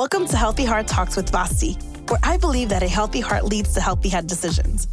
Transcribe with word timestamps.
Welcome 0.00 0.26
to 0.28 0.36
Healthy 0.38 0.64
Heart 0.64 0.86
Talks 0.86 1.14
with 1.14 1.30
Vasti, 1.30 1.76
where 2.08 2.18
I 2.22 2.38
believe 2.38 2.70
that 2.70 2.82
a 2.82 2.88
healthy 2.88 3.20
heart 3.20 3.44
leads 3.44 3.74
to 3.74 3.82
healthy 3.82 4.08
head 4.08 4.26
decisions. 4.26 4.88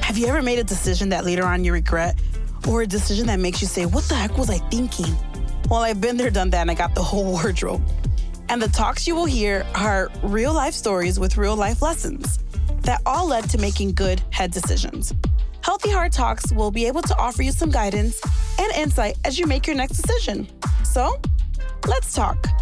Have 0.00 0.16
you 0.16 0.28
ever 0.28 0.42
made 0.42 0.60
a 0.60 0.62
decision 0.62 1.08
that 1.08 1.24
later 1.24 1.42
on 1.44 1.64
you 1.64 1.72
regret, 1.72 2.16
or 2.68 2.82
a 2.82 2.86
decision 2.86 3.26
that 3.26 3.40
makes 3.40 3.60
you 3.60 3.66
say, 3.66 3.84
What 3.84 4.04
the 4.04 4.14
heck 4.14 4.38
was 4.38 4.50
I 4.50 4.58
thinking? 4.68 5.12
Well, 5.68 5.80
I've 5.80 6.00
been 6.00 6.16
there, 6.16 6.30
done 6.30 6.50
that, 6.50 6.60
and 6.60 6.70
I 6.70 6.74
got 6.74 6.94
the 6.94 7.02
whole 7.02 7.24
wardrobe. 7.32 7.82
And 8.48 8.62
the 8.62 8.68
talks 8.68 9.08
you 9.08 9.16
will 9.16 9.24
hear 9.24 9.66
are 9.74 10.08
real 10.22 10.52
life 10.52 10.74
stories 10.74 11.18
with 11.18 11.36
real 11.36 11.56
life 11.56 11.82
lessons 11.82 12.38
that 12.82 13.02
all 13.06 13.26
led 13.26 13.50
to 13.50 13.58
making 13.58 13.94
good 13.94 14.22
head 14.30 14.52
decisions. 14.52 15.12
Healthy 15.62 15.90
Heart 15.90 16.12
Talks 16.12 16.52
will 16.52 16.70
be 16.70 16.86
able 16.86 17.02
to 17.02 17.18
offer 17.18 17.42
you 17.42 17.50
some 17.50 17.70
guidance 17.70 18.20
and 18.60 18.72
insight 18.74 19.18
as 19.24 19.36
you 19.36 19.48
make 19.48 19.66
your 19.66 19.74
next 19.74 19.96
decision. 19.96 20.46
So, 20.84 21.20
let's 21.88 22.14
talk. 22.14 22.53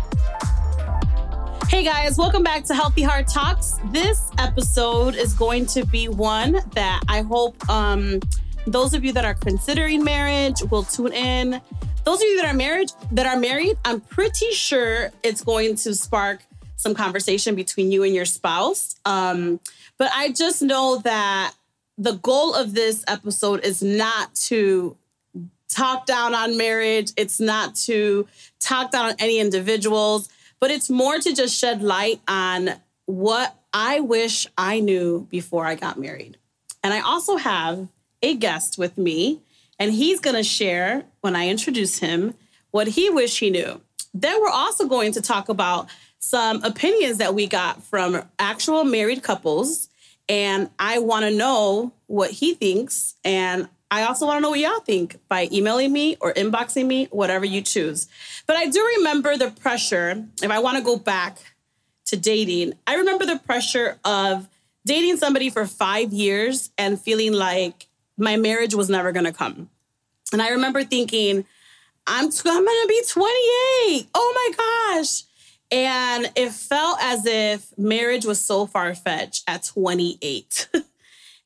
Hey 1.73 1.85
guys, 1.85 2.19
welcome 2.19 2.43
back 2.43 2.65
to 2.65 2.75
Healthy 2.75 3.01
Heart 3.01 3.29
Talks. 3.29 3.77
This 3.87 4.31
episode 4.37 5.15
is 5.15 5.33
going 5.33 5.65
to 5.69 5.87
be 5.87 6.07
one 6.07 6.61
that 6.75 7.01
I 7.09 7.23
hope 7.23 7.67
um, 7.67 8.21
those 8.67 8.93
of 8.93 9.07
you 9.07 9.13
that 9.15 9.25
are 9.25 9.33
considering 9.33 10.05
marriage 10.05 10.63
will 10.71 10.83
tune 10.83 11.15
in. 11.15 11.63
Those 12.05 12.19
of 12.19 12.25
you 12.25 12.37
that 12.43 12.45
are 12.45 12.55
married, 12.55 12.91
that 13.13 13.25
are 13.25 13.39
married, 13.39 13.79
I'm 13.87 14.03
pretty 14.03 14.51
sure 14.51 15.13
it's 15.23 15.43
going 15.43 15.77
to 15.77 15.95
spark 15.95 16.43
some 16.77 16.93
conversation 16.93 17.55
between 17.55 17.91
you 17.91 18.03
and 18.03 18.15
your 18.15 18.27
spouse. 18.27 18.97
Um, 19.07 19.59
but 19.97 20.11
I 20.15 20.31
just 20.31 20.61
know 20.61 20.99
that 21.05 21.55
the 21.97 22.13
goal 22.17 22.55
of 22.55 22.75
this 22.75 23.03
episode 23.09 23.65
is 23.65 23.83
not 23.83 24.35
to 24.35 24.95
talk 25.71 26.05
down 26.05 26.35
on 26.35 26.59
marriage. 26.59 27.13
It's 27.17 27.41
not 27.41 27.75
to 27.77 28.29
talk 28.61 28.91
down 28.91 29.07
on 29.07 29.15
any 29.19 29.39
individuals 29.39 30.29
but 30.63 30.71
it's 30.71 30.89
more 30.89 31.19
to 31.19 31.35
just 31.35 31.59
shed 31.59 31.83
light 31.83 32.21
on 32.29 32.71
what 33.07 33.53
I 33.73 33.99
wish 33.99 34.47
I 34.57 34.79
knew 34.79 35.27
before 35.29 35.67
I 35.67 35.75
got 35.75 35.99
married. 35.99 36.39
And 36.85 36.95
I 36.95 37.01
also 37.01 37.37
have 37.37 37.89
a 38.23 38.37
guest 38.37 38.79
with 38.79 38.97
me, 38.97 39.41
and 39.81 39.91
he's 39.91 40.21
going 40.21 40.37
to 40.37 40.45
share 40.45 41.03
when 41.21 41.35
I 41.35 41.49
introduce 41.49 41.99
him 41.99 42.35
what 42.71 42.87
he 42.87 43.11
wish 43.11 43.41
he 43.41 43.51
knew. 43.51 43.81
Then 44.15 44.41
we're 44.41 44.51
also 44.51 44.87
going 44.87 45.11
to 45.15 45.21
talk 45.21 45.49
about 45.49 45.89
some 46.21 46.63
opinions 46.63 47.19
that 47.19 47.35
we 47.35 47.49
got 47.49 47.83
from 47.83 48.23
actual 48.39 48.85
married 48.85 49.25
couples. 49.25 49.89
And 50.29 50.71
I 50.79 51.01
want 51.01 51.25
to 51.25 51.37
know 51.37 51.93
what 52.07 52.31
he 52.31 52.55
thinks. 52.55 53.17
And 53.25 53.69
I 53.93 54.05
also 54.05 54.25
want 54.25 54.39
to 54.39 54.41
know 54.41 54.49
what 54.49 54.59
y'all 54.59 54.81
think 54.81 55.19
by 55.29 55.51
emailing 55.53 55.93
me 55.93 56.17
or 56.19 56.33
inboxing 56.33 56.87
me, 56.87 57.09
whatever 57.11 57.45
you 57.45 57.61
choose. 57.61 58.09
But 58.47 58.57
I 58.57 58.67
do 58.67 58.83
remember 58.97 59.37
the 59.37 59.51
pressure, 59.51 60.25
if 60.43 60.51
I 60.51 60.61
want 60.61 60.79
to 60.79 60.83
go 60.83 60.97
back 60.97 61.37
to 62.07 62.17
dating, 62.17 62.73
I 62.87 62.95
remember 62.95 63.27
the 63.27 63.39
pressure 63.39 63.99
of 64.03 64.49
dating 64.87 65.19
somebody 65.19 65.51
for 65.51 65.67
five 65.67 66.11
years 66.11 66.71
and 66.79 66.99
feeling 66.99 67.35
like 67.35 67.87
my 68.17 68.39
marriage 68.39 68.75
was 68.75 68.89
never 68.89 69.13
going 69.13 69.27
to 69.27 69.33
come. 69.33 69.69
And 70.33 70.41
I 70.41 70.49
remember 70.49 70.85
thinking, 70.85 71.45
I'm, 72.07 72.25
I'm 72.25 72.65
going 72.65 72.83
to 72.83 72.87
be 72.89 73.03
28. 73.07 74.09
Oh 74.15 74.55
my 74.57 74.97
gosh. 74.97 75.25
And 75.71 76.33
it 76.35 76.51
felt 76.53 76.97
as 77.03 77.27
if 77.27 77.77
marriage 77.77 78.25
was 78.25 78.43
so 78.43 78.67
far 78.67 78.95
fetched 78.95 79.45
at 79.47 79.65
28. 79.65 80.69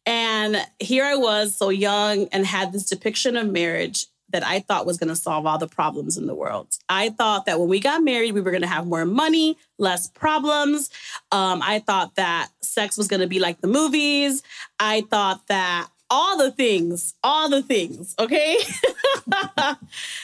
And 0.06 0.56
here 0.78 1.04
I 1.04 1.16
was, 1.16 1.54
so 1.54 1.68
young, 1.68 2.28
and 2.32 2.46
had 2.46 2.72
this 2.72 2.88
depiction 2.88 3.36
of 3.36 3.50
marriage 3.50 4.06
that 4.30 4.44
I 4.44 4.60
thought 4.60 4.86
was 4.86 4.98
going 4.98 5.08
to 5.08 5.16
solve 5.16 5.46
all 5.46 5.58
the 5.58 5.68
problems 5.68 6.16
in 6.16 6.26
the 6.26 6.34
world. 6.34 6.68
I 6.88 7.10
thought 7.10 7.46
that 7.46 7.60
when 7.60 7.68
we 7.68 7.80
got 7.80 8.02
married, 8.02 8.32
we 8.32 8.40
were 8.40 8.50
going 8.50 8.62
to 8.62 8.68
have 8.68 8.86
more 8.86 9.04
money, 9.04 9.56
less 9.78 10.08
problems. 10.08 10.90
Um, 11.30 11.62
I 11.62 11.78
thought 11.80 12.16
that 12.16 12.48
sex 12.60 12.96
was 12.96 13.08
going 13.08 13.20
to 13.20 13.26
be 13.26 13.38
like 13.38 13.60
the 13.60 13.68
movies. 13.68 14.42
I 14.80 15.02
thought 15.02 15.46
that 15.48 15.88
all 16.10 16.38
the 16.38 16.50
things, 16.50 17.14
all 17.22 17.48
the 17.48 17.62
things, 17.62 18.14
okay? 18.18 18.58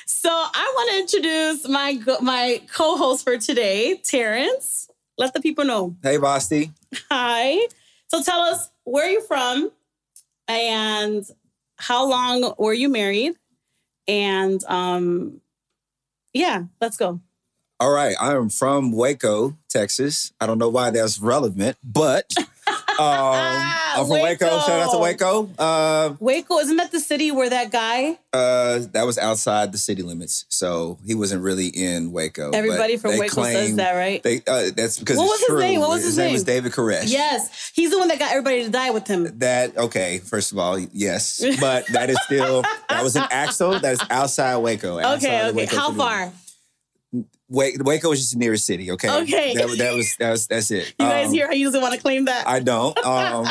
so 0.06 0.30
I 0.30 0.72
want 0.74 0.90
to 0.90 0.98
introduce 0.98 1.68
my 1.68 1.98
my 2.20 2.60
co-host 2.72 3.24
for 3.24 3.38
today, 3.38 3.96
Terrence. 3.96 4.88
Let 5.18 5.34
the 5.34 5.40
people 5.40 5.64
know. 5.64 5.96
Hey, 6.02 6.18
Vasti. 6.18 6.70
Hi. 7.10 7.66
So 8.08 8.22
tell 8.22 8.40
us 8.40 8.68
where 8.84 9.06
are 9.06 9.10
you 9.10 9.22
from 9.22 9.70
and 10.48 11.24
how 11.76 12.08
long 12.08 12.54
were 12.58 12.72
you 12.72 12.88
married? 12.88 13.34
And 14.08 14.62
um 14.64 15.40
yeah, 16.32 16.64
let's 16.80 16.96
go. 16.96 17.20
All 17.78 17.90
right, 17.92 18.14
I 18.20 18.34
am 18.34 18.48
from 18.48 18.92
Waco, 18.92 19.56
Texas. 19.68 20.32
I 20.40 20.46
don't 20.46 20.58
know 20.58 20.68
why 20.68 20.90
that's 20.90 21.18
relevant, 21.18 21.76
but 21.82 22.32
I'm 22.98 24.06
from 24.06 24.10
Waco. 24.10 24.44
Waco. 24.46 24.58
Shout 24.60 24.82
out 24.82 24.90
to 24.92 24.98
Waco. 24.98 25.50
Uh, 25.58 26.14
Waco, 26.20 26.58
isn't 26.58 26.76
that 26.76 26.92
the 26.92 27.00
city 27.00 27.30
where 27.30 27.50
that 27.50 27.70
guy? 27.70 28.18
Uh, 28.32 28.80
that 28.92 29.04
was 29.04 29.18
outside 29.18 29.72
the 29.72 29.78
city 29.78 30.02
limits, 30.02 30.46
so 30.48 30.98
he 31.04 31.14
wasn't 31.14 31.42
really 31.42 31.66
in 31.66 32.12
Waco. 32.12 32.50
Everybody 32.50 32.96
from 32.96 33.18
Waco 33.18 33.42
says 33.44 33.76
that, 33.76 33.92
right? 33.92 34.22
They, 34.22 34.38
uh, 34.46 34.70
that's 34.74 34.98
because 34.98 35.18
what 35.18 35.26
was 35.26 35.44
true. 35.44 35.56
his 35.56 35.64
name? 35.64 35.80
What 35.80 35.90
was 35.90 35.98
his, 35.98 36.06
his 36.06 36.18
name? 36.18 36.26
name? 36.26 36.32
was 36.34 36.44
David 36.44 36.72
Koresh. 36.72 37.10
Yes, 37.10 37.72
he's 37.74 37.90
the 37.90 37.98
one 37.98 38.08
that 38.08 38.18
got 38.18 38.30
everybody 38.30 38.64
to 38.64 38.70
die 38.70 38.90
with 38.90 39.06
him. 39.06 39.38
That 39.38 39.76
okay? 39.76 40.18
First 40.18 40.52
of 40.52 40.58
all, 40.58 40.78
yes, 40.78 41.44
but 41.60 41.86
that 41.88 42.10
is 42.10 42.18
still 42.24 42.62
that 42.88 43.02
was 43.02 43.16
in 43.16 43.24
Axtell. 43.30 43.78
That 43.78 43.92
is 43.92 44.00
outside 44.10 44.56
Waco. 44.56 44.98
Outside 44.98 45.28
okay, 45.28 45.48
okay. 45.48 45.56
Waco 45.56 45.76
How 45.76 45.92
far? 45.92 46.32
Waco 47.52 48.08
was 48.08 48.20
just 48.20 48.32
the 48.32 48.38
nearest 48.38 48.64
city. 48.64 48.90
Okay. 48.90 49.10
Okay. 49.22 49.54
That, 49.54 49.76
that 49.78 49.94
was 49.94 50.16
that 50.16 50.30
was 50.30 50.46
that's 50.46 50.70
it. 50.70 50.94
You 50.98 51.06
guys 51.06 51.26
um, 51.26 51.32
hear? 51.32 51.48
I 51.50 51.54
usually 51.54 51.80
want 51.80 51.94
to 51.94 52.00
claim 52.00 52.24
that. 52.24 52.48
I 52.48 52.60
don't. 52.60 52.98
Um, 53.12 53.46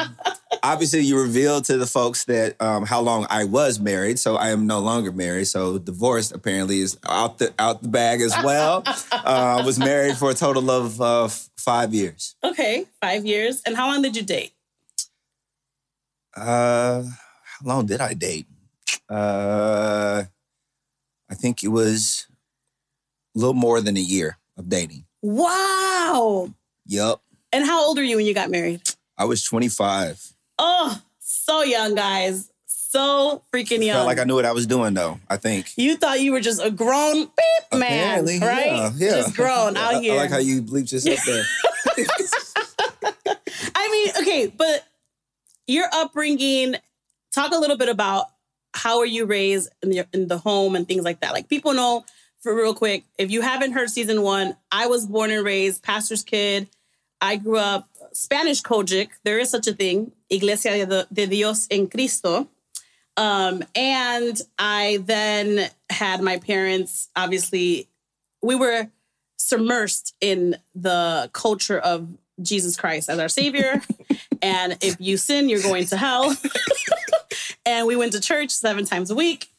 obviously, 0.64 1.02
you 1.02 1.22
revealed 1.22 1.66
to 1.66 1.78
the 1.78 1.86
folks 1.86 2.26
that 2.26 2.60
um, 2.62 2.86
how 2.86 3.00
long 3.02 3.28
I 3.30 3.44
was 3.44 3.80
married. 3.80 4.18
So 4.18 4.36
I 4.36 4.50
am 4.50 4.66
no 4.66 4.80
longer 4.80 5.12
married. 5.12 5.46
So 5.46 5.78
divorce 5.78 6.32
apparently 6.32 6.80
is 6.80 6.98
out 7.08 7.38
the 7.38 7.54
out 7.60 7.84
the 7.84 7.90
bag 7.90 8.22
as 8.22 8.34
well. 8.44 8.84
uh, 9.12 9.62
was 9.66 9.78
married 9.78 10.18
for 10.18 10.32
a 10.32 10.34
total 10.34 10.72
of 10.72 11.00
uh, 11.00 11.28
five 11.58 11.94
years. 11.94 12.36
Okay, 12.44 12.86
five 13.02 13.26
years. 13.26 13.62
And 13.66 13.76
how 13.76 13.88
long 13.88 14.02
did 14.02 14.16
you 14.16 14.24
date? 14.24 14.54
Uh, 16.36 17.04
how 17.04 17.66
long 17.66 17.86
did 17.86 18.02
I 18.02 18.14
date? 18.14 18.48
Uh, 19.10 20.24
I 21.30 21.36
think 21.36 21.64
it 21.64 21.70
was 21.70 22.28
little 23.36 23.54
more 23.54 23.82
than 23.82 23.98
a 23.98 24.02
year 24.02 24.38
of 24.58 24.70
dating. 24.70 25.06
Wow. 25.22 26.54
Yep. 26.88 27.20
And 27.54 27.66
how 27.66 27.86
old 27.86 28.00
are 28.00 28.04
you 28.04 28.16
when 28.18 28.26
you 28.26 28.34
got 28.34 28.50
married? 28.50 28.82
I 29.18 29.26
was 29.26 29.44
25. 29.44 30.34
Oh, 30.58 31.02
so 31.20 31.64
young, 31.64 31.96
guys. 31.96 32.50
So 32.66 33.42
freaking 33.54 33.86
young. 33.86 33.96
Felt 33.96 34.08
like 34.08 34.20
I 34.20 34.26
knew 34.26 34.36
what 34.36 34.46
I 34.46 34.52
was 34.52 34.68
doing, 34.68 34.94
though. 34.94 35.20
I 35.30 35.38
think 35.38 35.72
you 35.78 35.96
thought 35.96 36.20
you 36.20 36.34
were 36.34 36.42
just 36.42 36.62
a 36.62 36.70
grown 36.70 37.24
beep 37.24 37.80
man, 37.80 38.26
right? 38.26 38.66
Yeah, 38.66 38.92
yeah. 38.96 39.10
Just 39.12 39.36
grown 39.36 39.78
out 39.78 39.96
I, 39.96 40.02
here. 40.02 40.14
I 40.14 40.18
like 40.18 40.30
how 40.30 40.40
you 40.40 40.62
bleeped 40.62 40.92
yourself 40.92 41.24
there. 41.26 41.44
I 43.76 43.90
mean, 43.92 44.12
okay, 44.22 44.48
but 44.48 44.86
your 45.68 45.88
upbringing. 45.94 46.76
Talk 47.34 47.54
a 47.54 47.58
little 47.58 47.78
bit 47.78 47.88
about 47.88 48.26
how 48.74 49.00
were 49.00 49.06
you 49.06 49.26
raised 49.26 49.70
in 49.82 49.90
the 49.90 50.06
in 50.12 50.28
the 50.28 50.38
home 50.38 50.76
and 50.76 50.86
things 50.86 51.04
like 51.04 51.22
that. 51.22 51.32
Like 51.32 51.48
people 51.48 51.74
know 51.74 52.04
for 52.42 52.56
real 52.56 52.74
quick, 52.74 53.06
if 53.18 53.30
you 53.32 53.42
haven't 53.42 53.74
heard 53.74 53.90
season 53.90 54.22
one, 54.22 54.56
I 54.72 54.88
was 54.88 55.06
born 55.06 55.32
and 55.32 55.46
raised 55.46 55.84
pastor's 55.84 56.24
kid. 56.24 56.68
I 57.22 57.36
grew 57.36 57.58
up 57.58 57.88
Spanish 58.14 58.62
COGIC. 58.62 59.10
There 59.24 59.40
is 59.40 59.50
such 59.50 59.68
a 59.68 59.74
thing, 59.74 60.12
Iglesia 60.30 60.86
de 61.14 61.28
Dios 61.28 61.68
en 61.70 61.88
Cristo. 61.88 62.48
Um, 63.16 63.64
and 63.76 64.42
I 64.58 65.00
then 65.06 65.70
had 65.90 66.22
my 66.22 66.38
parents, 66.38 67.10
obviously, 67.16 67.88
we 68.42 68.56
were 68.56 68.90
submersed 69.40 70.14
in 70.20 70.56
the 70.74 71.30
culture 71.34 71.78
of 71.78 72.08
Jesus 72.42 72.76
Christ 72.76 73.10
as 73.10 73.20
our 73.20 73.30
savior. 73.30 73.82
and 74.42 74.78
if 74.82 75.00
you 75.00 75.18
sin, 75.18 75.50
you're 75.50 75.62
going 75.62 75.86
to 75.88 75.98
hell. 75.98 76.36
and 77.66 77.86
we 77.86 77.96
went 77.96 78.14
to 78.14 78.20
church 78.20 78.50
seven 78.50 78.86
times 78.86 79.12
a 79.12 79.16
week 79.16 79.50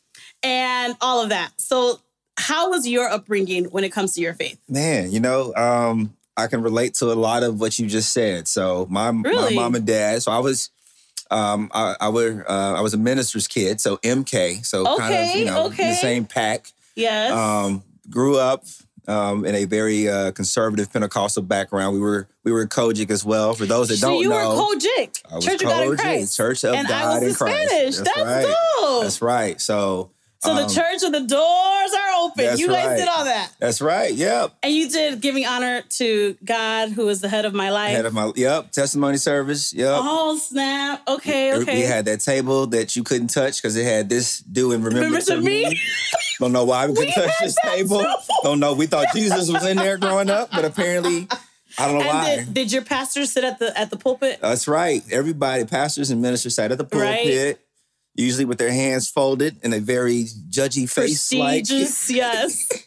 and 0.43 0.97
all 1.01 1.23
of 1.23 1.29
that. 1.29 1.53
So 1.59 2.01
how 2.43 2.71
was 2.71 2.89
your 2.89 3.09
upbringing 3.09 3.67
when 3.67 3.85
it 3.85 3.93
comes 3.93 4.15
to 4.15 4.21
your 4.21 4.35
faith? 4.35 4.59
Man, 4.69 5.13
you 5.13 5.21
know, 5.21 5.55
um, 5.55 6.15
I 6.37 6.49
can 6.49 6.63
relate 6.63 6.95
to 6.95 7.13
a 7.13 7.15
lot 7.15 7.43
of 7.43 7.61
what 7.61 7.79
you 7.79 7.87
just 7.87 8.13
said. 8.13 8.49
So 8.49 8.87
my 8.91 9.11
really? 9.11 9.55
my 9.55 9.63
mom 9.63 9.75
and 9.75 9.87
dad. 9.87 10.23
So 10.23 10.33
I 10.33 10.39
was. 10.39 10.71
Um, 11.31 11.71
I, 11.73 11.97
I 11.99 12.09
were 12.11 12.45
uh, 12.47 12.75
I 12.75 12.83
was 12.83 12.93
a 12.93 12.99
minister's 12.99 13.49
kid, 13.49 13.81
so 13.81 13.97
MK, 13.99 14.67
so 14.67 14.87
okay, 14.87 14.99
kind 14.99 15.15
of 15.15 15.37
you 15.37 15.47
know 15.47 15.67
okay. 15.69 15.89
the 15.89 15.95
same 15.95 16.27
pack. 16.27 16.71
Yes. 16.95 17.33
Um, 17.33 17.83
grew 18.11 18.37
up 18.37 18.65
um, 19.09 19.47
in 19.47 19.55
a 19.55 19.65
very 19.65 20.11
uh, 20.11 20.33
conservative 20.33 20.93
Pentecostal 20.93 21.43
background. 21.43 21.95
We 21.95 22.01
were 22.01 22.29
we 22.45 22.53
were 22.53 22.67
COGIC 22.67 23.11
as 23.11 23.25
well. 23.25 23.55
For 23.55 23.65
those 23.65 23.89
that 23.89 23.97
so 23.97 24.11
don't 24.11 24.21
you 24.21 24.29
know, 24.29 24.43
you 24.43 24.49
were 24.49 24.77
COGIC, 24.77 25.43
Church 25.43 25.63
of 25.63 25.69
God 25.69 25.87
in 25.87 25.97
Christ, 25.97 26.37
Church 26.37 26.65
of 26.65 26.75
and 26.75 26.87
God 26.87 27.03
I 27.03 27.15
was 27.15 27.23
in 27.23 27.35
Christ. 27.35 27.69
Spanish. 27.71 27.97
That's, 27.97 28.15
That's 28.15 28.47
right. 28.47 28.55
Dope. 28.79 29.03
That's 29.03 29.23
right. 29.23 29.61
So 29.61 30.11
So 30.43 30.55
the 30.57 30.63
Um, 30.63 30.69
church 30.69 31.03
and 31.05 31.15
the 31.15 31.21
doors 31.21 31.93
are 31.95 32.25
open. 32.25 32.59
You 32.59 32.67
guys 32.67 32.87
right. 32.87 32.97
did 32.97 33.07
all 33.09 33.25
that. 33.25 33.53
That's 33.61 33.81
right. 33.81 34.13
Yep. 34.13 34.55
And 34.65 34.73
you 34.75 34.89
did 34.89 35.21
giving 35.21 35.47
honor 35.47 35.83
to 35.83 36.37
God, 36.45 36.89
who 36.91 37.09
is 37.09 37.21
the 37.21 37.29
head 37.29 37.45
of 37.45 37.55
my 37.55 37.71
life. 37.71 37.95
Head 37.95 38.07
of 38.07 38.13
my 38.13 38.33
yep 38.35 38.73
testimony 38.73 39.19
service. 39.19 39.73
Yep. 39.73 39.89
oh, 40.03 40.37
snap. 40.39 41.03
Okay, 41.07 41.55
okay. 41.55 41.77
We 41.77 41.83
had 41.83 42.07
that 42.07 42.21
table 42.21 42.67
that 42.69 42.97
you 42.97 43.05
couldn't 43.05 43.29
touch 43.29 43.63
because 43.63 43.77
it 43.77 43.85
had 43.85 44.09
this 44.09 44.41
do 44.41 44.73
and 44.73 44.85
remember, 44.85 45.07
Remember 45.07 45.25
to 45.27 45.41
me? 45.41 45.81
Don't 46.41 46.53
know 46.53 46.65
why 46.65 46.87
we 46.89 46.95
couldn't 46.97 47.13
touch 47.15 47.31
this 47.41 47.57
table. 47.63 48.01
too. 48.01 48.15
Don't 48.43 48.59
know. 48.59 48.75
We 48.75 48.87
thought 48.87 49.07
Jesus 49.15 49.49
was 49.49 49.65
in 49.65 49.77
there 49.77 49.97
growing 49.97 50.29
up, 50.29 50.51
but 50.51 50.65
apparently, 50.65 51.29
I 51.79 51.87
don't 51.87 52.01
know 52.01 52.07
why. 52.07 52.37
did, 52.37 52.53
did 52.55 52.73
your 52.73 52.83
pastor 52.83 53.25
sit 53.27 53.45
at 53.45 53.61
the 53.61 53.79
at 53.79 53.91
the 53.91 53.97
pulpit? 53.97 54.41
That's 54.43 54.67
right. 54.67 55.03
Everybody, 55.13 55.65
pastors 55.67 56.11
and 56.11 56.21
ministers, 56.21 56.57
sat 56.57 56.73
at 56.73 56.79
the 56.79 56.85
pulpit, 56.85 57.62
usually 58.15 58.45
with 58.45 58.59
their 58.59 58.73
hands 58.73 59.09
folded 59.11 59.57
and 59.63 59.73
a 59.75 59.81
very 59.81 60.25
judgy 60.51 60.89
face. 60.89 61.33
Like 61.33 61.69
yes. 62.09 62.85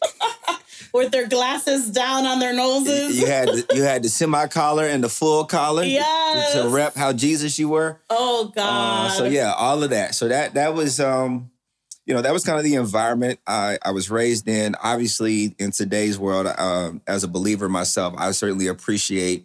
With 0.94 1.10
their 1.12 1.26
glasses 1.28 1.90
down 1.90 2.24
on 2.24 2.38
their 2.38 2.54
noses. 2.54 3.18
you 3.20 3.26
had 3.26 3.48
the, 3.48 3.66
you 3.74 3.82
had 3.82 4.02
the 4.02 4.08
semi 4.08 4.46
collar 4.46 4.86
and 4.86 5.04
the 5.04 5.10
full 5.10 5.44
collar 5.44 5.82
to- 5.82 5.88
Yes. 5.88 6.52
to, 6.54 6.68
rep 6.70 6.94
how 6.94 7.12
Jesus 7.12 7.58
you 7.58 7.68
were. 7.68 8.00
Oh 8.08 8.46
Uh, 8.48 8.50
God. 8.54 9.08
so 9.12 9.24
yeah, 9.24 9.52
all 9.52 9.82
of 9.82 9.90
that. 9.90 10.14
So 10.14 10.28
that 10.28 10.54
that 10.54 10.72
was 10.74 10.98
um, 10.98 11.50
you 12.06 12.14
know, 12.14 12.22
that 12.22 12.32
was 12.32 12.44
kind 12.44 12.56
of 12.56 12.64
the 12.64 12.76
environment 12.76 13.40
I, 13.46 13.78
I 13.84 13.90
was 13.90 14.10
raised 14.10 14.48
in. 14.48 14.74
Obviously, 14.82 15.54
in 15.58 15.70
today's 15.72 16.18
world, 16.18 16.46
um, 16.56 17.02
as 17.06 17.24
a 17.24 17.28
believer 17.28 17.68
myself, 17.68 18.14
I 18.16 18.30
certainly 18.30 18.68
appreciate 18.68 19.44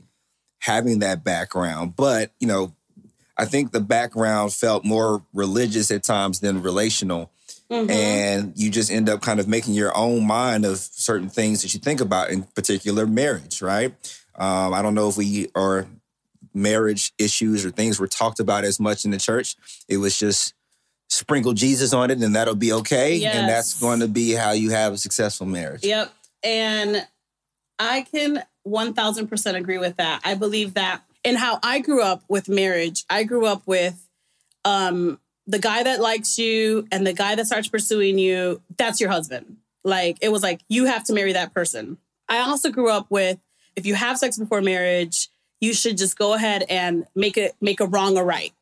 having 0.59 0.99
that 0.99 1.23
background. 1.23 1.95
But 1.97 2.31
you 2.39 2.47
know, 2.47 2.73
I 3.41 3.45
think 3.45 3.71
the 3.71 3.79
background 3.81 4.53
felt 4.53 4.85
more 4.85 5.23
religious 5.33 5.89
at 5.89 6.03
times 6.03 6.41
than 6.41 6.61
relational. 6.61 7.31
Mhm. 7.71 7.89
And 7.89 8.53
you 8.55 8.69
just 8.69 8.91
end 8.91 9.09
up 9.09 9.21
kind 9.23 9.39
of 9.39 9.47
making 9.47 9.73
your 9.73 9.97
own 9.97 10.27
mind 10.27 10.63
of 10.63 10.77
certain 10.77 11.27
things 11.27 11.63
that 11.63 11.73
you 11.73 11.79
think 11.79 12.01
about, 12.01 12.29
in 12.29 12.43
particular 12.43 13.07
marriage, 13.07 13.63
right? 13.63 13.95
Um, 14.35 14.75
I 14.75 14.83
don't 14.83 14.93
know 14.93 15.09
if 15.09 15.17
we 15.17 15.49
are 15.55 15.87
marriage 16.53 17.13
issues 17.17 17.65
or 17.65 17.71
things 17.71 17.99
were 17.99 18.07
talked 18.07 18.39
about 18.39 18.63
as 18.63 18.79
much 18.79 19.05
in 19.05 19.11
the 19.11 19.17
church. 19.17 19.55
It 19.87 19.97
was 19.97 20.19
just 20.19 20.53
sprinkle 21.09 21.53
Jesus 21.53 21.93
on 21.93 22.11
it 22.11 22.19
and 22.21 22.35
that'll 22.35 22.53
be 22.53 22.73
okay. 22.73 23.23
And 23.25 23.49
that's 23.49 23.79
going 23.79 24.01
to 24.01 24.07
be 24.07 24.33
how 24.33 24.51
you 24.51 24.69
have 24.69 24.93
a 24.93 24.97
successful 24.97 25.47
marriage. 25.47 25.83
Yep. 25.83 26.13
And 26.43 27.07
I 27.79 28.01
can 28.01 28.43
1000% 28.67 29.55
agree 29.55 29.79
with 29.79 29.97
that. 29.97 30.21
I 30.23 30.35
believe 30.35 30.75
that 30.75 31.01
in 31.23 31.35
how 31.35 31.59
I 31.63 31.79
grew 31.79 32.01
up 32.01 32.23
with 32.27 32.49
marriage, 32.49 33.03
I 33.09 33.23
grew 33.23 33.45
up 33.45 33.63
with 33.65 34.07
um 34.65 35.19
the 35.47 35.59
guy 35.59 35.83
that 35.83 35.99
likes 35.99 36.37
you 36.37 36.87
and 36.91 37.05
the 37.05 37.13
guy 37.13 37.35
that 37.35 37.47
starts 37.47 37.67
pursuing 37.67 38.17
you, 38.17 38.61
that's 38.77 39.01
your 39.01 39.09
husband. 39.09 39.57
Like 39.83 40.17
it 40.21 40.31
was 40.31 40.43
like 40.43 40.61
you 40.69 40.85
have 40.85 41.03
to 41.05 41.13
marry 41.13 41.33
that 41.33 41.53
person. 41.53 41.97
I 42.29 42.39
also 42.39 42.69
grew 42.69 42.89
up 42.89 43.07
with 43.09 43.39
if 43.75 43.85
you 43.85 43.95
have 43.95 44.17
sex 44.17 44.37
before 44.37 44.61
marriage, 44.61 45.29
you 45.59 45.73
should 45.73 45.97
just 45.97 46.17
go 46.17 46.33
ahead 46.33 46.63
and 46.69 47.05
make 47.15 47.37
it 47.37 47.55
make 47.61 47.79
a 47.79 47.85
wrong 47.85 48.17
a 48.17 48.23
right. 48.23 48.53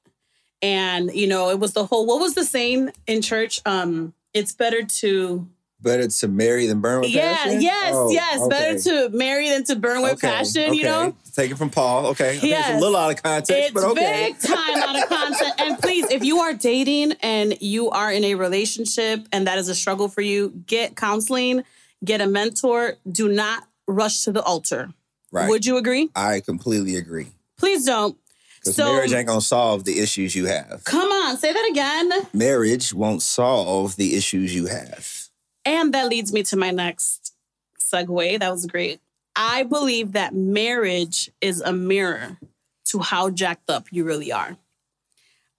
And 0.61 1.13
you 1.13 1.27
know, 1.27 1.50
it 1.50 1.59
was 1.59 1.73
the 1.73 1.85
whole 1.85 2.06
what 2.06 2.19
was 2.19 2.35
the 2.35 2.45
saying 2.45 2.91
in 3.07 3.21
church? 3.21 3.61
Um 3.65 4.13
it's 4.33 4.53
better 4.53 4.83
to 4.83 5.47
Better 5.81 6.08
to 6.10 6.28
marry 6.28 6.66
than 6.68 6.81
burn 6.81 7.00
with 7.02 7.10
yeah, 7.12 7.36
passion? 7.38 7.62
yes, 7.62 7.92
Oh, 7.96 8.12
yes. 8.12 8.42
okay. 8.42 8.50
Better 8.50 8.80
to 8.80 9.10
marry 9.18 9.50
than 9.50 9.64
to 9.66 9.76
burn 9.78 10.02
with 10.02 10.14
Okay, 10.14 10.28
passion, 10.28 10.74
you 10.74 10.84
know? 10.84 11.16
Take 11.34 11.52
it 11.52 11.58
from 11.58 11.70
Paul. 11.70 12.08
Okay. 12.08 12.30
I 12.30 12.31
think 12.34 12.44
it's 12.44 12.50
Yes. 12.52 12.78
a 12.78 12.80
little 12.81 12.98
out 12.98 13.12
of 13.12 13.24
context, 13.24 13.50
It's 13.52 13.72
but 13.74 13.84
okay. 13.86 14.31
big 14.34 14.40
time 14.42 14.76
out 14.84 15.02
of 15.02 15.08
context. 15.08 15.54
And 15.58 15.80
please, 15.80 16.06
if 16.12 16.24
you 16.26 16.40
are 16.40 16.54
dating 16.54 17.14
and 17.22 17.56
you 17.62 17.90
are 17.92 18.12
in 18.12 18.26
a 18.26 18.36
relationship 18.36 19.26
and 19.31 19.48
that 19.48 19.58
is 19.58 19.70
a 19.70 19.76
struggle 19.76 20.10
for 20.10 20.20
you, 20.22 20.50
get 20.68 20.98
counseling, 20.98 21.64
get 22.04 22.20
a 22.20 22.28
mentor. 22.28 22.98
Do 23.10 23.30
not 23.30 23.64
rush 23.88 24.24
to 24.24 24.34
the 24.34 24.44
altar. 24.44 24.90
Right. 25.31 25.48
Would 25.48 25.66
you 25.66 25.78
agree? 25.78 26.10
I 26.14 26.42
completely 26.42 26.98
agree. 26.98 27.28
Please 27.58 27.86
don't. 27.86 28.18
Because 28.60 28.76
So- 28.76 28.92
marriage 28.94 29.14
ain't 29.14 29.28
gonna 29.28 29.40
solve 29.40 29.86
the 29.86 30.00
issues 30.00 30.36
you 30.36 30.48
have. 30.48 30.81
Come 30.84 31.10
on, 31.10 31.38
say 31.38 31.54
that 31.54 31.68
again. 31.72 32.28
Marriage 32.34 32.94
won't 32.94 33.22
solve 33.22 33.96
the 33.96 34.16
issues 34.18 34.54
you 34.54 34.66
have. 34.66 35.29
And 35.65 35.94
that 35.94 36.07
leads 36.07 36.31
me 36.31 36.44
to 36.44 36.57
my 36.57 36.71
next 36.71 37.33
segue. 37.79 38.39
That 38.39 38.51
was 38.51 38.65
great. 38.65 39.00
I 39.35 39.63
believe 39.63 40.13
that 40.13 40.33
marriage 40.33 41.29
is 41.41 41.61
a 41.61 41.71
mirror 41.71 42.38
to 42.85 43.00
how 43.00 43.29
jacked 43.29 43.69
up 43.69 43.88
you 43.91 44.03
really 44.03 44.31
are. 44.31 44.57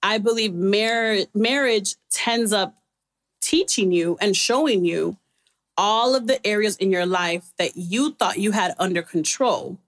I 0.02 0.18
believe 0.18 0.54
mar- 0.54 1.26
marriage 1.34 1.96
tends 2.10 2.52
up 2.52 2.76
teaching 3.40 3.92
you 3.92 4.16
and 4.20 4.36
showing 4.36 4.84
you 4.84 5.16
all 5.76 6.14
of 6.14 6.26
the 6.26 6.44
areas 6.46 6.76
in 6.76 6.90
your 6.90 7.06
life 7.06 7.52
that 7.58 7.76
you 7.76 8.12
thought 8.12 8.38
you 8.38 8.52
had 8.52 8.74
under 8.78 9.02
control. 9.02 9.78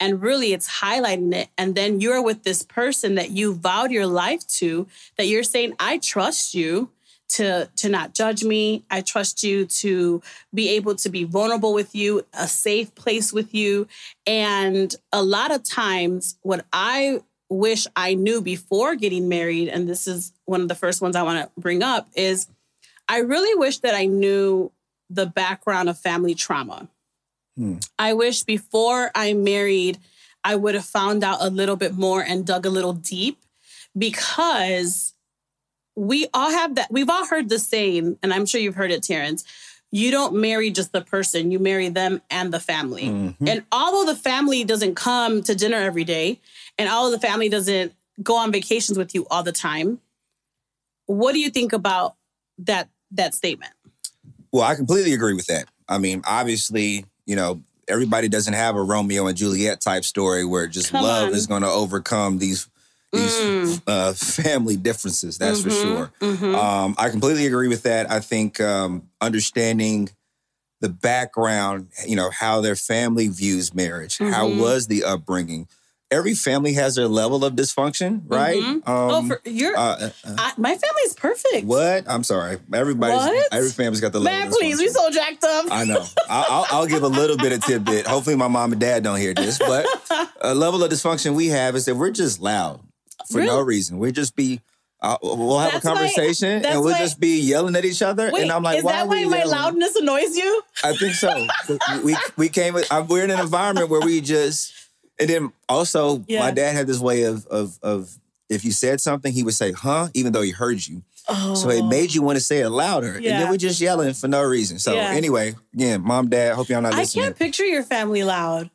And 0.00 0.20
really, 0.20 0.52
it's 0.52 0.80
highlighting 0.80 1.34
it. 1.34 1.48
And 1.56 1.74
then 1.74 2.00
you're 2.00 2.22
with 2.22 2.42
this 2.42 2.62
person 2.62 3.14
that 3.16 3.30
you 3.30 3.54
vowed 3.54 3.92
your 3.92 4.06
life 4.06 4.46
to, 4.58 4.88
that 5.16 5.26
you're 5.26 5.44
saying, 5.44 5.74
I 5.78 5.98
trust 5.98 6.54
you 6.54 6.90
to 7.32 7.68
to 7.76 7.88
not 7.88 8.14
judge 8.14 8.44
me. 8.44 8.84
I 8.90 9.00
trust 9.00 9.42
you 9.42 9.66
to 9.66 10.22
be 10.52 10.70
able 10.70 10.94
to 10.96 11.08
be 11.08 11.24
vulnerable 11.24 11.72
with 11.72 11.94
you, 11.94 12.26
a 12.34 12.46
safe 12.46 12.94
place 12.94 13.32
with 13.32 13.54
you. 13.54 13.88
And 14.26 14.94
a 15.12 15.22
lot 15.22 15.52
of 15.52 15.62
times 15.62 16.36
what 16.42 16.64
I 16.72 17.20
wish 17.48 17.86
I 17.96 18.14
knew 18.14 18.40
before 18.40 18.96
getting 18.96 19.28
married 19.28 19.68
and 19.68 19.86
this 19.88 20.06
is 20.06 20.32
one 20.46 20.62
of 20.62 20.68
the 20.68 20.74
first 20.74 21.02
ones 21.02 21.16
I 21.16 21.22
want 21.22 21.44
to 21.44 21.60
bring 21.60 21.82
up 21.82 22.08
is 22.14 22.46
I 23.08 23.18
really 23.18 23.54
wish 23.58 23.78
that 23.78 23.94
I 23.94 24.06
knew 24.06 24.72
the 25.10 25.26
background 25.26 25.90
of 25.90 25.98
family 25.98 26.34
trauma. 26.34 26.88
Hmm. 27.56 27.76
I 27.98 28.14
wish 28.14 28.42
before 28.44 29.10
I 29.14 29.34
married 29.34 29.98
I 30.44 30.56
would 30.56 30.74
have 30.74 30.84
found 30.84 31.22
out 31.22 31.38
a 31.40 31.50
little 31.50 31.76
bit 31.76 31.94
more 31.94 32.22
and 32.22 32.46
dug 32.46 32.66
a 32.66 32.70
little 32.70 32.94
deep 32.94 33.38
because 33.96 35.11
we 35.96 36.26
all 36.32 36.50
have 36.50 36.74
that. 36.76 36.90
We've 36.90 37.10
all 37.10 37.26
heard 37.26 37.48
the 37.48 37.58
saying, 37.58 38.18
and 38.22 38.32
I'm 38.32 38.46
sure 38.46 38.60
you've 38.60 38.74
heard 38.74 38.90
it, 38.90 39.02
Terrence. 39.02 39.44
You 39.90 40.10
don't 40.10 40.36
marry 40.36 40.70
just 40.70 40.92
the 40.92 41.02
person, 41.02 41.50
you 41.50 41.58
marry 41.58 41.90
them 41.90 42.22
and 42.30 42.52
the 42.52 42.60
family. 42.60 43.04
Mhm. 43.04 43.36
And 43.46 43.62
although 43.70 44.10
the 44.10 44.18
family 44.18 44.64
doesn't 44.64 44.94
come 44.94 45.42
to 45.42 45.54
dinner 45.54 45.76
every 45.76 46.04
day, 46.04 46.40
and 46.78 46.88
although 46.88 47.10
the 47.10 47.20
family 47.20 47.50
doesn't 47.50 47.92
go 48.22 48.36
on 48.36 48.50
vacations 48.52 48.96
with 48.96 49.14
you 49.14 49.26
all 49.30 49.42
the 49.42 49.52
time, 49.52 50.00
what 51.06 51.32
do 51.32 51.40
you 51.40 51.50
think 51.50 51.72
about 51.74 52.16
that 52.58 52.88
that 53.10 53.34
statement? 53.34 53.72
Well, 54.50 54.62
I 54.62 54.74
completely 54.74 55.12
agree 55.12 55.34
with 55.34 55.46
that. 55.46 55.66
I 55.88 55.98
mean, 55.98 56.22
obviously, 56.26 57.04
you 57.26 57.36
know, 57.36 57.60
everybody 57.88 58.28
doesn't 58.28 58.54
have 58.54 58.76
a 58.76 58.82
Romeo 58.82 59.26
and 59.26 59.36
Juliet 59.36 59.82
type 59.82 60.04
story 60.04 60.44
where 60.46 60.66
just 60.66 60.90
Come 60.92 61.02
love 61.04 61.28
on. 61.28 61.34
is 61.34 61.46
going 61.46 61.62
to 61.62 61.68
overcome 61.68 62.38
these 62.38 62.68
these 63.12 63.32
Mm. 63.40 63.82
uh, 63.86 64.12
family 64.14 64.76
differences. 64.76 65.38
That's 65.38 65.60
for 65.60 65.68
Mhm, 65.68 65.82
sure. 65.82 66.12
mhm. 66.20 66.54
Um, 66.54 66.94
I 66.98 67.10
completely 67.10 67.46
agree 67.46 67.68
with 67.68 67.82
that. 67.82 68.10
I 68.10 68.20
think 68.20 68.60
um, 68.60 69.08
understanding 69.20 70.08
the 70.80 70.88
background, 70.88 71.88
you 72.06 72.16
know, 72.16 72.30
how 72.30 72.60
their 72.60 72.74
family 72.76 73.28
views 73.28 73.72
marriage, 73.74 74.18
how 74.18 74.48
Mhm. 74.48 74.58
was 74.58 74.86
the 74.88 75.04
upbringing. 75.04 75.68
Every 76.10 76.34
family 76.34 76.74
has 76.74 76.94
their 76.96 77.06
level 77.08 77.42
of 77.44 77.54
dysfunction, 77.54 78.22
right? 78.26 78.60
Mhm. 78.62 78.82
oh, 78.86 79.14
Um, 79.14 79.28
for, 79.28 79.40
you're 79.46 79.74
uh, 79.76 79.80
uh, 79.80 80.10
I, 80.36 80.52
my 80.58 80.76
family's 80.76 81.14
perfect. 81.16 81.64
what? 81.66 82.04
I'm 82.06 82.22
sorry. 82.24 82.58
Everybody's 82.74 83.16
What? 83.16 83.48
every 83.52 83.70
family's 83.70 84.00
got 84.00 84.12
the 84.12 84.20
level. 84.20 84.38
Man, 84.40 84.50
please, 84.52 84.78
we 84.78 84.88
so 84.88 85.08
jacked 85.10 85.42
up. 85.44 85.66
I 85.70 85.84
know. 85.84 86.04
I'll, 86.28 86.44
I'll, 86.50 86.66
I'll 86.70 86.86
give 86.86 87.02
a 87.02 87.08
little 87.08 87.36
bit 87.38 87.52
of 87.52 87.64
tidbit. 87.64 88.06
Hopefully, 88.06 88.36
my 88.36 88.48
mom 88.48 88.72
and 88.72 88.80
dad 88.80 89.02
don't 89.04 89.18
hear 89.20 89.32
this. 89.32 89.58
But 89.58 89.86
a 90.42 90.54
level 90.54 90.82
of 90.84 90.90
dysfunction 90.90 91.34
we 91.34 91.46
have 91.48 91.76
is 91.76 91.84
that 91.86 91.94
we're 91.94 92.10
just 92.10 92.40
loud 92.40 92.80
for 93.30 93.42
no 93.42 93.60
reason. 93.60 93.98
We 93.98 94.12
just 94.12 94.34
be. 94.36 94.60
Uh, 95.00 95.16
we'll 95.20 95.58
have 95.58 95.72
That's 95.72 95.84
a 95.84 95.88
conversation 95.88 96.62
that's 96.62 96.74
and 96.76 96.84
we'll 96.84 96.92
why- 96.92 96.98
just 96.98 97.18
be 97.18 97.40
yelling 97.40 97.74
at 97.74 97.84
each 97.84 98.02
other. 98.02 98.30
Wait, 98.32 98.42
and 98.42 98.52
I'm 98.52 98.62
like, 98.62 98.78
is 98.78 98.84
why 98.84 98.92
that 98.92 99.06
are 99.06 99.08
we 99.08 99.24
why 99.24 99.30
my 99.32 99.36
yelling? 99.38 99.50
loudness 99.50 99.96
annoys 99.96 100.36
you? 100.36 100.62
I 100.84 100.96
think 100.96 101.14
so. 101.14 101.44
we 102.04 102.16
we 102.36 102.48
came. 102.48 102.74
with- 102.74 102.88
We're 103.08 103.24
in 103.24 103.30
an 103.30 103.40
environment 103.40 103.88
where 103.88 104.00
we 104.00 104.20
just. 104.20 104.72
And 105.18 105.28
then 105.28 105.52
also, 105.68 106.24
Yeah. 106.28 106.40
my 106.40 106.50
dad 106.52 106.72
had 106.74 106.86
this 106.86 106.98
way 107.00 107.24
of 107.24 107.46
of 107.48 107.78
of 107.82 108.16
if 108.48 108.64
you 108.64 108.70
said 108.70 109.00
something, 109.00 109.32
he 109.32 109.42
would 109.42 109.54
say, 109.54 109.72
"Huh," 109.72 110.08
even 110.14 110.32
though 110.32 110.42
he 110.42 110.50
heard 110.50 110.86
you. 110.86 111.02
Oh. 111.28 111.54
So 111.54 111.68
it 111.70 111.84
made 111.84 112.14
you 112.14 112.22
want 112.22 112.36
to 112.36 112.40
say 112.44 112.60
it 112.60 112.68
louder. 112.70 113.18
yeah. 113.20 113.32
And 113.32 113.42
then 113.42 113.50
we're 113.50 113.56
just 113.56 113.80
yelling 113.80 114.12
for 114.14 114.28
no 114.28 114.42
reason. 114.42 114.78
So 114.78 114.92
Yeah. 114.94 115.10
anyway, 115.10 115.54
again, 115.74 116.00
mom, 116.02 116.28
dad, 116.28 116.54
hope 116.54 116.68
y'all 116.68 116.80
not 116.80 116.94
I 116.94 116.98
listening. 116.98 117.24
can't 117.26 117.38
picture 117.38 117.64
your 117.66 117.82
family 117.82 118.22
loud. 118.24 118.70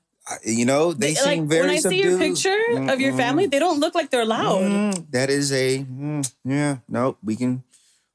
You 0.46 0.66
know, 0.66 0.94
they 0.94 1.14
like 1.16 1.18
seem 1.18 1.48
very 1.48 1.62
when 1.68 1.70
I 1.70 1.80
see 1.80 2.02
your 2.02 2.18
picture 2.18 2.58
of 2.90 3.00
your 3.00 3.14
family, 3.14 3.48
they 3.48 3.60
don't 3.60 3.80
look 3.80 3.96
like 3.96 4.10
they're 4.10 4.26
loud. 4.26 4.62
Mm, 4.62 5.12
that 5.12 5.30
is 5.30 5.52
a 5.52 5.80
mm, 5.80 6.30
yeah. 6.44 6.78
Nope. 6.90 7.18
We 7.24 7.36
can. 7.36 7.64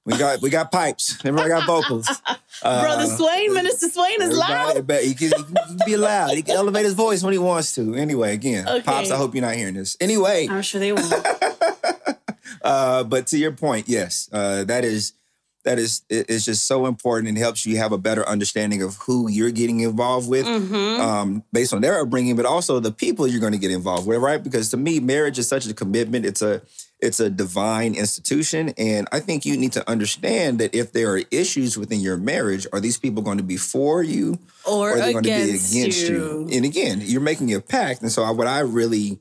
We 0.04 0.18
got 0.18 0.42
we 0.42 0.50
got 0.50 0.72
pipes. 0.72 1.18
Everybody 1.24 1.48
got 1.48 1.66
vocals. 1.66 2.08
Uh, 2.64 2.80
Brother 2.80 3.06
Swain, 3.06 3.52
Minister 3.54 3.88
Swain 3.88 4.22
is 4.22 4.36
loud. 4.38 4.76
He 5.00 5.14
can, 5.14 5.32
he 5.36 5.42
can 5.42 5.78
be 5.84 5.96
loud. 5.96 6.30
He 6.30 6.42
can 6.42 6.54
elevate 6.54 6.84
his 6.84 6.94
voice 6.94 7.20
when 7.24 7.32
he 7.32 7.38
wants 7.38 7.74
to. 7.74 7.96
Anyway, 7.96 8.32
again, 8.34 8.68
Okay. 8.68 8.82
pops. 8.82 9.10
I 9.10 9.16
hope 9.16 9.34
you're 9.34 9.42
not 9.42 9.56
hearing 9.56 9.74
this. 9.74 9.96
Anyway, 10.00 10.46
I'm 10.48 10.62
sure 10.62 10.78
they 10.78 10.92
won't. 10.92 11.12
uh, 12.62 13.02
but 13.02 13.26
to 13.28 13.38
your 13.38 13.50
point, 13.50 13.88
yes, 13.88 14.28
uh, 14.32 14.62
that 14.64 14.84
is 14.84 15.14
that 15.64 15.78
is 15.78 16.02
is 16.08 16.44
just 16.44 16.66
so 16.66 16.86
important 16.86 17.28
and 17.28 17.38
helps 17.38 17.64
you 17.64 17.76
have 17.76 17.92
a 17.92 17.98
better 17.98 18.26
understanding 18.28 18.82
of 18.82 18.96
who 18.96 19.28
you're 19.30 19.50
getting 19.50 19.80
involved 19.80 20.28
with 20.28 20.44
Mhm. 20.46 20.98
um, 21.00 21.44
based 21.52 21.72
on 21.72 21.80
their 21.82 22.00
upbringing, 22.00 22.36
but 22.36 22.46
also 22.46 22.80
the 22.80 22.92
people 22.92 23.26
you're 23.26 23.40
going 23.40 23.52
to 23.52 23.58
get 23.58 23.70
involved 23.70 24.06
with, 24.06 24.18
right? 24.18 24.42
Because 24.42 24.70
to 24.70 24.76
me, 24.76 24.98
marriage 25.00 25.38
is 25.38 25.46
such 25.48 25.66
a 25.66 25.74
commitment. 25.74 26.26
It's 26.26 26.42
a 26.42 26.62
it's 27.00 27.18
a 27.18 27.28
divine 27.28 27.96
institution, 27.96 28.68
and 28.78 29.08
I 29.10 29.18
think 29.18 29.44
you 29.44 29.56
need 29.56 29.72
to 29.72 29.88
understand 29.90 30.60
that 30.60 30.72
if 30.72 30.92
there 30.92 31.10
are 31.10 31.22
issues 31.32 31.76
within 31.76 31.98
your 32.00 32.16
marriage, 32.16 32.64
are 32.72 32.78
these 32.78 32.96
people 32.96 33.22
going 33.24 33.38
to 33.38 33.42
be 33.42 33.56
for 33.56 34.04
you 34.04 34.38
or, 34.64 34.90
or 34.90 34.92
are 34.92 35.00
they 35.00 35.12
going 35.12 35.24
to 35.24 35.30
be 35.30 35.50
against 35.50 36.08
you. 36.08 36.48
And 36.52 36.64
again, 36.64 37.02
you're 37.04 37.20
making 37.20 37.52
a 37.54 37.60
pact, 37.60 38.02
and 38.02 38.12
so 38.12 38.22
I, 38.22 38.30
what 38.30 38.46
I 38.46 38.60
really 38.60 39.18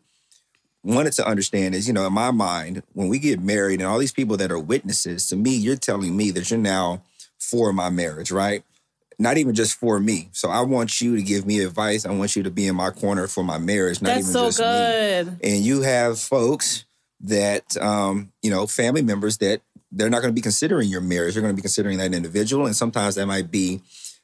wanted 0.84 1.14
to 1.14 1.28
understand 1.28 1.76
is, 1.76 1.88
you 1.88 1.94
know, 1.94 2.08
in 2.08 2.14
my 2.14 2.32
mind, 2.32 2.84
when 2.94 3.08
we 3.08 3.20
get 3.20 3.40
married 3.40 3.80
and 3.80 3.88
all 3.88 4.00
these 4.00 4.12
people 4.12 4.38
that 4.38 4.52
are 4.52 4.60
witnesses, 4.60 5.28
to 5.28 5.36
me, 5.36 5.56
you're 5.56 5.76
telling 5.76 6.16
me 6.16 6.32
that 6.32 6.50
you're 6.50 6.60
now 6.60 7.02
for 7.38 7.72
my 7.72 7.90
marriage, 7.90 8.32
right? 8.32 8.64
Not 9.20 9.38
even 9.38 9.54
just 9.54 9.76
for 9.76 10.00
me. 10.00 10.30
So 10.32 10.50
I 10.50 10.62
want 10.62 11.02
you 11.02 11.16
to 11.16 11.22
give 11.22 11.46
me 11.46 11.60
advice. 11.60 12.06
I 12.06 12.12
want 12.12 12.36
you 12.36 12.44
to 12.44 12.52
be 12.52 12.66
in 12.66 12.76
my 12.76 12.90
corner 12.90 13.28
for 13.28 13.44
my 13.44 13.60
marriage, 13.60 14.02
not 14.02 14.10
That's 14.10 14.30
even 14.30 14.34
so 14.34 14.46
just 14.46 14.60
me. 14.60 14.66
good. 14.66 15.40
And 15.44 15.64
you 15.64 15.82
have 15.82 16.20
folks 16.20 16.86
that, 17.22 17.78
um, 17.78 18.32
you 18.42 18.50
know, 18.50 18.66
family 18.66 19.04
members 19.04 19.38
that 19.38 19.62
they're 19.92 20.10
not 20.10 20.22
going 20.22 20.32
to 20.32 20.36
be 20.36 20.42
considering 20.42 20.90
your 20.90 21.02
marriage. 21.02 21.36
They're 21.36 21.42
going 21.44 21.54
to 21.54 21.56
be 21.56 21.62
considering 21.62 22.00
that 22.00 22.14
individual. 22.14 22.66
And 22.66 22.76
sometimes 22.76 23.16
that 23.16 23.28
might 23.28 23.52
be 23.52 23.82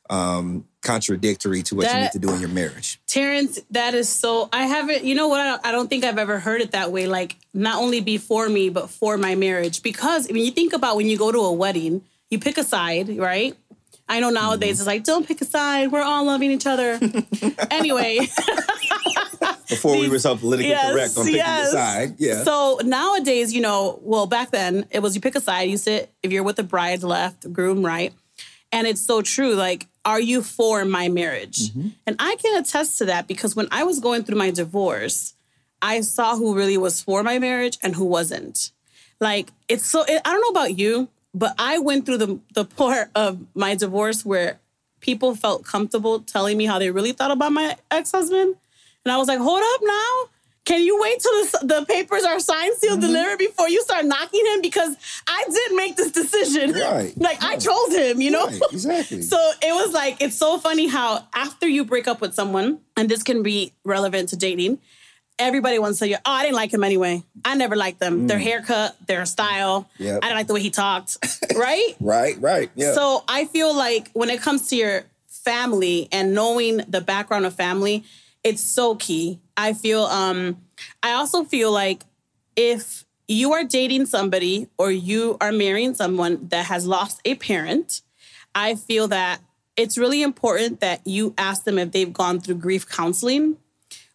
um, 0.10 0.66
contradictory 0.82 1.62
to 1.64 1.76
what 1.76 1.92
you 1.92 2.00
need 2.02 2.12
to 2.12 2.20
do 2.20 2.32
in 2.34 2.40
your 2.40 2.50
marriage. 2.50 3.00
Terrence, 3.08 3.60
that 3.72 3.94
is 3.94 4.08
so. 4.10 4.50
I 4.54 4.64
haven't, 4.68 5.04
you 5.04 5.16
know 5.16 5.28
what? 5.28 5.42
I 5.42 5.46
don't, 5.46 5.66
I 5.68 5.72
don't 5.72 5.90
think 5.90 6.04
I've 6.04 6.18
ever 6.18 6.40
heard 6.40 6.62
it 6.62 6.72
that 6.72 6.92
way. 6.92 7.08
Like, 7.08 7.36
not 7.54 7.82
only 7.82 8.00
before 8.02 8.48
me, 8.50 8.70
but 8.70 8.90
for 8.90 9.18
my 9.18 9.36
marriage. 9.36 9.84
Because 9.84 10.28
when 10.28 10.38
you 10.38 10.52
think 10.52 10.74
about 10.74 10.96
when 10.96 11.08
you 11.08 11.18
go 11.18 11.32
to 11.32 11.40
a 11.40 11.52
wedding, 11.54 12.04
you 12.30 12.40
pick 12.40 12.58
a 12.58 12.64
side, 12.64 13.18
right? 13.18 13.56
I 14.10 14.22
know 14.22 14.30
nowadays 14.30 14.76
Mm-hmm. 14.76 14.82
it's 14.82 14.88
like, 14.88 15.04
don't 15.04 15.28
pick 15.28 15.42
a 15.42 15.46
side. 15.46 15.92
We're 15.92 16.02
all 16.02 16.24
loving 16.26 16.52
each 16.52 16.66
other. 16.66 16.98
anyway, 17.72 18.20
Before 19.70 19.98
we 20.00 20.08
were 20.10 20.20
so 20.20 20.36
politically 20.38 20.70
Yes, 20.70 20.94
correct 20.94 21.18
on 21.18 21.26
picking 21.26 21.38
yes. 21.38 21.68
a 21.70 21.72
side. 21.72 22.16
Yeah. 22.18 22.44
So 22.44 22.80
nowadays, 22.84 23.54
you 23.54 23.60
know, 23.62 24.00
well, 24.02 24.26
back 24.26 24.52
then 24.52 24.86
it 24.92 25.00
was 25.00 25.14
you 25.16 25.20
pick 25.22 25.36
a 25.36 25.42
side, 25.42 25.70
you 25.70 25.76
sit, 25.78 26.10
if 26.24 26.32
you're 26.32 26.44
with 26.44 26.56
the 26.56 26.64
bride 26.64 27.04
left, 27.04 27.52
groom 27.52 27.86
right. 27.86 28.14
And 28.72 28.88
it's 28.88 29.02
so 29.02 29.22
true. 29.22 29.56
Like, 29.56 29.88
are 30.04 30.20
you 30.20 30.42
for 30.42 30.86
my 30.86 31.10
marriage? 31.10 31.70
Mm-hmm. 31.70 31.90
And 32.06 32.16
I 32.20 32.36
can 32.36 32.60
attest 32.60 32.98
to 33.00 33.06
that 33.06 33.28
because 33.28 33.56
when 33.56 33.68
I 33.72 33.84
was 33.84 34.00
going 34.00 34.24
through 34.24 34.38
my 34.38 34.52
divorce, 34.52 35.34
I 35.82 36.02
saw 36.02 36.36
who 36.36 36.56
really 36.56 36.78
was 36.78 37.02
for 37.02 37.24
my 37.24 37.40
marriage 37.40 37.78
and 37.84 37.96
who 37.96 38.06
wasn't. 38.06 38.72
Like, 39.20 39.52
it's 39.68 39.86
so, 39.86 40.04
I 40.08 40.20
don't 40.24 40.42
know 40.42 40.62
about 40.62 40.78
you, 40.78 41.10
but 41.34 41.54
I 41.58 41.80
went 41.80 42.06
through 42.06 42.18
the, 42.18 42.40
the 42.54 42.66
part 42.66 43.10
of 43.16 43.40
my 43.56 43.76
divorce 43.76 44.26
where 44.26 44.60
people 45.00 45.36
felt 45.36 45.66
comfortable 45.66 46.20
telling 46.20 46.58
me 46.58 46.66
how 46.66 46.80
they 46.80 46.92
really 46.92 47.12
thought 47.12 47.32
about 47.32 47.52
my 47.52 47.76
ex 47.92 48.12
husband. 48.12 48.56
And 49.06 49.12
I 49.12 49.18
was 49.18 49.28
like, 49.28 49.40
hold 49.40 49.62
up 49.62 49.82
now. 49.84 50.30
Can 50.68 50.82
you 50.84 51.00
wait 51.00 51.18
till 51.22 51.32
the, 51.46 51.60
the 51.80 51.86
papers 51.86 52.24
are 52.24 52.40
signed, 52.42 52.74
sealed, 52.76 53.00
Mm-hmm. 53.00 53.08
delivered 53.14 53.38
before 53.40 53.70
you 53.70 53.82
start 53.84 54.04
knocking 54.06 54.46
him? 54.52 54.62
Because 54.62 54.98
I 55.26 55.46
did 55.50 55.76
make 55.78 55.96
this 55.96 56.12
decision. 56.12 56.74
Right. 56.98 57.14
like, 57.18 57.42
I 57.42 57.56
chose 57.58 57.96
him, 57.96 58.20
you 58.20 58.32
know? 58.32 58.48
Right, 58.48 58.62
exactly. 58.74 59.22
So 59.34 59.38
it 59.62 59.74
was 59.74 59.94
like, 59.94 60.22
it's 60.22 60.36
so 60.36 60.58
funny 60.58 60.88
how 60.88 61.26
after 61.34 61.68
you 61.76 61.86
break 61.86 62.06
up 62.12 62.20
with 62.20 62.34
someone, 62.34 62.80
and 62.98 63.08
this 63.08 63.24
can 63.24 63.44
be 63.44 63.72
relevant 63.86 64.30
to 64.30 64.36
dating, 64.36 64.80
everybody 65.40 65.80
wants 65.80 66.00
to 66.00 66.06
say, 66.06 66.14
oh, 66.16 66.20
I 66.26 66.44
didn't 66.44 66.56
like 66.56 66.74
him 66.74 66.84
anyway. 66.84 67.24
I 67.46 67.56
never 67.56 67.76
liked 67.78 68.00
them. 68.02 68.28
Their 68.28 68.40
haircut, 68.40 68.98
their 69.08 69.26
style. 69.26 69.88
Mm. 70.00 70.06
Yep. 70.06 70.16
I 70.18 70.26
didn't 70.28 70.38
like 70.38 70.48
the 70.48 70.54
way 70.54 70.62
he 70.62 70.70
talked. 70.72 71.18
right? 71.56 71.96
right, 72.02 72.36
right. 72.42 72.70
Yeah. 72.76 72.94
So 72.94 73.24
I 73.28 73.46
feel 73.46 73.74
like 73.74 74.10
when 74.12 74.30
it 74.30 74.42
comes 74.42 74.68
to 74.70 74.76
your 74.76 75.04
family 75.30 76.10
and 76.12 76.34
knowing 76.34 76.78
the 76.90 77.00
background 77.02 77.46
of 77.46 77.54
family, 77.54 78.04
it's 78.48 78.62
so 78.62 78.96
key. 78.96 79.40
I 79.56 79.74
feel 79.74 80.04
um 80.04 80.62
I 81.04 81.14
also 81.14 81.44
feel 81.44 81.72
like 81.72 82.04
if 82.56 83.06
you 83.28 83.54
are 83.54 83.64
dating 83.64 84.06
somebody 84.06 84.68
or 84.78 84.92
you 84.92 85.38
are 85.42 85.52
marrying 85.52 85.94
someone 85.94 86.48
that 86.48 86.66
has 86.68 86.88
lost 86.88 87.20
a 87.26 87.36
parent, 87.36 88.02
I 88.56 88.76
feel 88.76 89.10
that 89.10 89.42
it's 89.76 89.98
really 89.98 90.24
important 90.24 90.80
that 90.80 91.06
you 91.06 91.34
ask 91.38 91.66
them 91.66 91.78
if 91.78 91.92
they've 91.92 92.12
gone 92.12 92.40
through 92.40 92.56
grief 92.56 92.88
counseling 92.88 93.58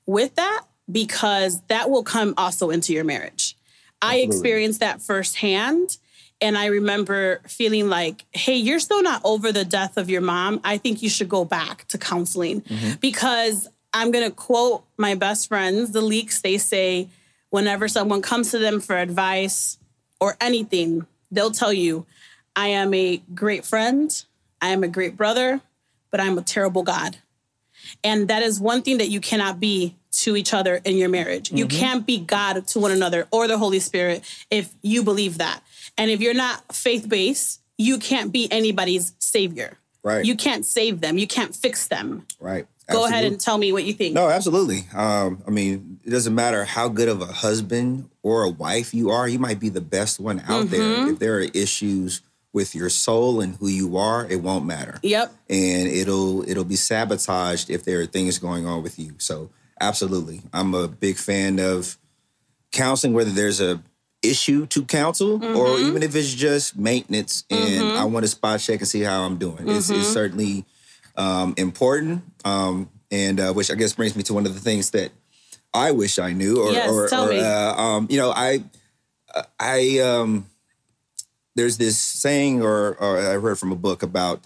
with 0.07 0.35
that 0.37 0.62
because 0.91 1.61
that 1.69 1.91
will 1.91 2.03
come 2.03 2.35
also 2.37 2.71
into 2.71 2.93
your 2.93 3.05
marriage. 3.05 3.57
I 4.01 4.17
experienced 4.17 4.81
that 4.81 5.01
firsthand. 5.01 5.99
And 6.41 6.59
I 6.59 6.67
remember 6.67 7.41
feeling 7.47 7.89
like, 7.89 8.25
hey, 8.33 8.57
you're 8.57 8.81
still 8.81 9.01
not 9.01 9.21
over 9.25 9.53
the 9.53 9.65
death 9.65 9.97
of 9.97 10.11
your 10.11 10.21
mom. 10.21 10.61
I 10.65 10.77
think 10.77 11.01
you 11.01 11.09
should 11.09 11.29
go 11.29 11.45
back 11.45 11.87
to 11.89 11.99
counseling 11.99 12.65
because 13.01 13.69
I'm 13.95 14.11
going 14.11 14.29
to 14.29 14.35
quote 14.35 14.85
my 14.97 15.15
best 15.15 15.49
friends, 15.49 15.93
the 15.93 16.01
leaks. 16.01 16.41
They 16.41 16.59
say, 16.59 17.09
whenever 17.51 17.89
someone 17.89 18.23
comes 18.23 18.51
to 18.51 18.59
them 18.59 18.81
for 18.81 18.97
advice 18.97 19.79
or 20.21 20.37
anything, 20.41 21.07
they'll 21.31 21.51
tell 21.51 21.73
you, 21.73 22.07
I 22.57 22.69
am 22.69 22.93
a 22.95 23.23
great 23.35 23.65
friend, 23.65 24.25
I 24.61 24.69
am 24.69 24.83
a 24.83 24.89
great 24.89 25.17
brother, 25.17 25.61
but 26.11 26.21
I'm 26.21 26.39
a 26.39 26.43
terrible 26.43 26.83
God. 26.83 27.19
And 28.05 28.29
that 28.29 28.43
is 28.43 28.61
one 28.61 28.83
thing 28.83 28.99
that 28.99 29.09
you 29.09 29.21
cannot 29.21 29.61
be 29.61 29.97
to 30.13 30.37
each 30.37 30.55
other 30.55 30.81
in 30.85 30.97
your 30.97 31.09
marriage. 31.09 31.51
You 31.51 31.67
mm-hmm. 31.67 31.79
can't 31.79 32.07
be 32.07 32.19
God 32.19 32.67
to 32.69 32.79
one 32.79 32.91
another 32.91 33.27
or 33.31 33.49
the 33.49 33.59
Holy 33.59 33.81
Spirit 33.81 34.23
if 34.51 34.73
you 34.83 35.03
believe 35.03 35.39
that. 35.39 35.63
And 35.99 36.11
if 36.11 36.21
you're 36.21 36.35
not 36.35 36.75
faith 36.75 37.09
based, 37.09 37.61
you 37.79 37.99
can't 37.99 38.33
be 38.33 38.51
anybody's 38.51 39.15
savior. 39.19 39.79
Right. 40.03 40.25
You 40.25 40.37
can't 40.37 40.67
save 40.67 41.01
them. 41.01 41.17
You 41.17 41.27
can't 41.27 41.55
fix 41.55 41.89
them. 41.89 42.27
right. 42.41 42.67
Go 42.93 43.07
ahead 43.07 43.25
and 43.25 43.41
tell 43.41 43.59
me 43.59 43.73
what 43.73 43.85
you 43.85 43.93
think. 43.93 44.15
No, 44.15 44.29
absolutely. 44.29 44.85
Um, 44.95 45.43
I 45.47 45.51
mean, 45.51 45.99
it 46.05 46.11
doesn't 46.11 46.35
matter 46.35 46.65
how 46.65 46.89
good 46.89 47.09
of 47.09 47.21
a 47.23 47.27
husband 47.27 48.09
or 48.23 48.43
a 48.45 48.49
wife 48.51 48.93
you 48.95 49.11
are. 49.11 49.29
You 49.29 49.39
might 49.39 49.59
be 49.61 49.69
the 49.69 49.81
best 49.81 50.21
one 50.21 50.41
out 50.41 50.67
Mm-hmm. 50.67 50.71
there. 50.71 51.09
If 51.11 51.19
there 51.19 51.37
are 51.39 51.41
issues 51.55 52.21
with 52.53 52.75
your 52.75 52.91
soul 52.91 53.41
and 53.41 53.57
who 53.57 53.69
you 53.69 53.97
are, 53.97 54.27
it 54.31 54.43
won't 54.43 54.67
matter. 54.67 54.99
Yep. 55.03 55.33
and 55.49 55.89
it'll 55.89 56.49
it'll 56.49 56.65
be 56.65 56.77
sabotaged 56.77 57.71
if 57.71 57.85
there 57.85 58.01
are 58.01 58.07
things 58.07 58.39
going 58.39 58.67
on 58.67 58.83
with 58.83 58.99
you. 58.99 59.15
So 59.19 59.51
absolutely, 59.81 60.43
I'm 60.53 60.75
a 60.75 60.87
big 60.87 61.17
fan 61.17 61.59
of 61.59 61.97
counseling, 62.73 63.15
whether 63.15 63.31
there's 63.31 63.61
a 63.61 63.83
issue 64.23 64.67
to 64.67 64.85
counsel 64.85 65.35
or 65.45 65.67
Mm-hmm. 65.67 65.89
even 65.89 66.03
if 66.03 66.15
it's 66.15 66.33
just 66.33 66.77
maintenance 66.77 67.45
and 67.51 67.99
I 67.99 68.05
want 68.05 68.25
to 68.25 68.29
spot 68.29 68.61
check 68.61 68.79
and 68.81 68.87
see 68.89 69.01
how 69.01 69.23
I'm 69.23 69.37
doing. 69.37 69.69
It's, 69.69 69.91
it's 69.91 69.91
Mm-hmm. 69.91 70.13
certainly 70.13 70.65
um, 71.16 71.54
important, 71.57 72.23
um, 72.45 72.88
and 73.11 73.38
uh, 73.40 73.52
which 73.52 73.71
I 73.71 73.75
guess 73.75 73.92
brings 73.95 74.16
me 74.16 74.23
to 74.25 74.35
one 74.35 74.47
of 74.47 74.54
the 74.54 74.61
things 74.61 74.90
that 74.90 75.11
I 75.75 75.90
wish 75.92 76.19
I 76.19 76.33
knew, 76.33 76.62
or, 76.62 76.73
Yes, 76.73 76.90
or, 76.90 77.09
tell 77.09 77.26
or, 77.28 77.31
me. 77.31 77.40
Uh, 77.40 77.75
um, 77.75 78.07
you 78.11 78.19
know, 78.19 78.31
I 78.31 78.64
I 79.59 79.99
um, 79.99 80.47
there's 81.54 81.76
this 81.78 81.99
saying, 81.99 82.62
or, 82.62 82.95
or 82.97 83.19
I 83.19 83.38
heard 83.40 83.59
from 83.59 83.73
a 83.73 83.76
book 83.76 84.02
about 84.02 84.40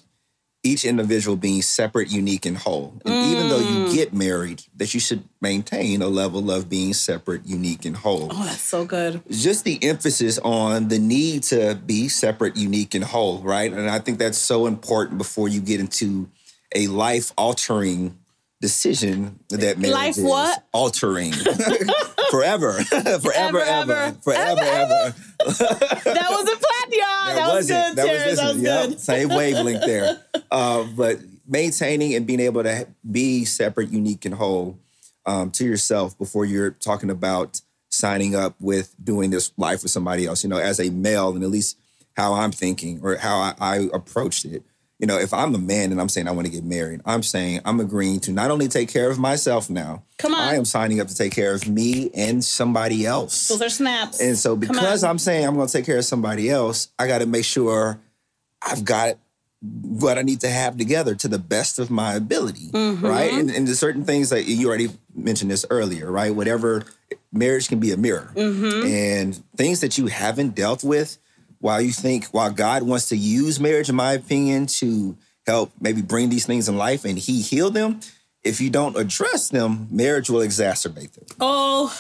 each 0.63 0.85
individual 0.85 1.37
being 1.37 1.63
separate, 1.63 2.11
unique, 2.11 2.45
and 2.45 2.59
whole. 2.59 3.01
And 3.05 3.23
even 3.23 3.49
though 3.49 3.61
Mm. 3.61 3.89
you 3.89 3.95
get 3.95 4.13
married, 4.13 4.65
that 4.77 4.93
you 4.95 4.99
should 4.99 5.23
maintain 5.41 6.03
a 6.03 6.09
level 6.09 6.51
of 6.51 6.69
being 6.69 6.93
separate, 6.93 7.47
unique, 7.47 7.85
and 7.85 7.97
whole. 7.97 8.27
Oh, 8.33 8.45
that's 8.45 8.63
so 8.63 8.85
good. 8.85 9.23
Just 9.31 9.63
the 9.63 9.79
emphasis 9.85 10.39
on 10.41 10.89
the 10.89 10.99
need 10.99 11.45
to 11.45 11.77
be 11.87 12.09
separate, 12.09 12.57
unique, 12.57 12.97
and 12.97 13.05
whole, 13.05 13.39
right? 13.43 13.73
And 13.73 13.89
I 13.89 14.01
think 14.01 14.19
that's 14.19 14.39
so 14.39 14.67
important 14.67 15.19
before 15.19 15.49
you 15.49 15.61
get 15.61 15.79
into 15.79 16.29
a 16.77 16.87
life 16.89 17.33
altering 17.37 18.19
decision 18.61 19.39
that 19.51 19.79
marriage 19.79 19.93
Life 19.95 20.19
is. 20.19 20.25
what? 20.25 20.65
altering 20.73 21.33
forever, 22.31 22.73
forever, 22.85 23.31
Ever, 23.33 23.33
ever, 23.33 23.61
ever. 23.63 24.13
forever, 24.23 24.61
ever. 24.63 25.15
That 25.45 26.27
was 26.31 26.49
a 26.49 26.57
plan, 26.57 26.91
y'all. 26.91 27.35
That, 27.35 27.55
was 27.55 27.67
good, 27.67 27.97
That 27.97 28.29
was, 28.29 28.39
That 28.39 28.55
was 28.55 28.63
yep, 28.63 28.89
good. 28.89 29.01
Same 29.01 29.29
wavelength 29.29 29.85
there. 29.85 30.21
Uh, 30.51 30.85
but 30.97 31.19
maintaining 31.47 32.15
and 32.15 32.27
being 32.27 32.41
able 32.41 32.63
to 32.63 32.87
be 33.11 33.45
separate, 33.45 33.91
unique, 33.91 34.25
and 34.25 34.35
whole 34.35 34.79
um, 35.27 35.51
to 35.53 35.65
yourself 35.65 36.17
before 36.19 36.45
you're 36.45 36.71
talking 36.71 37.11
about 37.11 37.61
signing 37.91 38.35
up 38.35 38.55
with 38.61 38.95
doing 39.03 39.31
this 39.31 39.53
life 39.57 39.83
with 39.83 39.91
somebody 39.91 40.27
else. 40.27 40.43
You 40.43 40.51
know, 40.51 40.59
as 40.59 40.81
a 40.81 40.91
male, 40.91 41.35
and 41.35 41.45
at 41.45 41.51
least 41.51 41.79
how 42.17 42.35
I'm 42.35 42.53
thinking 42.53 43.01
or 43.03 43.17
how 43.17 43.39
I, 43.39 43.55
I 43.61 43.77
approached 43.93 44.45
it. 44.47 44.63
You 44.99 45.07
know, 45.07 45.19
if 45.19 45.35
I'm 45.35 45.55
a 45.55 45.59
man 45.59 45.93
and 45.93 46.01
I'm 46.01 46.09
saying 46.09 46.27
I 46.27 46.31
want 46.31 46.47
to 46.47 46.53
get 46.53 46.65
married, 46.65 47.03
I'm 47.05 47.23
saying 47.23 47.61
I'm 47.67 47.81
agreeing 47.81 48.21
to 48.21 48.33
not 48.33 48.51
only 48.51 48.67
take 48.67 48.89
care 48.89 49.11
of 49.11 49.19
myself 49.19 49.69
now. 49.69 50.05
Come 50.17 50.33
on. 50.33 50.41
I 50.41 50.55
am 50.55 50.65
signing 50.65 51.01
up 51.01 51.09
to 51.09 51.15
take 51.15 51.33
care 51.35 51.53
of 51.53 51.69
me 51.69 52.11
and 52.15 52.43
somebody 52.43 53.05
else. 53.05 53.49
Those 53.49 53.61
are 53.61 53.69
snaps. 53.69 54.21
And 54.23 54.39
so 54.39 54.57
because. 54.57 55.05
I'm 55.05 55.19
saying 55.19 55.47
I'm 55.47 55.55
going 55.55 55.67
to 55.67 55.73
take 55.73 55.85
care 55.85 55.99
of 55.99 56.05
somebody 56.07 56.49
else, 56.49 56.89
I 56.99 57.07
got 57.09 57.19
to 57.19 57.27
make 57.27 57.45
sure 57.45 58.01
I've 58.63 58.87
got 58.87 59.19
what 59.61 60.17
I 60.17 60.23
need 60.23 60.41
to 60.41 60.49
have 60.49 60.77
together 60.79 61.15
to 61.17 61.29
the 61.29 61.39
best 61.39 61.79
of 61.79 61.91
my 61.91 62.15
ability, 62.15 62.69
Mm-hmm. 62.73 63.05
right? 63.05 63.33
And, 63.33 63.51
and 63.51 63.67
there's 63.67 63.79
certain 63.79 64.05
things 64.05 64.31
that 64.31 64.45
you 64.45 64.67
already 64.69 64.89
mentioned 65.15 65.51
this 65.51 65.67
earlier, 65.69 66.11
right? 66.11 66.35
Whatever 66.35 66.85
marriage 67.33 67.69
can 67.69 67.81
be 67.81 67.91
a 67.93 67.97
mirror, 67.99 68.31
Mm-hmm. 68.35 68.87
and 68.87 69.43
things 69.57 69.81
that 69.81 69.99
you 69.99 70.07
haven't 70.07 70.55
dealt 70.55 70.83
with. 70.85 71.19
While 71.61 71.81
you 71.81 71.93
think, 71.93 72.27
while 72.27 72.51
God 72.51 72.83
wants 72.83 73.09
to 73.11 73.17
use 73.17 73.59
marriage, 73.59 73.89
in 73.89 73.97
my 73.97 74.13
opinion, 74.13 74.67
to 74.67 75.17
help 75.47 75.73
maybe 75.81 76.03
bring 76.03 76.29
these 76.29 76.47
things 76.47 76.69
in 76.69 76.77
life 76.77 77.05
and 77.05 77.19
He 77.19 77.41
heal 77.43 77.71
them, 77.71 78.01
if 78.45 78.61
you 78.61 78.71
don't 78.71 78.97
address 78.97 79.49
them, 79.49 79.89
marriage 79.91 80.31
will 80.31 80.41
exacerbate 80.41 81.13
them. 81.13 81.25
Oh 81.41 81.97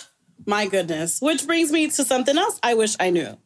my 0.47 0.67
goodness. 0.67 1.21
Which 1.21 1.47
brings 1.47 1.73
me 1.73 1.89
to 1.89 2.05
something 2.05 2.37
else 2.37 2.59
I 2.63 2.75
wish 2.75 2.97
I 3.01 3.11
knew. 3.11 3.37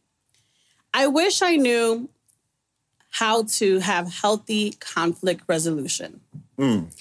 I 0.93 1.07
wish 1.07 1.41
I 1.41 1.57
knew 1.57 2.09
how 3.11 3.45
to 3.45 3.79
have 3.81 4.13
healthy 4.13 4.73
conflict 4.73 5.45
resolution. 5.49 6.21
Mm. 6.59 6.95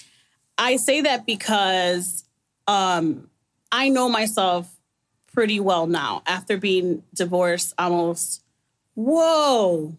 I 0.58 0.76
say 0.76 1.02
that 1.02 1.26
because 1.26 2.24
um, 2.66 3.30
I 3.72 3.88
know 3.88 4.08
myself 4.08 4.74
pretty 5.32 5.60
well 5.60 5.86
now 5.86 6.22
after 6.26 6.56
being 6.56 7.02
divorced 7.14 7.74
almost. 7.78 8.42
Whoa. 9.00 9.96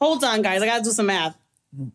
Hold 0.00 0.22
on, 0.22 0.42
guys. 0.42 0.62
I 0.62 0.66
got 0.66 0.78
to 0.78 0.84
do 0.84 0.90
some 0.90 1.06
math. 1.06 1.36
Hmm. 1.74 1.88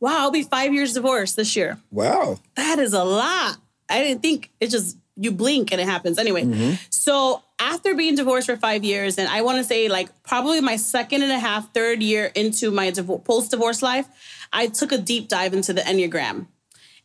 Wow, 0.00 0.20
I'll 0.20 0.30
be 0.30 0.42
five 0.42 0.72
years 0.72 0.94
divorced 0.94 1.36
this 1.36 1.54
year. 1.54 1.78
Wow. 1.90 2.38
That 2.56 2.78
is 2.78 2.94
a 2.94 3.04
lot. 3.04 3.58
I 3.88 4.02
didn't 4.02 4.22
think 4.22 4.50
it 4.58 4.70
just, 4.70 4.96
you 5.16 5.30
blink 5.30 5.70
and 5.70 5.80
it 5.80 5.86
happens. 5.86 6.18
Anyway, 6.18 6.44
mm-hmm. 6.44 6.74
so 6.88 7.42
after 7.58 7.94
being 7.94 8.14
divorced 8.14 8.46
for 8.46 8.56
five 8.56 8.84
years, 8.84 9.18
and 9.18 9.28
I 9.28 9.42
want 9.42 9.58
to 9.58 9.64
say 9.64 9.88
like 9.88 10.08
probably 10.22 10.62
my 10.62 10.76
second 10.76 11.22
and 11.22 11.30
a 11.30 11.38
half, 11.38 11.72
third 11.74 12.02
year 12.02 12.32
into 12.34 12.70
my 12.70 12.90
divo- 12.90 13.22
post 13.22 13.50
divorce 13.50 13.82
life, 13.82 14.08
I 14.50 14.68
took 14.68 14.92
a 14.92 14.98
deep 14.98 15.28
dive 15.28 15.52
into 15.52 15.74
the 15.74 15.82
Enneagram. 15.82 16.46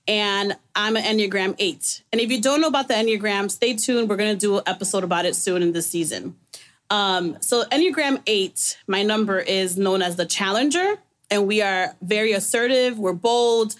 And 0.08 0.58
I'm 0.74 0.96
an 0.96 1.04
Enneagram 1.04 1.56
8. 1.60 2.04
And 2.12 2.22
if 2.22 2.32
you 2.32 2.42
don't 2.42 2.62
know 2.62 2.68
about 2.68 2.88
the 2.88 2.96
Enneagram, 2.96 3.52
stay 3.52 3.76
tuned. 3.76 4.10
We're 4.10 4.16
going 4.16 4.34
to 4.34 4.40
do 4.40 4.58
an 4.58 4.64
episode 4.66 5.04
about 5.04 5.26
it 5.26 5.36
soon 5.36 5.62
in 5.62 5.74
this 5.74 5.88
season. 5.88 6.36
Um, 6.90 7.38
so, 7.42 7.66
Enneagram 7.66 8.22
8, 8.26 8.80
my 8.88 9.04
number 9.04 9.40
is 9.40 9.78
known 9.78 10.02
as 10.02 10.16
the 10.16 10.26
challenger. 10.26 10.96
And 11.32 11.46
we 11.46 11.62
are 11.62 11.96
very 12.02 12.32
assertive, 12.32 12.98
we're 12.98 13.14
bold, 13.14 13.76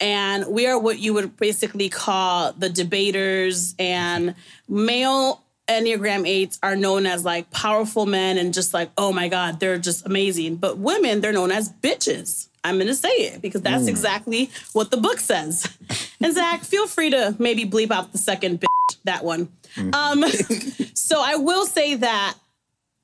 and 0.00 0.46
we 0.48 0.66
are 0.66 0.78
what 0.78 0.98
you 0.98 1.14
would 1.14 1.36
basically 1.38 1.88
call 1.88 2.52
the 2.52 2.68
debaters. 2.68 3.74
And 3.78 4.34
male 4.68 5.42
Enneagram 5.68 6.26
8s 6.26 6.58
are 6.62 6.74
known 6.74 7.06
as 7.06 7.24
like 7.24 7.50
powerful 7.50 8.04
men 8.04 8.38
and 8.38 8.52
just 8.52 8.74
like, 8.74 8.90
oh 8.98 9.12
my 9.12 9.28
God, 9.28 9.60
they're 9.60 9.78
just 9.78 10.04
amazing. 10.04 10.56
But 10.56 10.78
women, 10.78 11.20
they're 11.20 11.32
known 11.32 11.52
as 11.52 11.70
bitches. 11.70 12.48
I'm 12.64 12.76
going 12.76 12.88
to 12.88 12.94
say 12.94 13.08
it 13.08 13.40
because 13.40 13.62
that's 13.62 13.86
exactly 13.86 14.50
what 14.74 14.90
the 14.90 14.98
book 14.98 15.18
says. 15.18 15.66
and 16.20 16.34
Zach, 16.34 16.62
feel 16.62 16.86
free 16.86 17.10
to 17.10 17.34
maybe 17.38 17.64
bleep 17.64 17.90
out 17.90 18.12
the 18.12 18.18
second 18.18 18.60
bitch, 18.60 18.96
that 19.04 19.24
one. 19.24 19.48
Um, 19.94 20.24
so 20.94 21.22
I 21.24 21.36
will 21.36 21.64
say 21.64 21.94
that 21.94 22.34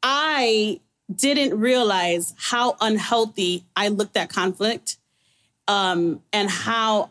I 0.02 0.80
didn't 1.14 1.58
realize 1.58 2.34
how 2.36 2.76
unhealthy 2.80 3.64
I 3.76 3.88
looked 3.88 4.16
at 4.16 4.28
conflict 4.28 4.96
um, 5.68 6.22
and 6.32 6.50
how 6.50 7.10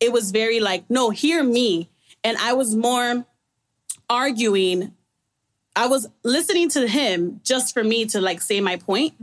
it 0.00 0.12
was 0.12 0.30
very 0.30 0.60
like, 0.60 0.88
no, 0.88 1.10
hear 1.10 1.42
me. 1.42 1.88
And 2.24 2.36
I 2.38 2.52
was 2.52 2.74
more 2.74 3.24
arguing. 4.10 4.92
I 5.76 5.86
was 5.86 6.08
listening 6.24 6.68
to 6.70 6.88
him 6.88 7.40
just 7.44 7.72
for 7.72 7.84
me 7.84 8.06
to 8.06 8.20
like 8.20 8.40
say 8.40 8.60
my 8.60 8.76
point 8.76 9.14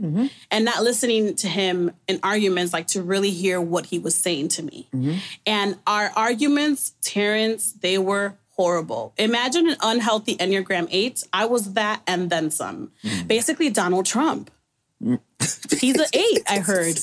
and 0.50 0.64
not 0.64 0.82
listening 0.82 1.34
to 1.36 1.48
him 1.48 1.90
in 2.08 2.18
arguments, 2.22 2.72
like 2.72 2.86
to 2.88 3.02
really 3.02 3.30
hear 3.30 3.60
what 3.60 3.86
he 3.86 3.98
was 3.98 4.14
saying 4.14 4.48
to 4.48 4.62
me. 4.62 4.88
And 5.46 5.76
our 5.86 6.10
arguments, 6.16 6.94
Terrence, 7.02 7.72
they 7.72 7.98
were 7.98 8.36
horrible. 8.56 9.12
Imagine 9.16 9.68
an 9.68 9.76
unhealthy 9.82 10.36
Enneagram 10.36 10.88
8. 10.90 11.24
I 11.32 11.46
was 11.46 11.74
that 11.74 12.02
and 12.06 12.30
then 12.30 12.50
some. 12.50 12.92
Hmm. 13.02 13.26
Basically, 13.26 13.70
Donald 13.70 14.06
Trump. 14.06 14.50
He's 15.00 15.98
an 15.98 16.06
8, 16.12 16.42
I 16.48 16.58
heard. 16.58 16.98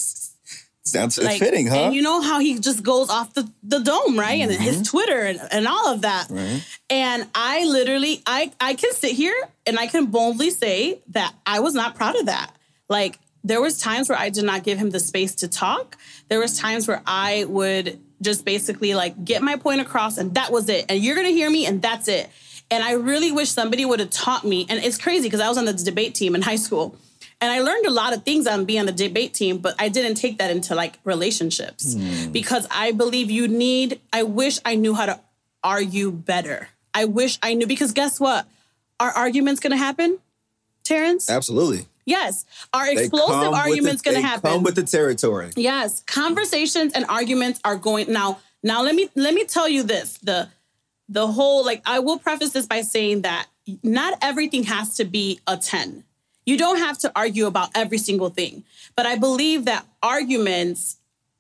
Sounds 0.85 1.17
Like, 1.17 1.39
fitting, 1.39 1.67
huh? 1.67 1.85
And 1.85 1.95
you 1.95 2.01
know 2.01 2.21
how 2.21 2.39
he 2.39 2.59
just 2.59 2.83
goes 2.83 3.09
off 3.09 3.33
the, 3.33 3.49
the 3.63 3.79
dome, 3.79 4.19
right? 4.19 4.41
And 4.41 4.51
his 4.51 4.75
mm-hmm. 4.75 4.83
Twitter 4.83 5.21
and, 5.21 5.39
and 5.51 5.67
all 5.67 5.93
of 5.93 6.01
that. 6.01 6.27
Right. 6.29 6.61
And 6.89 7.25
I 7.33 7.63
literally, 7.65 8.21
I, 8.25 8.51
I 8.59 8.73
can 8.73 8.91
sit 8.91 9.11
here 9.11 9.35
and 9.65 9.79
I 9.79 9.87
can 9.87 10.07
boldly 10.07 10.49
say 10.49 10.99
that 11.09 11.33
I 11.45 11.61
was 11.61 11.73
not 11.73 11.95
proud 11.95 12.17
of 12.17 12.25
that. 12.25 12.51
Like 12.89 13.17
there 13.45 13.61
was 13.61 13.79
times 13.79 14.09
where 14.09 14.17
I 14.17 14.29
did 14.29 14.43
not 14.43 14.63
give 14.63 14.77
him 14.77 14.89
the 14.89 14.99
space 14.99 15.35
to 15.35 15.47
talk. 15.47 15.97
There 16.27 16.39
was 16.39 16.59
times 16.59 16.87
where 16.87 17.01
I 17.05 17.45
would 17.45 17.99
just 18.23 18.45
basically 18.45 18.93
like 18.93 19.23
get 19.23 19.41
my 19.41 19.55
point 19.55 19.81
across 19.81 20.17
and 20.17 20.35
that 20.35 20.51
was 20.51 20.69
it. 20.69 20.85
And 20.89 21.03
you're 21.03 21.15
gonna 21.15 21.29
hear 21.29 21.49
me 21.49 21.65
and 21.65 21.81
that's 21.81 22.07
it. 22.07 22.29
And 22.71 22.83
I 22.83 22.93
really 22.93 23.31
wish 23.31 23.49
somebody 23.49 23.85
would 23.85 23.99
have 23.99 24.09
taught 24.09 24.43
me. 24.43 24.65
And 24.69 24.83
it's 24.83 24.97
crazy 24.97 25.27
because 25.27 25.39
I 25.39 25.47
was 25.47 25.57
on 25.57 25.65
the 25.65 25.73
debate 25.73 26.15
team 26.15 26.33
in 26.35 26.41
high 26.41 26.55
school. 26.55 26.97
And 27.39 27.51
I 27.51 27.59
learned 27.59 27.85
a 27.85 27.91
lot 27.91 28.13
of 28.13 28.23
things 28.23 28.47
on 28.47 28.65
being 28.65 28.79
on 28.79 28.85
the 28.85 28.93
debate 28.93 29.33
team, 29.33 29.57
but 29.57 29.75
I 29.77 29.89
didn't 29.89 30.15
take 30.15 30.37
that 30.37 30.49
into 30.49 30.75
like 30.75 30.97
relationships 31.03 31.93
hmm. 31.93 32.31
because 32.31 32.65
I 32.71 32.93
believe 32.93 33.29
you 33.29 33.47
need, 33.47 33.99
I 34.13 34.23
wish 34.23 34.59
I 34.63 34.75
knew 34.75 34.93
how 34.93 35.05
to 35.07 35.19
argue 35.61 36.09
better. 36.09 36.69
I 36.93 37.05
wish 37.05 37.37
I 37.43 37.53
knew 37.53 37.67
because 37.67 37.91
guess 37.91 38.19
what? 38.19 38.47
Our 38.99 39.09
argument's 39.09 39.59
gonna 39.59 39.77
happen, 39.77 40.19
Terrence? 40.83 41.29
Absolutely. 41.29 41.87
Yes. 42.05 42.45
Our 42.73 42.89
explosive 42.89 43.53
argument's 43.53 44.01
the- 44.01 44.09
gonna 44.09 44.21
they 44.21 44.27
happen. 44.27 44.51
Come 44.51 44.63
with 44.63 44.75
the 44.75 44.83
territory. 44.83 45.51
Yes, 45.55 46.01
conversations 46.01 46.93
and 46.93 47.05
arguments 47.07 47.59
are 47.63 47.75
going 47.75 48.11
now. 48.11 48.39
Now 48.61 48.81
let 48.81 48.95
me 48.95 49.09
let 49.15 49.33
me 49.33 49.45
tell 49.45 49.67
you 49.67 49.83
this. 49.83 50.17
The 50.23 50.49
the 51.09 51.27
whole 51.27 51.65
like 51.65 51.81
I 51.85 51.99
will 51.99 52.17
preface 52.17 52.51
this 52.51 52.65
by 52.65 52.81
saying 52.81 53.21
that 53.21 53.47
not 53.81 54.17
everything 54.21 54.63
has 54.63 54.95
to 54.95 55.05
be 55.05 55.39
a 55.47 55.57
10. 55.57 56.03
You 56.45 56.57
don't 56.57 56.77
have 56.77 56.97
to 56.99 57.11
argue 57.15 57.47
about 57.47 57.69
every 57.75 57.97
single 57.97 58.29
thing. 58.29 58.63
But 58.95 59.05
I 59.05 59.15
believe 59.15 59.65
that 59.65 59.85
arguments 60.01 60.97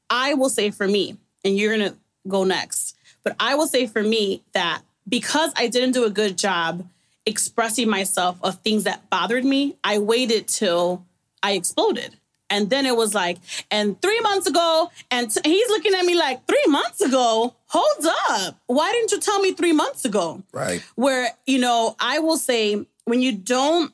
I 0.09 0.35
will 0.35 0.49
say 0.49 0.71
for 0.71 0.87
me 0.87 1.17
and 1.43 1.57
you're 1.57 1.75
going 1.75 1.91
to 1.91 1.97
go 2.27 2.43
next. 2.43 2.95
But 3.23 3.35
I 3.39 3.55
will 3.55 3.67
say 3.67 3.87
for 3.87 4.03
me 4.03 4.43
that 4.53 4.81
because 5.07 5.51
I 5.55 5.67
didn't 5.67 5.91
do 5.91 6.05
a 6.05 6.09
good 6.09 6.37
job 6.37 6.87
expressing 7.25 7.89
myself 7.89 8.37
of 8.43 8.55
things 8.55 8.83
that 8.83 9.09
bothered 9.09 9.45
me, 9.45 9.75
I 9.83 9.99
waited 9.99 10.47
till 10.47 11.05
I 11.41 11.53
exploded. 11.53 12.17
And 12.49 12.69
then 12.69 12.85
it 12.85 12.95
was 12.95 13.15
like, 13.15 13.39
and 13.71 13.99
three 13.99 14.19
months 14.19 14.45
ago, 14.45 14.91
and 15.09 15.31
t- 15.31 15.41
he's 15.43 15.67
looking 15.69 15.95
at 15.95 16.05
me 16.05 16.13
like, 16.13 16.45
three 16.45 16.65
months 16.67 17.01
ago? 17.01 17.55
Hold 17.65 18.05
up. 18.29 18.59
Why 18.67 18.91
didn't 18.91 19.11
you 19.11 19.19
tell 19.19 19.39
me 19.39 19.53
three 19.53 19.73
months 19.73 20.05
ago? 20.05 20.43
Right. 20.51 20.83
Where, 20.95 21.31
you 21.47 21.57
know, 21.57 21.95
I 21.99 22.19
will 22.19 22.37
say 22.37 22.85
when 23.05 23.21
you 23.21 23.31
don't 23.31 23.91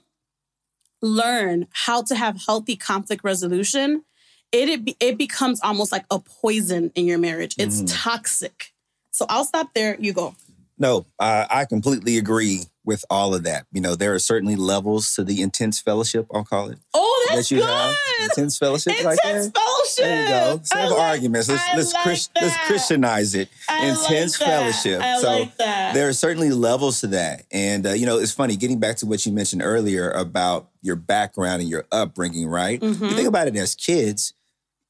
learn 1.02 1.68
how 1.72 2.02
to 2.02 2.16
have 2.16 2.42
healthy 2.46 2.76
conflict 2.76 3.24
resolution, 3.24 4.04
it 4.52 4.68
it, 4.68 4.84
be, 4.84 4.98
it 5.00 5.18
becomes 5.18 5.62
almost 5.62 5.92
like 5.92 6.06
a 6.12 6.20
poison 6.20 6.92
in 6.96 7.06
your 7.06 7.20
marriage. 7.20 7.56
It's 7.58 7.82
mm. 7.82 7.88
toxic. 7.90 8.74
So 9.12 9.26
I'll 9.30 9.46
stop 9.46 9.74
there. 9.74 9.96
You 10.00 10.12
go. 10.12 10.36
No, 10.80 11.06
uh, 11.20 11.46
I 11.50 11.66
completely 11.66 12.18
agree 12.18 12.62
with 12.86 13.04
all 13.10 13.36
of 13.36 13.44
that. 13.44 13.66
You 13.72 13.82
know, 13.82 13.96
there 13.96 14.14
are 14.16 14.20
certainly 14.20 14.56
levels 14.56 15.14
to 15.16 15.24
the 15.24 15.42
intense 15.42 15.80
fellowship, 15.80 16.26
I'll 16.34 16.46
call 16.46 16.70
it. 16.70 16.80
Oh, 16.94 17.28
that's 17.30 17.50
that 17.50 17.56
you 17.56 17.62
good. 17.62 17.70
have. 17.70 17.96
Intense 18.24 18.58
fellowship 18.58 18.94
Intense 18.94 19.06
right 19.06 19.20
there. 19.24 19.42
fellowship. 19.52 19.98
There 19.98 20.24
you 20.24 20.30
go. 20.30 20.60
Save 20.64 20.90
like- 20.92 21.00
arguments. 21.00 21.50
Let's 21.50 21.64
I 21.64 21.76
let's 21.76 21.94
like 21.94 22.04
Chris, 22.04 22.30
let's. 22.42 22.58
Christianize 22.68 23.36
it. 23.36 23.50
I 23.70 23.88
Intense 23.88 24.40
like 24.40 24.50
that. 24.50 24.60
fellowship. 24.60 25.02
I 25.02 25.22
so 25.22 25.30
like 25.32 25.58
that. 25.58 25.94
there 25.94 26.08
are 26.10 26.14
certainly 26.14 26.50
levels 26.50 27.02
to 27.02 27.08
that. 27.08 27.44
And 27.52 27.86
uh, 27.86 27.92
you 27.92 28.06
know, 28.06 28.18
it's 28.18 28.32
funny 28.32 28.56
getting 28.56 28.80
back 28.80 28.96
to 28.98 29.06
what 29.06 29.26
you 29.26 29.32
mentioned 29.34 29.62
earlier 29.64 30.10
about 30.12 30.70
your 30.82 30.96
background 30.96 31.62
and 31.62 31.70
your 31.70 31.86
upbringing. 31.92 32.48
Right? 32.48 32.80
Mm-hmm. 32.80 33.04
You 33.06 33.12
think 33.12 33.28
about 33.28 33.48
it 33.48 33.56
as 33.58 33.76
kids. 33.76 34.34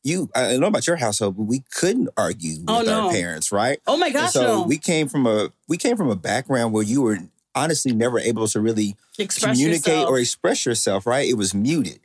You, 0.04 0.30
I 0.34 0.52
don't 0.52 0.62
know 0.62 0.68
about 0.68 0.88
your 0.88 0.96
household, 0.96 1.36
but 1.38 1.44
we 1.44 1.64
couldn't 1.74 2.10
argue 2.16 2.56
oh, 2.68 2.80
with 2.80 2.88
Oh, 2.88 2.92
no. 2.92 3.06
our 3.08 3.12
parents, 3.12 3.52
right? 3.52 3.80
Oh 3.86 3.98
my 3.98 4.08
And 4.08 4.16
gosh, 4.16 4.32
so 4.32 4.42
no. 4.42 4.64
we 4.64 4.78
came 4.78 5.08
from 5.10 5.28
a 5.28 5.50
we 5.68 5.78
came 5.78 5.98
from 5.98 6.10
a 6.10 6.16
background 6.16 6.74
where 6.74 6.84
you 6.84 7.02
were 7.02 7.18
honestly 7.56 7.92
never 7.92 8.18
able 8.20 8.48
to 8.48 8.62
really 8.62 8.96
Express 9.18 9.58
communicate 9.58 9.88
yourself. 9.88 10.10
or 10.10 10.20
express 10.20 10.66
yourself, 10.66 11.06
right? 11.06 11.28
It 11.28 11.34
was 11.34 11.54
muted. 11.54 12.00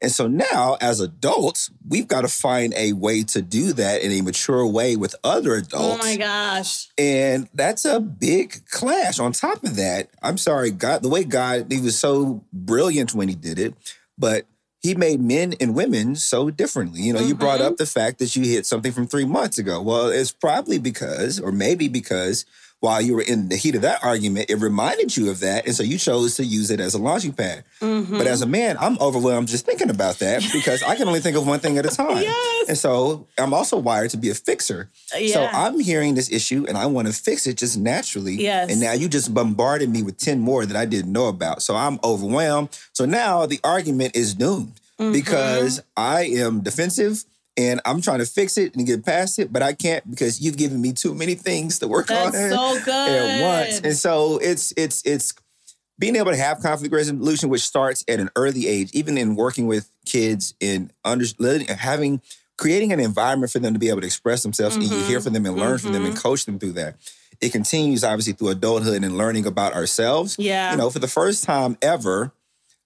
And 0.00 0.12
so 0.12 0.28
now, 0.28 0.76
as 0.80 1.00
adults, 1.00 1.70
we've 1.88 2.06
got 2.06 2.20
to 2.20 2.28
find 2.28 2.72
a 2.76 2.92
way 2.92 3.24
to 3.24 3.42
do 3.42 3.72
that 3.72 4.00
in 4.02 4.12
a 4.12 4.20
mature 4.20 4.64
way 4.64 4.94
with 4.94 5.16
other 5.24 5.54
oh 5.54 5.58
adults. 5.58 6.04
Oh 6.04 6.06
my 6.06 6.16
gosh. 6.16 6.86
And 6.96 7.48
that's 7.52 7.84
a 7.84 7.98
big 7.98 8.64
clash. 8.70 9.18
On 9.18 9.32
top 9.32 9.64
of 9.64 9.74
that, 9.74 10.10
I'm 10.22 10.38
sorry, 10.38 10.70
God, 10.70 11.02
the 11.02 11.08
way 11.08 11.24
God, 11.24 11.72
he 11.72 11.80
was 11.80 11.98
so 11.98 12.44
brilliant 12.52 13.12
when 13.14 13.28
he 13.28 13.34
did 13.34 13.58
it, 13.58 13.74
but 14.16 14.46
he 14.80 14.94
made 14.94 15.20
men 15.20 15.54
and 15.60 15.74
women 15.74 16.14
so 16.14 16.50
differently. 16.50 17.00
You 17.02 17.12
know, 17.12 17.20
you 17.20 17.34
brought 17.34 17.58
mm-hmm. 17.58 17.68
up 17.68 17.76
the 17.76 17.86
fact 17.86 18.18
that 18.20 18.36
you 18.36 18.44
hit 18.44 18.66
something 18.66 18.92
from 18.92 19.06
three 19.06 19.24
months 19.24 19.58
ago. 19.58 19.82
Well, 19.82 20.08
it's 20.08 20.32
probably 20.32 20.78
because, 20.78 21.40
or 21.40 21.50
maybe 21.50 21.88
because, 21.88 22.44
while 22.80 23.02
you 23.02 23.14
were 23.14 23.22
in 23.22 23.48
the 23.48 23.56
heat 23.56 23.74
of 23.74 23.82
that 23.82 24.04
argument, 24.04 24.50
it 24.50 24.56
reminded 24.56 25.16
you 25.16 25.30
of 25.30 25.40
that. 25.40 25.66
And 25.66 25.74
so 25.74 25.82
you 25.82 25.98
chose 25.98 26.36
to 26.36 26.44
use 26.44 26.70
it 26.70 26.78
as 26.78 26.94
a 26.94 26.98
launching 26.98 27.32
pad. 27.32 27.64
Mm-hmm. 27.80 28.16
But 28.16 28.26
as 28.26 28.40
a 28.40 28.46
man, 28.46 28.76
I'm 28.78 28.96
overwhelmed 29.00 29.48
just 29.48 29.66
thinking 29.66 29.90
about 29.90 30.20
that 30.20 30.48
because 30.52 30.82
I 30.82 30.94
can 30.94 31.08
only 31.08 31.20
think 31.20 31.36
of 31.36 31.46
one 31.46 31.58
thing 31.58 31.76
at 31.78 31.86
a 31.86 31.90
time. 31.90 32.22
Yes. 32.22 32.68
And 32.68 32.78
so 32.78 33.26
I'm 33.36 33.52
also 33.52 33.78
wired 33.78 34.10
to 34.10 34.16
be 34.16 34.30
a 34.30 34.34
fixer. 34.34 34.88
So 35.32 35.44
I'm 35.44 35.80
hearing 35.80 36.14
this 36.14 36.30
issue 36.30 36.66
and 36.68 36.78
I 36.78 36.86
want 36.86 37.08
to 37.08 37.14
fix 37.14 37.46
it 37.46 37.56
just 37.56 37.76
naturally. 37.76 38.34
Yes. 38.34 38.70
And 38.70 38.80
now 38.80 38.92
you 38.92 39.08
just 39.08 39.34
bombarded 39.34 39.90
me 39.90 40.02
with 40.02 40.18
10 40.18 40.38
more 40.40 40.64
that 40.64 40.76
I 40.76 40.84
didn't 40.84 41.12
know 41.12 41.26
about. 41.26 41.62
So 41.62 41.74
I'm 41.74 41.98
overwhelmed. 42.04 42.78
So 42.92 43.04
now 43.04 43.46
the 43.46 43.60
argument 43.64 44.14
is 44.14 44.34
doomed 44.34 44.80
Mm-hmm. 44.98 45.12
because 45.12 45.80
I 45.96 46.22
am 46.24 46.62
defensive 46.62 47.22
and 47.58 47.80
I'm 47.84 48.00
trying 48.00 48.20
to 48.20 48.26
fix 48.26 48.56
it 48.56 48.76
and 48.76 48.86
get 48.86 49.04
past 49.04 49.38
it, 49.40 49.52
but 49.52 49.62
I 49.62 49.72
can't 49.72 50.08
because 50.08 50.40
you've 50.40 50.56
given 50.56 50.80
me 50.80 50.92
too 50.92 51.12
many 51.12 51.34
things 51.34 51.80
to 51.80 51.88
work 51.88 52.06
That's 52.06 52.36
on 52.36 52.50
so 52.50 52.84
good. 52.84 52.88
at 52.88 53.42
once. 53.42 53.80
And 53.80 53.96
so 53.96 54.38
it's 54.38 54.72
it's 54.76 55.02
it's 55.04 55.34
being 55.98 56.14
able 56.14 56.30
to 56.30 56.36
have 56.36 56.60
conflict 56.60 56.94
resolution, 56.94 57.48
which 57.48 57.62
starts 57.62 58.04
at 58.06 58.20
an 58.20 58.30
early 58.36 58.68
age, 58.68 58.90
even 58.92 59.18
in 59.18 59.34
working 59.34 59.66
with 59.66 59.90
kids 60.06 60.54
in 60.60 60.92
under, 61.04 61.26
having 61.74 62.22
creating 62.56 62.92
an 62.92 63.00
environment 63.00 63.50
for 63.50 63.58
them 63.58 63.72
to 63.72 63.80
be 63.80 63.88
able 63.88 64.00
to 64.00 64.06
express 64.06 64.44
themselves 64.44 64.76
and 64.76 64.84
you 64.84 64.90
hear 64.90 65.18
mm-hmm. 65.18 65.24
from 65.24 65.32
them 65.32 65.46
and 65.46 65.56
learn 65.56 65.78
from 65.78 65.92
them 65.92 66.04
and 66.04 66.14
mm-hmm. 66.14 66.22
coach 66.22 66.44
them 66.44 66.58
through 66.58 66.72
that. 66.72 66.96
It 67.40 67.50
continues 67.50 68.02
obviously 68.02 68.32
through 68.32 68.48
adulthood 68.48 69.02
and 69.02 69.16
learning 69.16 69.46
about 69.46 69.74
ourselves. 69.74 70.36
Yeah. 70.38 70.72
You 70.72 70.76
know, 70.76 70.90
for 70.90 70.98
the 70.98 71.08
first 71.08 71.44
time 71.44 71.76
ever, 71.82 72.32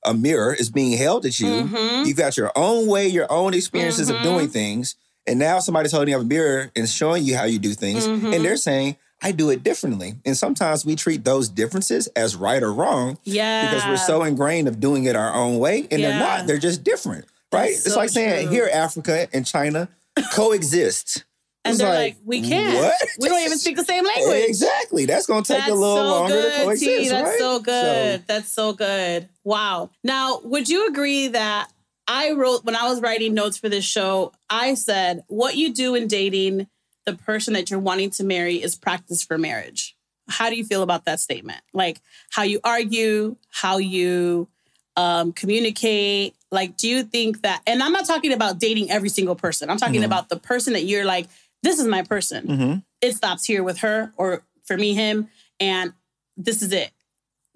a 0.04 0.14
mirror 0.14 0.54
is 0.54 0.70
being 0.70 0.96
held 0.96 1.24
at 1.26 1.38
you. 1.40 1.46
Mm-hmm. 1.46 2.06
You've 2.06 2.16
got 2.16 2.36
your 2.36 2.52
own 2.56 2.86
way, 2.86 3.06
your 3.08 3.30
own 3.30 3.54
experiences 3.54 4.10
of 4.10 4.20
doing 4.22 4.48
things. 4.48 4.96
And 5.26 5.38
now 5.38 5.60
somebody's 5.60 5.92
holding 5.92 6.14
up 6.14 6.20
a 6.20 6.24
mirror 6.24 6.70
and 6.74 6.88
showing 6.88 7.24
you 7.24 7.36
how 7.36 7.44
you 7.44 7.58
do 7.58 7.74
things. 7.74 8.06
Mm-hmm. 8.08 8.32
And 8.32 8.44
they're 8.44 8.56
saying, 8.56 8.96
I 9.22 9.30
do 9.30 9.50
it 9.50 9.62
differently. 9.62 10.14
And 10.24 10.36
sometimes 10.36 10.84
we 10.84 10.96
treat 10.96 11.22
those 11.24 11.48
differences 11.48 12.08
as 12.16 12.34
right 12.34 12.60
or 12.60 12.72
wrong 12.72 13.18
Yeah. 13.22 13.70
because 13.70 13.86
we're 13.86 13.96
so 14.04 14.24
ingrained 14.24 14.66
of 14.66 14.80
doing 14.80 15.04
it 15.04 15.14
our 15.14 15.32
own 15.32 15.58
way. 15.60 15.86
And 15.92 16.00
Yeah. 16.00 16.08
they're 16.10 16.18
not, 16.18 16.46
they're 16.48 16.58
just 16.58 16.82
different. 16.82 17.26
Right? 17.52 17.70
That's 17.70 17.86
it's 17.86 17.94
so 17.94 18.00
like 18.00 18.10
saying 18.10 18.46
true. 18.46 18.54
here, 18.56 18.70
Africa 18.72 19.28
and 19.32 19.46
China 19.46 19.88
coexist. 20.32 21.24
And 21.64 21.78
they're 21.78 21.94
like, 21.94 22.16
we 22.24 22.42
can't. 22.42 22.76
What? 22.78 22.94
We 23.20 23.28
don't 23.28 23.40
even 23.40 23.58
speak 23.58 23.76
the 23.76 23.84
same 23.84 24.04
language. 24.16 24.44
Exactly. 24.48 25.06
That's 25.06 25.26
going 25.26 25.44
to 25.44 25.52
take 25.52 25.60
That's 25.60 25.70
a 25.72 25.74
little 25.74 25.96
so 25.96 26.04
longer 26.06 26.34
good, 26.34 26.52
to 26.58 26.64
coexist. 26.64 26.84
T. 27.02 27.08
That's 27.08 27.28
right? 27.30 27.38
so 27.38 27.58
good. 27.60 28.20
So- 28.20 28.24
That's 28.26 28.52
so 28.52 28.72
good. 28.72 29.28
Wow. 29.44 29.90
Now, 30.02 30.40
would 30.44 30.68
you 30.68 30.88
agree 30.88 31.28
that 31.28 31.68
I 32.08 32.32
wrote 32.32 32.64
when 32.64 32.74
I 32.76 32.88
was 32.88 33.00
writing 33.00 33.32
notes 33.34 33.56
for 33.58 33.68
this 33.68 33.84
show, 33.84 34.32
I 34.50 34.74
said, 34.74 35.22
what 35.28 35.56
you 35.56 35.72
do 35.72 35.94
in 35.94 36.08
dating 36.08 36.66
the 37.06 37.14
person 37.14 37.54
that 37.54 37.70
you're 37.70 37.80
wanting 37.80 38.10
to 38.10 38.24
marry 38.24 38.62
is 38.62 38.76
practice 38.76 39.22
for 39.24 39.38
marriage. 39.38 39.96
How 40.28 40.50
do 40.50 40.56
you 40.56 40.64
feel 40.64 40.82
about 40.82 41.04
that 41.06 41.18
statement? 41.20 41.60
Like 41.72 42.00
how 42.30 42.42
you 42.44 42.60
argue, 42.64 43.36
how 43.50 43.78
you 43.78 44.48
um, 44.96 45.32
communicate. 45.32 46.34
Like, 46.50 46.76
do 46.76 46.88
you 46.88 47.02
think 47.02 47.42
that? 47.42 47.62
And 47.66 47.82
I'm 47.82 47.92
not 47.92 48.04
talking 48.04 48.32
about 48.32 48.58
dating 48.58 48.90
every 48.90 49.08
single 49.08 49.34
person. 49.34 49.70
I'm 49.70 49.78
talking 49.78 50.02
Mhm. 50.02 50.06
about 50.06 50.28
the 50.28 50.36
person 50.36 50.74
that 50.74 50.84
you're 50.84 51.04
like, 51.04 51.26
this 51.62 51.78
is 51.78 51.86
my 51.86 52.02
person. 52.02 52.46
Mhm. 52.46 52.84
It 53.00 53.16
stops 53.16 53.44
here 53.44 53.62
with 53.62 53.78
her, 53.78 54.12
or 54.16 54.44
for 54.64 54.76
me, 54.76 54.94
him, 54.94 55.28
and 55.60 55.92
this 56.36 56.62
is 56.62 56.72
it. 56.72 56.90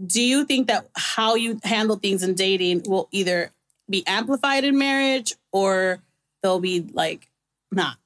Do 0.05 0.21
you 0.21 0.45
think 0.45 0.66
that 0.69 0.88
how 0.95 1.35
you 1.35 1.59
handle 1.64 1.97
things 1.97 2.23
in 2.23 2.35
dating 2.35 2.83
will 2.87 3.09
either 3.12 3.51
be 3.88 4.07
amplified 4.07 4.64
in 4.64 4.77
marriage 4.77 5.35
or 5.53 6.03
they'll 6.42 6.61
be 6.61 6.81
like, 6.92 7.29
not? 7.73 7.97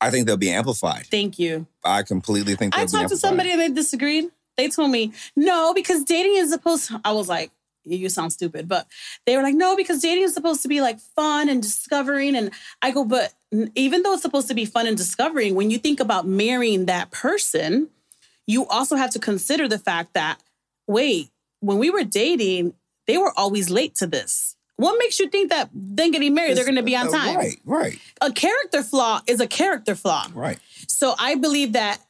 I 0.00 0.10
think 0.10 0.26
they'll 0.26 0.36
be 0.36 0.50
amplified. 0.50 1.06
Thank 1.10 1.38
you. 1.38 1.66
I 1.84 2.02
completely 2.02 2.56
think 2.56 2.74
they'll 2.74 2.82
I 2.82 2.86
talked 2.86 3.10
to 3.10 3.16
somebody 3.16 3.52
and 3.52 3.60
they 3.60 3.68
disagreed. 3.68 4.30
They 4.56 4.68
told 4.68 4.90
me, 4.90 5.12
no, 5.36 5.72
because 5.74 6.04
dating 6.04 6.36
is 6.36 6.50
supposed 6.50 6.88
to, 6.88 7.00
I 7.04 7.12
was 7.12 7.28
like, 7.28 7.50
you 7.84 8.08
sound 8.08 8.32
stupid. 8.32 8.66
But 8.68 8.86
they 9.26 9.36
were 9.36 9.42
like, 9.42 9.54
no, 9.54 9.76
because 9.76 10.00
dating 10.00 10.24
is 10.24 10.34
supposed 10.34 10.62
to 10.62 10.68
be 10.68 10.80
like 10.80 10.98
fun 10.98 11.48
and 11.48 11.62
discovering. 11.62 12.34
And 12.34 12.50
I 12.82 12.90
go, 12.90 13.04
but 13.04 13.32
even 13.74 14.02
though 14.02 14.12
it's 14.12 14.22
supposed 14.22 14.48
to 14.48 14.54
be 14.54 14.64
fun 14.64 14.86
and 14.86 14.96
discovering, 14.96 15.54
when 15.54 15.70
you 15.70 15.78
think 15.78 16.00
about 16.00 16.26
marrying 16.26 16.86
that 16.86 17.10
person, 17.10 17.88
you 18.46 18.66
also 18.66 18.96
have 18.96 19.10
to 19.10 19.18
consider 19.18 19.66
the 19.68 19.78
fact 19.78 20.14
that, 20.14 20.38
wait, 20.86 21.30
when 21.60 21.78
we 21.78 21.90
were 21.90 22.04
dating, 22.04 22.74
they 23.06 23.18
were 23.18 23.32
always 23.36 23.70
late 23.70 23.94
to 23.96 24.06
this. 24.06 24.56
What 24.76 24.98
makes 24.98 25.18
you 25.20 25.28
think 25.28 25.50
that 25.50 25.68
then 25.74 26.10
getting 26.10 26.32
married, 26.34 26.56
they're 26.56 26.64
going 26.64 26.76
to 26.76 26.82
be 26.82 26.96
on 26.96 27.08
Uh, 27.08 27.10
time? 27.10 27.36
Right, 27.36 27.60
right, 27.64 27.98
A 28.20 28.32
character 28.32 28.82
flaw 28.82 29.20
is 29.26 29.40
a 29.40 29.46
character 29.46 29.94
flaw. 29.94 30.26
right. 30.32 30.58
So 30.88 31.14
I 31.18 31.34
believe 31.34 31.72
that 31.72 32.00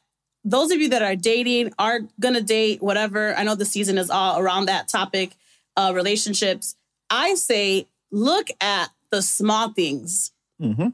those 0.43 0.71
of 0.71 0.79
you 0.79 0.89
that 0.89 1.01
are 1.01 1.15
dating 1.15 1.73
are 1.77 1.99
gonna 2.19 2.41
date 2.41 2.81
whatever. 2.81 3.35
I 3.35 3.43
know 3.43 3.53
the 3.53 3.65
season 3.65 3.97
is 3.99 4.09
all 4.09 4.39
around 4.39 4.65
that 4.65 4.87
topic, 4.87 5.35
uh, 5.77 5.91
relationships. 5.93 6.75
I 7.11 7.35
say 7.35 7.87
look 8.11 8.47
at 8.59 8.89
the 9.11 9.21
small 9.21 9.69
things 9.73 10.31
hmm 10.59 10.87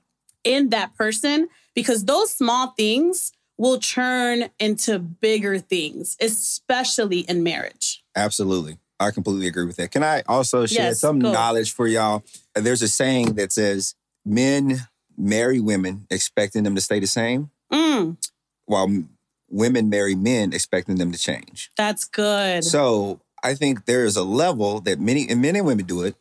in 0.47 0.69
that 0.69 0.95
person 0.95 1.49
because 1.75 2.05
those 2.05 2.31
small 2.33 2.71
things 2.77 3.31
will 3.57 3.79
turn 3.79 4.49
into 4.59 4.99
bigger 4.99 5.59
things, 5.59 6.15
especially 6.21 7.19
in 7.21 7.43
marriage. 7.43 8.03
Absolutely. 8.15 8.77
I 8.99 9.11
completely 9.11 9.47
agree 9.47 9.65
with 9.65 9.75
that. 9.77 9.91
Can 9.91 10.03
I 10.03 10.21
also 10.27 10.65
share 10.65 10.87
Yes, 10.89 10.99
some 11.01 11.19
go. 11.19 11.31
knowledge 11.31 11.71
for 11.73 11.87
y'all? 11.87 12.23
There's 12.55 12.81
a 12.81 12.87
saying 12.87 13.33
that 13.33 13.51
says 13.51 13.93
men 14.25 14.87
marry 15.17 15.59
women 15.59 16.07
expecting 16.09 16.63
them 16.63 16.75
to 16.75 16.81
stay 16.81 16.99
the 16.99 17.07
same, 17.07 17.49
Mm, 17.71 18.17
while 18.65 19.03
women 19.49 19.89
marry 19.89 20.15
men 20.15 20.53
expecting 20.53 20.95
them 20.97 21.11
to 21.11 21.17
change. 21.17 21.69
that's 21.77 22.05
good. 22.05 22.63
So 22.63 23.19
I 23.43 23.53
think 23.53 23.85
there 23.85 24.03
is 24.05 24.15
a 24.15 24.23
level 24.23 24.79
that 24.81 24.99
many 24.99 25.27
and 25.29 25.41
men 25.41 25.55
and 25.55 25.65
women 25.65 25.85
do 25.85 26.01
it 26.03 26.15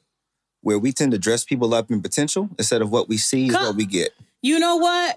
where 0.67 0.81
we 0.81 0.91
tend 0.91 1.13
to 1.13 1.19
dress 1.19 1.45
people 1.45 1.73
up 1.73 1.93
in 1.93 2.03
potential 2.03 2.51
instead 2.59 2.83
of 2.83 2.91
what 2.91 3.09
we 3.09 3.17
see 3.17 3.47
is 3.47 3.55
what 3.55 3.77
we 3.77 3.87
get. 3.87 4.11
you 4.43 4.59
know 4.59 4.75
what? 4.75 5.17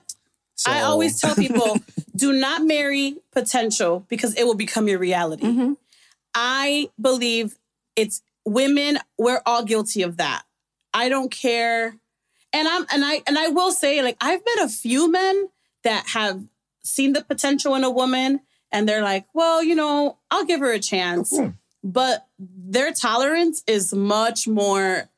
So, 0.53 0.69
I 0.69 0.81
always 0.81 1.19
tell 1.19 1.33
people 1.33 1.79
do 2.15 2.31
not 2.33 2.63
marry 2.63 3.17
potential 3.31 4.05
because 4.09 4.35
it 4.35 4.43
will 4.43 4.53
become 4.65 4.87
your 4.87 4.99
reality. 4.99 5.45
Mhm. 5.45 5.77
I 6.35 6.89
believe 7.01 7.57
it's 7.95 8.21
women, 8.45 8.99
we're 9.17 9.41
all 9.43 9.63
guilty 9.63 10.03
of 10.03 10.17
that. 10.17 10.43
I 10.93 11.09
don't 11.09 11.31
care. 11.31 11.95
And 12.53 12.67
I'm 12.67 12.85
and 12.93 13.03
I 13.03 13.23
and 13.25 13.35
I 13.39 13.47
will 13.47 13.71
say, 13.71 14.03
like, 14.03 14.17
I've 14.21 14.41
met 14.45 14.65
a 14.65 14.69
few 14.69 15.11
men 15.11 15.49
that 15.83 16.09
have 16.09 16.43
seen 16.83 17.13
the 17.13 17.23
potential 17.23 17.73
in 17.73 17.83
a 17.83 17.89
woman 17.89 18.41
and 18.71 18.87
they're 18.87 19.01
like, 19.01 19.25
well, 19.33 19.63
you 19.63 19.73
know, 19.73 20.17
I'll 20.29 20.45
give 20.45 20.59
her 20.59 20.71
a 20.71 20.79
chance. 20.79 21.29
Cool. 21.31 21.53
But 21.83 22.27
their 22.37 22.91
tolerance 22.93 23.63
is 23.65 23.93
much 23.93 24.47
more 24.47 25.09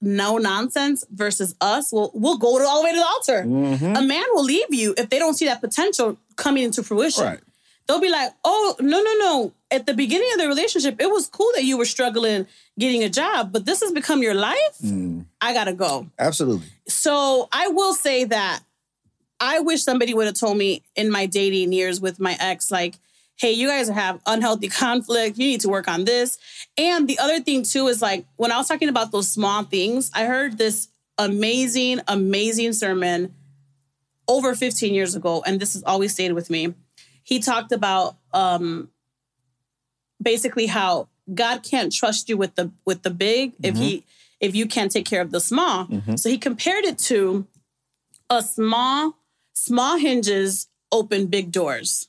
no 0.00 0.38
nonsense 0.38 1.04
versus 1.10 1.54
us. 1.60 1.92
We'll 1.92 2.10
we'll 2.14 2.38
go 2.38 2.58
to 2.58 2.64
all 2.64 2.80
the 2.80 2.84
way 2.86 2.92
to 2.92 2.96
the 2.98 3.04
altar. 3.06 3.42
Mhm. 3.46 3.98
A 3.98 4.02
man 4.02 4.24
will 4.32 4.44
leave 4.44 4.72
you 4.72 4.94
if 4.96 5.10
they 5.10 5.18
don't 5.18 5.34
see 5.34 5.46
that 5.46 5.60
potential 5.60 6.16
coming 6.36 6.62
into 6.64 6.82
fruition. 6.82 7.24
Right. 7.24 7.40
They'll 7.86 8.00
be 8.00 8.08
like, 8.08 8.32
oh, 8.44 8.76
no, 8.78 9.02
no, 9.02 9.14
no. 9.18 9.52
At 9.72 9.84
the 9.86 9.94
beginning 9.94 10.28
of 10.34 10.38
the 10.38 10.46
relationship, 10.46 11.00
it 11.00 11.10
was 11.10 11.26
cool 11.26 11.50
that 11.56 11.64
you 11.64 11.76
were 11.76 11.84
struggling 11.84 12.46
getting 12.78 13.02
a 13.02 13.08
job, 13.08 13.50
but 13.52 13.66
this 13.66 13.80
has 13.80 13.90
become 13.90 14.22
your 14.22 14.34
life. 14.34 14.78
Mm, 14.84 15.24
I 15.40 15.52
gotta 15.52 15.72
go. 15.72 16.06
absolutely. 16.18 16.66
So 16.86 17.48
I 17.52 17.66
will 17.68 17.94
say 17.94 18.24
that 18.24 18.60
I 19.40 19.58
wish 19.60 19.82
somebody 19.82 20.14
would 20.14 20.26
have 20.26 20.38
told 20.38 20.56
me 20.56 20.82
in 20.94 21.10
my 21.10 21.26
dating 21.26 21.72
years 21.72 22.00
with 22.00 22.20
my 22.20 22.36
ex, 22.40 22.70
like, 22.70 22.94
hey, 23.40 23.52
you 23.52 23.68
guys 23.68 23.88
have 23.88 24.20
unhealthy 24.26 24.68
conflict. 24.68 25.38
You 25.38 25.46
need 25.46 25.62
to 25.62 25.70
work 25.70 25.88
on 25.88 26.04
this. 26.04 26.36
And 26.76 27.08
the 27.08 27.18
other 27.18 27.40
thing, 27.40 27.62
too, 27.62 27.88
is 27.88 28.02
like 28.02 28.26
when 28.36 28.52
I 28.52 28.58
was 28.58 28.68
talking 28.68 28.90
about 28.90 29.12
those 29.12 29.28
small 29.28 29.64
things, 29.64 30.10
I 30.14 30.26
heard 30.26 30.58
this 30.58 30.88
amazing, 31.16 32.00
amazing 32.06 32.74
sermon 32.74 33.34
over 34.28 34.54
15 34.54 34.92
years 34.92 35.14
ago. 35.14 35.42
And 35.46 35.58
this 35.58 35.72
has 35.72 35.82
always 35.84 36.12
stayed 36.12 36.32
with 36.32 36.50
me. 36.50 36.74
He 37.22 37.40
talked 37.40 37.72
about 37.72 38.16
um, 38.34 38.90
basically 40.22 40.66
how 40.66 41.08
God 41.32 41.62
can't 41.62 41.92
trust 41.92 42.28
you 42.28 42.36
with 42.36 42.56
the 42.56 42.70
with 42.84 43.02
the 43.02 43.10
big 43.10 43.52
if 43.62 43.76
he 43.76 44.04
if 44.40 44.54
you 44.54 44.66
can't 44.66 44.90
take 44.90 45.06
care 45.06 45.20
of 45.22 45.30
the 45.30 45.40
small. 45.40 45.86
Mhm. 45.86 46.18
So 46.18 46.28
he 46.28 46.38
compared 46.38 46.84
it 46.84 46.98
to 47.10 47.46
a 48.28 48.42
small 48.42 49.16
small 49.52 49.96
hinges 49.96 50.66
open 50.92 51.26
big 51.26 51.52
doors. 51.52 52.08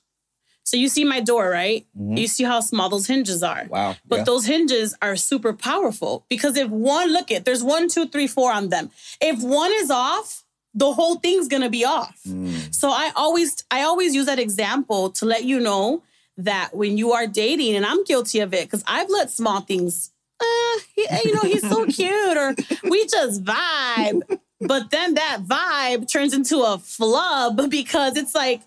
So 0.63 0.77
you 0.77 0.89
see 0.89 1.03
my 1.03 1.19
door, 1.19 1.49
right? 1.49 1.85
Mhm. 1.99 2.17
You 2.17 2.27
see 2.27 2.43
how 2.43 2.59
small 2.61 2.87
those 2.89 3.07
hinges 3.07 3.41
are. 3.43 3.65
Wow. 3.69 3.95
But 4.07 4.19
yeah. 4.19 4.23
those 4.25 4.45
hinges 4.45 4.95
are 5.01 5.15
super 5.15 5.53
powerful 5.53 6.25
because 6.29 6.55
if 6.57 6.69
one 6.69 7.11
look 7.11 7.31
at 7.31 7.45
there's 7.45 7.63
one, 7.63 7.87
two, 7.89 8.07
three, 8.07 8.27
four 8.27 8.51
on 8.51 8.69
them. 8.69 8.91
If 9.19 9.41
one 9.41 9.71
is 9.73 9.89
off, 9.89 10.43
the 10.73 10.93
whole 10.93 11.15
thing's 11.15 11.47
gonna 11.47 11.69
be 11.69 11.83
off. 11.83 12.17
Mm, 12.27 12.73
So 12.73 12.89
I 12.89 13.11
always 13.15 13.63
I 13.71 13.81
always 13.81 14.15
use 14.15 14.25
that 14.27 14.39
example 14.39 15.09
to 15.11 15.25
let 15.25 15.43
you 15.43 15.59
know 15.59 16.03
that 16.37 16.69
when 16.73 16.97
you 16.97 17.11
are 17.11 17.27
dating, 17.27 17.75
and 17.75 17.85
I'm 17.85 18.03
guilty 18.05 18.39
of 18.39 18.53
it 18.53 18.65
because 18.65 18.83
I've 18.87 19.09
let 19.09 19.29
small 19.29 19.61
things, 19.61 20.11
uh, 20.39 20.79
he, 20.95 21.05
you 21.25 21.33
know, 21.35 21.41
he's 21.41 21.67
so 21.67 21.85
cute, 21.97 22.37
or 22.37 22.55
we 22.83 23.05
just 23.07 23.43
vibe. 23.43 24.21
But 24.61 24.91
then 24.91 25.15
that 25.15 25.39
vibe 25.45 26.07
turns 26.11 26.33
into 26.33 26.59
a 26.61 26.77
flub 26.77 27.69
because 27.69 28.15
it's 28.15 28.33
like, 28.33 28.61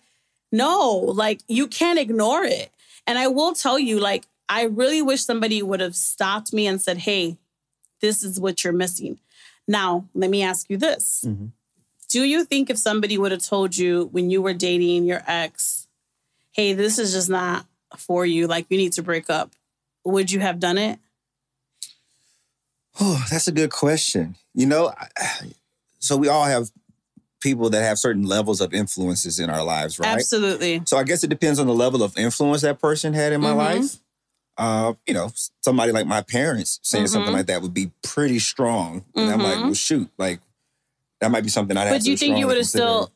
No, 0.55 0.89
like 0.99 1.41
you 1.49 1.67
can't 1.67 1.99
ignore 1.99 2.45
it. 2.45 2.71
And 3.07 3.19
I 3.19 3.27
will 3.27 3.53
tell 3.55 3.79
you, 3.79 3.99
like, 4.01 4.25
I 4.49 4.65
really 4.65 5.03
wish 5.03 5.25
somebody 5.25 5.63
would 5.63 5.81
have 5.81 5.97
stopped 5.97 6.53
me 6.53 6.67
and 6.67 6.81
said, 6.81 6.99
hey, 6.99 7.37
this 8.01 8.23
is 8.23 8.39
what 8.39 8.63
you're 8.63 8.73
missing. 8.73 9.19
Now, 9.67 10.07
let 10.15 10.31
me 10.31 10.43
ask 10.43 10.71
you 10.71 10.77
this. 10.77 11.25
Mhm. 11.27 11.51
Do 12.09 12.23
you 12.23 12.45
think 12.45 12.71
if 12.71 12.79
somebody 12.79 13.19
would 13.19 13.33
have 13.33 13.43
told 13.43 13.77
you 13.77 14.09
when 14.13 14.31
you 14.31 14.41
were 14.43 14.55
dating 14.55 15.05
your 15.07 15.23
ex, 15.27 15.89
hey, 16.53 16.73
this 16.73 16.99
is 16.99 17.13
just 17.13 17.29
not 17.29 17.67
for 17.97 18.25
you, 18.25 18.47
like 18.47 18.67
you 18.69 18.77
need 18.79 18.93
to 18.93 19.03
break 19.03 19.29
up, 19.29 19.51
would 20.05 20.31
you 20.31 20.41
have 20.41 20.61
done 20.61 20.79
it? 20.79 20.99
Oh, 23.01 23.25
that's 23.31 23.49
a 23.49 23.53
good 23.53 23.71
question. 23.71 24.37
You 24.55 24.67
know, 24.67 24.93
I- 24.97 25.53
so 25.99 26.17
we 26.17 26.29
all 26.29 26.45
have 26.45 26.71
people 27.45 27.71
that 27.71 27.83
have 27.83 27.99
certain 27.99 28.25
levels 28.25 28.61
of 28.61 28.73
influences 28.75 29.39
in 29.39 29.51
our 29.51 29.63
lives, 29.63 29.99
right? 30.01 30.09
Absolutely. 30.09 30.83
So 30.87 30.97
I 30.97 31.05
guess 31.05 31.23
it 31.23 31.29
depends 31.29 31.59
on 31.61 31.67
the 31.69 31.75
level 31.75 32.03
of 32.03 32.17
influence 32.19 32.63
that 32.63 32.81
person 32.81 33.13
had 33.13 33.33
in 33.33 33.41
my 33.43 33.51
Mhm. 33.53 33.57
life. 33.57 33.97
Uh, 34.57 34.95
you 35.07 35.13
know, 35.13 35.31
somebody 35.61 35.93
like 35.93 36.07
my 36.07 36.23
parents 36.23 36.81
saying 36.83 37.09
something 37.09 37.33
Mhm. 37.33 37.37
like 37.37 37.47
that 37.47 37.61
would 37.61 37.75
be 37.75 37.91
pretty 38.03 38.39
strong. 38.39 39.05
And 39.15 39.31
I'm 39.31 39.43
like, 39.43 39.59
Mhm. 39.59 39.63
well, 39.65 39.75
shoot, 39.75 40.09
like 40.17 40.41
that 41.21 41.31
might 41.31 41.43
be 41.43 41.49
something 41.51 41.77
I'd 41.77 41.83
have 41.89 41.95
But 41.97 42.03
do 42.03 42.11
you 42.11 42.17
think 42.17 42.39
you 42.39 42.47
would 42.47 42.57
have 42.57 42.67
still, 42.67 43.11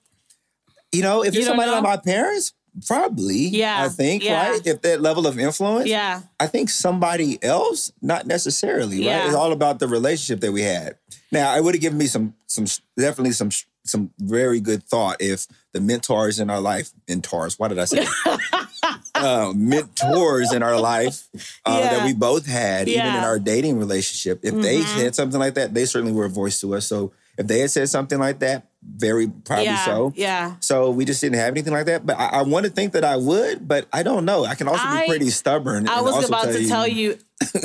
You 0.93 1.03
know, 1.03 1.23
if 1.23 1.35
You 1.35 1.41
it's 1.41 1.49
somebody 1.49 1.71
like 1.71 1.83
my 1.83 1.99
parents, 1.99 2.55
probably. 2.87 3.37
Yeah, 3.49 3.85
I 3.85 3.89
think, 3.91 4.25
yeah. 4.25 4.51
right? 4.51 4.67
If 4.67 4.81
that 4.83 5.03
level 5.03 5.27
of 5.27 5.39
influence, 5.39 5.87
yeah, 5.87 6.23
I 6.41 6.47
think 6.47 6.71
somebody 6.71 7.39
else, 7.43 7.93
not 8.01 8.27
necessarily, 8.27 9.05
Yeah. 9.05 9.19
right? 9.19 9.27
It's 9.27 9.35
all 9.35 9.53
about 9.53 9.81
the 9.81 9.87
relationship 9.89 10.41
that 10.41 10.51
we 10.53 10.63
had. 10.63 10.97
Now, 11.31 11.55
it 11.57 11.63
would 11.63 11.75
have 11.75 11.83
given 11.83 11.99
me 11.99 12.07
some, 12.07 12.35
some 12.47 12.65
definitely 12.97 13.33
some, 13.33 13.51
some 13.89 14.11
very 14.19 14.61
good 14.61 14.83
thought 14.85 15.17
if 15.21 15.47
the 15.73 15.81
mentors 15.81 16.39
in 16.41 16.51
our 16.51 16.61
life, 16.61 16.91
mentors, 17.09 17.59
why 17.59 17.69
did 17.69 17.79
I 17.79 17.85
say 17.87 18.07
uh, 19.15 19.53
mentors 19.55 20.53
in 20.53 20.63
our 20.63 20.81
life 20.81 21.29
uh, 21.67 21.79
Yeah. 21.81 21.91
that 21.99 22.05
we 22.07 22.13
both 22.15 22.47
had, 22.47 22.89
even 22.89 23.07
in 23.07 23.25
our 23.25 23.39
dating 23.39 23.79
relationship, 23.79 24.41
if 24.43 24.55
they 24.55 24.81
Mhm. 24.81 24.97
said 24.99 25.15
something 25.15 25.39
like 25.41 25.55
that, 25.55 25.75
they 25.75 25.85
certainly 25.85 26.13
were 26.13 26.25
a 26.25 26.31
voice 26.31 26.61
to 26.61 26.75
us. 26.75 26.87
So 26.87 27.13
if 27.37 27.47
they 27.47 27.61
had 27.61 27.71
said 27.71 27.89
something 27.89 28.19
like 28.19 28.39
that, 28.41 28.65
very 28.83 29.27
probably 29.29 29.65
yeah, 29.67 29.85
so. 29.85 30.13
yeah. 30.17 30.55
So 30.61 30.91
we 30.91 31.05
just 31.05 31.21
didn't 31.21 31.37
have 31.39 31.53
anything 31.53 31.73
like 31.73 31.87
that. 31.87 32.07
But 32.07 32.17
I, 32.19 32.27
I 32.27 32.43
want 32.43 32.65
to 32.67 32.71
think 32.71 32.93
that 32.93 33.05
I 33.05 33.17
would, 33.17 33.67
but 33.67 33.87
I 33.93 34.03
don't 34.03 34.25
know. 34.25 34.45
I 34.45 34.55
can 34.55 34.69
also 34.69 34.85
I- 34.85 35.03
be 35.03 35.09
pretty 35.09 35.31
stubborn. 35.31 35.89
I 35.89 36.01
was 36.01 36.29
about 36.29 36.45
to 36.47 36.67
tell 36.67 36.87
you, 36.87 37.19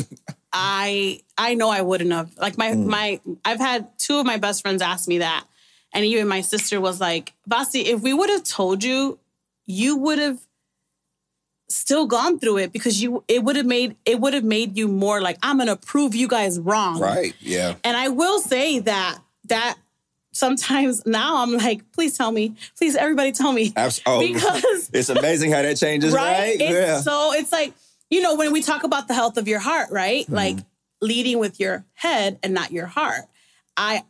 I 0.51 1.21
I 1.37 1.55
know 1.55 1.69
I 1.69 1.81
wouldn't 1.81 2.11
have. 2.11 2.29
Like 2.37 2.57
my 2.57 2.71
Mm. 2.71 2.85
my 2.85 3.19
I've 3.45 3.59
had 3.59 3.87
two 3.97 4.19
of 4.19 4.25
my 4.25 4.37
best 4.37 4.61
friends 4.61 4.81
ask 4.81 5.07
me 5.07 5.19
that, 5.19 5.45
and 5.93 6.05
even 6.05 6.27
my 6.27 6.41
sister 6.41 6.81
was 6.81 6.99
like, 6.99 7.33
"Vasi, 7.49 7.85
if 7.85 8.01
we 8.01 8.13
would 8.13 8.29
have 8.29 8.43
told 8.43 8.83
you, 8.83 9.19
you 9.65 9.95
would 9.97 10.19
have 10.19 10.39
still 11.69 12.05
gone 12.05 12.37
through 12.39 12.57
it 12.57 12.71
because 12.71 13.01
you 13.01 13.23
it 13.27 13.43
would 13.43 13.55
have 13.55 13.65
made 13.65 13.95
it 14.05 14.19
would 14.19 14.33
have 14.33 14.43
made 14.43 14.77
you 14.77 14.87
more 14.87 15.21
like 15.21 15.37
I'm 15.41 15.57
gonna 15.57 15.75
prove 15.75 16.15
you 16.15 16.27
guys 16.27 16.59
wrong." 16.59 16.99
Right. 16.99 17.35
Yeah. 17.39 17.75
And 17.83 17.95
I 17.95 18.09
will 18.09 18.39
say 18.39 18.79
that 18.79 19.19
that 19.45 19.77
sometimes 20.33 21.05
now 21.05 21.43
I'm 21.43 21.53
like, 21.53 21.91
please 21.91 22.17
tell 22.17 22.31
me, 22.31 22.55
please 22.77 22.95
everybody 22.95 23.31
tell 23.31 23.53
me 23.53 23.71
oh, 23.77 24.19
because 24.19 24.89
it's 24.91 25.09
amazing 25.09 25.51
how 25.51 25.61
that 25.61 25.77
changes, 25.77 26.13
right? 26.13 26.57
It's, 26.59 26.73
yeah. 26.73 26.99
So 27.01 27.33
it's 27.33 27.51
like, 27.51 27.73
you 28.09 28.21
know, 28.21 28.35
when 28.35 28.51
we 28.51 28.61
talk 28.61 28.83
about 28.83 29.07
the 29.07 29.13
health 29.13 29.37
of 29.37 29.47
your 29.47 29.59
heart, 29.59 29.89
right? 29.91 30.23
Mm-hmm. 30.25 30.35
Like 30.35 30.57
leading 31.01 31.39
with 31.39 31.59
your 31.59 31.85
head 31.93 32.39
and 32.43 32.53
not 32.53 32.71
your 32.71 32.87
heart. 32.87 33.25
I 33.77 34.03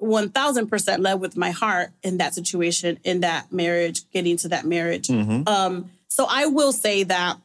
1000% 0.00 0.98
led 1.00 1.14
with 1.20 1.36
my 1.36 1.50
heart 1.50 1.90
in 2.02 2.18
that 2.18 2.34
situation, 2.34 2.98
in 3.04 3.20
that 3.20 3.52
marriage, 3.52 4.08
getting 4.12 4.36
to 4.38 4.48
that 4.48 4.64
marriage. 4.64 5.08
Mhm. 5.08 5.48
Um, 5.48 5.90
so 6.08 6.26
I 6.28 6.46
will 6.46 6.72
say 6.72 7.04
that 7.04 7.38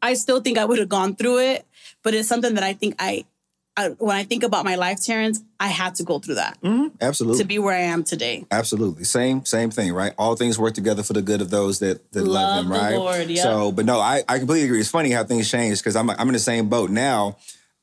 I 0.00 0.14
still 0.14 0.40
think 0.40 0.58
I 0.58 0.64
would 0.64 0.78
have 0.78 0.88
gone 0.88 1.14
through 1.16 1.38
it, 1.40 1.66
but 2.02 2.14
it's 2.14 2.28
something 2.28 2.54
that 2.54 2.64
I 2.64 2.72
think 2.72 2.94
I, 2.98 3.24
I 3.76 3.88
when 3.98 4.14
I 4.16 4.24
think 4.24 4.42
about 4.42 4.64
my 4.64 4.74
life, 4.74 5.02
Terrence, 5.02 5.40
I 5.58 5.68
had 5.68 5.94
to 5.96 6.02
go 6.02 6.18
through 6.18 6.34
that 6.36 6.58
Mhm. 6.62 6.90
Absolutely. 7.00 7.38
to 7.38 7.44
be 7.44 7.58
where 7.58 7.74
I 7.74 7.80
am 7.82 8.04
today. 8.04 8.44
Absolutely. 8.50 9.04
Same 9.04 9.44
same 9.46 9.70
thing, 9.70 9.92
right? 9.94 10.12
All 10.18 10.36
things 10.36 10.58
work 10.58 10.74
together 10.74 11.02
for 11.02 11.14
the 11.14 11.22
good 11.22 11.40
of 11.40 11.48
those 11.50 11.78
that, 11.78 12.12
that 12.12 12.22
love, 12.24 12.34
Love 12.56 12.64
him, 12.66 12.72
right? 12.72 12.96
Lord, 12.96 13.30
yeah. 13.30 13.42
So, 13.42 13.72
but 13.72 13.86
no, 13.86 13.98
I, 13.98 14.24
I 14.28 14.38
completely 14.38 14.66
agree. 14.66 14.80
It's 14.80 14.90
funny 14.90 15.10
how 15.10 15.24
things 15.24 15.50
change 15.50 15.78
because 15.78 15.96
I'm 15.96 16.10
I'm 16.10 16.28
in 16.28 16.34
the 16.34 16.38
same 16.38 16.68
boat 16.68 16.90
now. 16.90 17.38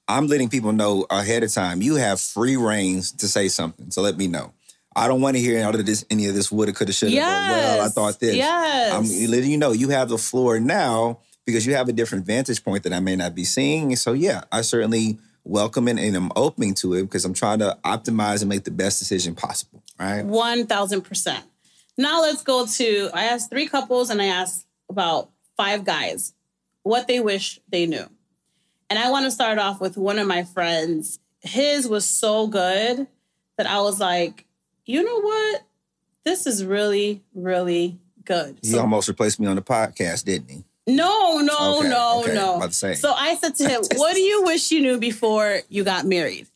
I'm 0.09 0.25
letting 0.25 0.49
people 0.49 0.73
know 0.73 1.05
ahead 1.11 1.43
of 1.43 1.53
time. 1.53 1.83
You 1.83 1.95
have 1.95 2.19
free 2.19 2.57
reigns 2.57 3.11
to 3.13 3.27
say 3.27 3.47
something. 3.47 3.91
So 3.91 4.01
let 4.01 4.17
me 4.17 4.27
know. 4.27 4.53
I 4.95 5.07
don't 5.07 5.21
want 5.21 5.35
to 5.37 5.41
hear 5.41 5.63
out 5.63 5.75
of 5.75 5.85
this 5.85 6.03
any 6.09 6.25
of 6.25 6.33
this 6.33 6.51
woulda, 6.51 6.73
coulda, 6.73 6.91
shoulda. 6.91 7.13
Yes. 7.13 7.51
Well, 7.51 7.85
I 7.85 7.89
thought 7.89 8.19
this. 8.19 8.35
Yes. 8.35 8.91
I'm 8.91 9.29
letting 9.29 9.51
you 9.51 9.57
know 9.57 9.71
you 9.71 9.89
have 9.89 10.09
the 10.09 10.17
floor 10.17 10.59
now 10.59 11.19
because 11.45 11.65
you 11.67 11.75
have 11.75 11.87
a 11.89 11.93
different 11.93 12.25
vantage 12.25 12.63
point 12.63 12.83
that 12.83 12.91
I 12.91 12.99
may 12.99 13.15
not 13.15 13.35
be 13.35 13.43
seeing. 13.43 13.95
So 13.95 14.13
yeah, 14.13 14.45
I 14.51 14.61
certainly 14.61 15.19
welcome 15.43 15.87
it 15.87 15.99
and 15.99 16.15
I'm 16.15 16.31
open 16.35 16.73
to 16.75 16.95
it 16.95 17.03
because 17.03 17.23
I'm 17.23 17.35
trying 17.35 17.59
to 17.59 17.77
optimize 17.85 18.41
and 18.41 18.49
make 18.49 18.63
the 18.63 18.71
best 18.71 18.97
decision 18.97 19.35
possible. 19.35 19.83
Right. 19.99 20.25
1000%. 20.25 21.37
Now 21.99 22.21
let's 22.21 22.41
go 22.41 22.65
to 22.65 23.09
I 23.13 23.25
asked 23.25 23.51
three 23.51 23.67
couples 23.67 24.09
and 24.09 24.19
I 24.21 24.25
asked 24.25 24.65
about 24.89 25.29
five 25.55 25.85
guys 25.85 26.33
what 26.81 27.07
they 27.07 27.19
wish 27.19 27.59
they 27.69 27.85
knew. 27.85 28.09
And 28.89 28.97
I 28.97 29.09
want 29.11 29.25
to 29.25 29.31
start 29.31 29.57
off 29.59 29.79
with 29.79 29.97
one 29.97 30.17
of 30.19 30.27
my 30.27 30.43
friends. 30.43 31.19
His 31.41 31.87
was 31.87 32.05
so 32.05 32.47
good 32.47 33.07
that 33.57 33.67
I 33.67 33.81
was 33.81 33.99
like, 33.99 34.45
you 34.85 35.03
know 35.03 35.21
what? 35.21 35.61
This 36.25 36.47
is 36.47 36.65
really, 36.65 37.21
really 37.33 37.97
good. 38.25 38.57
He 38.61 38.69
So- 38.69 38.79
almost 38.81 39.07
replaced 39.07 39.39
me 39.39 39.47
on 39.47 39.55
the 39.55 39.61
podcast, 39.61 40.25
didn't 40.25 40.49
he? 40.49 40.63
no, 40.87 41.37
no, 41.37 41.77
Okay, 41.79 41.89
no, 41.89 42.21
okay, 42.23 42.33
no. 42.33 42.55
about 42.55 42.71
to 42.71 42.75
say. 42.75 42.95
So 42.95 43.13
I 43.13 43.35
said 43.35 43.53
to 43.55 43.69
him, 43.69 43.81
What 43.95 44.15
do 44.15 44.21
you 44.21 44.41
wish 44.43 44.71
you 44.71 44.81
knew 44.81 44.97
before 44.97 45.59
you 45.69 45.83
got 45.83 46.05
married? 46.05 46.47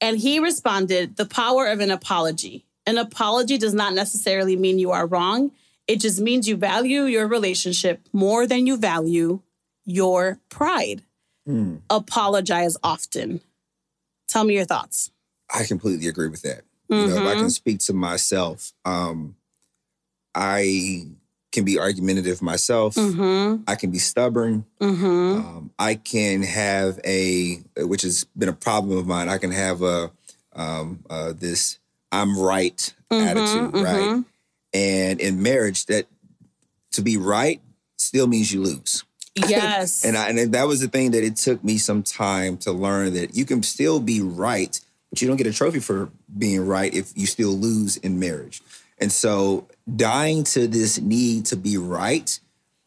And 0.00 0.16
he 0.16 0.38
responded, 0.38 1.16
The 1.16 1.26
power 1.26 1.66
of 1.66 1.80
an 1.80 1.90
apology. 1.90 2.64
An 2.86 2.98
apology 2.98 3.58
does 3.58 3.74
not 3.74 3.92
necessarily 3.94 4.54
mean 4.56 4.78
you 4.78 4.92
are 4.92 5.06
wrong, 5.06 5.50
it 5.88 6.00
just 6.00 6.20
means 6.20 6.46
you 6.48 6.56
value 6.56 7.02
your 7.02 7.26
relationship 7.26 8.00
more 8.12 8.46
than 8.46 8.66
you 8.66 8.76
value 8.76 9.40
your 9.84 10.38
pride. 10.50 11.02
Hmm. 11.46 11.76
Apologize 11.88 12.76
often. 12.82 13.40
Tell 14.28 14.44
me 14.44 14.54
your 14.54 14.64
thoughts. 14.64 15.10
I 15.52 15.64
completely 15.64 16.06
agree 16.06 16.28
with 16.28 16.42
that. 16.42 16.62
You 16.88 17.06
know, 17.06 17.16
if 17.16 17.26
I 17.26 17.34
Mhm. 17.34 17.38
can 17.38 17.50
speak 17.50 17.78
to 17.80 17.92
myself, 17.92 18.72
um, 18.84 19.36
I 20.34 21.06
can 21.52 21.64
be 21.64 21.78
argumentative 21.78 22.40
myself. 22.42 22.94
Mm-hmm. 22.94 23.62
I 23.66 23.74
can 23.74 23.90
be 23.90 23.98
stubborn. 23.98 24.64
Mm-hmm. 24.80 25.38
Um, 25.38 25.70
I 25.78 25.94
can 25.96 26.42
have 26.42 27.00
a, 27.04 27.56
which 27.78 28.02
has 28.02 28.24
been 28.36 28.48
a 28.48 28.52
problem 28.52 28.96
of 28.98 29.06
mine. 29.06 29.28
I 29.28 29.38
can 29.38 29.50
have 29.50 29.82
a 29.82 30.10
um, 30.52 31.04
uh, 31.08 31.32
this 31.32 31.78
"I'm 32.12 32.38
right" 32.38 32.92
Mhm, 33.10 33.26
attitude, 33.28 33.74
right? 33.74 34.08
mhm. 34.10 34.24
And 34.72 35.20
in 35.20 35.42
marriage, 35.42 35.86
that 35.86 36.06
to 36.92 37.02
be 37.02 37.16
right 37.16 37.60
still 37.96 38.26
means 38.26 38.52
you 38.52 38.62
lose. 38.62 39.04
Yes. 39.34 40.04
And 40.04 40.16
I, 40.16 40.28
and 40.30 40.52
that 40.54 40.66
was 40.66 40.80
the 40.80 40.88
thing 40.88 41.12
that 41.12 41.22
it 41.24 41.36
took 41.36 41.62
me 41.62 41.78
some 41.78 42.02
time 42.02 42.56
to 42.58 42.72
learn 42.72 43.14
that 43.14 43.34
you 43.34 43.44
can 43.44 43.62
still 43.62 44.00
be 44.00 44.20
right, 44.20 44.78
but 45.10 45.20
you 45.22 45.28
don't 45.28 45.36
get 45.36 45.46
a 45.46 45.52
trophy 45.52 45.78
for 45.80 46.10
being 46.36 46.66
right 46.66 46.92
if 46.92 47.12
you 47.16 47.26
still 47.26 47.50
lose 47.52 47.96
in 47.98 48.18
marriage. 48.18 48.62
And 48.98 49.10
so 49.12 49.66
dying 49.96 50.44
to 50.44 50.66
this 50.66 51.00
need 51.00 51.46
to 51.46 51.56
be 51.56 51.76
right, 51.78 52.38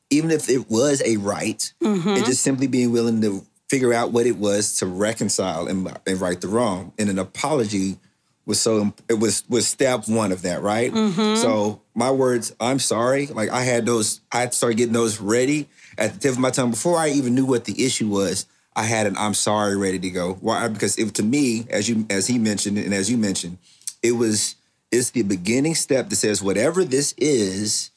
even 0.10 0.32
if 0.32 0.50
it 0.50 0.70
was 0.70 1.02
a 1.06 1.18
right, 1.18 1.74
Mhm. 1.82 2.18
and 2.18 2.26
just 2.26 2.44
simply 2.44 2.68
being 2.68 2.92
willing 2.92 3.22
to 3.22 3.46
figure 3.70 3.94
out 3.94 4.12
what 4.12 4.26
it 4.28 4.38
was 4.38 4.78
to 4.80 4.86
reconcile 4.86 5.68
and, 5.68 5.98
and 6.06 6.22
right 6.22 6.40
the 6.40 6.48
wrong. 6.48 6.92
And 7.00 7.10
an 7.10 7.18
apology 7.18 7.98
was 8.46 8.60
so 8.60 8.94
it 9.10 9.16
was 9.16 9.44
was 9.50 9.68
step 9.68 10.08
one 10.08 10.32
of 10.32 10.42
that, 10.44 10.62
right? 10.62 10.92
Mhm. 10.94 11.42
So 11.42 11.82
my 11.96 12.12
words, 12.12 12.54
I'm 12.60 12.78
sorry. 12.78 13.28
Like 13.28 13.50
I 13.50 13.64
had 13.64 13.86
those, 13.86 14.20
I 14.32 14.48
started 14.50 14.78
getting 14.78 14.94
those 14.94 15.20
ready 15.22 15.70
at 15.98 16.14
the 16.14 16.20
tip 16.20 16.32
of 16.32 16.40
my 16.40 16.50
tongue 16.50 16.72
before 16.72 16.98
I 16.98 17.10
even 17.10 17.36
knew 17.36 17.46
what 17.46 17.66
the 17.66 17.86
issue 17.86 18.08
was. 18.08 18.46
I 18.76 18.84
had 18.84 19.06
an 19.06 19.16
I'm 19.18 19.34
sorry 19.34 19.78
ready 19.78 20.00
to 20.00 20.10
go. 20.10 20.34
Why? 20.42 20.68
Because 20.68 20.98
it, 20.98 21.14
to 21.16 21.24
me, 21.24 21.66
as 21.70 21.88
you 21.88 22.06
as 22.10 22.28
he 22.28 22.40
mentioned 22.40 22.78
and 22.78 22.94
as 22.94 23.10
you 23.10 23.18
mentioned, 23.18 23.58
it 24.02 24.14
was 24.14 24.56
it's 24.92 25.12
the 25.12 25.24
beginning 25.24 25.76
step 25.76 26.10
that 26.10 26.16
says 26.16 26.42
whatever 26.42 26.84
this 26.84 27.14
is, 27.18 27.92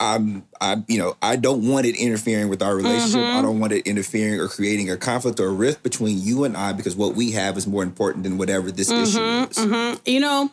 I'm 0.00 0.44
I 0.60 0.82
you 0.88 0.98
know 0.98 1.16
I 1.22 1.36
don't 1.36 1.68
want 1.68 1.86
it 1.86 1.96
interfering 1.96 2.48
with 2.48 2.62
our 2.62 2.74
relationship. 2.74 3.20
I 3.20 3.42
don't 3.42 3.60
want 3.60 3.72
it 3.72 3.86
interfering 3.86 4.40
or 4.40 4.48
creating 4.48 4.90
a 4.90 4.96
conflict 4.96 5.38
or 5.40 5.46
a 5.46 5.52
rift 5.52 5.82
between 5.82 6.20
you 6.20 6.44
and 6.44 6.56
I 6.56 6.72
because 6.72 6.96
what 6.96 7.14
we 7.14 7.32
have 7.32 7.56
is 7.56 7.66
more 7.66 7.82
important 7.82 8.24
than 8.24 8.38
whatever 8.38 8.70
this 8.70 8.90
issue 8.90 9.20
is. 9.20 9.56
Mhm. 9.56 10.00
You 10.04 10.20
know, 10.20 10.50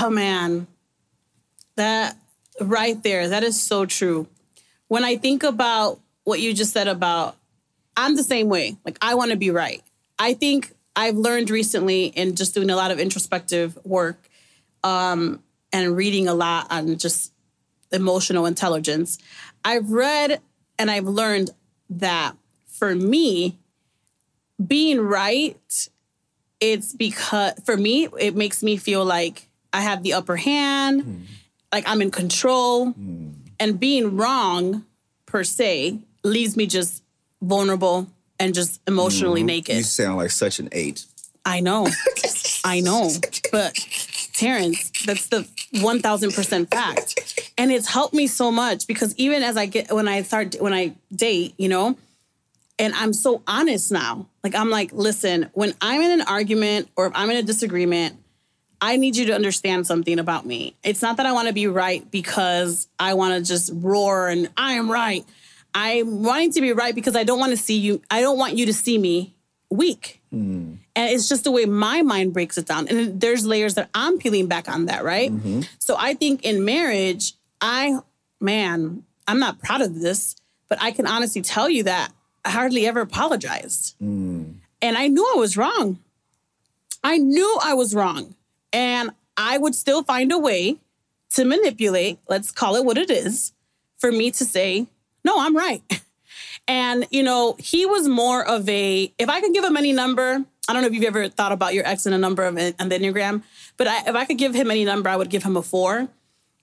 oh 0.00 0.10
man, 0.10 0.66
that 1.76 2.16
right 2.60 3.00
there, 3.02 3.28
that 3.28 3.42
is 3.42 3.60
so 3.60 3.86
true. 3.86 4.26
When 4.88 5.04
I 5.04 5.16
think 5.16 5.42
about 5.42 6.00
what 6.24 6.40
you 6.40 6.54
just 6.54 6.72
said 6.72 6.88
about, 6.88 7.36
I'm 7.96 8.16
the 8.16 8.22
same 8.22 8.48
way. 8.48 8.76
Like, 8.84 8.98
I 9.00 9.14
want 9.14 9.30
to 9.30 9.36
be 9.36 9.50
right. 9.50 9.82
I 10.18 10.34
think 10.34 10.72
I've 10.96 11.16
learned 11.16 11.50
recently 11.50 12.06
in 12.06 12.36
just 12.36 12.54
doing 12.54 12.70
a 12.70 12.76
lot 12.76 12.90
of 12.90 12.98
introspective 12.98 13.78
work 13.84 14.28
um, 14.82 15.42
and 15.72 15.96
reading 15.96 16.28
a 16.28 16.34
lot 16.34 16.66
on 16.70 16.96
just 16.98 17.32
emotional 17.92 18.46
intelligence. 18.46 19.18
I've 19.64 19.90
read 19.90 20.40
and 20.78 20.90
I've 20.90 21.06
learned 21.06 21.50
that 21.90 22.36
for 22.66 22.94
me, 22.94 23.58
being 24.64 25.00
right, 25.00 25.88
it's 26.60 26.92
because 26.92 27.54
for 27.64 27.76
me, 27.76 28.08
it 28.18 28.34
makes 28.36 28.62
me 28.62 28.76
feel 28.76 29.04
like 29.04 29.48
I 29.72 29.80
have 29.80 30.02
the 30.02 30.14
upper 30.14 30.36
hand, 30.36 31.02
mm. 31.02 31.22
like 31.72 31.84
I'm 31.86 32.00
in 32.02 32.10
control. 32.10 32.92
Mm. 32.92 33.34
And 33.58 33.78
being 33.78 34.16
wrong 34.16 34.84
per 35.26 35.44
se 35.44 35.98
leaves 36.22 36.56
me 36.56 36.66
just 36.66 37.02
vulnerable 37.42 38.08
and 38.38 38.54
just 38.54 38.80
emotionally 38.86 39.42
mm. 39.42 39.46
naked. 39.46 39.76
You 39.76 39.82
sound 39.82 40.16
like 40.16 40.30
such 40.30 40.58
an 40.58 40.68
eight. 40.72 41.06
I 41.44 41.60
know. 41.60 41.88
I 42.64 42.80
know. 42.80 43.10
But 43.52 43.74
Terrence, 44.32 44.90
that's 45.04 45.28
the 45.28 45.46
1000% 45.74 46.70
fact. 46.70 47.52
And 47.58 47.70
it's 47.70 47.88
helped 47.88 48.14
me 48.14 48.26
so 48.26 48.50
much 48.50 48.86
because 48.86 49.14
even 49.16 49.42
as 49.42 49.56
I 49.56 49.66
get, 49.66 49.92
when 49.92 50.08
I 50.08 50.22
start, 50.22 50.56
when 50.58 50.72
I 50.72 50.94
date, 51.14 51.54
you 51.58 51.68
know, 51.68 51.96
and 52.78 52.92
I'm 52.94 53.12
so 53.12 53.42
honest 53.46 53.92
now. 53.92 54.26
Like, 54.42 54.54
I'm 54.54 54.70
like, 54.70 54.92
listen, 54.92 55.50
when 55.52 55.74
I'm 55.80 56.00
in 56.00 56.20
an 56.20 56.22
argument 56.22 56.88
or 56.96 57.06
if 57.06 57.12
I'm 57.14 57.30
in 57.30 57.36
a 57.36 57.42
disagreement, 57.42 58.16
I 58.84 58.96
need 58.96 59.16
you 59.16 59.24
to 59.26 59.34
understand 59.34 59.86
something 59.86 60.18
about 60.18 60.44
me. 60.44 60.76
It's 60.84 61.00
not 61.00 61.16
that 61.16 61.24
I 61.24 61.32
want 61.32 61.48
to 61.48 61.54
be 61.54 61.68
right 61.68 62.08
because 62.10 62.86
I 62.98 63.14
want 63.14 63.32
to 63.32 63.48
just 63.48 63.70
roar 63.72 64.28
and 64.28 64.50
I 64.58 64.74
am 64.74 64.90
right. 64.90 65.24
I'm 65.74 66.22
wanting 66.22 66.52
to 66.52 66.60
be 66.60 66.74
right 66.74 66.94
because 66.94 67.16
I 67.16 67.24
don't 67.24 67.38
want 67.38 67.52
to 67.52 67.56
see 67.56 67.78
you, 67.78 68.02
I 68.10 68.20
don't 68.20 68.36
want 68.36 68.58
you 68.58 68.66
to 68.66 68.74
see 68.74 68.98
me 68.98 69.34
weak. 69.70 70.20
Mm. 70.30 70.76
And 70.94 71.10
it's 71.10 71.30
just 71.30 71.44
the 71.44 71.50
way 71.50 71.64
my 71.64 72.02
mind 72.02 72.34
breaks 72.34 72.58
it 72.58 72.66
down. 72.66 72.86
And 72.88 73.18
there's 73.18 73.46
layers 73.46 73.74
that 73.76 73.88
I'm 73.94 74.18
peeling 74.18 74.48
back 74.48 74.68
on 74.68 74.84
that, 74.84 75.02
right? 75.02 75.32
Mm-hmm. 75.32 75.62
So 75.78 75.96
I 75.98 76.12
think 76.12 76.44
in 76.44 76.66
marriage, 76.66 77.32
I, 77.62 78.00
man, 78.38 79.02
I'm 79.26 79.38
not 79.38 79.60
proud 79.60 79.80
of 79.80 79.98
this, 79.98 80.36
but 80.68 80.76
I 80.82 80.90
can 80.90 81.06
honestly 81.06 81.40
tell 81.40 81.70
you 81.70 81.84
that 81.84 82.12
I 82.44 82.50
hardly 82.50 82.86
ever 82.86 83.00
apologized. 83.00 83.94
Mm. 84.02 84.56
And 84.82 84.98
I 84.98 85.08
knew 85.08 85.26
I 85.34 85.38
was 85.38 85.56
wrong. 85.56 86.00
I 87.02 87.16
knew 87.16 87.58
I 87.62 87.72
was 87.72 87.94
wrong. 87.94 88.34
And 88.74 89.12
I 89.36 89.56
would 89.56 89.74
still 89.74 90.02
find 90.02 90.32
a 90.32 90.38
way 90.38 90.78
to 91.30 91.44
manipulate, 91.44 92.18
let's 92.28 92.50
call 92.50 92.76
it 92.76 92.84
what 92.84 92.98
it 92.98 93.10
is, 93.10 93.52
for 93.98 94.12
me 94.12 94.30
to 94.32 94.44
say, 94.44 94.88
no, 95.24 95.40
I'm 95.40 95.56
right. 95.56 95.82
And, 96.66 97.06
you 97.10 97.22
know, 97.22 97.56
he 97.58 97.84
was 97.84 98.08
more 98.08 98.42
of 98.42 98.66
a, 98.70 99.12
if 99.18 99.28
I 99.28 99.40
could 99.42 99.52
give 99.52 99.64
him 99.64 99.76
any 99.76 99.92
number, 99.92 100.42
I 100.66 100.72
don't 100.72 100.80
know 100.80 100.88
if 100.88 100.94
you've 100.94 101.04
ever 101.04 101.28
thought 101.28 101.52
about 101.52 101.74
your 101.74 101.86
ex 101.86 102.06
in 102.06 102.14
a 102.14 102.18
number 102.18 102.42
of 102.42 102.56
an 102.56 102.74
the 102.78 102.98
Enneagram, 102.98 103.42
but 103.76 103.86
I, 103.86 104.08
if 104.08 104.14
I 104.14 104.24
could 104.24 104.38
give 104.38 104.54
him 104.54 104.70
any 104.70 104.84
number, 104.84 105.10
I 105.10 105.16
would 105.16 105.28
give 105.28 105.42
him 105.42 105.58
a 105.58 105.62
four. 105.62 106.08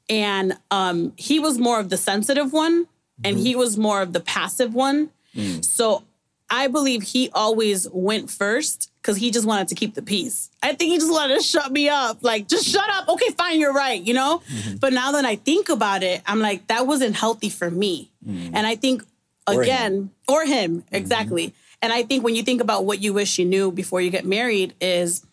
And 0.09 0.57
um, 0.71 1.13
he 1.17 1.39
was 1.39 1.59
more 1.59 1.79
of 1.79 1.89
the 1.89 1.97
sensitive 1.97 2.51
one, 2.51 2.87
and 3.23 3.37
he 3.37 3.55
was 3.55 3.77
more 3.77 4.01
of 4.01 4.13
the 4.13 4.21
passive 4.21 4.73
one. 4.73 5.11
Mm. 5.35 5.63
So 5.63 6.03
I 6.49 6.67
believe 6.67 7.03
he 7.03 7.29
always 7.33 7.87
went 7.91 8.31
first 8.31 8.90
because 9.01 9.17
he 9.17 9.31
just 9.31 9.47
wanted 9.47 9.67
to 9.69 9.75
keep 9.75 9.95
the 9.95 10.01
peace. 10.01 10.51
I 10.61 10.73
think 10.75 10.91
he 10.91 10.97
just 10.97 11.11
wanted 11.11 11.37
to 11.37 11.43
shut 11.43 11.71
me 11.71 11.89
up. 11.89 12.19
Like, 12.21 12.47
just 12.47 12.67
shut 12.67 12.87
up. 12.89 13.09
Okay, 13.09 13.29
fine, 13.31 13.59
you're 13.59 13.73
right, 13.73 14.01
you 14.01 14.13
know? 14.13 14.43
Mm-hmm. 14.47 14.75
But 14.77 14.93
now 14.93 15.13
that 15.13 15.25
I 15.25 15.37
think 15.37 15.69
about 15.69 16.03
it, 16.03 16.21
I'm 16.25 16.39
like, 16.39 16.67
that 16.67 16.85
wasn't 16.85 17.15
healthy 17.15 17.49
for 17.49 17.71
me. 17.71 18.11
Mm. 18.27 18.51
And 18.53 18.67
I 18.67 18.75
think 18.75 19.03
again, 19.47 19.93
him. 19.93 20.11
or 20.27 20.45
him, 20.45 20.81
mm-hmm. 20.81 20.95
exactly. 20.95 21.47
Mm-hmm. 21.47 21.55
And 21.83 21.93
I 21.93 22.03
think 22.03 22.23
when 22.23 22.35
you 22.35 22.43
think 22.43 22.61
about 22.61 22.85
what 22.85 23.01
you 23.01 23.11
wish 23.13 23.39
you 23.39 23.45
knew 23.45 23.71
before 23.71 24.01
you 24.01 24.11
get 24.11 24.23
married, 24.23 24.75
is 24.79 25.25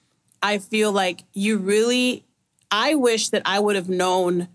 I 0.43 0.59
feel 0.59 0.91
like 0.91 1.25
you 1.35 1.59
really, 1.59 2.25
I 2.71 2.95
wish 2.95 3.29
that 3.31 3.43
I 3.45 3.59
would 3.59 3.77
have 3.77 3.91
known 3.91 4.49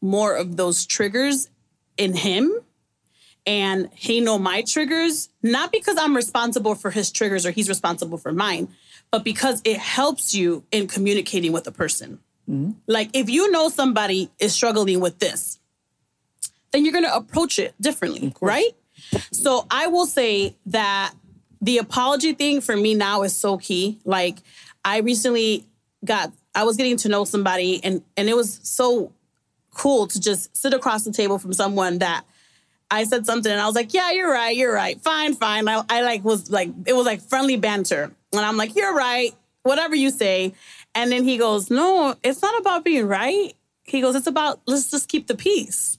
more 0.00 0.34
of 0.34 0.56
those 0.56 0.86
triggers 0.86 1.50
in 1.98 2.14
him 2.14 2.50
and 3.46 3.90
he 3.94 4.20
know 4.20 4.38
my 4.38 4.62
triggers 4.62 5.28
not 5.42 5.72
because 5.72 5.96
i'm 5.98 6.14
responsible 6.16 6.74
for 6.74 6.90
his 6.90 7.10
triggers 7.10 7.44
or 7.44 7.50
he's 7.50 7.68
responsible 7.68 8.18
for 8.18 8.32
mine 8.32 8.68
but 9.10 9.24
because 9.24 9.60
it 9.64 9.78
helps 9.78 10.34
you 10.34 10.64
in 10.72 10.86
communicating 10.86 11.52
with 11.52 11.66
a 11.66 11.72
person 11.72 12.18
mm-hmm. 12.48 12.72
like 12.86 13.10
if 13.12 13.28
you 13.28 13.50
know 13.50 13.68
somebody 13.68 14.30
is 14.38 14.54
struggling 14.54 15.00
with 15.00 15.18
this 15.18 15.58
then 16.72 16.84
you're 16.84 16.92
going 16.92 17.04
to 17.04 17.14
approach 17.14 17.58
it 17.58 17.74
differently 17.80 18.32
right 18.40 18.74
so 19.32 19.66
I 19.70 19.86
will 19.88 20.06
say 20.06 20.56
that 20.66 21.14
the 21.60 21.78
apology 21.78 22.34
thing 22.34 22.60
for 22.60 22.76
me 22.76 22.94
now 22.94 23.22
is 23.22 23.34
so 23.34 23.58
key. 23.58 23.98
Like 24.04 24.38
I 24.84 24.98
recently 24.98 25.66
got 26.04 26.32
I 26.54 26.64
was 26.64 26.76
getting 26.76 26.96
to 26.98 27.08
know 27.08 27.24
somebody 27.24 27.82
and 27.82 28.02
and 28.16 28.28
it 28.28 28.36
was 28.36 28.60
so 28.62 29.12
cool 29.72 30.06
to 30.06 30.20
just 30.20 30.56
sit 30.56 30.72
across 30.72 31.04
the 31.04 31.12
table 31.12 31.38
from 31.38 31.52
someone 31.52 31.98
that 31.98 32.24
I 32.94 33.04
said 33.04 33.26
something 33.26 33.50
and 33.50 33.60
I 33.60 33.66
was 33.66 33.74
like, 33.74 33.94
"Yeah, 33.94 34.10
you're 34.12 34.30
right. 34.30 34.56
You're 34.56 34.72
right. 34.72 35.00
Fine, 35.00 35.34
fine." 35.34 35.68
I, 35.68 35.82
I 35.88 36.02
like 36.02 36.24
was 36.24 36.50
like 36.50 36.70
it 36.86 36.94
was 36.94 37.06
like 37.06 37.20
friendly 37.20 37.56
banter. 37.56 38.10
And 38.32 38.40
I'm 38.40 38.56
like, 38.56 38.74
"You're 38.76 38.94
right. 38.94 39.32
Whatever 39.62 39.94
you 39.94 40.10
say." 40.10 40.54
And 40.94 41.10
then 41.10 41.24
he 41.24 41.38
goes, 41.38 41.70
"No, 41.70 42.14
it's 42.22 42.42
not 42.42 42.58
about 42.60 42.84
being 42.84 43.06
right." 43.06 43.54
He 43.84 44.00
goes, 44.00 44.14
"It's 44.14 44.26
about 44.26 44.60
let's 44.66 44.90
just 44.90 45.08
keep 45.08 45.26
the 45.26 45.36
peace." 45.36 45.98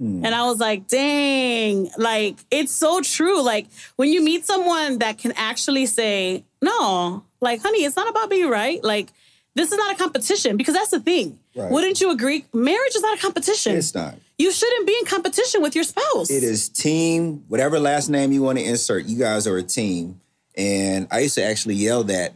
Mm. 0.00 0.26
And 0.26 0.34
I 0.34 0.44
was 0.44 0.58
like, 0.58 0.88
dang, 0.88 1.90
like 1.96 2.36
it's 2.50 2.72
so 2.72 3.00
true. 3.00 3.40
Like 3.42 3.66
when 3.96 4.12
you 4.12 4.22
meet 4.22 4.44
someone 4.44 4.98
that 4.98 5.16
can 5.16 5.32
actually 5.36 5.86
say, 5.86 6.44
no, 6.60 7.24
like, 7.40 7.62
honey, 7.62 7.84
it's 7.84 7.96
not 7.96 8.08
about 8.08 8.28
being 8.30 8.48
right. 8.48 8.82
Like, 8.82 9.12
this 9.54 9.72
is 9.72 9.78
not 9.78 9.94
a 9.94 9.98
competition 9.98 10.56
because 10.56 10.74
that's 10.74 10.90
the 10.90 11.00
thing. 11.00 11.38
Right. 11.54 11.70
Wouldn't 11.70 12.00
you 12.00 12.10
agree? 12.10 12.44
Marriage 12.52 12.94
is 12.94 13.02
not 13.02 13.18
a 13.18 13.20
competition. 13.20 13.76
It's 13.76 13.94
not. 13.94 14.16
You 14.38 14.52
shouldn't 14.52 14.86
be 14.86 14.96
in 15.00 15.06
competition 15.06 15.62
with 15.62 15.74
your 15.74 15.84
spouse. 15.84 16.30
It 16.30 16.42
is 16.42 16.68
team, 16.68 17.44
whatever 17.48 17.78
last 17.78 18.08
name 18.08 18.32
you 18.32 18.42
want 18.42 18.58
to 18.58 18.64
insert, 18.64 19.06
you 19.06 19.18
guys 19.18 19.46
are 19.46 19.56
a 19.56 19.62
team. 19.62 20.20
And 20.56 21.08
I 21.10 21.20
used 21.20 21.36
to 21.36 21.44
actually 21.44 21.74
yell 21.76 22.04
that 22.04 22.34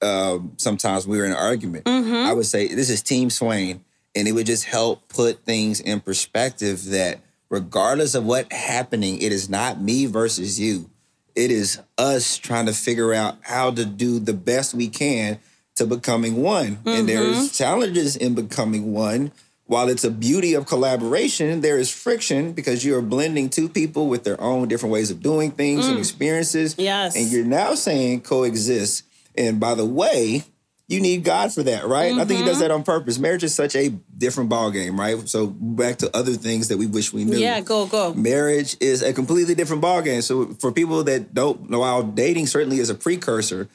um, 0.00 0.54
sometimes 0.56 1.06
we 1.06 1.18
were 1.18 1.24
in 1.24 1.30
an 1.30 1.36
argument. 1.36 1.84
Mm-hmm. 1.84 2.28
I 2.28 2.32
would 2.32 2.46
say, 2.46 2.68
This 2.68 2.90
is 2.90 3.02
Team 3.02 3.30
Swain 3.30 3.84
and 4.14 4.28
it 4.28 4.32
would 4.32 4.46
just 4.46 4.64
help 4.64 5.08
put 5.08 5.44
things 5.44 5.80
in 5.80 6.00
perspective 6.00 6.84
that 6.86 7.20
regardless 7.48 8.14
of 8.14 8.24
what 8.24 8.52
happening, 8.52 9.20
it 9.20 9.32
is 9.32 9.48
not 9.48 9.80
me 9.80 10.06
versus 10.06 10.60
you. 10.60 10.90
It 11.34 11.50
is 11.50 11.80
us 11.96 12.36
trying 12.36 12.66
to 12.66 12.74
figure 12.74 13.14
out 13.14 13.38
how 13.42 13.70
to 13.70 13.84
do 13.84 14.18
the 14.18 14.34
best 14.34 14.74
we 14.74 14.88
can 14.88 15.38
to 15.76 15.86
becoming 15.86 16.42
one. 16.42 16.76
Mm-hmm. 16.76 16.88
And 16.88 17.08
there's 17.08 17.56
challenges 17.56 18.16
in 18.16 18.34
becoming 18.34 18.92
one. 18.92 19.32
While 19.72 19.88
it's 19.88 20.04
a 20.04 20.10
beauty 20.10 20.52
of 20.52 20.66
collaboration, 20.66 21.62
there 21.62 21.78
is 21.78 21.90
friction 21.90 22.52
because 22.52 22.84
you're 22.84 23.00
blending 23.00 23.48
two 23.48 23.70
people 23.70 24.06
with 24.06 24.22
their 24.22 24.38
own 24.38 24.68
different 24.68 24.92
ways 24.92 25.10
of 25.10 25.22
doing 25.22 25.50
things 25.50 25.86
mm. 25.86 25.92
and 25.92 25.98
experiences. 25.98 26.74
Yes. 26.76 27.16
And 27.16 27.32
you're 27.32 27.46
now 27.46 27.74
saying 27.74 28.20
coexist. 28.20 29.04
And 29.34 29.58
by 29.58 29.74
the 29.74 29.86
way, 29.86 30.44
you 30.88 31.00
need 31.00 31.24
God 31.24 31.54
for 31.54 31.62
that, 31.62 31.86
right? 31.86 32.12
Mm-hmm. 32.12 32.20
I 32.20 32.24
think 32.26 32.40
he 32.40 32.44
does 32.44 32.56
mm-hmm. 32.56 32.64
that 32.64 32.70
on 32.70 32.82
purpose. 32.82 33.18
Marriage 33.18 33.44
is 33.44 33.54
such 33.54 33.74
a 33.74 33.88
different 33.88 34.50
ball 34.50 34.70
game, 34.70 35.00
right? 35.00 35.26
So 35.26 35.46
back 35.46 35.96
to 35.98 36.14
other 36.14 36.34
things 36.34 36.68
that 36.68 36.76
we 36.76 36.86
wish 36.86 37.14
we 37.14 37.24
knew. 37.24 37.38
Yeah, 37.38 37.62
go 37.62 37.86
go. 37.86 38.12
Marriage 38.12 38.76
is 38.78 39.00
a 39.02 39.14
completely 39.14 39.54
different 39.54 39.80
ball 39.80 40.02
game. 40.02 40.20
So 40.20 40.48
for 40.60 40.70
people 40.70 41.02
that 41.04 41.32
don't 41.32 41.70
know, 41.70 41.78
while 41.78 42.02
dating 42.02 42.48
certainly 42.48 42.78
is 42.78 42.90
a 42.90 42.94
precursor, 42.94 43.70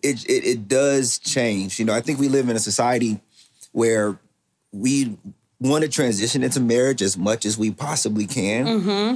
it, 0.00 0.24
it 0.26 0.44
it 0.46 0.68
does 0.68 1.18
change. 1.18 1.80
You 1.80 1.86
know, 1.86 1.92
I 1.92 2.02
think 2.02 2.20
we 2.20 2.28
live 2.28 2.48
in 2.48 2.54
a 2.54 2.60
society 2.60 3.20
where 3.72 4.20
we 4.74 5.16
want 5.60 5.84
to 5.84 5.88
transition 5.88 6.42
into 6.42 6.60
marriage 6.60 7.00
as 7.00 7.16
much 7.16 7.44
as 7.44 7.56
we 7.56 7.70
possibly 7.70 8.26
can, 8.26 8.66
mm-hmm. 8.66 9.14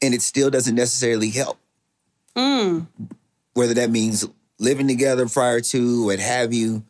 and 0.00 0.14
it 0.14 0.22
still 0.22 0.50
doesn't 0.50 0.74
necessarily 0.74 1.30
help. 1.30 1.58
Mm. 2.36 2.86
Whether 3.54 3.74
that 3.74 3.90
means 3.90 4.26
living 4.58 4.88
together 4.88 5.28
prior 5.28 5.60
to, 5.60 6.06
what 6.06 6.20
have 6.20 6.54
you, 6.54 6.84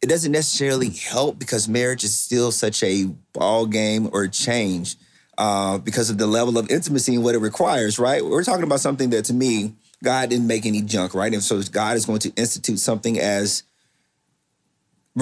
it 0.00 0.06
doesn't 0.06 0.32
necessarily 0.32 0.90
help 0.90 1.38
because 1.38 1.68
marriage 1.68 2.04
is 2.04 2.18
still 2.18 2.52
such 2.52 2.82
a 2.82 3.06
ball 3.32 3.66
game 3.66 4.08
or 4.12 4.28
change 4.28 4.96
uh, 5.36 5.78
because 5.78 6.08
of 6.08 6.18
the 6.18 6.26
level 6.26 6.56
of 6.56 6.70
intimacy 6.70 7.16
and 7.16 7.24
what 7.24 7.34
it 7.34 7.38
requires, 7.38 7.98
right? 7.98 8.24
We're 8.24 8.44
talking 8.44 8.62
about 8.62 8.80
something 8.80 9.10
that 9.10 9.24
to 9.26 9.34
me, 9.34 9.74
God 10.02 10.30
didn't 10.30 10.46
make 10.46 10.64
any 10.64 10.82
junk, 10.82 11.14
right? 11.14 11.32
And 11.32 11.42
so 11.42 11.60
God 11.62 11.96
is 11.96 12.06
going 12.06 12.20
to 12.20 12.32
institute 12.36 12.78
something 12.78 13.18
as 13.18 13.64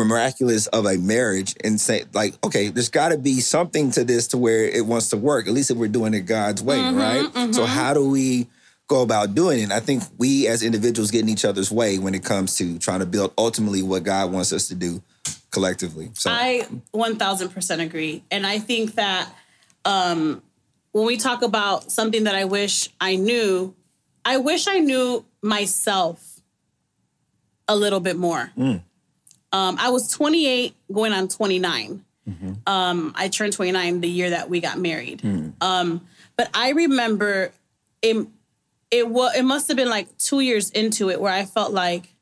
miraculous 0.05 0.67
of 0.69 0.87
a 0.87 0.97
marriage 0.99 1.55
and 1.65 1.81
say 1.81 2.05
like 2.13 2.35
okay 2.45 2.69
there's 2.69 2.89
got 2.89 3.11
to 3.11 3.19
be 3.19 3.41
something 3.41 3.91
to 3.91 4.05
this 4.05 4.29
to 4.29 4.39
where 4.39 4.65
it 4.65 4.87
wants 4.87 5.11
to 5.11 5.17
work 5.17 5.47
at 5.47 5.53
least 5.53 5.71
if 5.71 5.77
we're 5.77 5.89
doing 5.89 6.15
it 6.15 6.21
god's 6.21 6.63
way 6.63 6.79
mm-hmm, 6.79 6.99
right 6.99 7.25
mm-hmm. 7.33 7.53
so 7.53 7.65
how 7.65 7.95
do 7.95 8.09
we 8.09 8.47
go 8.89 9.03
about 9.03 9.35
doing 9.35 9.65
it. 9.65 9.73
I 9.73 9.81
think 9.81 10.03
we 10.17 10.47
as 10.47 10.63
individuals 10.63 11.11
get 11.11 11.23
in 11.23 11.29
each 11.29 11.45
other's 11.45 11.71
way 11.71 11.99
when 11.99 12.15
it 12.15 12.25
comes 12.25 12.57
to 12.57 12.79
trying 12.79 13.01
to 13.01 13.07
build 13.07 13.33
ultimately 13.37 13.83
what 13.83 14.05
God 14.05 14.33
wants 14.33 14.53
us 14.53 14.69
to 14.69 14.75
do 14.75 15.03
collectively. 15.51 16.11
So 16.15 16.31
I 16.31 16.67
1000% 16.95 17.81
agree. 17.81 18.23
And 18.31 18.47
I 18.47 18.59
think 18.59 18.95
that 18.95 19.29
um, 19.85 20.43
when 20.93 21.07
we 21.07 21.17
talk 21.17 21.43
about 21.43 21.91
something 21.91 22.25
that 22.25 22.35
I 22.35 22.45
wish 22.45 22.89
I 23.01 23.17
knew, 23.17 23.75
I 24.25 24.37
wish 24.39 24.69
I 24.69 24.79
knew 24.79 25.25
myself 25.43 26.41
a 27.69 27.75
little 27.75 28.01
bit 28.01 28.17
more. 28.17 28.53
Mm. 28.57 28.83
Um, 29.57 29.77
I 29.81 29.89
was 29.89 30.11
28 30.11 30.75
going 30.93 31.15
on 31.15 31.29
29. 31.29 32.05
Mm-hmm. 32.29 32.53
Um, 32.67 33.15
I 33.17 33.29
turned 33.29 33.55
29 33.55 34.03
the 34.03 34.09
year 34.09 34.31
that 34.31 34.51
we 34.51 34.61
got 34.61 34.79
married. 34.79 35.23
Um, 35.63 36.07
but 36.37 36.51
I 36.53 36.71
remember 36.73 37.53
it. 38.03 38.27
It 38.91 39.09
was. 39.09 39.35
It 39.35 39.45
must 39.45 39.69
have 39.69 39.77
been 39.77 39.89
like 39.89 40.17
two 40.19 40.41
years 40.41 40.71
into 40.71 41.11
it 41.11 41.21
where 41.21 41.33
I 41.33 41.45
felt 41.45 41.73
like 41.73 42.15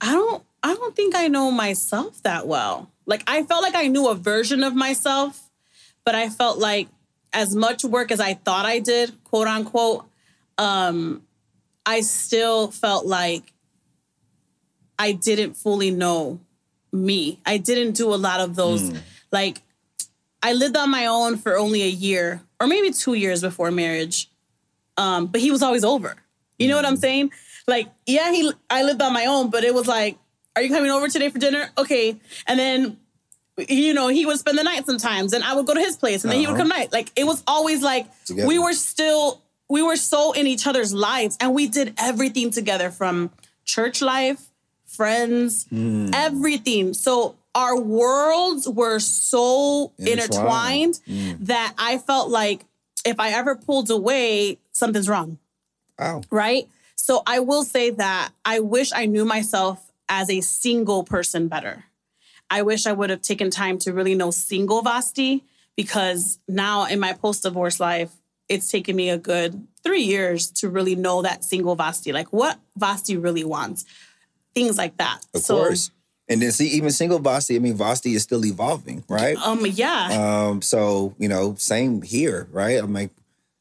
I 0.00 0.12
don't. 0.12 0.44
I 0.62 0.74
don't 0.74 0.94
think 0.94 1.16
I 1.16 1.28
know 1.28 1.50
myself 1.50 2.22
that 2.22 2.46
well. 2.46 2.90
Like 3.06 3.24
I 3.26 3.42
felt 3.44 3.62
like 3.62 3.74
I 3.74 3.88
knew 3.88 4.08
a 4.08 4.14
version 4.14 4.62
of 4.62 4.74
myself, 4.74 5.50
but 6.04 6.14
I 6.14 6.28
felt 6.28 6.58
like 6.58 6.88
as 7.32 7.56
much 7.56 7.82
work 7.82 8.12
as 8.12 8.20
I 8.20 8.34
thought 8.34 8.66
I 8.66 8.78
did, 8.78 9.12
quote 9.24 9.48
unquote, 9.48 10.04
um, 10.58 11.22
I 11.86 12.02
still 12.02 12.70
felt 12.70 13.06
like 13.06 13.52
I 15.06 15.12
didn't 15.12 15.54
fully 15.64 15.90
know 15.90 16.20
me. 16.92 17.40
I 17.44 17.56
didn't 17.68 17.92
do 18.02 18.06
a 18.14 18.20
lot 18.28 18.40
of 18.40 18.50
those. 18.60 18.82
Like, 19.38 19.56
I 20.42 20.52
lived 20.52 20.76
on 20.76 20.90
my 20.90 21.06
own 21.06 21.36
for 21.42 21.52
only 21.64 21.82
a 21.82 21.88
year 21.88 22.26
or 22.60 22.66
maybe 22.66 22.90
two 22.92 23.14
years 23.14 23.40
before 23.48 23.70
marriage. 23.70 24.30
Um, 24.96 25.26
but 25.32 25.40
he 25.40 25.50
was 25.50 25.62
always 25.62 25.84
over. 25.84 26.14
You 26.58 26.68
know 26.68 26.76
what 26.76 26.86
I'm 26.86 26.96
saying? 27.06 27.32
Like, 27.66 27.86
yeah, 28.06 28.30
he 28.32 28.52
I 28.70 28.82
lived 28.82 29.00
on 29.02 29.12
my 29.12 29.26
own, 29.26 29.50
but 29.50 29.64
it 29.64 29.74
was 29.74 29.86
like, 29.86 30.18
are 30.54 30.62
you 30.62 30.68
coming 30.76 30.90
over 30.90 31.08
today 31.08 31.28
for 31.30 31.38
dinner? 31.38 31.64
Okay. 31.78 32.16
And 32.46 32.58
then 32.60 32.98
you 33.68 33.92
know, 33.94 34.08
he 34.08 34.24
would 34.26 34.38
spend 34.38 34.56
the 34.58 34.64
night 34.64 34.86
sometimes 34.86 35.32
and 35.34 35.44
I 35.44 35.54
would 35.54 35.66
go 35.66 35.74
to 35.74 35.80
his 35.80 35.96
place 35.96 36.24
and 36.24 36.32
then 36.32 36.40
he 36.40 36.46
would 36.46 36.54
Uh-huh. 36.54 36.62
come 36.62 36.68
night. 36.78 36.90
Like 36.92 37.08
it 37.16 37.24
was 37.24 37.42
always 37.46 37.82
like 37.82 38.06
Together. 38.24 38.48
we 38.48 38.58
were 38.58 38.72
still 38.72 39.42
we 39.68 39.82
were 39.82 39.96
so 39.96 40.32
in 40.32 40.46
each 40.46 40.66
other's 40.66 40.92
lives 40.94 41.36
and 41.40 41.54
we 41.54 41.66
did 41.68 41.94
everything 41.98 42.50
together 42.50 42.90
from 42.90 43.30
church 43.64 44.00
life, 44.02 44.40
friends, 44.96 45.64
Mm. 45.72 46.10
everything. 46.14 46.94
So 46.94 47.36
our 47.54 47.78
worlds 47.78 48.68
were 48.68 48.98
so 48.98 49.92
Intertwined. 49.98 50.98
intertwined 51.06 51.46
that 51.46 51.74
I 51.78 51.98
felt 51.98 52.30
like 52.30 52.64
if 53.04 53.18
I 53.20 53.30
ever 53.30 53.54
pulled 53.56 53.90
away, 53.90 54.58
something's 54.72 55.08
wrong 55.08 55.38
Wow. 55.98 56.22
right? 56.30 56.68
So 56.96 57.22
I 57.26 57.40
will 57.40 57.64
say 57.64 57.90
that 57.90 58.30
I 58.44 58.60
wish 58.60 58.90
I 58.94 59.06
knew 59.06 59.24
myself 59.24 59.90
as 60.08 60.30
a 60.30 60.40
single 60.40 61.02
person 61.04 61.48
better. 61.48 61.84
I 62.50 62.62
wish 62.62 62.86
I 62.86 62.92
would 62.92 63.10
have 63.10 63.22
taken 63.22 63.50
time 63.50 63.78
to 63.80 63.92
really 63.92 64.14
know 64.14 64.30
single 64.30 64.82
Vasti 64.82 65.42
because 65.76 66.38
now 66.48 66.84
in 66.84 67.00
my 67.00 67.12
post 67.12 67.42
divorce 67.44 67.80
life, 67.80 68.10
it's 68.48 68.70
taken 68.70 68.94
me 68.94 69.08
a 69.10 69.16
good 69.18 69.66
three 69.82 70.02
years 70.02 70.50
to 70.50 70.68
really 70.68 70.94
know 70.94 71.22
that 71.22 71.44
single 71.44 71.76
Vasti, 71.76 72.12
like 72.12 72.32
what 72.32 72.58
Vasti 72.78 73.16
really 73.20 73.44
wants, 73.44 73.84
things 74.54 74.78
like 74.78 74.96
that. 74.98 75.24
Of 75.34 75.42
so, 75.42 75.56
course. 75.56 75.90
And 76.28 76.40
then 76.40 76.52
see, 76.52 76.68
even 76.68 76.90
single 76.90 77.20
Vasti, 77.20 77.56
I 77.56 77.58
mean, 77.58 77.76
Vasti 77.76 78.14
is 78.14 78.22
still 78.22 78.44
evolving, 78.46 79.04
right? 79.08 79.36
Um, 79.36 79.66
yeah, 79.66 80.48
Um, 80.48 80.62
so 80.62 81.14
you 81.18 81.28
know, 81.28 81.54
same 81.58 82.02
here, 82.02 82.48
right? 82.52 82.78
I'm 82.78 82.92
like 82.92 83.10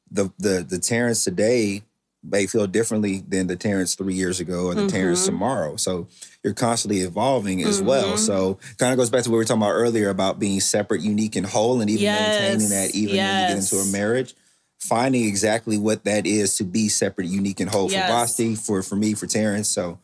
the 0.10 0.32
the 0.38 0.66
the 0.68 0.78
Terrence 0.78 1.24
today 1.24 1.84
may 2.24 2.46
feel 2.46 2.68
differently 2.68 3.24
than 3.28 3.48
the 3.48 3.56
Terrence 3.56 3.96
three 3.96 4.14
years 4.14 4.39
ago 4.39 4.68
or 4.68 4.76
the 4.76 4.86
Terrence 4.88 5.26
tomorrow. 5.26 5.76
So 5.76 6.08
you're 6.44 6.54
constantly 6.54 7.02
evolving 7.02 7.64
as 7.64 7.82
well. 7.82 8.16
So 8.16 8.60
kind 8.78 8.94
of 8.94 8.98
goes 8.98 9.10
back 9.10 9.24
to 9.24 9.30
what 9.30 9.34
we 9.34 9.38
were 9.39 9.46
talking 9.46 9.64
about 9.64 9.72
earlier 9.72 10.10
about 10.10 10.38
being 10.38 10.60
separate, 10.60 11.02
unique, 11.02 11.36
and 11.36 11.48
whole, 11.48 11.82
and 11.82 11.89
even 11.89 12.06
maintaining 12.06 12.70
that 12.70 12.92
even 12.94 13.18
when 13.18 13.42
you 13.42 13.48
get 13.48 13.58
into 13.58 13.78
a 13.78 13.86
marriage. 13.86 14.36
Finding 14.80 15.26
exactly 15.26 15.78
what 15.78 16.04
that 16.06 16.26
is 16.28 16.58
to 16.58 16.64
be 16.64 16.89
separate, 16.89 17.28
unique, 17.28 17.60
and 17.60 17.70
whole 17.70 17.89
Yes. 17.89 18.08
for 18.08 18.44
Vasti, 18.44 18.56
for 18.56 18.84
for 18.84 18.96
me, 18.96 19.14
for 19.16 19.28
Terrence. 19.28 19.68
So 19.68 20.00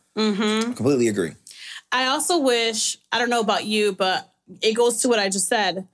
completely 0.74 1.08
agree. 1.08 1.32
I 1.90 2.06
also 2.06 2.38
wish, 2.38 2.98
I 3.12 3.18
don't 3.18 3.30
know 3.30 3.40
about 3.40 3.64
you, 3.64 3.92
but 3.92 4.30
it 4.60 4.74
goes 4.74 5.00
to 5.02 5.08
what 5.08 5.18
I 5.18 5.28
just 5.28 5.48
said. 5.48 5.86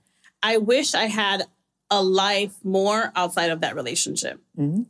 I 0.43 0.57
wish 0.57 0.93
I 0.93 1.05
had 1.05 1.43
a 1.89 2.01
life 2.01 2.53
more 2.63 3.11
outside 3.15 3.51
of 3.51 3.61
that 3.61 3.75
relationship, 3.75 4.41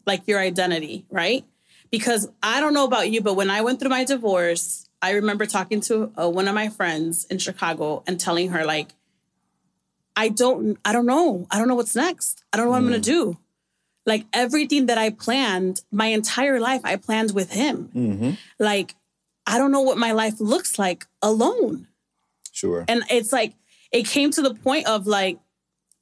like 0.06 0.28
your 0.28 0.40
identity, 0.40 1.06
right? 1.12 1.46
Because 1.92 2.30
I 2.42 2.60
don't 2.60 2.74
know 2.74 2.86
about 2.86 3.12
you, 3.12 3.22
but 3.22 3.36
when 3.36 3.50
I 3.50 3.62
went 3.62 3.80
through 3.80 3.90
my 3.90 4.04
divorce, 4.04 4.90
I 5.02 5.12
remember 5.12 5.46
talking 5.46 5.82
to 5.82 6.12
uh, 6.18 6.30
one 6.30 6.48
of 6.48 6.56
my 6.56 6.70
friends 6.70 7.26
in 7.26 7.38
Chicago 7.38 8.04
and 8.08 8.20
telling 8.20 8.50
her, 8.50 8.66
like, 8.66 8.94
I 10.16 10.30
don't, 10.30 10.80
I 10.84 10.94
don't 10.94 11.06
know. 11.06 11.46
I 11.52 11.60
don't 11.60 11.68
know 11.68 11.76
what's 11.76 11.96
next. 11.96 12.44
I 12.52 12.58
don't 12.58 12.66
know 12.66 12.72
what 12.72 12.78
I'm 12.78 12.88
going 12.88 13.02
to 13.02 13.12
do. 13.12 13.38
Like 14.06 14.26
everything 14.34 14.86
that 14.86 14.98
I 14.98 15.10
planned, 15.10 15.82
my 15.92 16.08
entire 16.08 16.60
life, 16.60 16.82
I 16.84 16.96
planned 16.96 17.32
with 17.34 17.52
him. 17.52 17.90
Mm-hmm. 17.94 18.32
Like, 18.60 18.96
I 19.46 19.58
don't 19.58 19.72
know 19.72 19.82
what 19.82 19.98
my 19.98 20.12
life 20.12 20.39
looks 20.39 20.80
like 20.80 21.06
alone. 21.22 21.88
Sure. 22.52 22.86
And 22.88 23.04
it's 23.10 23.32
like 23.32 23.54
it 23.91 24.08
came 24.08 24.32
to 24.32 24.41
the 24.41 24.54
point 24.54 24.88
of 24.88 25.08
like, 25.08 25.39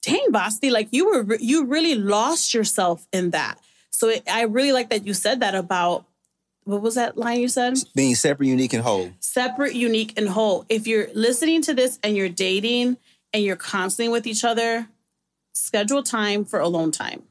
dang, 0.01 0.27
Vasti, 0.31 0.71
like 0.71 0.89
you 0.91 1.09
were 1.09 1.23
re- 1.23 1.37
you 1.39 1.65
really 1.65 1.95
lost 1.95 2.53
yourself 2.53 3.07
in 3.11 3.31
that. 3.31 3.59
So 3.89 4.09
it, 4.09 4.23
I 4.29 4.43
really 4.43 4.71
like 4.71 4.89
that 4.89 5.05
you 5.05 5.13
said 5.13 5.41
that 5.41 5.55
about 5.55 6.05
what 6.65 6.81
was 6.81 6.95
that 6.95 7.17
line 7.17 7.39
you 7.39 7.49
said? 7.49 7.75
Being 7.93 8.15
separate, 8.15 8.47
unique, 8.47 8.73
and 8.73 8.83
whole. 8.83 9.11
Separate, 9.19 9.75
unique, 9.75 10.13
and 10.17 10.29
whole. 10.29 10.65
If 10.69 10.87
you're 10.87 11.07
listening 11.13 11.61
to 11.63 11.73
this 11.73 11.99
and 12.03 12.15
you're 12.15 12.29
dating 12.29 12.97
and 13.33 13.43
you're 13.43 13.55
constantly 13.55 14.11
with 14.11 14.25
each 14.25 14.43
other, 14.43 14.87
schedule 15.53 16.03
time 16.03 16.45
for 16.45 16.59
alone 16.59 16.91
time. 16.91 17.23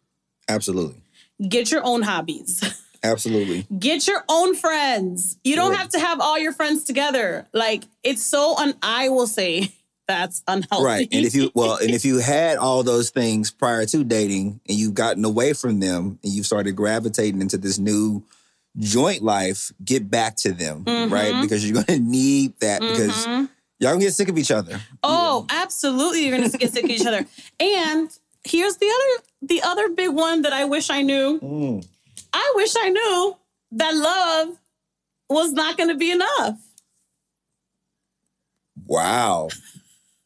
Absolutely. 0.48 1.00
Get 1.48 1.70
your 1.70 1.84
own 1.84 2.02
hobbies. 2.02 2.62
Absolutely. 3.04 3.66
Get 3.78 4.06
your 4.06 4.24
own 4.28 4.54
friends. 4.54 5.36
You 5.44 5.56
don't 5.56 5.72
Yeah. 5.72 5.78
have 5.78 5.88
to 5.90 5.98
have 5.98 6.20
all 6.20 6.38
your 6.38 6.52
friends 6.52 6.84
together. 6.84 7.46
Like 7.52 7.84
it's 8.02 8.22
so 8.22 8.56
un 8.56 8.74
I 8.82 9.08
will 9.08 9.26
say 9.26 9.72
that's 10.08 10.42
unhealthy. 10.46 10.84
Right. 10.84 11.08
And 11.10 11.24
if 11.24 11.34
you 11.34 11.50
well, 11.54 11.76
and 11.76 11.90
if 11.90 12.04
you 12.04 12.18
had 12.18 12.58
all 12.58 12.82
those 12.82 13.10
things 13.10 13.50
prior 13.50 13.86
to 13.86 14.04
dating 14.04 14.60
and 14.68 14.78
you've 14.78 14.94
gotten 14.94 15.24
away 15.24 15.52
from 15.52 15.80
them 15.80 16.18
and 16.22 16.32
you've 16.32 16.46
started 16.46 16.72
gravitating 16.76 17.40
into 17.40 17.56
this 17.58 17.78
new 17.78 18.22
joint 18.78 19.22
life, 19.22 19.72
get 19.84 20.10
back 20.10 20.36
to 20.36 20.52
them, 20.52 20.84
right? 21.10 21.40
Because 21.42 21.68
you're 21.68 21.82
gonna 21.82 21.98
need 21.98 22.58
that 22.60 22.80
because 22.80 23.26
Mhm. 23.26 23.48
y'all 23.80 23.92
gonna 23.92 24.00
get 24.00 24.14
sick 24.14 24.28
of 24.28 24.38
each 24.38 24.50
other. 24.50 24.80
Oh, 25.02 25.44
absolutely. 25.50 26.26
You're 26.26 26.36
gonna 26.38 26.48
get 26.50 26.72
sick 26.72 26.84
of 26.84 26.90
each 26.90 27.04
other. 27.06 27.26
And 27.60 28.10
here's 28.44 28.76
the 28.76 28.86
other 28.86 29.24
the 29.42 29.62
other 29.62 29.88
big 29.90 30.10
one 30.10 30.42
that 30.42 30.52
I 30.52 30.64
wish 30.64 30.88
I 30.90 31.02
knew. 31.02 31.38
Mm. 31.40 31.86
I 32.32 32.52
wish 32.56 32.74
I 32.76 32.88
knew 32.88 33.36
that 33.72 33.94
love 33.94 34.58
was 35.28 35.52
not 35.52 35.76
gonna 35.76 35.96
be 35.96 36.10
enough. 36.10 36.58
Wow. 38.86 39.48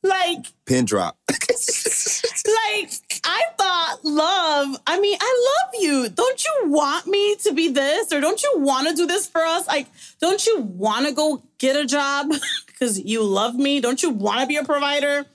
Like 0.03 0.47
Pin 0.67 0.85
drop. 0.85 1.17
like 1.29 2.93
I 3.25 3.43
thought 3.59 3.99
love. 4.05 4.81
I 4.87 5.01
mean, 5.01 5.19
I 5.21 5.63
love 5.65 5.83
you. 5.83 6.09
Don't 6.09 6.45
you 6.45 6.71
want 6.71 7.07
me 7.07 7.37
to 7.37 7.53
be 7.53 7.69
this, 7.69 8.13
or 8.13 8.21
don't 8.21 8.43
you 8.43 8.55
want 8.57 8.89
to 8.89 8.95
do 8.95 9.07
this 9.07 9.27
for 9.27 9.41
us? 9.41 9.67
Like, 9.67 9.89
don't 10.21 10.45
you 10.47 10.61
want 10.61 11.07
to 11.07 11.13
go 11.13 11.43
get 11.59 11.77
a 11.77 11.87
job 11.87 12.33
because 12.67 13.01
you 13.01 13.23
love 13.23 13.55
me? 13.57 13.81
Don't 13.81 14.03
you 14.03 14.11
want 14.11 14.41
to 14.41 14.47
be 14.47 14.57
a 14.57 14.65
provider? 14.65 15.27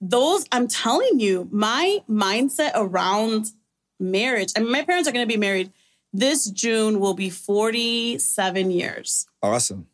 Those, 0.00 0.46
I'm 0.52 0.68
telling 0.68 1.20
you, 1.20 1.48
my 1.50 2.00
mindset 2.08 2.72
around 2.74 3.50
marriage. 3.98 4.52
I 4.56 4.60
mean, 4.60 4.70
my 4.70 4.82
parents 4.82 5.08
are 5.08 5.12
going 5.12 5.26
to 5.26 5.32
be 5.32 5.38
married 5.38 5.72
this 6.18 6.46
June. 6.50 7.00
Will 7.00 7.14
be 7.14 7.30
47 7.30 8.70
years. 8.70 9.26
awesome. 9.42 9.86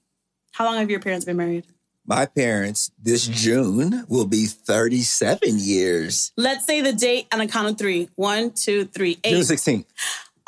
How 0.52 0.64
long 0.66 0.76
have 0.78 0.90
your 0.90 1.00
parents 1.00 1.24
been 1.24 1.36
married? 1.36 1.64
My 2.04 2.26
parents 2.26 2.90
this 3.00 3.26
June 3.26 4.04
will 4.08 4.26
be 4.26 4.46
37 4.46 5.38
years. 5.58 6.32
Let's 6.36 6.66
say 6.66 6.80
the 6.80 6.92
date 6.92 7.26
on 7.32 7.40
a 7.40 7.46
count 7.48 7.68
of 7.68 7.78
three. 7.78 8.08
One, 8.16 8.50
two, 8.50 8.84
three, 8.86 9.14
June 9.24 9.34
eight. 9.36 9.44
16th. 9.44 9.84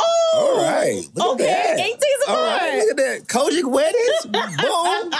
Oh, 0.01 0.57
All 0.59 0.65
right. 0.65 1.05
Look 1.15 1.35
okay, 1.41 1.49
at 1.49 1.77
that. 1.77 1.87
eight 1.87 2.01
days 2.01 2.23
apart. 2.25 2.61
right. 2.61 2.79
Look 2.79 2.91
at 2.91 2.97
that. 2.97 3.29
Kojic 3.29 3.65
weddings. 3.71 4.27
Boom. 4.61 5.11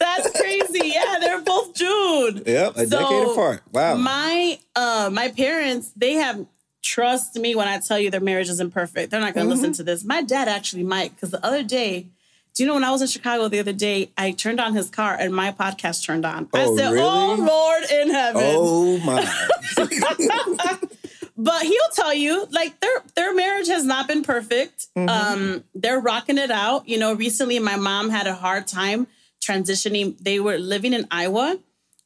That's 0.00 0.36
crazy. 0.38 0.88
Yeah, 0.94 1.18
they're 1.20 1.42
both 1.42 1.74
June. 1.74 2.42
Yep. 2.44 2.76
A 2.76 2.86
So, 2.88 2.98
decade 2.98 3.28
apart. 3.28 3.62
Wow. 3.72 3.94
My 3.96 4.58
uh 4.74 5.10
my 5.12 5.28
parents, 5.28 5.92
they 5.96 6.14
have 6.14 6.44
trust 6.82 7.36
me 7.36 7.54
when 7.54 7.68
I 7.68 7.78
tell 7.78 7.98
you 7.98 8.10
their 8.10 8.20
marriage 8.20 8.48
isn't 8.48 8.72
perfect. 8.72 9.10
They're 9.10 9.20
not 9.20 9.34
gonna 9.34 9.46
Mm-hmm. 9.46 9.54
listen 9.60 9.72
to 9.74 9.82
this. 9.84 10.04
My 10.04 10.22
dad 10.22 10.48
actually 10.48 10.82
might, 10.84 11.14
because 11.14 11.30
the 11.30 11.44
other 11.44 11.62
day, 11.62 12.06
do 12.54 12.62
you 12.62 12.66
know 12.66 12.74
when 12.74 12.84
I 12.84 12.90
was 12.90 13.00
in 13.00 13.08
Chicago 13.08 13.48
the 13.48 13.60
other 13.60 13.72
day, 13.72 14.10
I 14.18 14.32
turned 14.32 14.60
on 14.60 14.74
his 14.74 14.90
car 14.90 15.16
and 15.18 15.34
my 15.34 15.52
podcast 15.52 16.04
turned 16.04 16.26
on. 16.26 16.48
I 16.52 16.64
Oh, 16.64 16.76
said, 16.76 16.90
really? 16.92 17.04
Oh 17.04 17.34
Lord 17.38 17.84
in 17.90 18.10
heaven. 18.10 18.42
oh 18.44 18.98
my. 18.98 20.78
But 21.34 21.62
he'll 21.62 21.88
tell 21.94 22.12
you, 22.14 22.46
like 22.50 22.78
their 22.80 23.02
their 23.16 23.34
marriage 23.34 23.66
has 23.68 23.84
not 23.84 24.06
been 24.06 24.22
perfect. 24.22 24.86
Mm-hmm. 24.96 25.08
Um, 25.08 25.64
they're 25.74 25.98
rocking 25.98 26.36
it 26.38 26.50
out. 26.50 26.86
You 26.88 26.98
know, 26.98 27.14
recently 27.14 27.58
my 27.58 27.74
mom 27.76 28.10
had 28.10 28.26
a 28.26 28.34
hard 28.34 28.66
time 28.66 29.06
transitioning. 29.40 30.16
They 30.18 30.38
were 30.38 30.58
living 30.58 30.92
in 30.92 31.06
Iowa, 31.10 31.58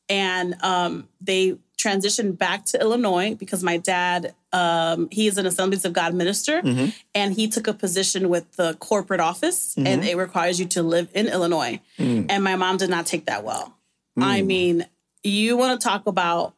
and 0.09 0.57
um, 0.63 1.09
they 1.21 1.57
transitioned 1.79 2.39
back 2.39 2.65
to 2.65 2.81
Illinois 2.81 3.35
because 3.35 3.63
my 3.63 3.77
dad, 3.77 4.35
um, 4.53 5.09
he 5.11 5.27
is 5.27 5.37
an 5.37 5.47
Assemblies 5.47 5.85
of 5.85 5.93
God 5.93 6.15
minister, 6.15 6.63
Mm-hmm. 6.63 6.87
and 7.15 7.35
he 7.35 7.49
took 7.49 7.67
a 7.67 7.75
position 7.75 8.29
with 8.29 8.51
the 8.57 8.75
corporate 8.75 9.21
office, 9.21 9.77
and 9.77 10.05
it 10.05 10.17
requires 10.17 10.59
you 10.59 10.67
to 10.67 10.83
live 10.83 11.09
in 11.15 11.27
Illinois. 11.27 11.81
Mm. 11.99 12.27
And 12.31 12.43
my 12.43 12.57
mom 12.57 12.79
did 12.79 12.89
not 12.91 13.07
take 13.07 13.27
that 13.27 13.45
well. 13.45 13.75
I 14.19 14.41
mean, 14.41 14.87
you 15.23 15.59
want 15.59 15.79
to 15.79 15.87
talk 15.87 16.07
about 16.07 16.55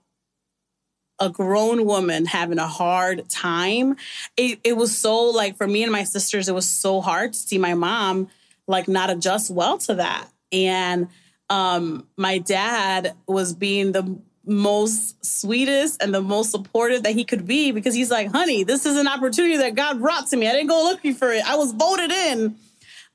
a 1.18 1.28
grown 1.28 1.84
woman 1.84 2.26
having 2.26 2.61
a 2.61 2.68
hard 2.68 3.28
time. 3.28 3.96
It, 4.36 4.61
it 4.62 4.76
was 4.76 4.96
so 4.96 5.24
like 5.30 5.57
for 5.57 5.66
me 5.66 5.82
and 5.82 5.90
my 5.90 6.05
sisters, 6.05 6.49
it 6.49 6.55
was 6.55 6.68
so 6.68 7.01
hard 7.01 7.32
to 7.32 7.38
see 7.38 7.59
my 7.59 7.74
mom 7.74 8.28
like 8.68 8.86
not 8.86 9.11
adjust 9.11 9.51
well 9.51 9.78
to 9.78 9.96
that. 9.96 10.28
And 10.53 11.09
um, 11.51 12.07
my 12.16 12.38
dad 12.38 13.14
was 13.26 13.53
being 13.53 13.92
the 13.92 14.18
most 14.44 15.24
sweetest 15.24 16.03
and 16.03 16.14
the 16.14 16.22
most 16.22 16.51
supportive 16.51 17.03
that 17.03 17.12
he 17.12 17.24
could 17.24 17.46
be 17.46 17.70
because 17.70 17.94
he's 17.94 18.11
like, 18.11 18.30
honey, 18.32 18.64
this 18.64 18.86
is 18.86 18.96
an 18.96 19.07
opportunity 19.07 19.59
that 19.59 19.74
God 19.74 20.01
brought 20.01 20.26
to 20.28 20.36
me. 20.36 20.49
I 20.49 20.53
didn't 20.53 20.68
go 20.68 20.82
looking 20.84 21.14
for 21.14 21.30
it. 21.32 21.49
I 21.49 21.57
was 21.57 21.72
voted 21.72 22.11
in. 22.11 22.57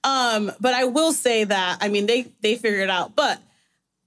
Um, 0.03 0.51
but 0.59 0.73
I 0.73 0.85
will 0.85 1.13
say 1.13 1.45
that, 1.45 1.77
I 1.81 1.87
mean, 1.87 2.05
they 2.05 2.27
they 2.41 2.55
figured 2.55 2.81
it 2.81 2.89
out. 2.89 3.15
But 3.15 3.39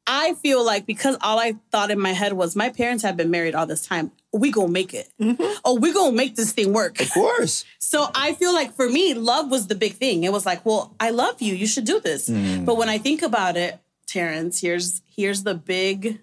I 0.07 0.35
feel 0.35 0.65
like 0.65 0.87
because 0.87 1.17
all 1.21 1.39
I 1.39 1.55
thought 1.73 1.91
in 1.91 1.99
my 1.99 2.13
head 2.13 2.35
was 2.35 2.55
my 2.55 2.69
parents 2.69 3.03
have 3.03 3.17
been 3.17 3.31
married 3.31 3.55
all 3.55 3.67
this 3.67 3.87
time. 3.87 4.13
We 4.33 4.51
gonna 4.51 4.69
make 4.69 4.93
it. 4.93 5.09
Mm-hmm. 5.21 5.61
Oh, 5.65 5.77
we 5.77 5.93
gonna 5.93 6.15
make 6.15 6.37
this 6.37 6.53
thing 6.53 6.73
work. 6.73 7.01
Of 7.01 7.11
course. 7.11 7.65
so 7.79 8.07
I 8.15 8.35
feel 8.35 8.53
like 8.53 8.75
for 8.75 8.89
me, 8.89 9.15
love 9.15 9.51
was 9.51 9.67
the 9.67 9.75
big 9.75 9.95
thing. 9.95 10.25
It 10.25 10.33
was 10.33 10.45
like, 10.45 10.65
well, 10.67 10.95
I 11.01 11.11
love 11.11 11.41
you. 11.41 11.55
You 11.55 11.67
should 11.67 11.87
do 11.87 11.99
this. 11.99 12.29
Mm. 12.29 12.67
But 12.67 12.77
when 12.77 12.89
I 12.89 12.99
think 12.99 13.23
about 13.23 13.57
it, 13.57 13.79
Terrence, 14.07 14.61
here's 14.61 15.03
here's 15.15 15.43
the 15.43 15.55
big 15.55 16.21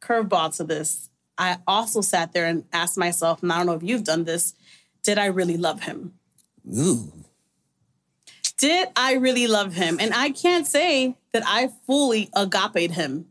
curveball 0.00 0.56
to 0.56 0.64
this. 0.64 1.10
I 1.36 1.58
also 1.66 2.00
sat 2.00 2.32
there 2.32 2.46
and 2.46 2.64
asked 2.72 2.98
myself, 2.98 3.42
and 3.42 3.52
I 3.52 3.58
don't 3.58 3.66
know 3.66 3.74
if 3.74 3.82
you've 3.82 4.04
done 4.04 4.24
this, 4.24 4.54
did 5.02 5.18
I 5.18 5.26
really 5.26 5.56
love 5.56 5.82
him? 5.82 6.14
Ooh. 6.76 7.12
Did 8.56 8.88
I 8.96 9.14
really 9.14 9.46
love 9.46 9.74
him? 9.74 9.98
And 10.00 10.12
I 10.12 10.30
can't 10.30 10.66
say 10.66 11.16
that 11.32 11.44
I 11.46 11.70
fully 11.86 12.28
agape 12.34 12.90
him. 12.90 13.26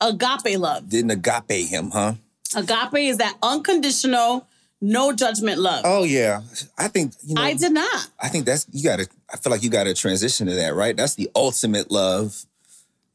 Agape 0.00 0.58
love. 0.58 0.88
Didn't 0.88 1.12
agape 1.12 1.68
him, 1.68 1.92
huh? 1.92 2.14
Agape 2.56 3.08
is 3.08 3.18
that 3.18 3.38
unconditional, 3.42 4.48
no 4.80 5.12
judgment 5.12 5.60
love. 5.60 5.82
Oh 5.84 6.02
yeah, 6.02 6.42
I 6.76 6.88
think 6.88 7.12
you 7.24 7.36
know. 7.36 7.42
I 7.42 7.54
did 7.54 7.72
not. 7.72 8.10
I 8.20 8.28
think 8.28 8.44
that's 8.44 8.66
you 8.72 8.82
got 8.82 8.98
to. 8.98 9.08
I 9.32 9.36
feel 9.36 9.52
like 9.52 9.62
you 9.62 9.70
got 9.70 9.84
to 9.84 9.94
transition 9.94 10.48
to 10.48 10.54
that, 10.54 10.74
right? 10.74 10.96
That's 10.96 11.14
the 11.14 11.30
ultimate 11.36 11.90
love. 11.92 12.44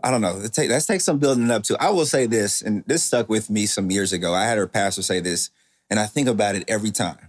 I 0.08 0.12
don't 0.12 0.22
know. 0.22 0.40
That 0.40 0.86
take, 0.88 1.02
some 1.02 1.20
building 1.20 1.52
up 1.52 1.64
to. 1.64 1.78
I 1.80 1.90
will 1.90 2.06
say 2.06 2.28
this, 2.28 2.62
and 2.62 2.84
this 2.86 3.04
stuck 3.04 3.28
with 3.28 3.50
me 3.50 3.66
some 3.66 3.92
years 3.92 4.14
ago. 4.14 4.34
I 4.34 4.46
had 4.46 4.58
a 4.58 4.68
pastor 4.68 5.02
say 5.02 5.20
this, 5.20 5.50
and 5.90 6.00
I 6.00 6.06
think 6.06 6.28
about 6.28 6.56
it 6.56 6.64
every 6.68 6.92
time 6.92 7.28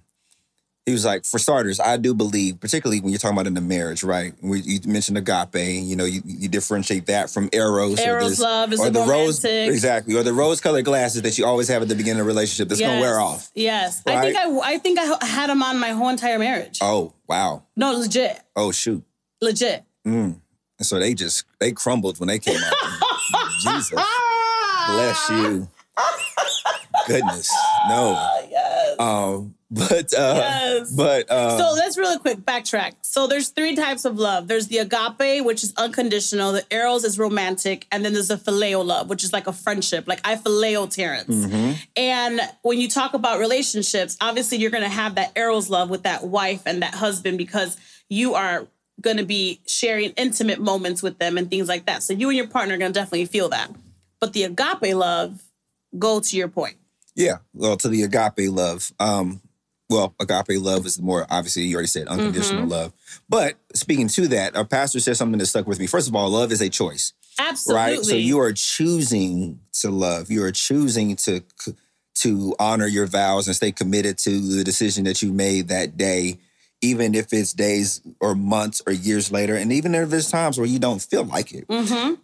he 0.88 0.92
was 0.92 1.04
like, 1.04 1.24
for 1.24 1.38
starters, 1.38 1.80
I 1.80 1.98
do 1.98 2.14
believe, 2.14 2.60
particularly 2.60 3.00
when 3.00 3.10
you're 3.10 3.18
talking 3.18 3.36
about 3.36 3.46
in 3.46 3.52
the 3.52 3.60
marriage, 3.60 4.02
right? 4.02 4.32
We, 4.40 4.60
you 4.60 4.80
mentioned 4.86 5.18
agape, 5.18 5.84
you 5.84 5.96
know, 5.96 6.06
you, 6.06 6.22
you 6.24 6.48
differentiate 6.48 7.06
that 7.06 7.28
from 7.28 7.50
eros, 7.52 8.00
eros 8.00 8.24
or, 8.24 8.28
this, 8.30 8.40
love 8.40 8.72
is 8.72 8.80
or 8.80 8.90
the 8.90 9.00
rose, 9.00 9.44
exactly, 9.44 10.16
or 10.16 10.22
the 10.22 10.32
rose-colored 10.32 10.86
glasses 10.86 11.22
that 11.22 11.36
you 11.36 11.44
always 11.44 11.68
have 11.68 11.82
at 11.82 11.88
the 11.88 11.94
beginning 11.94 12.20
of 12.20 12.26
a 12.26 12.28
relationship 12.28 12.68
that's 12.68 12.80
yes. 12.80 12.88
gonna 12.88 13.02
wear 13.02 13.20
off. 13.20 13.50
Yes, 13.54 14.02
right? 14.06 14.16
I 14.16 14.22
think 14.22 14.36
I, 14.38 14.58
I 14.74 14.78
think 14.78 14.98
I 14.98 15.26
had 15.26 15.50
them 15.50 15.62
on 15.62 15.78
my 15.78 15.90
whole 15.90 16.08
entire 16.08 16.38
marriage. 16.38 16.78
Oh 16.80 17.12
wow! 17.28 17.64
No, 17.76 17.92
legit. 17.92 18.40
Oh 18.56 18.72
shoot! 18.72 19.04
Legit. 19.42 19.84
Mm. 20.06 20.40
And 20.78 20.86
so 20.86 20.98
they 20.98 21.14
just 21.14 21.44
they 21.58 21.72
crumbled 21.72 22.20
when 22.20 22.28
they 22.28 22.38
came 22.38 22.60
out. 22.62 22.74
Jesus, 23.62 23.90
bless 23.90 25.30
you. 25.30 25.68
Goodness, 27.06 27.52
no. 27.88 28.12
Yes. 28.50 29.00
Um, 29.00 29.54
but 29.70 30.14
uh 30.14 30.34
yes. 30.34 30.90
but 30.92 31.30
uh 31.30 31.58
so 31.58 31.74
let's 31.74 31.98
really 31.98 32.18
quick 32.18 32.38
backtrack 32.38 32.94
so 33.02 33.26
there's 33.26 33.50
three 33.50 33.76
types 33.76 34.06
of 34.06 34.18
love 34.18 34.48
there's 34.48 34.68
the 34.68 34.78
agape 34.78 35.44
which 35.44 35.62
is 35.62 35.74
unconditional 35.76 36.52
the 36.52 36.64
eros 36.70 37.04
is 37.04 37.18
romantic 37.18 37.86
and 37.92 38.02
then 38.02 38.14
there's 38.14 38.28
the 38.28 38.36
phileo 38.36 38.84
love 38.84 39.10
which 39.10 39.22
is 39.22 39.32
like 39.32 39.46
a 39.46 39.52
friendship 39.52 40.08
like 40.08 40.20
i 40.24 40.36
phileo 40.36 40.90
terrence 40.90 41.46
mm-hmm. 41.46 41.72
and 41.96 42.40
when 42.62 42.80
you 42.80 42.88
talk 42.88 43.12
about 43.12 43.38
relationships 43.38 44.16
obviously 44.22 44.56
you're 44.56 44.70
going 44.70 44.82
to 44.82 44.88
have 44.88 45.16
that 45.16 45.32
eros 45.36 45.68
love 45.68 45.90
with 45.90 46.04
that 46.04 46.24
wife 46.24 46.62
and 46.64 46.80
that 46.80 46.94
husband 46.94 47.36
because 47.36 47.76
you 48.08 48.34
are 48.34 48.66
going 49.00 49.16
to 49.16 49.24
be 49.24 49.60
sharing 49.66 50.10
intimate 50.10 50.60
moments 50.60 51.02
with 51.02 51.18
them 51.18 51.38
and 51.38 51.50
things 51.50 51.68
like 51.68 51.86
that 51.86 52.02
so 52.02 52.12
you 52.12 52.28
and 52.28 52.36
your 52.36 52.48
partner 52.48 52.74
are 52.74 52.78
going 52.78 52.92
to 52.92 52.98
definitely 52.98 53.26
feel 53.26 53.48
that 53.48 53.70
but 54.20 54.32
the 54.32 54.44
agape 54.44 54.94
love 54.94 55.42
go 55.98 56.20
to 56.20 56.36
your 56.36 56.48
point 56.48 56.76
yeah 57.14 57.38
well 57.54 57.76
to 57.76 57.88
the 57.88 58.02
agape 58.02 58.50
love 58.50 58.92
um 58.98 59.40
well, 59.90 60.14
agape 60.20 60.60
love 60.60 60.84
is 60.84 61.00
more 61.00 61.26
obviously 61.30 61.62
you 61.62 61.74
already 61.74 61.88
said 61.88 62.08
unconditional 62.08 62.62
mm-hmm. 62.62 62.70
love. 62.70 62.92
But 63.28 63.56
speaking 63.74 64.08
to 64.08 64.28
that, 64.28 64.54
our 64.54 64.64
pastor 64.64 65.00
said 65.00 65.16
something 65.16 65.38
that 65.38 65.46
stuck 65.46 65.66
with 65.66 65.80
me. 65.80 65.86
First 65.86 66.08
of 66.08 66.14
all, 66.14 66.28
love 66.28 66.52
is 66.52 66.60
a 66.60 66.68
choice. 66.68 67.14
Absolutely. 67.38 67.82
Right? 67.82 68.04
So 68.04 68.14
you 68.14 68.38
are 68.40 68.52
choosing 68.52 69.60
to 69.80 69.90
love. 69.90 70.30
You 70.30 70.44
are 70.44 70.52
choosing 70.52 71.16
to 71.16 71.42
to 72.16 72.54
honor 72.58 72.86
your 72.86 73.06
vows 73.06 73.46
and 73.46 73.54
stay 73.54 73.70
committed 73.70 74.18
to 74.18 74.56
the 74.56 74.64
decision 74.64 75.04
that 75.04 75.22
you 75.22 75.32
made 75.32 75.68
that 75.68 75.96
day, 75.96 76.38
even 76.80 77.14
if 77.14 77.32
it's 77.32 77.52
days 77.52 78.00
or 78.20 78.34
months 78.34 78.82
or 78.86 78.92
years 78.92 79.32
later, 79.32 79.54
and 79.54 79.72
even 79.72 79.94
if 79.94 80.10
there's 80.10 80.30
times 80.30 80.58
where 80.58 80.66
you 80.66 80.78
don't 80.78 81.02
feel 81.02 81.24
like 81.24 81.52
it. 81.52 81.66
Mm-hmm. 81.68 82.14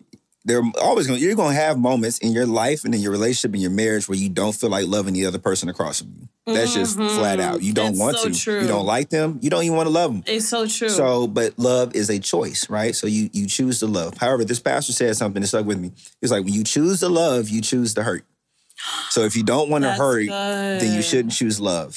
They're 0.47 0.63
always 0.83 1.07
going 1.07 1.21
you're 1.21 1.35
going 1.35 1.55
to 1.55 1.61
have 1.61 1.79
moments 1.79 2.19
in 2.19 2.33
your 2.33 2.45
life 2.45 2.85
and 2.85 2.95
in 2.95 3.01
your 3.01 3.13
relationship 3.13 3.55
and 3.55 3.63
your 3.63 3.71
marriage 3.71 4.11
where 4.11 4.19
you 4.19 4.29
don't 4.29 4.55
feel 4.55 4.69
like 4.69 4.87
loving 4.87 5.15
the 5.15 5.25
other 5.25 5.39
person 5.39 5.71
across 5.71 6.03
from 6.03 6.15
you. 6.21 6.29
That's 6.45 6.73
mm-hmm. 6.73 6.81
just 6.81 7.17
flat 7.17 7.41
out. 7.41 7.63
You 7.63 7.73
don't 7.73 7.97
want 7.97 8.19
so 8.19 8.29
to. 8.29 8.39
True. 8.39 8.61
you 8.61 8.69
don't 8.69 8.85
like 8.85 9.09
them. 9.09 9.39
You 9.41 9.49
don't 9.49 9.63
even 9.65 9.75
want 9.75 9.87
to 9.87 9.93
love 9.93 10.13
them 10.13 10.23
it's 10.27 10.47
so 10.47 10.67
true. 10.67 10.91
So 10.91 11.27
but 11.27 11.59
love 11.59 11.95
is 11.95 12.11
a 12.11 12.19
choice 12.19 12.69
right? 12.69 12.95
So 12.95 13.07
you 13.07 13.31
you 13.33 13.47
choose 13.47 13.81
to 13.81 13.87
love. 13.87 14.19
However 14.19 14.45
this 14.45 14.61
pastor 14.61 14.93
said 14.93 15.17
something 15.17 15.41
that 15.41 15.49
stuck 15.49 15.65
with 15.65 15.79
me. 15.79 15.93
It's 16.21 16.31
like 16.31 16.45
when 16.45 16.53
you 16.53 16.63
choose 16.63 17.01
to 17.01 17.09
love 17.09 17.49
you 17.49 17.63
choose 17.63 17.95
to 17.95 18.03
hurt. 18.03 18.25
So 19.09 19.23
if 19.23 19.37
you 19.37 19.45
don't 19.45 19.71
want 19.71 19.85
to 19.85 19.93
hurt 19.93 20.27
good. 20.27 20.81
then 20.83 20.95
you 20.95 21.01
shouldn't 21.01 21.33
choose 21.33 21.59
love 21.59 21.97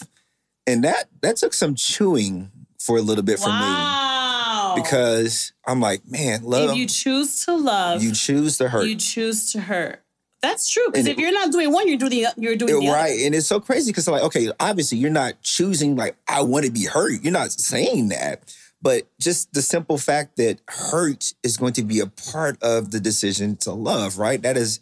and 0.68 0.84
that 0.84 1.05
that 1.22 1.38
took 1.38 1.53
some 1.53 1.74
chewing 1.74 2.51
for 2.80 2.97
a 2.97 3.01
little 3.01 3.24
bit 3.24 3.39
for 3.39 3.49
wow. 3.49 4.74
me 4.76 4.82
because 4.82 5.53
I'm 5.65 5.80
like, 5.80 6.07
man, 6.07 6.43
love. 6.43 6.72
If 6.72 6.78
you 6.78 6.86
choose 6.86 7.45
to 7.45 7.55
love, 7.55 8.03
you 8.03 8.13
choose 8.13 8.57
to 8.59 8.70
hurt. 8.70 8.86
You 8.86 8.95
choose 8.95 9.51
to 9.53 9.61
hurt. 9.61 10.03
That's 10.41 10.70
true. 10.70 10.84
Because 10.88 11.07
if 11.07 11.18
you're 11.18 11.32
not 11.32 11.51
doing 11.51 11.72
one, 11.72 11.88
you're 11.88 11.97
doing 11.97 12.26
you're 12.38 12.55
doing 12.55 12.80
the 12.80 12.88
other. 12.88 12.95
right. 12.95 13.13
Other. 13.13 13.26
And 13.26 13.36
it's 13.36 13.47
so 13.47 13.59
crazy 13.59 13.91
because 13.91 14.07
like, 14.07 14.24
okay, 14.24 14.51
obviously 14.59 14.99
you're 14.99 15.09
not 15.09 15.41
choosing 15.41 15.95
like 15.95 16.15
I 16.28 16.41
want 16.41 16.65
to 16.65 16.72
be 16.72 16.86
hurt. 16.86 17.24
You're 17.24 17.34
not 17.34 17.51
saying 17.51 18.09
that. 18.09 18.55
But 18.80 19.07
just 19.20 19.53
the 19.53 19.63
simple 19.63 19.97
fact 19.97 20.38
that 20.38 20.61
hurt 20.68 21.34
is 21.41 21.57
going 21.57 21.74
to 21.74 21.84
be 21.84 21.99
a 21.99 22.05
part 22.05 22.61
of 22.61 22.91
the 22.91 22.99
decision 22.99 23.57
to 23.57 23.72
love, 23.72 24.20
right? 24.20 24.39
That 24.39 24.55
is 24.55 24.80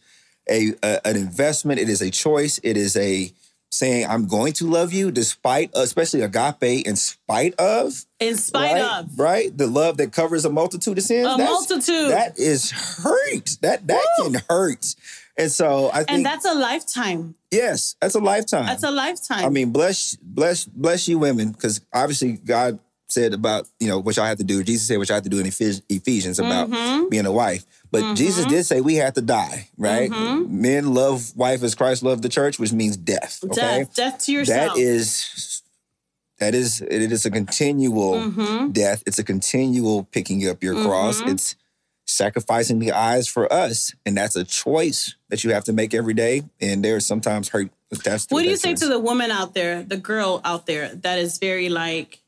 a, 0.50 0.74
a 0.84 1.08
an 1.08 1.16
investment. 1.16 1.80
It 1.80 1.88
is 1.88 2.02
a 2.02 2.12
choice. 2.12 2.60
It 2.62 2.76
is 2.76 2.98
a 2.98 3.32
saying 3.76 4.08
I'm 4.08 4.28
going 4.28 4.54
to 4.54 4.68
love 4.68 4.94
you 4.94 5.12
despite, 5.12 5.76
uh, 5.76 5.82
especially 5.82 6.22
agape, 6.22 6.86
in 6.86 6.96
spite 6.96 7.54
of. 7.56 8.06
In 8.20 8.38
spite 8.38 8.82
right? 8.82 9.00
of. 9.00 9.20
Right? 9.20 9.56
The 9.56 9.68
love 9.68 9.98
that 9.98 10.12
covers 10.12 10.46
a 10.46 10.50
multitude 10.50 10.98
of 10.98 11.04
sins. 11.04 11.28
A 11.28 11.38
multitude. 11.38 12.12
That 12.12 12.40
is 12.40 12.72
hurt. 12.72 13.58
That 13.62 13.88
that 13.88 14.06
Woo! 14.18 14.32
can 14.32 14.42
hurt. 14.50 14.96
And 15.38 15.52
so 15.52 15.90
I 15.92 15.98
think 15.98 16.12
And 16.12 16.26
that's 16.26 16.46
a 16.46 16.54
lifetime. 16.54 17.36
Yes, 17.52 17.96
that's 18.02 18.16
a 18.16 18.20
lifetime. 18.20 18.66
That's 18.66 18.84
a 18.84 18.92
lifetime. 18.92 19.46
I 19.46 19.50
mean, 19.50 19.72
bless 19.72 20.16
bless 20.16 20.66
bless 20.66 21.08
you 21.08 21.20
women, 21.20 21.52
because 21.52 21.82
obviously 21.94 22.34
God 22.34 22.80
said 23.08 23.34
about, 23.34 23.68
you 23.80 23.88
know, 23.88 24.00
what 24.00 24.16
y'all 24.16 24.26
have 24.26 24.38
to 24.38 24.44
do. 24.44 24.64
Jesus 24.64 24.88
said 24.88 24.98
what 24.98 25.08
y'all 25.10 25.16
have 25.16 25.24
to 25.24 25.30
do 25.30 25.40
in 25.40 25.46
Ephesians 25.46 26.40
about 26.40 26.70
mm-hmm. 26.70 27.10
being 27.10 27.26
a 27.26 27.32
wife. 27.32 27.66
But 27.92 28.04
mm-hmm. 28.04 28.16
Jesus 28.16 28.46
did 28.46 28.66
say 28.66 28.82
we 28.82 28.96
have 28.96 29.14
to 29.14 29.22
die, 29.22 29.70
right? 29.78 30.10
Mm-hmm. 30.10 30.62
Men 30.62 30.94
love 30.94 31.36
wife 31.36 31.64
as 31.64 31.76
Christ 31.76 32.04
loved 32.04 32.24
the 32.24 32.30
church, 32.30 32.60
which 32.60 32.74
means 32.74 32.98
death. 32.98 33.40
Okay? 33.44 33.56
Death, 33.56 33.96
death 33.96 34.26
to 34.26 34.32
yourself. 34.32 34.76
That 34.76 34.82
is 34.82 35.62
that 36.40 36.54
is 36.54 36.82
it 36.82 37.12
is 37.12 37.26
a 37.26 37.32
continual 37.32 38.16
mm-hmm. 38.16 38.72
death. 38.72 39.04
It's 39.06 39.20
a 39.20 39.24
continual 39.24 40.04
picking 40.04 40.48
up 40.50 40.64
your 40.64 40.74
cross. 40.84 41.22
Mm-hmm. 41.22 41.32
It's 41.32 41.56
sacrificing 42.06 42.80
the 42.80 42.92
eyes 42.92 43.28
for 43.28 43.52
us. 43.52 43.94
And 44.06 44.18
that's 44.18 44.36
a 44.36 44.44
choice 44.44 45.16
that 45.30 45.44
you 45.44 45.54
have 45.54 45.64
to 45.66 45.74
make 45.74 45.94
every 45.94 46.14
day. 46.14 46.44
And 46.62 46.84
there's 46.84 47.06
sometimes 47.06 47.50
hurt 47.50 47.72
attached 47.92 48.32
What 48.32 48.44
do 48.44 48.50
you 48.50 48.58
say 48.58 48.76
to 48.76 48.88
the 48.88 49.00
woman 49.00 49.32
out 49.32 49.54
there, 49.54 49.84
the 49.84 49.98
girl 49.98 50.42
out 50.44 50.66
there 50.66 50.90
that 50.96 51.20
is 51.20 51.38
very 51.38 51.70
like 51.70 52.22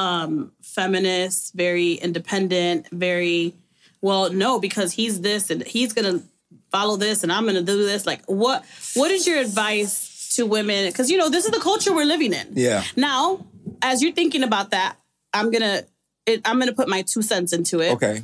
um 0.00 0.52
feminist, 0.62 1.52
very 1.54 1.92
independent, 1.94 2.88
very 2.90 3.54
well, 4.00 4.32
no, 4.32 4.58
because 4.58 4.92
he's 4.92 5.20
this 5.20 5.50
and 5.50 5.62
he's 5.62 5.92
gonna 5.92 6.22
follow 6.70 6.96
this 6.96 7.22
and 7.22 7.30
I'm 7.30 7.44
gonna 7.44 7.62
do 7.62 7.84
this. 7.84 8.06
Like 8.06 8.22
what 8.26 8.64
what 8.94 9.10
is 9.10 9.26
your 9.26 9.38
advice 9.38 10.30
to 10.36 10.46
women? 10.46 10.90
Because 10.90 11.10
you 11.10 11.18
know, 11.18 11.28
this 11.28 11.44
is 11.44 11.50
the 11.50 11.60
culture 11.60 11.94
we're 11.94 12.06
living 12.06 12.32
in. 12.32 12.48
Yeah. 12.54 12.82
Now, 12.96 13.44
as 13.82 14.02
you're 14.02 14.12
thinking 14.12 14.42
about 14.42 14.70
that, 14.70 14.96
I'm 15.34 15.50
gonna 15.50 15.82
it, 16.24 16.40
I'm 16.46 16.58
gonna 16.58 16.72
put 16.72 16.88
my 16.88 17.02
two 17.02 17.20
cents 17.20 17.52
into 17.52 17.80
it. 17.80 17.92
Okay. 17.92 18.22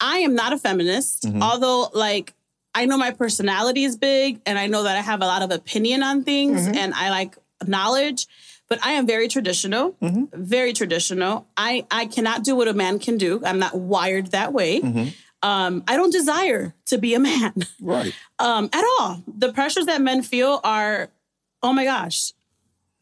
I 0.00 0.18
am 0.18 0.34
not 0.34 0.52
a 0.52 0.58
feminist, 0.58 1.22
mm-hmm. 1.22 1.40
although 1.40 1.88
like 1.94 2.34
I 2.74 2.86
know 2.86 2.98
my 2.98 3.12
personality 3.12 3.84
is 3.84 3.96
big 3.96 4.40
and 4.44 4.58
I 4.58 4.66
know 4.66 4.82
that 4.82 4.96
I 4.96 5.02
have 5.02 5.22
a 5.22 5.26
lot 5.26 5.42
of 5.42 5.52
opinion 5.52 6.02
on 6.02 6.24
things 6.24 6.62
mm-hmm. 6.62 6.76
and 6.76 6.94
I 6.94 7.10
like 7.10 7.36
knowledge 7.64 8.26
but 8.72 8.82
I 8.82 8.92
am 8.92 9.06
very 9.06 9.28
traditional, 9.28 9.92
mm-hmm. 10.00 10.24
very 10.32 10.72
traditional. 10.72 11.46
I 11.58 11.84
I 11.90 12.06
cannot 12.06 12.42
do 12.42 12.56
what 12.56 12.68
a 12.68 12.72
man 12.72 12.98
can 12.98 13.18
do. 13.18 13.42
I'm 13.44 13.58
not 13.58 13.74
wired 13.74 14.28
that 14.28 14.54
way. 14.54 14.80
Mm-hmm. 14.80 15.08
um, 15.46 15.84
I 15.86 15.98
don't 15.98 16.10
desire 16.10 16.74
to 16.86 16.96
be 16.96 17.12
a 17.12 17.18
man 17.18 17.52
Right. 17.82 18.14
um, 18.38 18.70
at 18.72 18.82
all. 18.98 19.22
The 19.28 19.52
pressures 19.52 19.84
that 19.84 20.00
men 20.00 20.22
feel 20.22 20.58
are, 20.64 21.10
oh 21.62 21.74
my 21.74 21.84
gosh, 21.84 22.32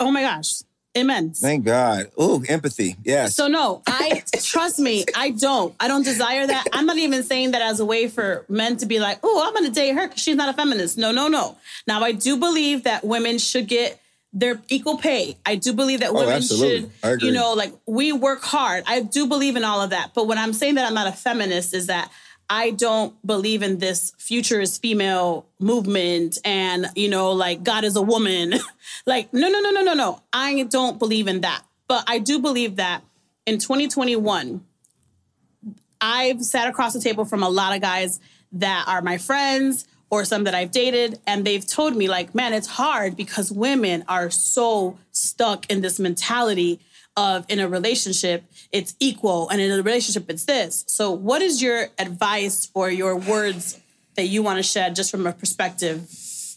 oh 0.00 0.10
my 0.10 0.22
gosh, 0.22 0.62
immense. 0.92 1.38
Thank 1.38 1.64
God. 1.66 2.10
Ooh, 2.20 2.42
empathy. 2.48 2.96
Yes. 3.04 3.36
So 3.36 3.46
no, 3.46 3.82
I 3.86 4.24
trust 4.42 4.80
me, 4.80 5.04
I 5.14 5.30
don't. 5.30 5.72
I 5.78 5.86
don't 5.86 6.04
desire 6.04 6.48
that. 6.48 6.64
I'm 6.72 6.86
not 6.86 6.98
even 6.98 7.22
saying 7.22 7.52
that 7.52 7.62
as 7.62 7.78
a 7.78 7.84
way 7.84 8.08
for 8.08 8.44
men 8.48 8.76
to 8.78 8.86
be 8.86 8.98
like, 8.98 9.20
oh, 9.22 9.40
I'm 9.46 9.54
gonna 9.54 9.70
date 9.70 9.94
her 9.94 10.08
because 10.08 10.20
she's 10.20 10.34
not 10.34 10.48
a 10.48 10.52
feminist. 10.52 10.98
No, 10.98 11.12
no, 11.12 11.28
no. 11.28 11.58
Now 11.86 12.02
I 12.02 12.10
do 12.10 12.36
believe 12.36 12.82
that 12.82 13.04
women 13.04 13.38
should 13.38 13.68
get 13.68 14.00
their 14.32 14.60
equal 14.68 14.96
pay. 14.96 15.36
I 15.44 15.56
do 15.56 15.72
believe 15.72 16.00
that 16.00 16.10
oh, 16.10 16.14
women 16.14 16.34
absolutely. 16.34 16.90
should, 17.02 17.22
you 17.22 17.32
know, 17.32 17.54
like 17.54 17.72
we 17.86 18.12
work 18.12 18.42
hard. 18.42 18.84
I 18.86 19.00
do 19.00 19.26
believe 19.26 19.56
in 19.56 19.64
all 19.64 19.80
of 19.80 19.90
that. 19.90 20.12
But 20.14 20.26
when 20.26 20.38
I'm 20.38 20.52
saying 20.52 20.76
that 20.76 20.86
I'm 20.86 20.94
not 20.94 21.08
a 21.08 21.12
feminist, 21.12 21.74
is 21.74 21.88
that 21.88 22.10
I 22.48 22.70
don't 22.70 23.14
believe 23.26 23.62
in 23.62 23.78
this 23.78 24.12
future 24.18 24.60
is 24.60 24.78
female 24.78 25.46
movement 25.58 26.38
and, 26.44 26.86
you 26.94 27.08
know, 27.08 27.32
like 27.32 27.62
God 27.62 27.84
is 27.84 27.96
a 27.96 28.02
woman. 28.02 28.54
like, 29.06 29.32
no, 29.32 29.48
no, 29.48 29.60
no, 29.60 29.70
no, 29.70 29.82
no, 29.82 29.94
no. 29.94 30.22
I 30.32 30.62
don't 30.64 30.98
believe 30.98 31.28
in 31.28 31.42
that. 31.42 31.62
But 31.86 32.04
I 32.06 32.18
do 32.18 32.38
believe 32.38 32.76
that 32.76 33.02
in 33.46 33.58
2021, 33.58 34.64
I've 36.00 36.42
sat 36.42 36.68
across 36.68 36.92
the 36.92 37.00
table 37.00 37.24
from 37.24 37.42
a 37.42 37.48
lot 37.48 37.74
of 37.74 37.82
guys 37.82 38.20
that 38.52 38.84
are 38.88 39.02
my 39.02 39.18
friends 39.18 39.86
or 40.10 40.24
some 40.24 40.44
that 40.44 40.54
I've 40.54 40.70
dated, 40.72 41.18
and 41.26 41.44
they've 41.44 41.64
told 41.66 41.96
me, 41.96 42.08
like, 42.08 42.34
man, 42.34 42.52
it's 42.52 42.66
hard 42.66 43.16
because 43.16 43.50
women 43.52 44.04
are 44.08 44.28
so 44.30 44.98
stuck 45.12 45.70
in 45.70 45.80
this 45.80 45.98
mentality 46.00 46.80
of 47.16 47.44
in 47.48 47.58
a 47.60 47.68
relationship, 47.68 48.44
it's 48.72 48.94
equal, 49.00 49.48
and 49.48 49.60
in 49.60 49.70
a 49.70 49.82
relationship, 49.82 50.28
it's 50.28 50.44
this. 50.44 50.84
So, 50.88 51.10
what 51.12 51.42
is 51.42 51.62
your 51.62 51.88
advice 51.98 52.70
or 52.74 52.90
your 52.90 53.16
words 53.16 53.78
that 54.16 54.26
you 54.26 54.42
want 54.42 54.56
to 54.58 54.62
shed 54.62 54.94
just 54.96 55.10
from 55.10 55.26
a 55.26 55.32
perspective? 55.32 56.08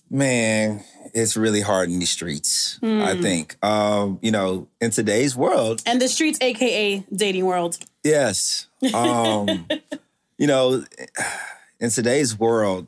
Man, 0.10 0.84
it's 1.14 1.36
really 1.36 1.62
hard 1.62 1.90
in 1.90 2.00
these 2.00 2.10
streets, 2.12 2.78
Hmm. 2.82 3.02
I 3.02 3.20
think. 3.20 3.58
Um, 3.64 4.20
you 4.22 4.32
know, 4.32 4.68
in 4.82 4.92
today's 4.92 5.36
world, 5.36 5.82
And 5.86 6.02
the 6.02 6.08
streets, 6.08 6.38
aka 6.42 7.04
dating 7.16 7.46
world. 7.46 7.78
yes. 8.04 8.68
Um, 8.94 9.68
you 10.38 10.48
know, 10.48 10.84
in 11.80 11.90
today's 11.90 12.38
world, 12.38 12.88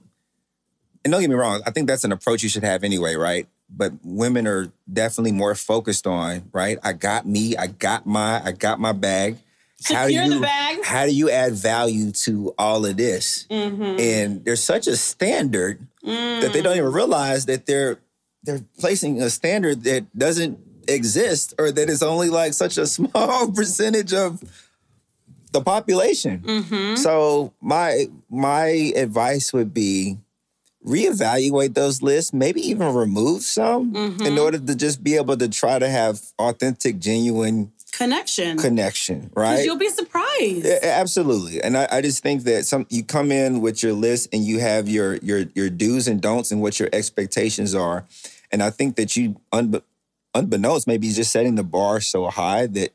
and 1.06 1.12
don't 1.12 1.22
get 1.22 1.30
me 1.30 1.36
wrong, 1.36 1.62
I 1.66 1.72
think 1.72 1.88
that's 1.88 2.04
an 2.04 2.12
approach 2.12 2.44
you 2.44 2.50
should 2.50 2.64
have 2.64 2.84
anyway, 2.84 3.16
right? 3.16 3.48
But 3.70 3.94
women 4.04 4.46
are 4.48 4.72
definitely 4.92 5.32
more 5.32 5.56
focused 5.56 6.06
on, 6.08 6.50
right? 6.52 6.78
I 6.84 6.92
got 6.94 7.26
me, 7.26 7.56
I 7.56 7.68
got 7.68 8.06
my, 8.06 8.44
I 8.44 8.52
got 8.52 8.80
my 8.80 8.92
bag. 8.92 9.38
Secure 9.78 10.28
the 10.28 10.40
bag. 10.40 10.84
How 10.84 11.06
do 11.06 11.14
you 11.14 11.30
add 11.30 11.54
value 11.54 12.12
to 12.12 12.54
all 12.58 12.86
of 12.86 12.98
this? 12.98 13.46
Mm-hmm. 13.52 14.00
And 14.00 14.44
there's 14.46 14.64
such 14.64 14.88
a 14.88 14.98
standard 14.98 15.80
that 16.04 16.50
they 16.54 16.60
Mm. 16.60 16.64
don't 16.64 16.78
even 16.78 16.92
realize 16.92 17.46
that 17.46 17.66
they're 17.66 18.00
they're 18.44 18.62
placing 18.80 19.22
a 19.22 19.30
standard 19.30 19.84
that 19.84 20.06
doesn't 20.18 20.60
exist 20.88 21.56
or 21.58 21.72
that 21.72 21.90
is 21.90 22.04
only 22.04 22.30
like 22.30 22.54
such 22.54 22.78
a 22.78 22.86
small 22.98 23.52
percentage 23.52 24.14
of 24.14 24.42
the 25.52 25.62
population. 25.62 26.40
Mm-hmm. 26.40 26.96
So 26.96 27.54
my 27.62 28.08
my 28.30 28.68
advice 28.96 29.52
would 29.52 29.74
be 29.74 30.18
reevaluate 30.86 31.74
those 31.74 32.02
lists, 32.02 32.32
maybe 32.34 32.62
even 32.62 32.94
remove 32.94 33.42
some 33.44 33.94
Mm-hmm. 33.94 34.26
in 34.26 34.38
order 34.38 34.60
to 34.60 34.76
just 34.76 35.04
be 35.04 35.16
able 35.16 35.38
to 35.38 35.48
try 35.50 35.80
to 35.80 35.90
have 35.90 36.22
authentic, 36.40 37.00
genuine 37.00 37.72
Connection. 37.92 38.58
Connection, 38.58 39.32
right? 39.36 39.64
You'll 39.64 39.78
be 39.78 39.88
surprised. 39.88 40.66
Yeah, 40.66 40.80
absolutely, 40.84 41.62
and 41.64 41.78
I, 41.78 41.88
I 41.90 42.02
just 42.02 42.22
think 42.22 42.44
that 42.44 42.66
some 42.66 42.86
you 42.90 43.06
come 43.06 43.32
in 43.32 43.62
with 43.62 43.82
your 43.82 43.94
list 43.94 44.28
and 44.34 44.44
you 44.44 44.60
have 44.60 44.90
your 44.90 45.16
your 45.18 45.46
your 45.56 45.70
do's 45.70 46.10
and 46.10 46.20
don'ts 46.20 46.52
and 46.52 46.62
what 46.62 46.78
your 46.78 46.90
expectations 46.92 47.74
are, 47.74 48.04
and 48.52 48.62
I 48.62 48.70
think 48.70 48.98
that 48.98 49.16
you 49.16 49.40
unbe- 49.54 49.82
unbeknownst 50.34 50.88
maybe 50.88 51.10
just 51.14 51.32
setting 51.32 51.56
the 51.56 51.64
bar 51.64 52.02
so 52.02 52.28
high 52.28 52.68
that 52.68 52.90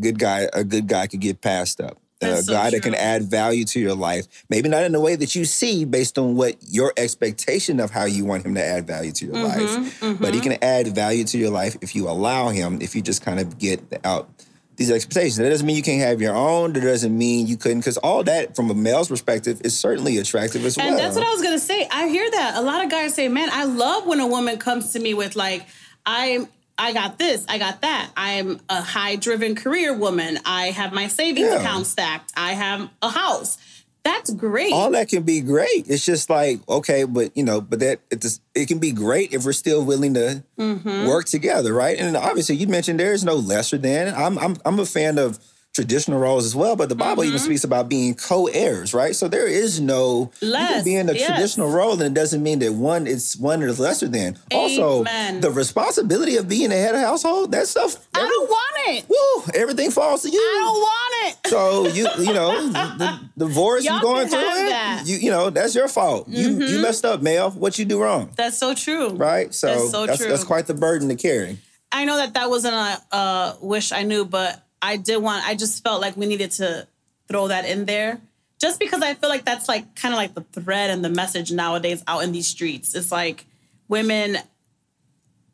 good 0.00 0.18
guy 0.18 0.48
a 0.54 0.64
good 0.64 0.86
guy 0.88 1.08
could 1.08 1.20
get 1.20 1.42
passed 1.42 1.78
up. 1.78 1.98
That's 2.22 2.40
a 2.40 2.44
so 2.44 2.52
guy 2.52 2.70
that 2.70 2.82
can 2.82 2.94
add 2.94 3.24
value 3.24 3.64
to 3.66 3.80
your 3.80 3.94
life, 3.94 4.26
maybe 4.48 4.68
not 4.68 4.84
in 4.84 4.92
the 4.92 5.00
way 5.00 5.16
that 5.16 5.34
you 5.34 5.44
see 5.44 5.84
based 5.84 6.18
on 6.18 6.36
what 6.36 6.56
your 6.68 6.92
expectation 6.96 7.80
of 7.80 7.90
how 7.90 8.04
you 8.04 8.24
want 8.24 8.46
him 8.46 8.54
to 8.54 8.64
add 8.64 8.86
value 8.86 9.12
to 9.12 9.26
your 9.26 9.34
Mm-hmm, 9.34 10.02
life. 10.02 10.20
But 10.20 10.34
he 10.34 10.40
can 10.40 10.56
add 10.62 10.88
value 10.94 11.24
to 11.24 11.38
your 11.38 11.50
life 11.50 11.76
if 11.80 11.94
you 11.94 12.08
allow 12.08 12.48
him, 12.48 12.80
if 12.80 12.94
you 12.94 13.02
just 13.02 13.22
kind 13.22 13.40
of 13.40 13.58
get 13.58 13.80
out 14.04 14.28
these 14.76 14.90
expectations. 14.90 15.36
That 15.36 15.50
doesn't 15.50 15.66
mean 15.66 15.76
you 15.76 15.82
can't 15.82 16.00
have 16.00 16.20
your 16.22 16.34
own. 16.34 16.72
That 16.72 16.80
doesn't 16.80 17.16
mean 17.16 17.46
you 17.46 17.56
couldn't, 17.56 17.80
because 17.80 17.98
all 17.98 18.24
that 18.24 18.56
from 18.56 18.70
a 18.70 18.74
male's 18.74 19.08
perspective 19.08 19.60
is 19.64 19.78
certainly 19.78 20.18
attractive 20.18 20.64
as 20.64 20.76
well. 20.76 20.88
And 20.88 20.98
that's 20.98 21.14
what 21.14 21.26
I 21.26 21.30
was 21.30 21.42
gonna 21.42 21.58
say. 21.58 21.86
I 21.90 22.08
hear 22.08 22.30
that 22.30 22.54
a 22.56 22.62
lot 22.62 22.82
of 22.84 22.90
guys 22.90 23.14
say, 23.14 23.28
"Man, 23.28 23.50
I 23.52 23.64
love 23.64 24.06
when 24.06 24.18
a 24.20 24.26
woman 24.26 24.56
comes 24.56 24.92
to 24.92 24.98
me 24.98 25.14
with 25.14 25.36
like, 25.36 25.66
I'm." 26.06 26.48
I 26.78 26.92
got 26.92 27.18
this, 27.18 27.44
I 27.48 27.58
got 27.58 27.82
that. 27.82 28.10
I'm 28.16 28.60
a 28.68 28.80
high 28.82 29.16
driven 29.16 29.54
career 29.54 29.94
woman. 29.96 30.38
I 30.44 30.66
have 30.66 30.92
my 30.92 31.08
savings 31.08 31.48
Yeah. 31.48 31.60
account 31.60 31.86
stacked. 31.86 32.32
I 32.36 32.52
have 32.54 32.88
a 33.02 33.10
house. 33.10 33.58
That's 34.04 34.30
great. 34.32 34.72
all 34.72 34.90
that 34.92 35.08
can 35.08 35.22
be 35.22 35.40
great. 35.40 35.86
It's 35.88 36.04
just 36.04 36.28
like 36.28 36.58
okay, 36.68 37.04
but 37.04 37.36
you 37.36 37.44
know, 37.44 37.60
but 37.60 37.78
that 37.80 38.00
it 38.10 38.20
just 38.20 38.42
it 38.52 38.66
can 38.66 38.80
be 38.80 38.90
great 38.90 39.32
if 39.32 39.44
we're 39.44 39.52
still 39.52 39.84
willing 39.84 40.14
to 40.14 40.42
Mm-hmm. 40.58 41.06
work 41.06 41.26
together, 41.26 41.72
right? 41.72 41.96
And 41.98 42.16
obviously, 42.16 42.56
you 42.56 42.66
mentioned 42.66 42.98
there 42.98 43.12
is 43.12 43.22
no 43.24 43.34
lesser 43.36 43.78
than. 43.78 44.12
I'm 44.14 44.38
I'm 44.38 44.56
I'm 44.64 44.78
a 44.80 44.86
fan 44.86 45.18
of 45.18 45.38
traditional 45.74 46.18
roles 46.18 46.44
as 46.44 46.54
well, 46.54 46.76
but 46.76 46.88
the 46.88 46.94
Bible 46.94 47.22
Mm-hmm. 47.22 47.28
even 47.28 47.38
speaks 47.38 47.64
about 47.64 47.88
being 47.88 48.14
co-heirs, 48.14 48.92
right? 48.92 49.14
So 49.16 49.28
there 49.28 49.46
is 49.46 49.80
no 49.80 50.30
Less, 50.42 50.70
can 50.72 50.84
be 50.84 50.96
in 50.96 51.08
a 51.08 51.14
yes. 51.14 51.26
traditional 51.26 51.70
role, 51.70 51.92
and 51.92 52.02
it 52.02 52.14
doesn't 52.14 52.42
mean 52.42 52.58
that 52.60 52.72
one 52.74 53.06
is 53.06 53.36
one 53.38 53.62
is 53.62 53.80
lesser 53.80 54.08
than. 54.08 54.36
Also, 54.52 55.04
the 55.04 55.50
responsibility 55.54 56.36
of 56.36 56.48
being 56.48 56.70
the 56.70 56.76
head 56.76 56.94
of 56.94 57.00
household, 57.00 57.52
that 57.52 57.66
stuff. 57.68 57.96
I 58.14 58.20
don't 58.20 58.48
want 58.50 58.76
it. 58.88 59.04
Woo, 59.08 59.52
everything 59.54 59.90
falls 59.90 60.22
to 60.22 60.30
you. 60.30 60.38
I 60.38 60.60
don't 60.62 60.74
want 60.74 61.36
it. 61.44 61.48
So 61.48 61.86
you 61.88 62.08
you 62.26 62.34
know 62.34 62.68
the, 62.72 62.94
the 62.98 63.46
divorce 63.46 63.84
Y'all 63.84 63.96
you 63.96 64.02
going 64.02 64.28
through 64.28 64.38
it. 64.40 64.72
Mm-hmm. 64.72 65.06
you 65.06 65.16
you 65.16 65.30
know 65.30 65.50
that's 65.50 65.74
your 65.74 65.88
fault. 65.88 66.28
You 66.28 66.50
you 66.66 66.82
messed 66.82 67.04
up, 67.04 67.22
Mel. 67.22 67.50
What 67.50 67.78
you 67.78 67.84
do 67.84 68.00
wrong, 68.02 68.30
That's 68.36 68.58
so 68.58 68.74
true. 68.74 69.10
right? 69.10 69.54
So 69.54 69.66
That's 69.68 69.90
so 69.90 70.06
that's, 70.06 70.18
true. 70.18 70.28
that's 70.28 70.44
quite 70.44 70.66
the 70.66 70.74
burden 70.74 71.08
to 71.08 71.14
carry. 71.16 71.58
I 71.90 72.04
know 72.04 72.16
that 72.16 72.34
that 72.34 72.48
wasn't 72.50 72.74
a 72.74 73.00
uh, 73.12 73.54
wish 73.60 73.92
I 73.92 74.02
knew, 74.02 74.24
but 74.24 74.62
I 74.82 74.96
did 74.96 75.22
want. 75.22 75.46
I 75.46 75.54
just 75.54 75.82
felt 75.84 76.02
like 76.02 76.16
we 76.16 76.26
needed 76.26 76.50
to 76.52 76.88
throw 77.28 77.48
that 77.48 77.64
in 77.64 77.84
there, 77.86 78.20
just 78.60 78.80
because 78.80 79.00
I 79.00 79.14
feel 79.14 79.30
like 79.30 79.44
that's 79.44 79.68
like 79.68 79.94
kind 79.94 80.12
of 80.12 80.18
like 80.18 80.34
the 80.34 80.42
thread 80.60 80.90
and 80.90 81.04
the 81.04 81.08
message 81.08 81.52
nowadays 81.52 82.02
out 82.08 82.24
in 82.24 82.32
these 82.32 82.48
streets. 82.48 82.94
It's 82.94 83.12
like 83.12 83.46
women 83.88 84.38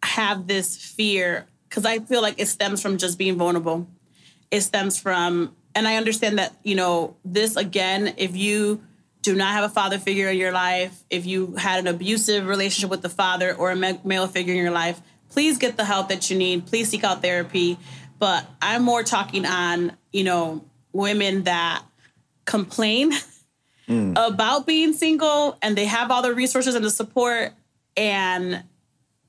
have 0.02 0.46
this 0.46 0.76
fear 0.76 1.46
because 1.68 1.84
I 1.84 1.98
feel 1.98 2.22
like 2.22 2.40
it 2.40 2.46
stems 2.46 2.80
from 2.80 2.96
just 2.96 3.18
being 3.18 3.36
vulnerable. 3.36 3.86
It 4.50 4.62
stems 4.62 4.98
from, 4.98 5.54
and 5.74 5.86
I 5.86 5.96
understand 5.96 6.38
that 6.38 6.56
you 6.64 6.74
know 6.74 7.16
this 7.24 7.56
again. 7.56 8.14
If 8.16 8.34
you 8.34 8.82
do 9.20 9.34
not 9.34 9.52
have 9.52 9.64
a 9.64 9.68
father 9.68 9.98
figure 9.98 10.28
in 10.28 10.38
your 10.38 10.52
life, 10.52 11.04
if 11.10 11.26
you 11.26 11.56
had 11.56 11.80
an 11.80 11.86
abusive 11.86 12.46
relationship 12.46 12.88
with 12.88 13.02
the 13.02 13.08
father 13.08 13.54
or 13.54 13.70
a 13.70 13.76
ma- 13.76 13.98
male 14.04 14.26
figure 14.26 14.54
in 14.54 14.60
your 14.60 14.70
life, 14.70 15.00
please 15.28 15.58
get 15.58 15.76
the 15.76 15.84
help 15.84 16.08
that 16.08 16.30
you 16.30 16.38
need. 16.38 16.66
Please 16.66 16.88
seek 16.88 17.04
out 17.04 17.20
therapy. 17.20 17.78
But 18.18 18.46
I'm 18.60 18.82
more 18.82 19.02
talking 19.02 19.46
on, 19.46 19.92
you 20.12 20.24
know, 20.24 20.64
women 20.92 21.44
that 21.44 21.82
complain 22.44 23.12
mm. 23.88 24.12
about 24.16 24.66
being 24.66 24.92
single 24.92 25.56
and 25.62 25.76
they 25.76 25.84
have 25.84 26.10
all 26.10 26.22
the 26.22 26.34
resources 26.34 26.74
and 26.74 26.84
the 26.84 26.90
support 26.90 27.52
and 27.96 28.62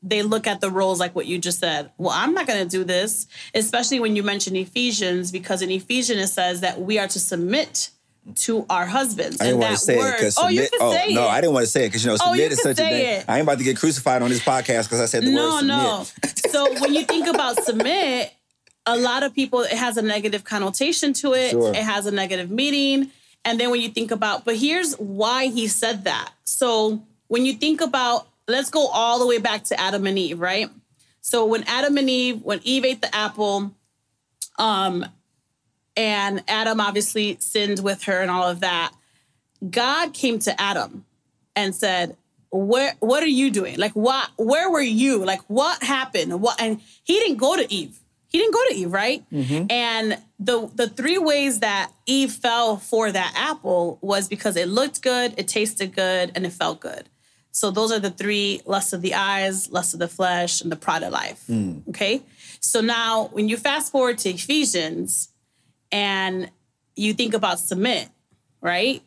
they 0.01 0.23
look 0.23 0.47
at 0.47 0.61
the 0.61 0.69
roles 0.69 0.99
like 0.99 1.15
what 1.15 1.25
you 1.25 1.37
just 1.37 1.59
said. 1.59 1.91
Well, 1.97 2.13
I'm 2.13 2.33
not 2.33 2.47
going 2.47 2.63
to 2.63 2.69
do 2.69 2.83
this, 2.83 3.27
especially 3.53 3.99
when 3.99 4.15
you 4.15 4.23
mention 4.23 4.55
Ephesians, 4.55 5.31
because 5.31 5.61
in 5.61 5.69
Ephesians 5.69 6.21
it 6.21 6.27
says 6.27 6.61
that 6.61 6.79
we 6.79 6.97
are 6.97 7.07
to 7.07 7.19
submit 7.19 7.89
to 8.35 8.65
our 8.69 8.85
husbands. 8.85 9.41
I 9.41 9.45
didn't 9.45 9.59
want 9.59 9.71
to 9.73 9.77
say 9.77 9.97
word, 9.97 10.09
it 10.09 10.17
because 10.17 10.37
oh, 10.37 10.47
you 10.47 10.61
can 10.61 10.79
oh 10.79 10.93
say 10.93 11.13
no. 11.13 11.27
I 11.27 11.41
didn't 11.41 11.53
want 11.53 11.65
to 11.65 11.71
say 11.71 11.85
it 11.85 11.87
because 11.87 12.03
you 12.03 12.09
know 12.09 12.17
Oh, 12.21 12.31
submit 12.31 12.39
you 12.39 12.45
is 12.51 12.61
such 12.61 12.79
a 12.79 12.83
thing. 12.83 13.05
it. 13.05 13.25
I 13.27 13.37
ain't 13.37 13.43
about 13.43 13.57
to 13.57 13.63
get 13.63 13.77
crucified 13.77 14.21
on 14.21 14.29
this 14.29 14.43
podcast 14.43 14.83
because 14.83 14.99
I 14.99 15.05
said 15.05 15.23
the 15.23 15.31
no, 15.31 15.55
word 15.55 15.65
no. 15.65 16.03
submit. 16.03 16.51
so 16.51 16.79
when 16.79 16.93
you 16.93 17.05
think 17.05 17.27
about 17.27 17.63
submit, 17.63 18.31
a 18.93 18.97
lot 18.97 19.23
of 19.23 19.33
people 19.33 19.61
it 19.61 19.71
has 19.71 19.97
a 19.97 20.01
negative 20.01 20.43
connotation 20.43 21.13
to 21.13 21.33
it. 21.33 21.51
Sure. 21.51 21.69
It 21.69 21.83
has 21.83 22.05
a 22.05 22.11
negative 22.11 22.49
meaning. 22.49 23.11
And 23.45 23.59
then 23.59 23.69
when 23.69 23.81
you 23.81 23.89
think 23.89 24.11
about, 24.11 24.43
but 24.45 24.57
here's 24.57 24.95
why 24.95 25.45
he 25.45 25.67
said 25.67 26.03
that. 26.03 26.31
So 26.43 27.01
when 27.27 27.45
you 27.45 27.53
think 27.53 27.81
about, 27.81 28.27
let's 28.47 28.69
go 28.69 28.87
all 28.87 29.19
the 29.19 29.27
way 29.27 29.37
back 29.37 29.63
to 29.65 29.79
Adam 29.79 30.05
and 30.07 30.19
Eve, 30.19 30.39
right? 30.39 30.69
So 31.21 31.45
when 31.45 31.63
Adam 31.63 31.97
and 31.97 32.09
Eve, 32.09 32.41
when 32.41 32.59
Eve 32.63 32.85
ate 32.85 33.01
the 33.01 33.15
apple, 33.15 33.73
um, 34.57 35.05
and 35.95 36.43
Adam 36.47 36.79
obviously 36.79 37.37
sinned 37.39 37.79
with 37.79 38.03
her 38.03 38.21
and 38.21 38.31
all 38.31 38.47
of 38.47 38.61
that, 38.61 38.93
God 39.69 40.13
came 40.13 40.39
to 40.39 40.61
Adam 40.61 41.05
and 41.55 41.75
said, 41.75 42.15
"Where 42.51 42.95
what 42.99 43.21
are 43.21 43.27
you 43.27 43.51
doing? 43.51 43.77
Like 43.77 43.91
what 43.93 44.29
where 44.37 44.69
were 44.69 44.81
you? 44.81 45.25
Like 45.25 45.41
what 45.47 45.83
happened? 45.83 46.41
What 46.41 46.61
and 46.61 46.79
he 47.03 47.19
didn't 47.19 47.37
go 47.37 47.57
to 47.57 47.71
Eve. 47.73 47.99
He 48.29 48.37
didn't 48.37 48.53
go 48.53 48.59
to 48.69 48.75
Eve, 48.75 48.93
right? 48.93 49.25
Mm-hmm. 49.31 49.65
And 49.71 50.17
the 50.39 50.69
the 50.75 50.87
three 50.87 51.17
ways 51.17 51.59
that 51.59 51.91
Eve 52.05 52.31
fell 52.31 52.77
for 52.77 53.11
that 53.11 53.33
apple 53.35 53.97
was 54.01 54.27
because 54.27 54.55
it 54.55 54.67
looked 54.67 55.01
good, 55.01 55.33
it 55.37 55.47
tasted 55.47 55.95
good, 55.95 56.31
and 56.35 56.45
it 56.45 56.53
felt 56.53 56.79
good. 56.79 57.09
So 57.51 57.71
those 57.71 57.91
are 57.91 57.99
the 57.99 58.11
three 58.11 58.61
lust 58.65 58.93
of 58.93 59.01
the 59.01 59.15
eyes, 59.15 59.71
lust 59.71 59.95
of 59.95 59.99
the 59.99 60.07
flesh, 60.07 60.61
and 60.61 60.71
the 60.71 60.75
pride 60.75 61.01
of 61.01 61.11
life. 61.11 61.43
Mm. 61.49 61.87
Okay. 61.89 62.21
So 62.59 62.81
now 62.81 63.29
when 63.31 63.49
you 63.49 63.57
fast 63.57 63.91
forward 63.91 64.19
to 64.19 64.29
Ephesians 64.29 65.29
and 65.91 66.51
you 66.95 67.13
think 67.13 67.33
about 67.33 67.59
submit, 67.59 68.09
right? 68.61 69.01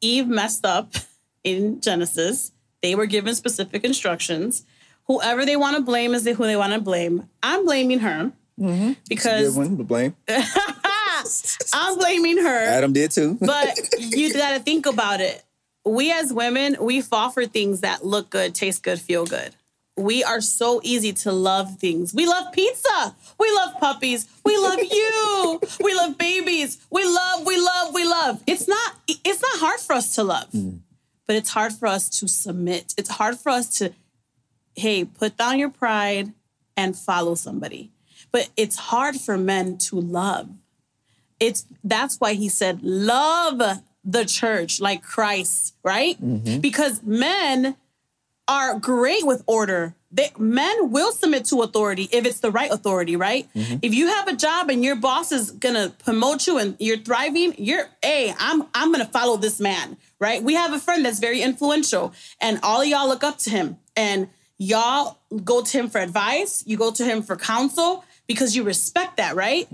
Eve 0.00 0.28
messed 0.28 0.64
up 0.64 0.94
in 1.44 1.80
Genesis. 1.80 2.52
They 2.82 2.94
were 2.94 3.06
given 3.06 3.34
specific 3.34 3.84
instructions. 3.84 4.64
Whoever 5.08 5.44
they 5.44 5.56
want 5.56 5.76
to 5.76 5.82
blame 5.82 6.14
is 6.14 6.24
who 6.24 6.34
they 6.44 6.56
want 6.56 6.72
to 6.72 6.80
blame. 6.80 7.28
I'm 7.42 7.64
blaming 7.64 7.98
her 7.98 8.32
Mm-hmm. 8.60 8.92
because 9.08 9.54
Good 9.54 9.58
one 9.58 9.78
to 9.78 9.84
blame. 9.84 10.14
I'm 11.72 11.98
blaming 11.98 12.38
her. 12.38 12.64
Adam 12.66 12.92
did 12.92 13.10
too. 13.10 13.38
But 13.40 13.78
you 13.98 14.32
got 14.32 14.52
to 14.52 14.60
think 14.60 14.86
about 14.86 15.20
it. 15.20 15.42
We 15.84 16.12
as 16.12 16.32
women, 16.32 16.76
we 16.80 17.00
fall 17.00 17.30
for 17.30 17.46
things 17.46 17.80
that 17.80 18.04
look 18.04 18.30
good, 18.30 18.54
taste 18.54 18.82
good, 18.82 19.00
feel 19.00 19.24
good. 19.24 19.54
We 19.96 20.24
are 20.24 20.40
so 20.40 20.80
easy 20.82 21.12
to 21.24 21.32
love 21.32 21.78
things. 21.78 22.14
We 22.14 22.26
love 22.26 22.52
pizza. 22.52 23.14
We 23.38 23.50
love 23.54 23.74
puppies. 23.80 24.28
We 24.44 24.56
love 24.56 24.78
you. 24.90 25.60
we 25.82 25.94
love 25.94 26.16
babies. 26.16 26.78
We 26.90 27.04
love, 27.04 27.46
we 27.46 27.60
love, 27.60 27.94
we 27.94 28.04
love. 28.04 28.42
It's 28.46 28.68
not 28.68 28.94
it's 29.08 29.42
not 29.42 29.58
hard 29.58 29.80
for 29.80 29.94
us 29.94 30.14
to 30.14 30.22
love. 30.22 30.50
Mm. 30.52 30.80
But 31.26 31.36
it's 31.36 31.50
hard 31.50 31.72
for 31.72 31.86
us 31.86 32.08
to 32.20 32.28
submit. 32.28 32.94
It's 32.98 33.10
hard 33.10 33.38
for 33.38 33.50
us 33.50 33.78
to 33.78 33.92
hey, 34.74 35.04
put 35.04 35.36
down 35.36 35.58
your 35.58 35.70
pride 35.70 36.32
and 36.76 36.96
follow 36.96 37.34
somebody. 37.34 37.90
But 38.32 38.50
it's 38.56 38.76
hard 38.76 39.16
for 39.16 39.36
men 39.36 39.78
to 39.78 40.00
love 40.00 40.48
it's 41.40 41.64
that's 41.82 42.20
why 42.20 42.34
he 42.34 42.48
said 42.48 42.82
love 42.82 43.60
the 44.04 44.24
church 44.24 44.80
like 44.80 45.02
Christ, 45.02 45.74
right? 45.82 46.22
Mm-hmm. 46.22 46.60
Because 46.60 47.02
men 47.02 47.76
are 48.46 48.78
great 48.78 49.26
with 49.26 49.42
order. 49.46 49.94
They, 50.12 50.30
men 50.38 50.90
will 50.90 51.12
submit 51.12 51.44
to 51.46 51.62
authority 51.62 52.08
if 52.10 52.26
it's 52.26 52.40
the 52.40 52.50
right 52.50 52.70
authority, 52.70 53.14
right? 53.14 53.48
Mm-hmm. 53.54 53.76
If 53.82 53.94
you 53.94 54.08
have 54.08 54.26
a 54.26 54.34
job 54.34 54.68
and 54.68 54.84
your 54.84 54.96
boss 54.96 55.32
is 55.32 55.50
gonna 55.52 55.90
promote 56.04 56.46
you 56.46 56.58
and 56.58 56.76
you're 56.78 56.98
thriving, 56.98 57.54
you're 57.58 57.88
hey, 58.02 58.34
I'm 58.38 58.64
I'm 58.74 58.92
gonna 58.92 59.06
follow 59.06 59.36
this 59.36 59.60
man, 59.60 59.96
right? 60.18 60.42
We 60.42 60.54
have 60.54 60.72
a 60.72 60.78
friend 60.78 61.04
that's 61.04 61.20
very 61.20 61.40
influential, 61.40 62.12
and 62.40 62.60
all 62.62 62.80
of 62.80 62.86
y'all 62.88 63.08
look 63.08 63.24
up 63.24 63.38
to 63.38 63.50
him, 63.50 63.78
and 63.96 64.28
y'all 64.58 65.18
go 65.44 65.62
to 65.62 65.78
him 65.78 65.88
for 65.88 66.00
advice. 66.00 66.64
You 66.66 66.76
go 66.76 66.90
to 66.90 67.04
him 67.04 67.22
for 67.22 67.36
counsel 67.36 68.04
because 68.30 68.54
you 68.54 68.62
respect 68.62 69.16
that, 69.16 69.34
right? 69.34 69.66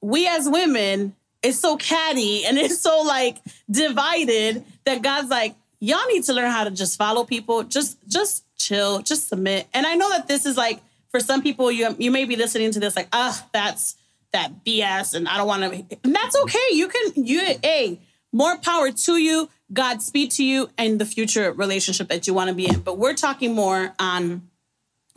we 0.00 0.26
as 0.26 0.48
women 0.48 1.14
it's 1.40 1.60
so 1.60 1.76
catty 1.76 2.44
and 2.44 2.58
it's 2.58 2.80
so 2.80 3.02
like 3.02 3.38
divided 3.70 4.64
that 4.84 5.00
God's 5.02 5.28
like, 5.30 5.54
y'all 5.78 6.04
need 6.08 6.24
to 6.24 6.32
learn 6.32 6.50
how 6.50 6.64
to 6.64 6.70
just 6.72 6.98
follow 6.98 7.24
people, 7.24 7.62
just 7.62 7.98
just 8.08 8.44
chill, 8.56 9.00
just 9.02 9.28
submit. 9.28 9.68
And 9.72 9.86
I 9.86 9.94
know 9.94 10.10
that 10.10 10.26
this 10.26 10.44
is 10.46 10.56
like 10.56 10.80
for 11.10 11.20
some 11.20 11.42
people 11.42 11.70
you 11.70 11.94
you 11.98 12.10
may 12.10 12.24
be 12.24 12.34
listening 12.34 12.72
to 12.72 12.80
this 12.80 12.96
like, 12.96 13.08
ah, 13.12 13.46
that's 13.52 13.94
that 14.32 14.64
BS 14.64 15.14
and 15.14 15.28
I 15.28 15.36
don't 15.36 15.46
want 15.46 15.62
to 15.62 15.98
and 16.02 16.14
that's 16.14 16.36
okay. 16.42 16.68
You 16.72 16.88
can 16.88 17.24
you 17.24 17.40
hey, 17.62 18.00
more 18.32 18.58
power 18.58 18.90
to 18.90 19.16
you. 19.16 19.48
God 19.72 20.02
speed 20.02 20.32
to 20.32 20.44
you 20.44 20.68
and 20.76 21.00
the 21.00 21.06
future 21.06 21.52
relationship 21.52 22.08
that 22.08 22.26
you 22.26 22.34
want 22.34 22.48
to 22.48 22.54
be 22.54 22.68
in. 22.68 22.80
But 22.80 22.98
we're 22.98 23.14
talking 23.14 23.54
more 23.54 23.94
on 24.00 24.48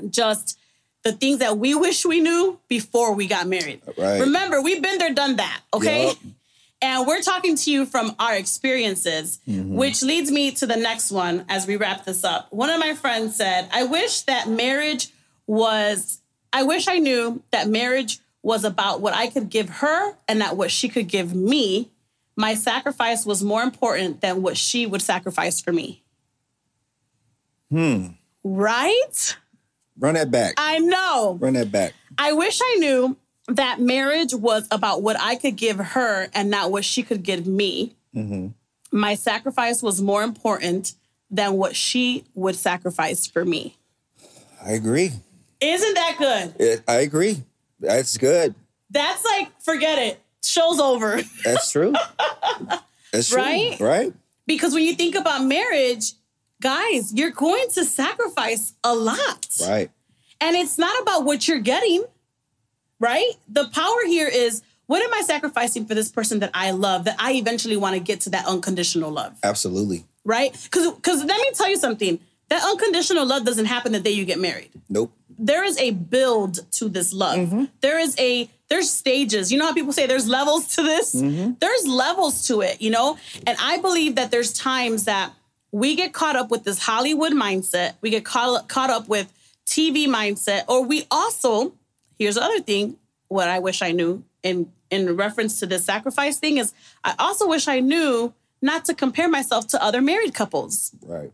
just 0.09 0.59
the 1.03 1.11
things 1.13 1.39
that 1.39 1.57
we 1.57 1.75
wish 1.75 2.05
we 2.05 2.19
knew 2.19 2.59
before 2.67 3.13
we 3.13 3.27
got 3.27 3.47
married. 3.47 3.81
Right. 3.97 4.19
Remember, 4.19 4.61
we've 4.61 4.81
been 4.81 4.97
there, 4.97 5.13
done 5.13 5.37
that. 5.37 5.61
Okay. 5.73 6.07
Yup. 6.07 6.17
And 6.81 7.05
we're 7.05 7.21
talking 7.21 7.57
to 7.57 7.71
you 7.71 7.85
from 7.85 8.15
our 8.19 8.35
experiences, 8.35 9.39
which 9.45 10.01
leads 10.01 10.31
me 10.31 10.51
to 10.51 10.65
the 10.65 10.77
next 10.77 11.11
one 11.11 11.43
as 11.49 11.67
we 11.67 11.75
wrap 11.75 12.05
this 12.05 12.23
up. 12.23 12.47
One 12.53 12.69
of 12.69 12.79
my 12.79 12.95
friends 12.95 13.35
said, 13.35 13.67
I 13.73 13.83
wish 13.83 14.21
that 14.21 14.47
marriage 14.47 15.09
was, 15.45 16.21
I 16.53 16.63
wish 16.63 16.87
I 16.87 16.99
knew 16.99 17.43
that 17.51 17.67
marriage 17.67 18.19
was 18.41 18.63
about 18.63 19.01
what 19.01 19.13
I 19.13 19.27
could 19.27 19.49
give 19.49 19.69
her 19.69 20.13
and 20.29 20.39
not 20.39 20.55
what 20.55 20.71
she 20.71 20.87
could 20.87 21.09
give 21.09 21.35
me. 21.35 21.91
My 22.37 22.53
sacrifice 22.53 23.25
was 23.25 23.43
more 23.43 23.61
important 23.61 24.21
than 24.21 24.41
what 24.41 24.55
she 24.55 24.85
would 24.85 25.01
sacrifice 25.01 25.59
for 25.59 25.73
me. 25.73 26.01
Hmm. 27.69 28.07
Right? 28.41 29.35
Run 29.99 30.15
that 30.15 30.31
back. 30.31 30.53
I 30.57 30.79
know. 30.79 31.37
Run 31.39 31.53
that 31.53 31.71
back. 31.71 31.93
I 32.17 32.33
wish 32.33 32.59
I 32.63 32.75
knew 32.79 33.17
that 33.47 33.79
marriage 33.79 34.33
was 34.33 34.67
about 34.71 35.01
what 35.01 35.19
I 35.19 35.35
could 35.35 35.55
give 35.55 35.77
her 35.77 36.27
and 36.33 36.49
not 36.49 36.71
what 36.71 36.85
she 36.85 37.03
could 37.03 37.23
give 37.23 37.45
me. 37.47 37.95
Mm-hmm. 38.15 38.47
My 38.91 39.15
sacrifice 39.15 39.83
was 39.83 40.01
more 40.01 40.23
important 40.23 40.93
than 41.29 41.53
what 41.53 41.75
she 41.75 42.25
would 42.33 42.55
sacrifice 42.55 43.27
for 43.27 43.45
me. 43.45 43.77
I 44.65 44.71
agree. 44.71 45.11
Isn't 45.61 45.93
that 45.93 46.15
good? 46.17 46.55
It, 46.59 46.83
I 46.87 46.95
agree. 47.01 47.43
That's 47.79 48.17
good. 48.17 48.55
That's 48.89 49.23
like, 49.25 49.51
forget 49.61 49.99
it. 49.99 50.19
Show's 50.41 50.79
over. 50.79 51.21
That's 51.43 51.71
true. 51.71 51.93
That's 53.11 53.29
true. 53.29 53.37
Right? 53.37 53.79
Right. 53.79 54.13
because 54.47 54.73
when 54.73 54.83
you 54.83 54.95
think 54.95 55.15
about 55.15 55.43
marriage, 55.43 56.13
guys, 56.61 57.13
you're 57.13 57.31
going 57.31 57.67
to 57.73 57.85
sacrifice 57.85 58.73
a 58.83 58.93
lot. 58.93 59.47
Right. 59.61 59.89
And 60.41 60.55
it's 60.55 60.77
not 60.77 61.01
about 61.01 61.25
what 61.25 61.47
you're 61.47 61.59
getting, 61.59 62.05
right? 62.99 63.31
The 63.47 63.67
power 63.69 64.05
here 64.05 64.27
is 64.27 64.61
what 64.85 65.03
am 65.03 65.13
I 65.13 65.21
sacrificing 65.21 65.85
for 65.85 65.93
this 65.93 66.09
person 66.09 66.39
that 66.39 66.51
I 66.53 66.71
love 66.71 67.05
that 67.05 67.15
I 67.19 67.33
eventually 67.33 67.77
want 67.77 67.95
to 67.95 67.99
get 67.99 68.21
to 68.21 68.29
that 68.31 68.45
unconditional 68.47 69.11
love, 69.11 69.37
Absolutely. 69.43 70.05
right? 70.23 70.51
Because 70.63 70.91
because 70.93 71.23
let 71.23 71.39
me 71.39 71.51
tell 71.53 71.69
you 71.69 71.77
something. 71.77 72.19
That 72.49 72.63
unconditional 72.63 73.27
love 73.27 73.45
doesn't 73.45 73.65
happen 73.65 73.91
the 73.91 73.99
day 73.99 74.09
you 74.09 74.25
get 74.25 74.39
married. 74.39 74.71
Nope. 74.89 75.13
There 75.37 75.63
is 75.63 75.77
a 75.77 75.91
build 75.91 76.71
to 76.73 76.89
this 76.89 77.13
love. 77.13 77.37
Mm-hmm. 77.37 77.65
There 77.81 77.99
is 77.99 78.17
a 78.17 78.49
there's 78.69 78.89
stages. 78.89 79.51
You 79.51 79.59
know 79.59 79.65
how 79.65 79.73
people 79.73 79.93
say 79.93 80.07
there's 80.07 80.27
levels 80.27 80.75
to 80.75 80.81
this? 80.81 81.13
Mm-hmm. 81.13 81.53
There's 81.59 81.87
levels 81.87 82.47
to 82.47 82.61
it, 82.61 82.81
you 82.81 82.89
know? 82.89 83.17
And 83.45 83.57
I 83.59 83.77
believe 83.77 84.15
that 84.15 84.31
there's 84.31 84.53
times 84.53 85.05
that 85.05 85.31
we 85.71 85.95
get 85.95 86.13
caught 86.13 86.35
up 86.35 86.49
with 86.51 86.63
this 86.63 86.79
Hollywood 86.79 87.33
mindset. 87.33 87.93
We 88.01 88.09
get 88.09 88.25
caught, 88.25 88.67
caught 88.67 88.89
up 88.89 89.07
with 89.07 89.31
TV 89.65 90.07
mindset, 90.07 90.63
or 90.67 90.83
we 90.83 91.05
also, 91.11 91.73
here's 92.17 92.35
the 92.35 92.43
other 92.43 92.59
thing, 92.59 92.97
what 93.27 93.47
I 93.47 93.59
wish 93.59 93.81
I 93.81 93.91
knew 93.91 94.23
in 94.43 94.71
in 94.89 95.15
reference 95.15 95.59
to 95.59 95.67
this 95.67 95.85
sacrifice 95.85 96.39
thing 96.39 96.57
is 96.57 96.73
I 97.03 97.13
also 97.19 97.47
wish 97.47 97.67
I 97.67 97.79
knew 97.79 98.33
not 98.59 98.85
to 98.85 98.95
compare 98.95 99.29
myself 99.29 99.67
to 99.67 99.83
other 99.83 100.01
married 100.01 100.33
couples 100.33 100.91
Right. 101.05 101.31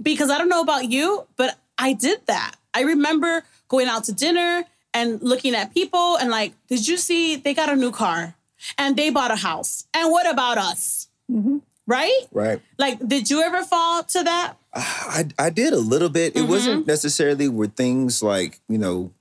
because 0.00 0.30
I 0.30 0.38
don't 0.38 0.48
know 0.48 0.62
about 0.62 0.90
you, 0.90 1.26
but 1.36 1.58
I 1.76 1.92
did 1.92 2.24
that. 2.26 2.54
I 2.72 2.80
remember 2.82 3.42
going 3.68 3.86
out 3.86 4.04
to 4.04 4.12
dinner 4.12 4.64
and 4.94 5.20
looking 5.20 5.54
at 5.54 5.74
people 5.74 6.16
and 6.16 6.30
like, 6.30 6.54
did 6.68 6.88
you 6.88 6.96
see 6.96 7.36
they 7.36 7.52
got 7.52 7.68
a 7.68 7.76
new 7.76 7.90
car 7.92 8.34
and 8.78 8.96
they 8.96 9.10
bought 9.10 9.30
a 9.30 9.36
house? 9.36 9.84
And 9.92 10.10
what 10.10 10.26
about 10.26 10.56
us? 10.56 11.08
Mm-hmm. 11.30 11.58
Right? 11.86 12.20
Right. 12.32 12.60
Like, 12.78 13.06
did 13.06 13.30
you 13.30 13.42
ever 13.42 13.62
fall 13.62 14.02
to 14.02 14.22
that? 14.24 14.54
I, 14.74 15.26
I 15.38 15.50
did 15.50 15.72
a 15.72 15.78
little 15.78 16.08
bit. 16.08 16.34
It 16.36 16.40
Mm-hmm. 16.40 16.50
wasn't 16.50 16.86
necessarily 16.86 17.48
with 17.48 17.74
things 17.74 18.22
like, 18.22 18.60
you 18.68 18.78
know, 18.78 19.12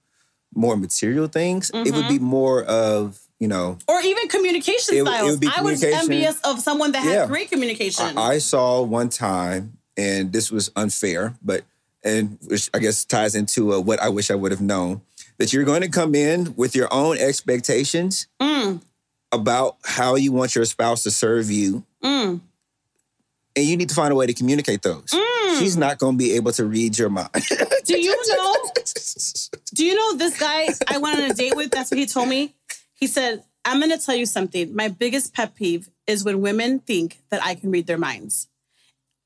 more 0.53 0.75
material 0.77 1.27
things. 1.27 1.69
It 1.73 1.93
would 1.93 2.07
be 2.07 2.17
more 2.19 2.63
of, 2.63 3.19
you 3.39 3.47
know, 3.47 3.77
Or 3.87 4.01
even 4.01 4.27
communication 4.29 4.95
It 4.95 4.99
it 5.01 5.05
styles. 5.07 5.37
be 5.37 5.47
I 5.55 5.61
was 5.61 5.83
envious 5.83 6.39
of 6.41 6.59
someone 6.59 6.91
that 6.93 7.03
had 7.03 7.27
great 7.27 7.49
communication. 7.51 8.17
I, 8.17 8.35
I 8.35 8.37
saw 8.39 8.81
one 8.81 9.09
time, 9.09 9.77
and 9.97 10.31
this 10.33 10.49
was 10.51 10.71
unfair, 10.75 11.35
but 11.43 11.63
and 12.03 12.37
which 12.47 12.69
I 12.73 12.79
guess 12.79 13.03
ties 13.05 13.35
into 13.35 13.73
uh, 13.73 13.79
what 13.79 13.99
I 14.01 14.09
wish 14.09 14.29
I 14.31 14.35
would 14.35 14.51
have 14.51 14.61
known 14.61 15.01
that 15.37 15.51
you're 15.51 15.63
going 15.65 15.81
to 15.81 15.89
come 15.89 16.15
in 16.15 16.53
with 16.55 16.75
your 16.75 16.87
own 16.93 17.17
expectations 17.17 18.27
Mm. 18.41 18.81
about 19.31 19.75
how 19.83 20.15
you 20.15 20.31
want 20.31 20.55
your 20.55 20.65
spouse 20.65 21.03
to 21.03 21.11
serve 21.11 21.51
you, 21.51 21.83
Mm. 22.03 22.39
And 23.55 23.65
you 23.65 23.77
need 23.77 23.89
to 23.89 23.95
find 23.95 24.11
a 24.11 24.15
way 24.15 24.25
to 24.25 24.33
communicate 24.33 24.81
those. 24.81 25.11
Mm. 25.11 25.59
She's 25.59 25.77
not 25.77 25.97
going 25.97 26.15
to 26.15 26.17
be 26.17 26.33
able 26.33 26.51
to 26.53 26.65
read 26.65 26.97
your 26.97 27.09
mind. 27.09 27.29
Do 27.85 27.99
you 27.99 28.15
know? 28.27 28.55
Do 29.73 29.85
you 29.85 29.95
know 29.95 30.17
this 30.17 30.39
guy 30.39 30.67
I 30.87 30.97
went 30.97 31.19
on 31.19 31.31
a 31.31 31.33
date 31.33 31.55
with? 31.55 31.71
That's 31.71 31.91
what 31.91 31.97
he 31.97 32.05
told 32.05 32.29
me. 32.29 32.55
He 32.93 33.07
said, 33.07 33.43
I'm 33.63 33.79
going 33.79 33.91
to 33.91 34.03
tell 34.03 34.15
you 34.15 34.25
something. 34.25 34.75
My 34.75 34.89
biggest 34.89 35.33
pet 35.33 35.55
peeve 35.55 35.89
is 36.07 36.23
when 36.23 36.41
women 36.41 36.79
think 36.79 37.21
that 37.29 37.43
I 37.43 37.55
can 37.55 37.71
read 37.71 37.87
their 37.87 37.97
minds. 37.97 38.47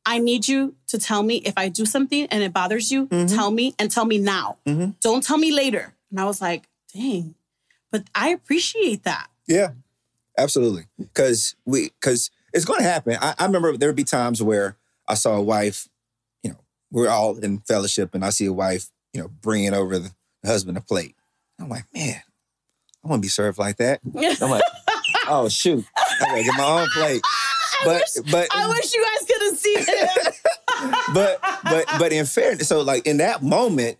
I 0.05 0.17
need 0.17 0.47
you 0.47 0.75
to 0.87 0.97
tell 0.97 1.21
me 1.21 1.37
if 1.37 1.53
I 1.57 1.69
do 1.69 1.85
something 1.85 2.25
and 2.27 2.41
it 2.41 2.53
bothers 2.53 2.91
you, 2.91 3.07
mm-hmm. 3.07 3.35
tell 3.35 3.51
me 3.51 3.75
and 3.77 3.91
tell 3.91 4.05
me 4.05 4.17
now. 4.17 4.57
Mm-hmm. 4.65 4.91
Don't 5.01 5.23
tell 5.23 5.37
me 5.37 5.51
later. 5.51 5.93
And 6.09 6.19
I 6.19 6.25
was 6.25 6.41
like, 6.41 6.67
dang, 6.93 7.35
but 7.91 8.03
I 8.15 8.29
appreciate 8.29 9.03
that. 9.03 9.27
Yeah, 9.45 9.71
absolutely. 10.37 10.85
Because 10.97 11.55
we, 11.65 11.89
because 11.89 12.31
it's 12.53 12.65
going 12.65 12.79
to 12.79 12.87
happen. 12.87 13.17
I, 13.19 13.35
I 13.37 13.45
remember 13.45 13.75
there 13.77 13.89
would 13.89 13.95
be 13.95 14.03
times 14.03 14.41
where 14.41 14.77
I 15.07 15.15
saw 15.15 15.35
a 15.35 15.41
wife, 15.41 15.87
you 16.43 16.51
know, 16.51 16.59
we're 16.91 17.09
all 17.09 17.37
in 17.37 17.59
fellowship, 17.59 18.13
and 18.13 18.23
I 18.23 18.29
see 18.29 18.45
a 18.45 18.53
wife, 18.53 18.89
you 19.13 19.21
know, 19.21 19.27
bringing 19.27 19.73
over 19.73 19.99
the 19.99 20.11
husband 20.45 20.77
a 20.77 20.81
plate. 20.81 21.15
I'm 21.59 21.69
like, 21.69 21.85
man, 21.93 22.21
I 23.03 23.07
want 23.07 23.21
to 23.21 23.25
be 23.25 23.29
served 23.29 23.57
like 23.57 23.77
that. 23.77 24.01
I'm 24.41 24.49
like, 24.49 24.63
oh 25.27 25.49
shoot, 25.49 25.85
I 25.97 26.25
gotta 26.25 26.43
get 26.43 26.57
my 26.57 26.81
own 26.81 26.87
plate. 26.93 27.21
But 27.85 28.03
but 28.31 28.47
I 28.53 28.67
wish 28.67 28.93
you 28.93 29.03
guys 29.03 29.27
could 29.27 29.41
have 29.43 29.57
seen 29.57 29.77
it. 29.87 30.35
but 31.13 31.39
but 31.63 31.85
but 31.97 32.11
in 32.11 32.25
fairness, 32.25 32.67
so 32.67 32.81
like 32.81 33.05
in 33.05 33.17
that 33.17 33.41
moment, 33.41 33.97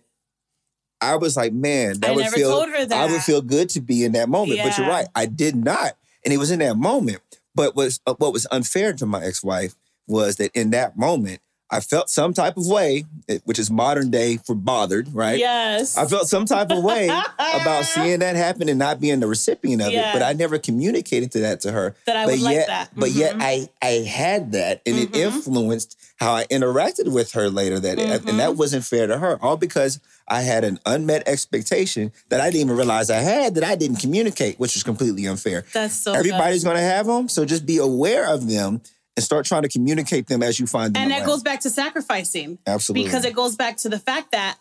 I 1.00 1.16
was 1.16 1.36
like, 1.36 1.52
man, 1.52 1.98
that 2.00 2.10
I 2.10 2.14
would 2.14 2.26
feel 2.26 2.66
I 2.92 3.06
would 3.06 3.22
feel 3.22 3.40
good 3.40 3.70
to 3.70 3.80
be 3.80 4.04
in 4.04 4.12
that 4.12 4.28
moment. 4.28 4.60
But 4.62 4.76
you're 4.76 4.88
right, 4.88 5.06
I 5.14 5.26
did 5.26 5.56
not, 5.56 5.96
and 6.24 6.34
it 6.34 6.36
was 6.36 6.50
in 6.50 6.58
that 6.58 6.76
moment. 6.76 7.20
But 7.54 7.74
was 7.76 8.00
uh, 8.06 8.14
what 8.18 8.32
was 8.32 8.46
unfair 8.50 8.92
to 8.94 9.06
my 9.06 9.24
ex-wife 9.24 9.74
was 10.06 10.36
that 10.36 10.50
in 10.54 10.70
that 10.70 10.96
moment, 10.96 11.40
I 11.72 11.80
felt 11.80 12.10
some 12.10 12.34
type 12.34 12.56
of 12.56 12.66
way, 12.66 13.04
eh, 13.28 13.38
which 13.44 13.58
is 13.58 13.70
modern 13.70 14.10
day 14.10 14.38
for 14.38 14.54
bothered, 14.56 15.14
right? 15.14 15.38
Yes. 15.38 15.96
I 15.96 16.04
felt 16.06 16.28
some 16.28 16.44
type 16.44 16.70
of 16.70 16.82
way 16.82 17.06
about 17.38 17.84
seeing 17.84 18.18
that 18.20 18.34
happen 18.34 18.68
and 18.68 18.78
not 18.78 19.00
being 19.00 19.20
the 19.20 19.28
recipient 19.28 19.80
of 19.80 19.92
Yeah. 19.92 20.10
it, 20.10 20.12
but 20.14 20.22
I 20.22 20.32
never 20.32 20.58
communicated 20.58 21.30
to 21.32 21.38
that 21.40 21.60
to 21.60 21.72
her. 21.72 21.94
That 22.06 22.16
I 22.16 22.24
but 22.24 22.32
would 22.32 22.40
like 22.42 22.54
yet, 22.56 22.66
that. 22.66 22.90
But 22.96 23.12
yet, 23.12 23.36
Mhm. 23.36 23.42
I 23.42 23.68
I 23.80 23.90
had 24.04 24.52
that, 24.52 24.82
and 24.84 24.98
it 24.98 25.12
Mhm. 25.12 25.26
influenced 25.26 25.96
how 26.16 26.32
I 26.34 26.44
interacted 26.46 27.12
with 27.12 27.32
her 27.32 27.48
later. 27.48 27.78
That 27.78 27.98
Mm-hmm. 27.98 28.28
and 28.28 28.40
that 28.40 28.56
wasn't 28.56 28.84
fair 28.84 29.06
to 29.06 29.18
her, 29.18 29.38
all 29.42 29.56
because 29.56 30.00
I 30.26 30.42
had 30.42 30.64
an 30.64 30.78
unmet 30.86 31.22
expectation 31.26 32.12
that 32.30 32.40
I 32.40 32.46
didn't 32.50 32.62
even 32.66 32.76
realize 32.76 33.10
I 33.10 33.16
had 33.20 33.54
that 33.56 33.64
I 33.64 33.74
didn't 33.74 33.96
communicate, 33.98 34.58
which 34.58 34.74
was 34.74 34.82
completely 34.82 35.26
unfair. 35.26 35.64
That's 35.72 35.94
so 35.94 36.12
good. 36.12 36.18
Everybody's 36.18 36.62
going 36.64 36.76
to 36.76 36.82
have 36.82 37.06
them, 37.06 37.28
so 37.28 37.44
just 37.44 37.64
be 37.66 37.78
aware 37.78 38.26
of 38.26 38.48
them 38.48 38.80
and 39.20 39.24
start 39.24 39.46
trying 39.46 39.62
to 39.62 39.68
communicate 39.68 40.26
them 40.26 40.42
as 40.42 40.58
you 40.58 40.66
find 40.66 40.94
them. 40.94 41.02
And 41.02 41.10
that 41.12 41.24
goes 41.26 41.42
back 41.42 41.60
to 41.60 41.70
sacrificing. 41.70 42.58
absolutely 42.66 43.04
Because 43.06 43.24
it 43.24 43.34
goes 43.34 43.54
back 43.56 43.76
to 43.78 43.88
the 43.88 43.98
fact 43.98 44.32
that 44.32 44.58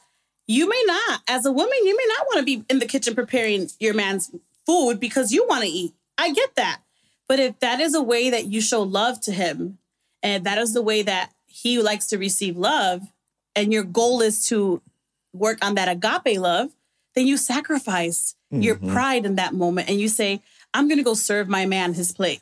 you 0.47 0.67
may 0.67 0.83
not, 0.85 1.21
as 1.27 1.45
a 1.45 1.51
woman, 1.51 1.73
you 1.83 1.95
may 1.95 2.05
not 2.17 2.25
want 2.27 2.39
to 2.39 2.43
be 2.45 2.65
in 2.69 2.79
the 2.79 2.85
kitchen 2.85 3.15
preparing 3.15 3.69
your 3.79 3.93
man's 3.93 4.31
food 4.65 4.99
because 4.99 5.31
you 5.31 5.45
want 5.47 5.63
to 5.63 5.69
eat. 5.69 5.93
I 6.17 6.31
get 6.31 6.55
that. 6.55 6.81
But 7.27 7.39
if 7.39 7.59
that 7.59 7.79
is 7.79 7.93
a 7.93 8.01
way 8.01 8.29
that 8.31 8.45
you 8.47 8.59
show 8.59 8.81
love 8.81 9.21
to 9.21 9.31
him, 9.31 9.77
and 10.23 10.43
that 10.45 10.57
is 10.57 10.73
the 10.73 10.81
way 10.81 11.01
that 11.03 11.31
he 11.45 11.79
likes 11.81 12.07
to 12.07 12.17
receive 12.17 12.57
love, 12.57 13.01
and 13.55 13.71
your 13.71 13.83
goal 13.83 14.21
is 14.21 14.47
to 14.47 14.81
work 15.33 15.63
on 15.63 15.75
that 15.75 15.87
agape 15.87 16.39
love, 16.39 16.71
then 17.15 17.27
you 17.27 17.37
sacrifice 17.37 18.35
your 18.51 18.75
Mhm. 18.77 18.91
pride 18.91 19.25
in 19.25 19.35
that 19.35 19.53
moment 19.53 19.87
and 19.89 19.99
you 19.99 20.07
say, 20.09 20.41
I'm 20.73 20.87
going 20.87 20.97
to 20.97 21.03
go 21.03 21.13
serve 21.13 21.47
my 21.47 21.65
man 21.67 21.93
his 21.93 22.11
plate. 22.11 22.41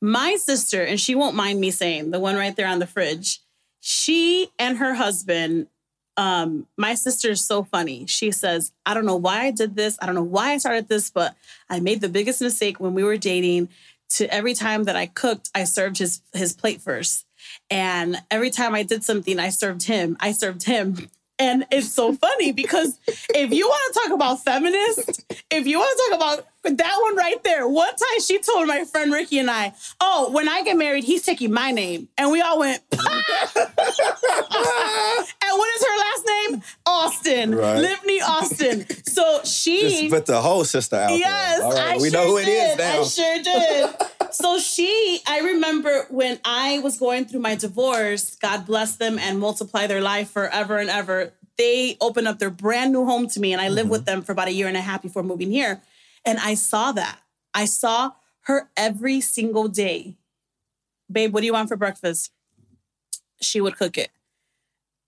My 0.00 0.36
sister, 0.36 0.82
and 0.82 1.00
she 1.00 1.14
won't 1.14 1.34
mind 1.36 1.60
me 1.60 1.70
saying, 1.70 2.10
the 2.10 2.20
one 2.20 2.36
right 2.36 2.54
there 2.54 2.68
on 2.68 2.78
the 2.78 2.86
fridge, 2.86 3.40
she 3.80 4.50
and 4.58 4.78
her 4.78 4.94
husband, 4.94 5.68
um, 6.16 6.66
my 6.76 6.94
sister 6.94 7.30
is 7.30 7.44
so 7.44 7.62
funny. 7.62 8.04
She 8.06 8.32
says, 8.32 8.72
I 8.84 8.92
don't 8.92 9.06
know 9.06 9.16
why 9.16 9.42
I 9.42 9.50
did 9.52 9.76
this. 9.76 9.96
I 10.02 10.06
don't 10.06 10.16
know 10.16 10.22
why 10.22 10.52
I 10.52 10.58
started 10.58 10.88
this, 10.88 11.10
but 11.10 11.36
I 11.70 11.80
made 11.80 12.00
the 12.00 12.08
biggest 12.08 12.40
mistake 12.40 12.80
when 12.80 12.94
we 12.94 13.04
were 13.04 13.16
dating. 13.16 13.68
To 14.12 14.32
every 14.32 14.54
time 14.54 14.84
that 14.84 14.96
I 14.96 15.04
cooked, 15.04 15.50
I 15.54 15.64
served 15.64 15.98
his 15.98 16.22
his 16.32 16.54
plate 16.54 16.80
first. 16.80 17.26
And 17.70 18.16
every 18.30 18.48
time 18.48 18.74
I 18.74 18.82
did 18.82 19.04
something, 19.04 19.38
I 19.38 19.50
served 19.50 19.82
him. 19.82 20.16
I 20.18 20.32
served 20.32 20.64
him. 20.64 21.08
And 21.40 21.66
it's 21.70 21.92
so 21.92 22.12
funny 22.12 22.50
because 22.50 22.98
if 23.32 23.52
you 23.52 23.68
want 23.68 23.94
to 23.94 24.00
talk 24.00 24.12
about 24.12 24.42
feminist, 24.42 25.24
if 25.52 25.68
you 25.68 25.78
want 25.78 25.96
to 25.96 26.10
talk 26.10 26.16
about 26.16 26.46
that 26.76 26.98
one 27.02 27.16
right 27.16 27.42
there, 27.44 27.66
one 27.66 27.88
time 27.90 28.20
she 28.24 28.38
told 28.38 28.66
my 28.68 28.84
friend 28.84 29.12
Ricky 29.12 29.38
and 29.38 29.50
I, 29.50 29.72
oh, 30.00 30.30
when 30.30 30.48
I 30.48 30.62
get 30.62 30.76
married, 30.76 31.04
he's 31.04 31.22
taking 31.22 31.52
my 31.52 31.70
name. 31.70 32.08
And 32.18 32.30
we 32.30 32.40
all 32.40 32.58
went, 32.58 32.82
and 32.92 33.00
what 35.56 35.74
is 35.74 35.84
her 35.86 35.98
last 35.98 36.24
name? 36.26 36.62
Austin. 36.86 37.54
Right. 37.54 37.78
Livney 37.80 38.20
Austin. 38.20 38.86
So 39.04 39.40
she 39.44 39.80
Just 39.80 40.10
put 40.10 40.26
the 40.26 40.40
whole 40.40 40.64
sister 40.64 40.96
out 40.96 41.10
Yes, 41.10 41.58
there. 41.58 41.66
All 41.66 41.72
right, 41.72 41.94
I 41.94 41.96
we 41.98 42.10
sure 42.10 42.20
know 42.20 42.26
who 42.28 42.38
it 42.38 42.48
is 42.48 42.76
did. 42.76 42.78
now. 42.78 43.00
I 43.00 43.04
sure 43.04 43.42
did. 43.42 44.34
so 44.34 44.58
she, 44.58 45.20
I 45.26 45.40
remember 45.40 46.06
when 46.10 46.38
I 46.44 46.78
was 46.80 46.98
going 46.98 47.24
through 47.26 47.40
my 47.40 47.54
divorce, 47.54 48.36
God 48.36 48.66
bless 48.66 48.96
them 48.96 49.18
and 49.18 49.38
multiply 49.38 49.86
their 49.86 50.00
life 50.00 50.30
forever 50.30 50.78
and 50.78 50.90
ever. 50.90 51.32
They 51.56 51.96
opened 52.00 52.28
up 52.28 52.38
their 52.38 52.50
brand 52.50 52.92
new 52.92 53.04
home 53.04 53.26
to 53.30 53.40
me, 53.40 53.52
and 53.52 53.60
I 53.60 53.68
lived 53.68 53.86
Mm-hmm. 53.86 53.90
with 53.90 54.04
them 54.04 54.22
for 54.22 54.30
about 54.32 54.46
a 54.48 54.52
year 54.52 54.68
and 54.68 54.76
a 54.76 54.80
half 54.80 55.02
before 55.02 55.22
moving 55.24 55.50
here. 55.50 55.80
And 56.28 56.38
I 56.38 56.52
saw 56.52 56.92
that. 56.92 57.20
I 57.54 57.64
saw 57.64 58.10
her 58.42 58.68
every 58.76 59.18
single 59.22 59.66
day. 59.66 60.18
Babe, 61.10 61.32
what 61.32 61.40
do 61.40 61.46
you 61.46 61.54
want 61.54 61.70
for 61.70 61.76
breakfast? 61.76 62.30
She 63.40 63.62
would 63.62 63.78
cook 63.78 63.96
it. 63.96 64.10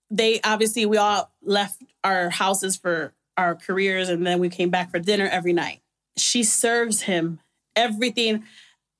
They 0.09 0.41
obviously, 0.43 0.83
we 0.87 0.97
all 0.97 1.31
left 1.43 1.83
our 2.03 2.31
houses 2.31 2.75
for 2.75 3.13
our 3.37 3.53
careers 3.53 4.09
and 4.09 4.25
then 4.25 4.39
we 4.39 4.49
came 4.49 4.71
back 4.71 4.89
for 4.89 4.97
dinner 4.97 5.29
every 5.31 5.53
night. 5.53 5.81
She 6.17 6.43
serves 6.43 7.03
him 7.03 7.39
everything 7.75 8.43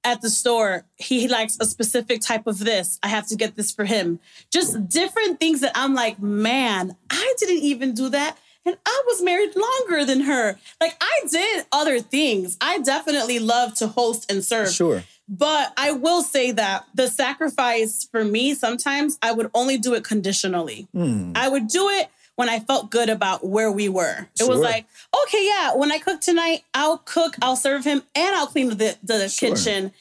at 0.03 0.21
the 0.21 0.29
store. 0.29 0.85
He 0.97 1.27
likes 1.27 1.57
a 1.59 1.65
specific 1.65 2.21
type 2.21 2.45
of 2.45 2.59
this. 2.59 2.99
I 3.01 3.07
have 3.07 3.25
to 3.29 3.35
get 3.35 3.55
this 3.55 3.71
for 3.71 3.85
him. 3.85 4.19
Just 4.51 4.87
different 4.87 5.39
things 5.39 5.61
that 5.61 5.71
I'm 5.73 5.95
like, 5.95 6.21
man, 6.21 6.95
I 7.09 7.33
didn't 7.39 7.63
even 7.63 7.95
do 7.95 8.09
that. 8.09 8.37
And 8.65 8.77
I 8.85 9.03
was 9.07 9.21
married 9.23 9.53
longer 9.55 10.05
than 10.05 10.21
her. 10.21 10.57
Like 10.79 10.95
I 11.01 11.21
did 11.29 11.65
other 11.71 11.99
things. 11.99 12.57
I 12.61 12.79
definitely 12.79 13.39
love 13.39 13.73
to 13.75 13.87
host 13.87 14.31
and 14.31 14.43
serve. 14.43 14.69
Sure. 14.71 15.03
But 15.27 15.73
I 15.77 15.93
will 15.93 16.21
say 16.21 16.51
that 16.51 16.85
the 16.93 17.07
sacrifice 17.07 18.07
for 18.11 18.23
me, 18.23 18.53
sometimes 18.53 19.17
I 19.21 19.31
would 19.31 19.49
only 19.53 19.77
do 19.77 19.93
it 19.93 20.03
conditionally. 20.03 20.87
Hmm. 20.93 21.31
I 21.35 21.47
would 21.49 21.67
do 21.69 21.89
it 21.89 22.09
when 22.35 22.49
I 22.49 22.59
felt 22.59 22.91
good 22.91 23.09
about 23.09 23.45
where 23.45 23.71
we 23.71 23.87
were. 23.89 24.27
It 24.39 24.47
was 24.47 24.59
like, 24.59 24.85
okay, 25.23 25.45
yeah, 25.47 25.75
when 25.75 25.91
I 25.91 25.99
cook 25.99 26.21
tonight, 26.21 26.63
I'll 26.73 26.97
cook, 26.97 27.35
I'll 27.41 27.55
serve 27.55 27.83
him, 27.83 28.03
and 28.15 28.35
I'll 28.35 28.47
clean 28.47 28.69
the, 28.69 28.97
the 29.03 29.29
Sure. 29.29 29.49
kitchen, 29.55 29.91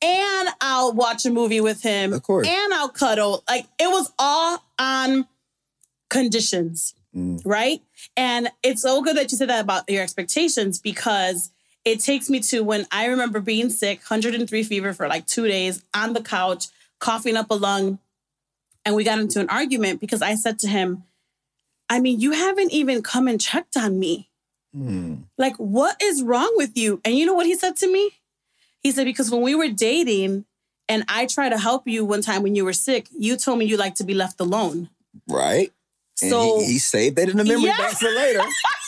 and 0.00 0.48
I'll 0.60 0.92
watch 0.92 1.26
a 1.26 1.30
movie 1.30 1.60
with 1.60 1.82
him, 1.82 2.12
Of 2.12 2.22
course. 2.22 2.46
and 2.48 2.74
I'll 2.74 2.88
cuddle. 2.88 3.44
Like 3.48 3.66
it 3.78 3.88
was 3.88 4.12
all 4.18 4.64
on 4.78 5.26
conditions, 6.10 6.94
Mm. 7.14 7.42
right? 7.44 7.82
And 8.16 8.48
it's 8.62 8.82
so 8.82 9.02
good 9.02 9.16
that 9.18 9.30
you 9.30 9.36
said 9.36 9.50
that 9.50 9.60
about 9.60 9.88
your 9.88 10.02
expectations 10.02 10.80
because 10.80 11.50
it 11.84 12.00
takes 12.00 12.30
me 12.30 12.40
to 12.40 12.62
when 12.62 12.86
I 12.90 13.06
remember 13.06 13.40
being 13.40 13.68
sick, 13.68 13.98
103 13.98 14.62
fever 14.62 14.92
for 14.94 15.08
like 15.08 15.26
two 15.26 15.46
days 15.46 15.84
on 15.94 16.14
the 16.14 16.22
couch, 16.22 16.68
coughing 17.00 17.36
up 17.36 17.50
a 17.50 17.54
lung. 17.54 17.98
And 18.84 18.94
we 18.94 19.04
got 19.04 19.18
into 19.18 19.40
an 19.40 19.48
argument 19.48 20.00
because 20.00 20.22
I 20.22 20.34
said 20.34 20.58
to 20.60 20.68
him, 20.68 21.04
I 21.88 22.00
mean, 22.00 22.18
you 22.20 22.32
haven't 22.32 22.72
even 22.72 23.02
come 23.02 23.28
and 23.28 23.40
checked 23.40 23.76
on 23.76 23.98
me. 23.98 24.30
Hmm. 24.74 25.16
Like, 25.36 25.56
what 25.56 26.00
is 26.02 26.22
wrong 26.22 26.52
with 26.56 26.76
you? 26.76 27.00
And 27.04 27.14
you 27.14 27.26
know 27.26 27.34
what 27.34 27.46
he 27.46 27.54
said 27.54 27.76
to 27.76 27.92
me? 27.92 28.10
He 28.80 28.90
said, 28.90 29.04
because 29.04 29.30
when 29.30 29.42
we 29.42 29.54
were 29.54 29.68
dating 29.68 30.46
and 30.88 31.04
I 31.08 31.26
tried 31.26 31.50
to 31.50 31.58
help 31.58 31.86
you 31.86 32.04
one 32.04 32.22
time 32.22 32.42
when 32.42 32.54
you 32.54 32.64
were 32.64 32.72
sick, 32.72 33.08
you 33.16 33.36
told 33.36 33.58
me 33.58 33.66
you 33.66 33.76
like 33.76 33.96
to 33.96 34.04
be 34.04 34.14
left 34.14 34.40
alone. 34.40 34.88
Right. 35.28 35.72
And 36.20 36.30
So 36.30 36.58
he, 36.60 36.72
he 36.74 36.78
saved 36.78 37.16
that 37.16 37.28
in 37.28 37.36
the 37.36 37.44
memory 37.44 37.64
Yes. 37.66 37.78
bank 37.78 37.94
for 37.98 38.10
later. 38.10 38.40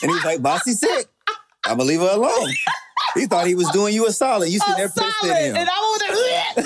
And 0.03 0.11
he's 0.13 0.25
like, 0.25 0.43
Bossy 0.43 0.73
sick. 0.73 1.07
I'm 1.67 1.79
gonna 1.79 1.85
leave 1.85 2.01
her 2.01 2.11
alone. 2.11 2.51
He 3.15 3.27
thought 3.27 3.47
he 3.47 3.55
was 3.55 3.69
doing 3.71 3.95
you 3.95 4.07
a 4.07 4.13
solid. 4.13 4.49
You 4.51 4.59
sitting 4.59 4.75
there 4.77 4.89
pissed 4.89 5.25
at 5.25 5.37
him. 5.43 5.57
And 5.57 5.69
I'm 5.69 5.85
over 5.85 5.99
there, 5.99 6.65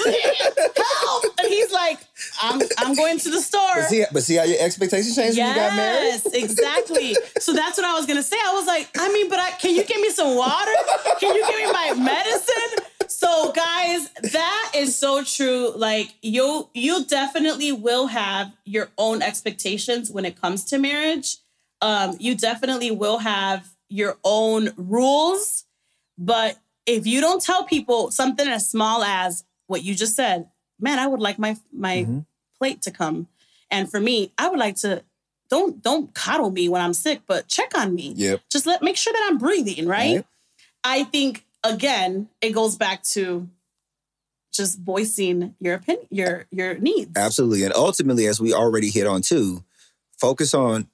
help! 0.77 1.25
And 1.39 1.49
he's 1.49 1.71
like, 1.73 1.99
I'm 2.43 2.61
I'm 2.79 2.95
going 2.95 3.19
to 3.19 3.31
the 3.31 3.41
store. 3.41 3.61
But 3.77 3.85
see, 3.85 4.05
but 4.13 4.23
see 4.23 4.37
how 4.37 4.45
your 4.45 4.59
expectations 4.61 5.15
changed 5.15 5.37
when 5.39 5.49
you 5.49 5.55
got 5.55 5.77
married? 5.77 6.05
Yes, 6.09 6.27
exactly. 6.33 7.17
so 7.39 7.53
that's 7.53 7.77
what 7.77 7.87
I 7.87 7.95
was 7.95 8.07
gonna 8.07 8.23
say. 8.23 8.37
I 8.43 8.53
was 8.55 8.67
like, 8.67 8.89
I 8.99 9.13
mean, 9.13 9.29
but 9.29 9.39
I, 9.39 9.51
can 9.53 9.75
you 9.75 9.85
give 9.85 10.01
me 10.01 10.11
some 10.11 10.37
water? 10.37 10.73
Can 11.21 11.35
you 11.35 11.47
give 11.47 11.59
me 11.59 11.73
my 11.73 11.95
medicine? 11.95 12.88
So, 13.21 13.51
guys, 13.51 14.11
that 14.33 14.73
is 14.77 14.97
so 14.97 15.25
true. 15.25 15.73
Like 15.75 16.15
you, 16.23 16.69
you 16.73 17.05
definitely 17.05 17.73
will 17.73 18.07
have 18.07 18.53
your 18.65 18.91
own 18.97 19.23
expectations 19.23 20.09
when 20.09 20.25
it 20.25 20.41
comes 20.41 20.63
to 20.67 20.79
marriage. 20.79 21.39
Um, 21.83 22.17
you 22.21 22.37
definitely 22.37 22.93
will 22.93 23.19
have 23.19 23.71
your 23.89 24.19
own 24.23 24.71
rules, 24.77 25.65
but 26.17 26.59
if 26.87 27.09
you 27.09 27.21
don't 27.21 27.43
tell 27.43 27.65
people 27.65 28.13
something 28.13 28.47
as 28.47 28.71
small 28.71 29.03
as 29.03 29.43
what 29.67 29.83
you 29.83 29.97
just 29.97 30.15
said, 30.15 30.47
man, 30.79 31.01
I 31.01 31.09
would 31.09 31.19
like 31.21 31.41
my 31.41 31.57
my 31.73 31.97
Mhm. 32.07 32.25
plate 32.57 32.83
to 32.83 32.93
come. 32.93 33.27
And 33.69 33.91
for 33.91 33.99
me, 33.99 34.33
I 34.39 34.49
would 34.49 34.61
like 34.61 34.77
to 34.77 35.03
don't 35.51 35.83
don't 35.83 36.15
coddle 36.15 36.53
me 36.53 36.69
when 36.69 36.83
I'm 36.83 36.95
sick, 36.95 37.23
but 37.27 37.49
check 37.49 37.77
on 37.77 37.97
me. 37.97 38.13
Yep. 38.15 38.43
Just 38.49 38.65
let 38.65 38.81
make 38.81 38.97
sure 38.97 39.13
that 39.13 39.27
I'm 39.29 39.39
breathing, 39.39 39.89
right? 39.89 40.19
Right. 40.19 40.27
I 40.85 41.03
think 41.03 41.45
again, 41.65 42.29
it 42.41 42.51
goes 42.53 42.77
back 42.77 43.03
to 43.15 43.49
just 44.53 44.79
voicing 44.81 45.55
your 45.61 45.75
opinion, 45.75 46.07
your 46.11 46.47
your 46.51 46.75
needs. 46.79 47.17
Absolutely. 47.17 47.65
And 47.65 47.75
ultimately, 47.75 48.27
as 48.27 48.41
we 48.41 48.53
already 48.53 48.91
hit 48.91 49.07
on 49.07 49.23
too, 49.23 49.63
focus 50.19 50.55
on 50.55 50.89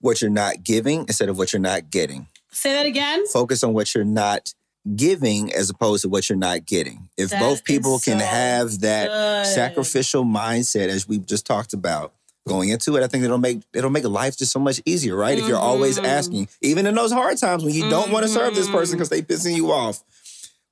what 0.00 0.20
you're 0.20 0.30
not 0.30 0.62
giving 0.62 1.00
instead 1.00 1.28
of 1.28 1.38
what 1.38 1.52
you're 1.52 1.60
not 1.60 1.90
getting. 1.90 2.26
Say 2.50 2.72
that 2.72 2.86
again. 2.86 3.26
Focus 3.28 3.64
on 3.64 3.72
what 3.72 3.94
you're 3.94 4.04
not 4.04 4.52
giving 4.96 5.52
as 5.52 5.70
opposed 5.70 6.02
to 6.02 6.08
what 6.08 6.28
you're 6.28 6.36
not 6.36 6.66
getting. 6.66 7.08
If 7.16 7.30
That 7.30 7.40
both 7.40 7.64
people 7.64 7.96
is 7.96 8.04
can 8.04 8.18
have 8.18 8.80
that 8.80 9.08
good. 9.08 9.46
sacrificial 9.46 10.24
mindset, 10.24 10.88
as 10.88 11.06
we've 11.08 11.24
just 11.24 11.46
talked 11.46 11.72
about, 11.72 12.12
going 12.46 12.70
into 12.70 12.96
it, 12.96 13.02
I 13.02 13.06
think 13.06 13.24
it'll 13.24 13.38
make 13.38 13.60
it'll 13.72 13.90
make 13.90 14.04
life 14.04 14.36
just 14.36 14.52
so 14.52 14.58
much 14.58 14.80
easier, 14.84 15.14
right? 15.16 15.38
If 15.38 15.46
you're 15.46 15.58
always 15.58 15.98
Mhm. 15.98 16.04
asking, 16.06 16.48
even 16.60 16.86
in 16.86 16.94
those 16.94 17.12
hard 17.12 17.38
times 17.38 17.64
when 17.64 17.74
you 17.74 17.88
don't 17.88 18.10
want 18.10 18.24
to 18.26 18.28
serve 18.32 18.54
this 18.54 18.68
person 18.68 18.96
because 18.96 19.08
they 19.10 19.22
pissing 19.22 19.54
you 19.54 19.70
off, 19.70 20.02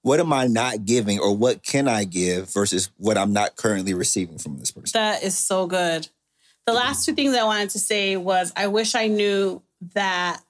what 0.02 0.18
am 0.18 0.32
I 0.32 0.46
not 0.46 0.84
giving 0.84 1.18
or 1.20 1.36
what 1.36 1.62
can 1.62 1.86
I 1.86 2.04
give 2.04 2.50
versus 2.52 2.90
what 2.96 3.16
I'm 3.18 3.32
not 3.32 3.56
currently 3.56 3.94
receiving 3.94 4.38
from 4.38 4.58
this 4.58 4.70
person? 4.70 4.90
That 4.94 5.22
is 5.22 5.36
so 5.36 5.66
good. 5.66 6.08
The 6.66 6.72
last 6.72 7.04
two 7.04 7.14
things 7.14 7.34
I 7.36 7.44
wanted 7.44 7.70
to 7.70 7.78
say 7.78 8.16
was 8.16 8.52
I 8.56 8.66
wish 8.66 8.94
I 8.94 9.06
knew 9.08 9.62
that 9.94 10.40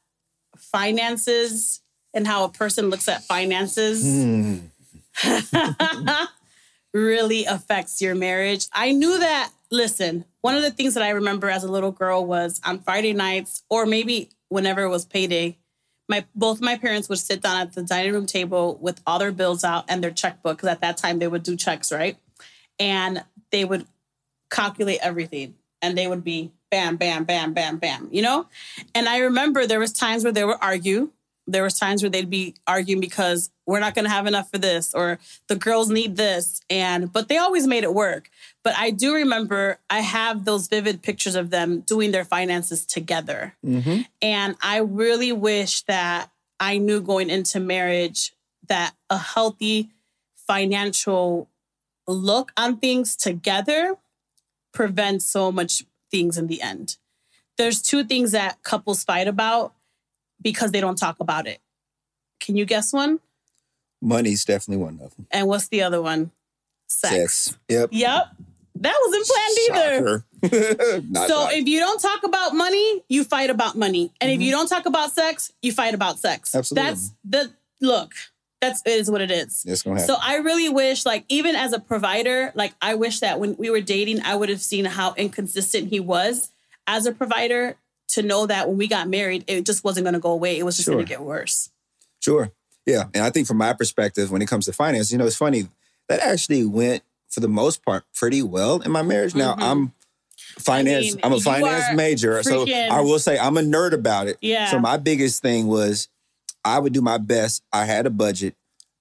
finances 0.57 1.81
and 2.15 2.27
how 2.27 2.45
a 2.45 2.49
person 2.49 2.91
looks 2.91 3.09
at 3.09 3.25
finances 3.25 4.03
Hmm. 4.03 4.57
really 6.93 7.45
affects 7.45 8.01
your 8.01 8.15
marriage. 8.15 8.67
I 8.73 8.93
knew 8.93 9.19
that, 9.19 9.51
listen, 9.71 10.25
one 10.43 10.55
of 10.55 10.63
the 10.63 10.71
things 10.71 10.95
that 10.95 11.03
I 11.03 11.11
remember 11.11 11.49
as 11.51 11.65
a 11.65 11.71
little 11.71 11.93
girl 11.93 12.25
was 12.25 12.61
on 12.65 12.81
Friday 12.81 13.13
nights 13.13 13.63
or 13.69 13.87
maybe 13.87 14.31
whenever 14.49 14.83
it 14.83 14.89
was 14.89 15.05
payday, 15.05 15.59
my 16.09 16.25
both 16.35 16.61
my 16.61 16.77
parents 16.77 17.09
would 17.09 17.19
sit 17.19 17.41
down 17.41 17.61
at 17.61 17.73
the 17.73 17.83
dining 17.83 18.13
room 18.13 18.27
table 18.27 18.79
with 18.81 19.01
all 19.07 19.19
their 19.19 19.33
bills 19.33 19.65
out 19.65 19.85
and 19.89 20.03
their 20.03 20.11
checkbook 20.11 20.57
because 20.57 20.69
at 20.69 20.81
that 20.81 20.97
time 20.97 21.19
they 21.19 21.29
would 21.29 21.43
do 21.43 21.57
checks, 21.57 21.93
right? 21.93 22.17
And 22.79 23.25
they 23.53 23.65
would 23.65 23.87
calculate 24.51 24.99
everything 25.03 25.55
and 25.83 25.97
they 25.97 26.07
would 26.07 26.25
be 26.25 26.53
bam 26.71 26.97
bam 26.97 27.25
bam 27.25 27.53
bam 27.53 27.79
bam, 27.79 28.09
you 28.11 28.23
know? 28.23 28.47
And 28.95 29.09
I 29.09 29.19
remember 29.19 29.67
there 29.67 29.81
was 29.81 29.93
times 29.93 30.25
where 30.25 30.33
they 30.33 30.45
would 30.45 30.59
argue. 30.61 31.11
There 31.53 31.63
was 31.63 31.79
times 31.79 32.03
where 32.03 32.11
they'd 32.11 32.31
be 32.31 32.55
arguing 32.67 33.01
because 33.01 33.51
we're 33.67 33.81
not 33.81 33.95
going 33.95 34.05
to 34.05 34.11
have 34.11 34.27
enough 34.27 34.51
for 34.51 34.59
this 34.59 34.95
or 34.95 35.19
the 35.49 35.57
girls 35.57 35.91
need 35.91 36.17
this 36.17 36.61
and 36.69 37.13
but 37.13 37.29
they 37.29 37.39
always 37.39 37.67
made 37.67 37.85
it 37.85 37.95
work. 37.95 38.31
But 38.63 38.75
I 38.77 38.91
do 38.91 39.15
remember 39.15 39.79
I 39.89 40.01
have 40.01 40.45
those 40.45 40.69
vivid 40.69 41.03
pictures 41.03 41.35
of 41.35 41.51
them 41.51 41.81
doing 41.81 42.11
their 42.11 42.25
finances 42.25 42.85
together. 42.85 43.55
Mhm. 43.65 44.07
And 44.21 44.57
I 44.63 44.79
really 44.79 45.33
wish 45.33 45.83
that 45.83 46.31
I 46.59 46.79
knew 46.79 47.01
going 47.01 47.31
into 47.31 47.61
marriage 47.61 48.33
that 48.69 48.95
a 49.09 49.19
healthy 49.19 49.91
financial 50.47 51.49
look 52.07 52.53
on 52.57 52.77
things 52.79 53.17
together 53.17 53.97
prevents 54.73 55.25
so 55.25 55.51
much 55.53 55.85
things 56.11 56.37
in 56.37 56.49
the 56.49 56.61
end. 56.61 56.97
There's 57.57 57.83
two 57.83 58.05
things 58.05 58.33
that 58.33 58.63
couples 58.63 59.05
fight 59.05 59.29
about 59.29 59.75
because 60.41 60.73
they 60.73 60.81
don't 60.81 60.97
talk 60.97 61.17
about 61.21 61.47
it. 61.47 61.61
Can 62.41 62.57
you 62.57 62.65
guess 62.65 62.93
one? 62.93 63.21
Money's 64.01 64.45
definitely 64.45 64.83
one 64.83 64.99
of 65.03 65.15
them. 65.15 65.27
And 65.31 65.47
what's 65.47 65.69
the 65.69 65.83
other 65.83 66.01
one? 66.01 66.31
Sex. 66.87 67.15
Sex. 67.15 67.59
Yep. 67.69 67.91
Yep. 67.93 68.25
That 68.77 68.97
wasn't 69.07 69.27
planned 69.27 69.59
either. 69.69 70.25
So 71.29 71.51
if 71.51 71.67
you 71.67 71.81
don't 71.81 72.01
talk 72.01 72.23
about 72.25 72.55
money, 72.55 73.03
you 73.11 73.25
fight 73.25 73.51
about 73.51 73.77
money. 73.77 74.11
And 74.23 74.31
if 74.31 74.41
you 74.41 74.51
don't 74.51 74.69
talk 74.69 74.87
about 74.87 75.13
sex, 75.13 75.53
you 75.61 75.71
fight 75.71 75.93
about 75.93 76.19
sex. 76.19 76.49
Mm-hmm. 76.49 76.59
Absolutely. 76.59 76.89
That's 76.89 77.13
the 77.23 77.51
look. 77.83 78.13
That's 78.63 78.81
it 78.87 78.93
is 78.93 79.11
what 79.11 79.21
it 79.21 79.31
is. 79.31 79.65
it's 79.67 79.83
gonna 79.83 80.01
happen. 80.01 80.15
So 80.15 80.21
I 80.21 80.37
really 80.37 80.69
wish, 80.71 81.05
like, 81.05 81.25
even 81.29 81.57
as 81.57 81.75
a 81.75 81.79
provider, 81.79 82.53
like 82.55 82.73
I 82.81 82.95
wish 82.95 83.21
that 83.21 83.39
when 83.39 83.55
we 83.57 83.69
were 83.69 83.81
dating, 83.83 84.23
I 84.23 84.35
would 84.35 84.49
have 84.49 84.61
seen 84.63 84.87
how 84.87 85.13
inconsistent 85.15 85.89
he 85.89 86.01
was 86.01 86.51
as 86.87 87.05
a 87.07 87.13
provider 87.13 87.77
to 88.15 88.23
know 88.23 88.47
that 88.47 88.69
when 88.69 88.77
we 88.79 88.87
got 88.89 89.09
married, 89.09 89.45
it 89.47 89.65
just 89.67 89.85
wasn't 89.85 90.05
gonna 90.05 90.21
go 90.21 90.31
away. 90.33 90.59
It 90.59 90.65
was 90.65 90.77
just 90.77 90.87
Sure. 90.87 90.95
gonna 90.95 91.07
get 91.07 91.23
worse. 91.23 91.71
Sure. 92.21 92.53
Yeah. 92.87 93.05
And 93.15 93.25
I 93.25 93.31
think 93.31 93.47
from 93.47 93.59
my 93.59 93.73
perspective, 93.73 94.31
when 94.31 94.43
it 94.43 94.47
comes 94.49 94.65
to 94.67 94.73
finance, 94.73 95.13
you 95.13 95.19
know, 95.19 95.27
it's 95.27 95.37
funny 95.37 95.69
that 96.09 96.21
actually 96.21 96.65
went 96.65 97.03
for 97.29 97.41
the 97.41 97.49
most 97.49 97.85
part 97.85 98.05
pretty 98.15 98.43
well 98.43 98.81
in 98.81 98.91
my 98.91 99.03
marriage. 99.03 99.35
Now 99.35 99.55
Mhm. 99.55 99.63
I'm 99.63 99.93
finance, 100.59 101.07
I 101.07 101.15
mean, 101.15 101.21
I'm 101.23 101.33
a 101.35 101.41
finance 101.41 101.95
major. 101.97 102.43
So 102.43 102.67
I 102.69 103.01
will 103.01 103.19
say 103.19 103.39
I'm 103.39 103.57
a 103.57 103.61
nerd 103.63 103.93
about 103.93 104.27
it. 104.27 104.37
Yeah. 104.41 104.71
So 104.71 104.79
my 104.81 104.97
biggest 104.97 105.41
thing 105.43 105.67
was 105.69 106.09
I 106.65 106.79
would 106.79 106.93
do 106.93 107.01
my 107.01 107.19
best. 107.19 107.63
I 107.73 107.85
had 107.85 108.07
a 108.07 108.11
budget. 108.11 108.55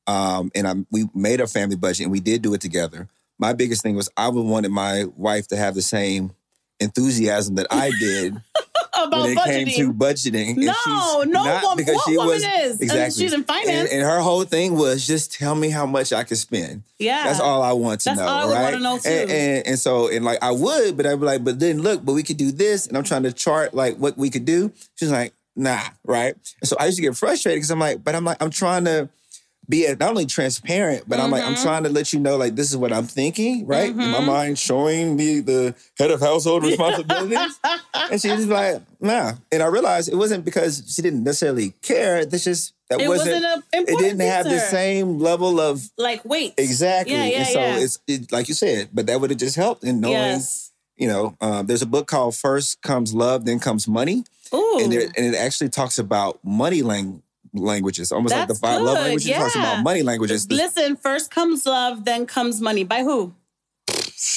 Um, 0.08 0.52
and 0.56 0.68
I 0.68 0.74
we 0.92 1.08
made 1.14 1.40
a 1.42 1.48
family 1.48 1.76
budget 1.76 2.06
and 2.06 2.12
we 2.12 2.20
did 2.20 2.42
do 2.42 2.54
it 2.54 2.62
together. 2.62 3.08
My 3.38 3.54
biggest 3.54 3.82
thing 3.82 3.96
was 3.96 4.10
I 4.18 4.28
would 4.30 4.46
wanted 4.46 4.70
my 4.72 5.06
wife 5.16 5.48
to 5.50 5.56
have 5.56 5.76
the 5.76 5.82
same 5.82 6.32
enthusiasm 6.80 7.56
that 7.56 7.68
I 7.72 7.92
did 8.00 8.36
About 8.94 9.22
when 9.22 9.32
it 9.32 9.38
budgeting. 9.38 9.66
came 9.76 9.88
to 9.88 9.94
budgeting. 9.94 10.58
No, 10.58 10.74
no 11.24 11.44
not 11.44 11.64
woman, 11.64 11.78
because 11.78 11.96
what 11.96 12.06
she 12.10 12.18
woman 12.18 12.34
was 12.34 12.44
is? 12.44 12.82
exactly 12.82 13.24
she's 13.24 13.34
in 13.34 13.44
finance. 13.44 13.92
and 13.92 14.02
her 14.02 14.20
whole 14.20 14.44
thing 14.44 14.76
was 14.76 15.06
just 15.06 15.34
tell 15.34 15.56
me 15.56 15.70
how 15.70 15.86
much 15.86 16.12
I 16.14 16.24
can 16.24 16.38
spend. 16.38 16.84
yeah. 16.98 17.24
That's 17.26 17.40
all 17.40 17.62
I 17.62 17.74
want 17.74 18.02
to 18.02 18.06
That's 18.10 18.20
know, 18.20 18.26
all 18.28 18.44
I 18.44 18.46
would 18.46 18.54
right? 18.54 18.64
wanna 18.74 18.80
know, 18.80 18.98
too. 18.98 19.10
And, 19.10 19.30
and 19.32 19.68
and 19.68 19.80
so 19.80 20.10
and 20.10 20.26
like 20.26 20.40
I 20.42 20.52
would, 20.52 20.98
but 20.98 21.06
I'd 21.06 21.20
be 21.20 21.26
like, 21.26 21.44
but 21.44 21.60
then 21.60 21.82
look, 21.82 22.04
but 22.04 22.14
we 22.14 22.24
could 22.24 22.38
do 22.38 22.52
this, 22.52 22.88
and 22.88 22.98
I'm 22.98 23.04
trying 23.04 23.24
to 23.24 23.32
chart 23.34 23.74
like 23.74 23.98
what 23.98 24.18
we 24.18 24.30
could 24.30 24.46
do. 24.46 24.72
She's 24.96 25.12
like, 25.12 25.34
nah, 25.56 25.82
right? 26.06 26.36
And 26.62 26.68
so 26.70 26.76
I 26.80 26.86
used 26.86 26.98
to 26.98 27.02
get 27.04 27.16
frustrated 27.16 27.58
because 27.58 27.72
I'm 27.72 27.80
like, 27.80 28.04
but 28.04 28.16
I'm 28.16 28.24
like, 28.26 28.42
I'm 28.42 28.50
trying 28.50 28.86
to 28.86 29.10
be 29.70 29.88
not 30.00 30.02
only 30.10 30.26
transparent, 30.26 31.04
but 31.08 31.20
I'm 31.20 31.30
like, 31.30 31.44
I'm 31.44 31.54
Mhm. 31.54 31.62
trying 31.64 31.84
to 31.84 31.90
let 31.90 32.12
you 32.12 32.20
know, 32.20 32.38
like, 32.38 32.56
this 32.56 32.72
is 32.72 32.76
what 32.78 32.92
I'm 32.92 33.06
thinking, 33.06 33.68
right? 33.68 33.92
In 33.92 33.98
my 33.98 34.20
mind, 34.20 34.58
showing 34.58 35.16
me 35.16 35.40
the 35.42 35.76
head 35.98 36.10
of 36.12 36.20
household 36.20 36.64
responsibilities. 36.66 37.60
and 38.12 38.20
she's 38.20 38.48
like, 38.48 38.82
nah. 39.00 39.34
And 39.52 39.62
I 39.62 39.68
realized 39.68 40.10
it 40.10 40.16
wasn't 40.16 40.44
because 40.44 40.84
she 40.94 41.02
didn't 41.04 41.24
necessarily 41.24 41.74
care. 41.84 42.26
This 42.26 42.46
just 42.46 42.74
that 42.90 43.00
it 43.00 43.08
wasn't. 43.08 43.44
wasn't, 43.44 43.64
it 43.74 43.98
didn't 44.00 44.22
have 44.22 44.46
the 44.46 44.60
same 44.60 45.20
level 45.20 45.60
of 45.60 45.88
like 45.98 46.26
weight. 46.26 46.56
exactly. 46.58 47.14
Yeah, 47.16 47.26
yeah, 47.26 47.38
and 47.38 47.48
so 47.48 47.60
yeah. 47.60 47.78
it's 47.78 48.00
it, 48.08 48.32
like 48.32 48.48
you 48.48 48.56
said, 48.56 48.90
but 48.92 49.06
that 49.06 49.22
would 49.22 49.30
have 49.30 49.40
just 49.40 49.56
helped 49.56 49.84
in 49.84 50.00
knowing. 50.02 50.14
Yes. 50.16 50.72
You 50.98 51.08
know, 51.08 51.38
um, 51.40 51.68
there's 51.68 51.82
a 51.84 51.86
book 51.86 52.08
called 52.08 52.36
First 52.36 52.82
Comes 52.82 53.14
Love, 53.14 53.46
Then 53.46 53.60
Comes 53.60 53.88
Money, 53.88 54.26
Ooh. 54.54 54.80
and, 54.82 54.92
there, 54.92 55.04
and 55.16 55.34
it 55.34 55.38
actually 55.38 55.70
talks 55.70 55.98
about 55.98 56.40
money 56.44 56.82
lang- 56.82 57.22
languages, 57.54 58.12
almost 58.12 58.36
like 58.36 58.48
the 58.48 58.56
five 58.56 58.82
love 58.82 58.98
languages. 58.98 59.30
It 59.30 59.34
talks 59.36 59.56
about 59.56 59.84
money 59.84 60.04
languages. 60.04 60.50
Listen, 60.50 60.96
first 60.96 61.32
comes 61.32 61.66
love, 61.66 62.06
then 62.06 62.26
comes 62.26 62.62
money. 62.62 62.84
By 62.84 63.04
who? 63.04 63.34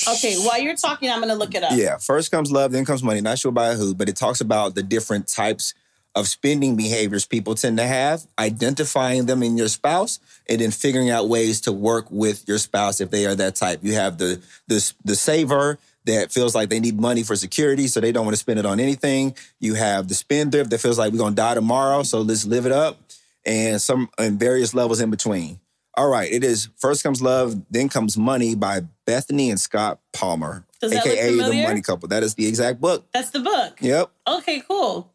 Okay, 0.08 0.36
while 0.36 0.60
you're 0.60 0.76
talking, 0.76 1.10
I'm 1.10 1.20
gonna 1.20 1.34
look 1.34 1.54
it 1.54 1.62
up. 1.62 1.72
Yeah, 1.74 1.98
first 1.98 2.30
comes 2.30 2.50
love, 2.50 2.72
then 2.72 2.84
comes 2.84 3.02
money. 3.02 3.20
Not 3.20 3.38
sure 3.38 3.52
by 3.52 3.74
who, 3.74 3.94
but 3.94 4.08
it 4.08 4.16
talks 4.16 4.40
about 4.40 4.74
the 4.74 4.82
different 4.82 5.28
types 5.28 5.74
of 6.14 6.28
spending 6.28 6.76
behaviors 6.76 7.24
people 7.24 7.54
tend 7.54 7.78
to 7.78 7.86
have, 7.86 8.26
identifying 8.38 9.26
them 9.26 9.42
in 9.42 9.56
your 9.56 9.68
spouse, 9.68 10.18
and 10.48 10.60
then 10.60 10.70
figuring 10.70 11.10
out 11.10 11.28
ways 11.28 11.60
to 11.62 11.72
work 11.72 12.06
with 12.10 12.46
your 12.46 12.58
spouse 12.58 13.00
if 13.00 13.10
they 13.10 13.24
are 13.26 13.34
that 13.34 13.54
type. 13.54 13.80
You 13.82 13.94
have 13.94 14.18
the 14.18 14.42
the 14.68 14.92
the 15.04 15.16
saver 15.16 15.78
that 16.06 16.32
feels 16.32 16.54
like 16.54 16.68
they 16.68 16.80
need 16.80 16.98
money 17.00 17.22
for 17.22 17.36
security, 17.36 17.86
so 17.86 18.00
they 18.00 18.12
don't 18.12 18.24
want 18.24 18.34
to 18.34 18.40
spend 18.40 18.58
it 18.58 18.66
on 18.66 18.80
anything. 18.80 19.34
You 19.60 19.74
have 19.74 20.08
the 20.08 20.14
spendthrift 20.14 20.70
that 20.70 20.78
feels 20.78 20.98
like 20.98 21.12
we're 21.12 21.18
gonna 21.18 21.34
die 21.36 21.54
tomorrow, 21.54 22.02
so 22.02 22.20
let's 22.22 22.44
live 22.44 22.66
it 22.66 22.72
up, 22.72 22.98
and 23.44 23.80
some 23.80 24.08
and 24.18 24.38
various 24.38 24.74
levels 24.74 25.00
in 25.00 25.10
between. 25.10 25.60
All 25.94 26.08
right, 26.08 26.30
it 26.32 26.42
is 26.42 26.68
First 26.78 27.02
Comes 27.02 27.20
Love, 27.20 27.54
Then 27.70 27.88
Comes 27.90 28.16
Money 28.16 28.54
by 28.54 28.80
Bethany 29.04 29.50
and 29.50 29.60
Scott 29.60 30.00
Palmer, 30.14 30.64
Does 30.80 30.90
that 30.92 31.04
look 31.04 31.14
aka 31.14 31.36
the? 31.36 31.62
Money 31.64 31.82
Couple. 31.82 32.08
That 32.08 32.22
is 32.22 32.34
the 32.34 32.46
exact 32.46 32.80
book. 32.80 33.06
That's 33.12 33.28
the 33.30 33.40
book. 33.40 33.76
Yep. 33.80 34.10
Okay, 34.26 34.62
cool. 34.66 35.12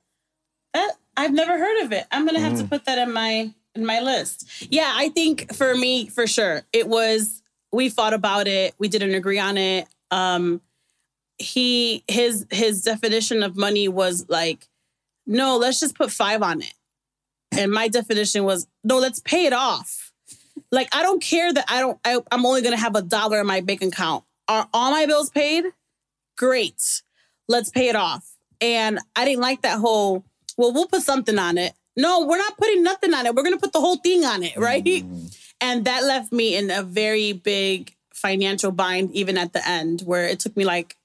That 0.73 0.91
I've 1.17 1.33
never 1.33 1.57
heard 1.57 1.83
of 1.83 1.91
it. 1.91 2.05
I'm 2.11 2.25
gonna 2.27 2.39
have 2.41 2.57
to 2.59 2.63
Mm. 2.63 2.69
put 2.69 2.85
that 2.85 2.97
in 2.99 3.11
my 3.11 3.53
in 3.75 3.85
my 3.85 3.99
list. 4.01 4.45
Yeah, 4.71 4.91
I 4.95 5.09
think 5.09 5.53
for 5.55 5.75
me, 5.75 6.07
for 6.07 6.27
sure, 6.27 6.61
it 6.73 6.87
was. 6.87 7.41
We 7.71 7.89
fought 7.89 8.13
about 8.13 8.47
it. 8.47 8.73
We 8.79 8.87
didn't 8.87 9.13
agree 9.13 9.39
on 9.39 9.57
it. 9.57 9.87
Um, 10.09 10.61
he 11.37 12.03
his 12.07 12.45
his 12.51 12.81
definition 12.83 13.43
of 13.43 13.55
money 13.55 13.87
was 13.87 14.25
like, 14.29 14.67
no, 15.25 15.57
let's 15.57 15.79
just 15.79 15.95
put 15.95 16.11
five 16.11 16.41
on 16.41 16.61
it, 16.61 16.73
and 17.51 17.71
my 17.71 17.87
definition 17.87 18.43
was 18.43 18.67
no, 18.83 18.97
let's 18.97 19.19
pay 19.19 19.45
it 19.45 19.53
off. 19.53 20.11
Like 20.71 20.89
I 20.93 21.03
don't 21.03 21.21
care 21.21 21.53
that 21.53 21.65
I 21.67 21.79
don't. 21.79 21.99
I, 22.03 22.19
I'm 22.31 22.45
only 22.45 22.61
gonna 22.61 22.77
have 22.77 22.95
a 22.95 23.01
dollar 23.01 23.39
in 23.41 23.47
my 23.47 23.61
bank 23.61 23.81
account. 23.81 24.23
Are 24.47 24.67
all 24.73 24.91
my 24.91 25.05
bills 25.05 25.29
paid? 25.29 25.65
Great. 26.37 27.01
Let's 27.47 27.69
pay 27.69 27.89
it 27.89 27.95
off. 27.95 28.37
And 28.61 28.99
I 29.15 29.25
didn't 29.25 29.41
like 29.41 29.61
that 29.63 29.79
whole, 29.79 30.23
well, 30.57 30.73
we'll 30.73 30.87
put 30.87 31.03
something 31.03 31.37
on 31.37 31.57
it. 31.57 31.73
No, 31.95 32.25
we're 32.25 32.37
not 32.37 32.57
putting 32.57 32.83
nothing 32.83 33.13
on 33.13 33.25
it. 33.25 33.35
We're 33.35 33.43
going 33.43 33.55
to 33.55 33.61
put 33.61 33.73
the 33.73 33.79
whole 33.79 33.97
thing 33.97 34.23
on 34.23 34.43
it, 34.43 34.55
right? 34.55 34.83
Mm. 34.83 35.35
And 35.59 35.85
that 35.85 36.03
left 36.03 36.31
me 36.31 36.55
in 36.55 36.69
a 36.69 36.83
very 36.83 37.33
big 37.33 37.95
financial 38.13 38.71
bind, 38.71 39.11
even 39.11 39.37
at 39.37 39.53
the 39.53 39.67
end, 39.67 40.01
where 40.01 40.27
it 40.27 40.39
took 40.39 40.55
me 40.55 40.63
like 40.63 40.95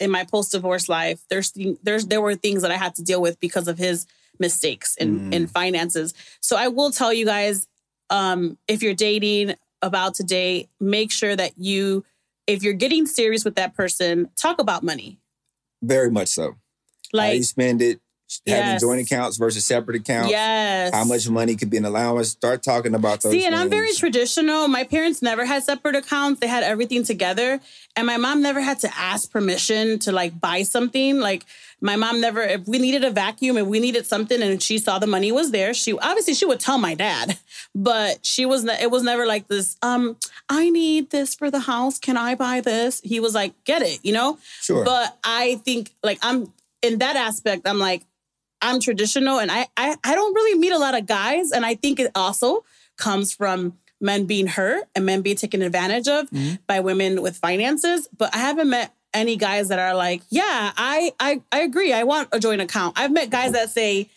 in 0.00 0.10
my 0.10 0.24
post 0.24 0.52
divorce 0.52 0.88
life, 0.88 1.20
there's, 1.30 1.52
there's, 1.82 2.06
there 2.06 2.20
were 2.20 2.34
things 2.34 2.62
that 2.62 2.70
I 2.70 2.76
had 2.76 2.94
to 2.96 3.02
deal 3.02 3.20
with 3.22 3.38
because 3.40 3.68
of 3.68 3.78
his 3.78 4.06
mistakes 4.38 4.96
in, 4.96 5.20
Mm. 5.20 5.32
in 5.34 5.46
finances. 5.46 6.14
So 6.40 6.56
I 6.56 6.68
will 6.68 6.90
tell 6.90 7.12
you 7.12 7.24
guys, 7.24 7.66
um, 8.10 8.58
if 8.68 8.82
you're 8.82 8.94
dating 8.94 9.54
about 9.80 10.14
to 10.16 10.24
date, 10.24 10.68
make 10.80 11.10
sure 11.12 11.36
that 11.36 11.52
you, 11.56 12.04
if 12.46 12.62
you're 12.62 12.72
getting 12.72 13.06
serious 13.06 13.44
with 13.44 13.54
that 13.56 13.74
person, 13.74 14.28
talk 14.36 14.60
about 14.60 14.82
money. 14.82 15.18
Very 15.82 16.10
much 16.10 16.28
so. 16.28 16.52
How 17.12 17.18
Like, 17.18 17.36
you 17.36 17.42
spend 17.42 17.82
it, 17.82 18.00
having 18.46 18.62
Yes. 18.64 18.80
joint 18.80 19.00
accounts 19.00 19.36
versus 19.36 19.66
separate 19.66 19.96
accounts. 19.96 20.30
Yes. 20.30 20.94
How 20.94 21.04
much 21.04 21.28
money 21.28 21.56
could 21.56 21.70
be 21.70 21.76
in 21.76 21.84
allowance? 21.84 22.30
Start 22.30 22.62
talking 22.62 22.94
about 22.94 23.20
those. 23.22 23.32
See, 23.32 23.44
and 23.44 23.54
I'm 23.54 23.68
very 23.70 23.92
traditional. 23.94 24.68
My 24.68 24.84
parents 24.84 25.22
never 25.22 25.44
had 25.44 25.62
separate 25.64 25.96
accounts. 25.96 26.40
They 26.40 26.46
had 26.48 26.62
everything 26.62 27.04
together. 27.04 27.60
And 27.96 28.06
my 28.06 28.16
mom 28.16 28.40
never 28.42 28.60
had 28.60 28.78
to 28.80 28.90
ask 28.96 29.30
permission 29.30 29.98
to 30.00 30.12
like 30.12 30.40
buy 30.40 30.62
something. 30.62 31.20
Like 31.20 31.44
my 31.80 31.96
mom 31.96 32.20
never, 32.20 32.40
if 32.42 32.66
we 32.66 32.78
needed 32.78 33.04
a 33.04 33.10
vacuum, 33.10 33.58
if 33.58 33.66
we 33.66 33.80
needed 33.80 34.06
something 34.06 34.40
and 34.40 34.62
she 34.62 34.78
saw 34.78 34.98
the 34.98 35.06
money 35.06 35.30
was 35.32 35.50
there, 35.50 35.74
she 35.74 35.92
obviously 35.98 36.34
she 36.34 36.46
would 36.46 36.60
tell 36.60 36.78
my 36.78 36.94
dad. 36.94 37.38
But 37.74 38.24
she 38.24 38.44
was 38.44 38.64
it 38.66 38.90
was 38.90 39.02
never 39.02 39.24
like 39.26 39.48
this, 39.48 39.76
um, 39.82 40.16
I 40.48 40.68
need 40.68 41.08
this 41.10 41.34
for 41.34 41.50
the 41.50 41.60
house. 41.60 41.98
Can 41.98 42.16
I 42.18 42.34
buy 42.34 42.60
this? 42.60 43.00
He 43.02 43.18
was 43.18 43.34
like, 43.34 43.52
get 43.64 43.80
it, 43.82 43.98
you 44.02 44.12
know? 44.12 44.38
Sure. 44.60 44.84
But 44.84 45.16
I 45.24 45.56
think 45.64 45.90
like 46.02 46.18
I'm 46.22 46.52
in 46.82 46.98
that 46.98 47.16
aspect, 47.16 47.66
I'm 47.66 47.78
like, 47.78 48.02
I'm 48.62 48.80
traditional 48.80 49.38
and 49.40 49.50
I, 49.50 49.66
I 49.76 49.96
I 50.04 50.14
don't 50.14 50.34
really 50.34 50.58
meet 50.58 50.72
a 50.72 50.78
lot 50.78 50.96
of 50.96 51.06
guys. 51.06 51.50
And 51.52 51.66
I 51.66 51.74
think 51.74 51.98
it 52.00 52.10
also 52.14 52.64
comes 52.96 53.34
from 53.34 53.74
men 54.00 54.24
being 54.26 54.46
hurt 54.46 54.84
and 54.94 55.04
men 55.06 55.22
being 55.22 55.36
taken 55.36 55.62
advantage 55.62 56.08
of 56.08 56.30
Mm-hmm. 56.30 56.54
by 56.66 56.80
women 56.80 57.20
with 57.22 57.36
finances. 57.36 58.08
But 58.16 58.34
I 58.34 58.38
haven't 58.38 58.70
met 58.70 58.94
any 59.14 59.36
guys 59.36 59.68
that 59.68 59.78
are 59.78 59.94
like, 59.94 60.22
yeah, 60.30 60.72
I 60.76 61.12
I 61.20 61.42
I 61.52 61.60
agree. 61.60 61.92
I 61.92 62.04
want 62.04 62.28
a 62.32 62.38
joint 62.40 62.60
account. 62.62 62.98
I've 62.98 63.12
met 63.12 63.28
guys 63.30 63.52
that 63.52 63.70
say, 63.70 64.08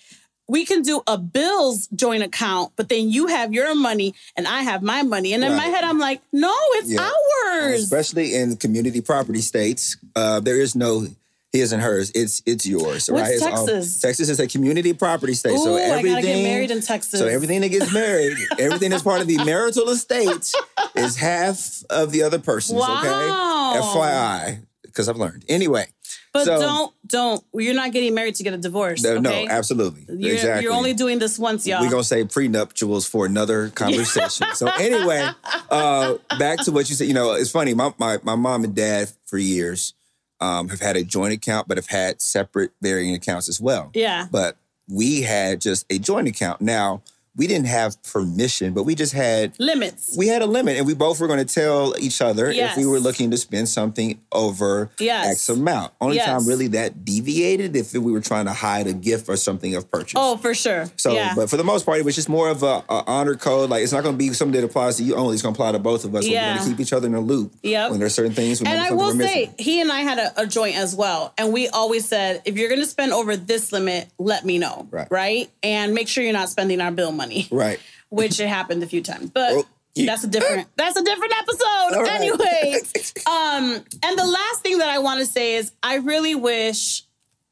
we 0.48 0.64
can 0.64 0.84
do 0.84 1.02
a 1.08 1.18
bills 1.18 1.88
joint 1.96 2.22
account, 2.24 2.72
but 2.76 2.88
then 2.88 3.10
you 3.10 3.28
have 3.28 3.52
your 3.54 3.74
money 3.76 4.14
and 4.38 4.48
I 4.48 4.62
have 4.62 4.84
my 4.84 5.02
money. 5.02 5.34
And 5.34 5.44
in 5.44 5.56
my 5.56 5.66
head, 5.66 5.84
I'm 5.84 5.98
like, 6.00 6.22
no, 6.32 6.54
it's 6.78 6.92
Yeah. 6.92 7.10
ours. 7.10 7.82
especially 7.84 8.36
in 8.36 8.56
community 8.58 9.02
property 9.02 9.42
states, 9.42 9.98
uh, 10.16 10.40
there 10.40 10.62
is 10.62 10.76
no 10.76 11.08
his 11.56 11.72
and 11.72 11.82
hers. 11.82 12.12
It's 12.16 12.42
it's 12.46 12.66
yours. 12.66 13.10
What's 13.10 13.10
right? 13.10 13.34
It's 13.34 13.44
all- 13.44 13.66
Texas? 13.68 14.00
Texas 14.00 14.30
is 14.30 14.40
a 14.40 14.48
community 14.48 14.94
property 14.94 15.34
state, 15.34 15.58
so 15.58 15.74
Ooh, 15.74 15.78
I 15.78 15.82
everything. 15.82 16.12
gotta 16.14 16.22
get 16.28 16.44
married 16.44 16.72
in 16.72 16.82
Texas. 16.82 17.20
So 17.20 17.28
everything 17.28 17.62
that 17.62 17.70
gets 17.70 17.94
married, 17.94 18.38
everything 18.60 18.92
that's 18.92 19.04
part 19.04 19.22
of 19.22 19.28
the 19.28 19.38
marital 19.44 19.90
estate, 19.90 20.54
is 20.96 21.16
half 21.18 21.84
of 21.90 22.12
the 22.12 22.24
other 22.24 22.40
person's. 22.40 22.80
Wow. 22.80 23.74
Okay, 23.76 23.82
FYI, 23.82 24.66
because 24.84 25.10
I've 25.10 25.18
learned. 25.18 25.46
Anyway, 25.50 25.88
But 26.34 26.46
So- 26.46 26.60
don't 26.60 26.94
don't. 27.08 27.44
You're 27.54 27.74
not 27.76 27.92
getting 27.92 28.14
married 28.14 28.36
to 28.36 28.44
get 28.44 28.54
a 28.54 28.58
divorce. 28.58 29.04
no, 29.04 29.20
no, 29.20 29.46
absolutely, 29.48 30.06
You're, 30.10 30.34
exactly. 30.36 30.64
you're 30.64 30.74
only 30.74 30.94
doing 30.94 31.20
this 31.20 31.38
once, 31.40 31.66
y'all. 31.68 31.82
We're 31.82 31.90
gonna 31.92 32.04
say 32.04 32.24
prenuptials 32.24 33.08
for 33.08 33.26
another 33.26 33.70
conversation. 33.70 34.48
so 34.56 34.68
anyway, 34.80 35.28
uh, 35.70 36.16
back 36.40 36.60
to 36.66 36.72
what 36.72 36.90
you 36.90 36.96
said. 36.96 37.08
You 37.08 37.14
know, 37.14 37.34
it's 37.34 37.52
funny. 37.52 37.74
My 37.74 37.94
my, 37.98 38.18
my 38.24 38.36
mom 38.36 38.64
and 38.64 38.74
dad 38.76 39.10
for 39.26 39.38
years 39.38 39.94
um, 40.40 40.70
have 40.70 40.82
had 40.82 40.98
a 40.98 41.04
joint 41.04 41.34
account, 41.34 41.68
but 41.68 41.78
have 41.78 41.88
had 41.88 42.22
separate 42.22 42.72
varying 42.82 43.14
accounts 43.14 43.48
as 43.50 43.60
well. 43.62 43.92
yeah. 43.94 44.28
But 44.32 44.58
we 44.88 45.24
had 45.24 45.62
just 45.62 45.86
a 45.90 45.98
joint 45.98 46.28
account. 46.28 46.62
Now 46.62 47.02
we 47.36 47.48
didn't 47.48 47.68
have 47.68 48.02
permission, 48.04 48.74
but 48.74 48.84
we 48.84 48.96
just 48.96 49.14
had 49.14 49.54
Limits. 49.60 50.16
we 50.18 50.28
had 50.28 50.42
a 50.42 50.46
limit, 50.46 50.78
and 50.78 50.88
we 50.88 50.94
both 50.94 51.20
were 51.20 51.28
going 51.28 51.46
to 51.46 51.54
tell 51.54 51.94
each 52.00 52.22
other 52.22 52.50
if 52.50 52.78
we 52.78 52.86
were 52.86 53.00
looking 53.00 53.32
to 53.32 53.38
spend 53.38 53.68
something 53.70 54.20
over 54.32 54.90
Yes. 55.00 55.28
X 55.32 55.50
amount. 55.50 55.94
Only 56.00 56.16
Yes. 56.18 56.26
time 56.28 56.48
really 56.48 56.68
that 56.70 57.04
deviated 57.04 57.76
if 57.76 57.94
we 57.94 58.12
were 58.12 58.22
trying 58.22 58.46
to 58.46 58.54
hide 58.54 58.88
a 58.88 58.94
gift 58.94 59.28
or 59.30 59.36
something 59.38 59.76
of 59.76 59.90
purchase. 59.92 60.14
Oh, 60.16 60.38
for 60.38 60.54
sure. 60.54 60.90
So, 60.98 61.14
yeah. 61.14 61.34
but 61.36 61.50
for 61.50 61.58
the 61.58 61.64
most 61.64 61.86
part, 61.86 62.00
it 62.00 62.06
was 62.06 62.16
just 62.16 62.30
more 62.30 62.50
of 62.50 62.64
a, 62.64 62.84
a 62.90 63.04
honor 63.08 63.36
code. 63.36 63.70
Like 63.70 63.84
it's 63.84 63.92
not 63.92 64.04
going 64.04 64.16
to 64.16 64.20
be 64.20 64.32
something 64.34 64.60
that 64.60 64.66
applies 64.66 64.98
to 64.98 65.04
you 65.04 65.16
only. 65.16 65.34
It's 65.34 65.42
going 65.44 65.54
to 65.54 65.58
apply 65.62 65.72
to 65.74 65.80
both 65.80 66.06
of 66.06 66.16
us. 66.16 66.24
So 66.24 66.30
we're 66.30 66.36
Yeah. 66.36 66.54
going 66.56 66.64
to 66.66 66.70
keep 66.72 66.80
each 66.80 66.94
other 66.94 67.08
in 67.08 67.14
the 67.14 67.20
loop. 67.22 67.54
Yep. 67.64 67.92
When 67.92 68.00
there's 68.00 68.14
certain 68.16 68.34
things. 68.34 68.60
and 68.62 68.70
I 68.70 68.92
will 68.92 69.12
say, 69.12 69.52
he 69.58 69.82
and 69.82 69.92
I 69.92 70.02
had 70.02 70.20
a, 70.20 70.42
a 70.42 70.48
joint 70.48 70.76
as 70.78 70.96
well. 70.96 71.34
And 71.38 71.52
we 71.52 71.68
always 71.68 72.06
said, 72.08 72.42
if 72.46 72.58
you're 72.58 72.70
going 72.70 72.82
to 72.82 72.88
spend 72.88 73.12
over 73.12 73.36
this 73.36 73.72
limit, 73.72 74.08
let 74.18 74.46
me 74.46 74.58
know. 74.58 74.88
Right. 74.92 75.08
Right. 75.12 75.50
And 75.64 75.94
make 75.94 76.08
sure 76.08 76.24
you're 76.24 76.34
not 76.34 76.50
spending 76.50 76.80
our 76.82 76.92
bill 76.92 77.12
money, 77.12 77.25
right. 77.52 77.80
which 78.10 78.40
it 78.40 78.48
happened 78.48 78.84
a 78.84 78.88
few 78.88 79.02
times. 79.02 79.30
But 79.32 79.52
Oh, 79.54 79.64
yeah. 79.94 80.08
that's 80.08 80.24
a 80.24 80.28
different, 80.28 80.68
that's 80.76 80.98
a 80.98 81.04
different 81.04 81.34
episode. 81.38 82.02
Right. 82.02 82.12
Anyway. 82.12 82.80
um, 83.28 83.86
and 84.04 84.20
the 84.20 84.26
last 84.26 84.62
thing 84.62 84.80
that 84.80 84.90
I 84.90 85.00
want 85.00 85.20
to 85.20 85.26
say 85.26 85.56
is 85.56 85.72
I 85.82 85.96
really 85.96 86.36
wish 86.36 87.04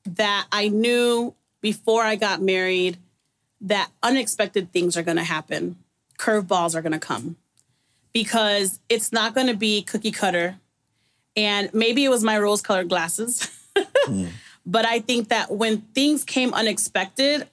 that 0.05 0.47
I 0.51 0.67
knew 0.67 1.33
before 1.61 2.03
I 2.03 2.15
got 2.15 2.41
married 2.41 2.97
that 3.61 3.89
unexpected 4.01 4.73
things 4.73 4.97
are 4.97 5.03
going 5.03 5.17
to 5.17 5.23
happen. 5.23 5.77
Curveballs 6.19 6.75
are 6.75 6.81
going 6.81 6.91
to 6.91 6.99
come 6.99 7.37
because 8.11 8.79
it's 8.89 9.11
not 9.11 9.33
going 9.33 9.47
to 9.47 9.55
be 9.55 9.81
cookie 9.81 10.11
cutter. 10.11 10.57
And 11.35 11.73
maybe 11.73 12.03
it 12.03 12.09
was 12.09 12.23
my 12.23 12.37
rose 12.37 12.61
colored 12.61 12.89
glasses. 12.89 13.49
But 14.65 14.85
I 14.85 14.99
think 14.99 15.29
that 15.29 15.51
when 15.51 15.81
things 15.93 16.23
came 16.23 16.53
unexpected, 16.53 17.47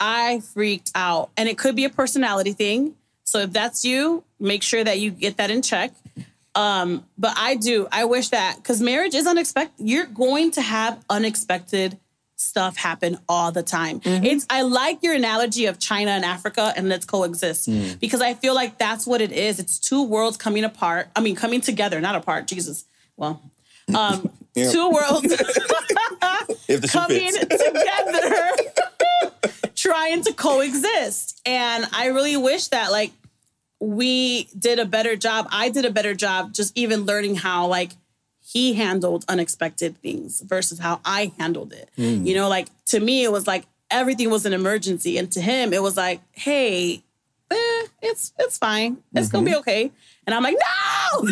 I 0.00 0.40
freaked 0.40 0.90
out. 0.94 1.30
And 1.36 1.48
it 1.48 1.58
could 1.58 1.76
be 1.76 1.84
a 1.84 1.90
personality 1.90 2.52
thing. 2.52 2.94
So 3.24 3.40
if 3.40 3.52
that's 3.52 3.84
you, 3.84 4.24
make 4.40 4.62
sure 4.62 4.82
that 4.82 4.98
you 5.00 5.10
get 5.10 5.36
that 5.36 5.50
in 5.50 5.62
check. 5.62 5.92
Um, 6.54 7.04
but 7.16 7.34
I 7.36 7.54
do. 7.56 7.86
I 7.92 8.04
wish 8.06 8.30
that 8.30 8.56
because 8.56 8.80
marriage 8.80 9.14
is 9.14 9.26
unexpected. 9.26 9.86
You're 9.86 10.06
going 10.06 10.50
to 10.52 10.62
have 10.62 11.02
unexpected 11.10 11.98
stuff 12.36 12.76
happen 12.76 13.18
all 13.28 13.50
the 13.52 13.62
time. 13.64 14.00
It's 14.04 14.46
I 14.48 14.62
like 14.62 15.02
your 15.02 15.12
analogy 15.14 15.66
of 15.66 15.78
China 15.78 16.12
and 16.12 16.24
Africa 16.24 16.72
and 16.76 16.88
let's 16.88 17.04
coexist 17.04 17.68
because 18.00 18.20
I 18.20 18.34
feel 18.34 18.54
like 18.54 18.78
that's 18.78 19.06
what 19.06 19.20
it 19.20 19.32
is. 19.32 19.58
It's 19.58 19.78
two 19.78 20.04
worlds 20.04 20.36
coming 20.36 20.64
apart. 20.64 21.08
I 21.16 21.20
mean, 21.20 21.34
coming 21.36 21.60
together, 21.60 22.00
not 22.00 22.14
apart. 22.14 22.46
Jesus. 22.46 22.84
Well, 23.16 23.42
um, 23.94 24.30
Yeah. 24.54 24.72
two 24.72 24.90
worlds 24.90 25.26
If 26.68 26.80
the 26.80 26.88
shoe 26.88 26.98
coming 26.98 27.32
together, 27.32 28.50
trying 30.08 30.22
to 30.24 30.32
coexist. 30.32 31.40
And 31.44 31.86
I 31.92 32.06
really 32.06 32.36
wish 32.36 32.68
that 32.68 32.90
like 32.90 33.12
we 33.80 34.44
did 34.58 34.78
a 34.78 34.84
better 34.84 35.16
job. 35.16 35.48
I 35.50 35.68
did 35.68 35.84
a 35.84 35.90
better 35.90 36.14
job 36.14 36.52
just 36.52 36.76
even 36.76 37.04
learning 37.04 37.36
how 37.36 37.66
like 37.66 37.92
he 38.40 38.74
handled 38.74 39.24
unexpected 39.28 39.98
things 39.98 40.40
versus 40.40 40.78
how 40.78 41.00
I 41.04 41.32
handled 41.38 41.72
it. 41.72 41.90
You 42.26 42.34
know, 42.34 42.48
like 42.48 42.68
to 42.86 43.00
me, 43.00 43.24
it 43.24 43.32
was 43.32 43.46
like 43.46 43.66
everything 43.90 44.30
was 44.30 44.46
an 44.46 44.52
emergency. 44.52 45.18
And 45.18 45.30
to 45.32 45.40
him, 45.40 45.72
it 45.72 45.82
was 45.82 45.96
like, 45.96 46.20
hey, 46.32 47.02
eh, 47.50 47.86
it's 48.02 48.32
it's 48.38 48.58
fine. 48.58 48.98
It's 49.14 49.28
gonna 49.28 49.44
be 49.44 49.56
okay. 49.56 49.90
And 50.26 50.34
I'm 50.34 50.42
like, 50.42 50.56
no. 51.12 51.28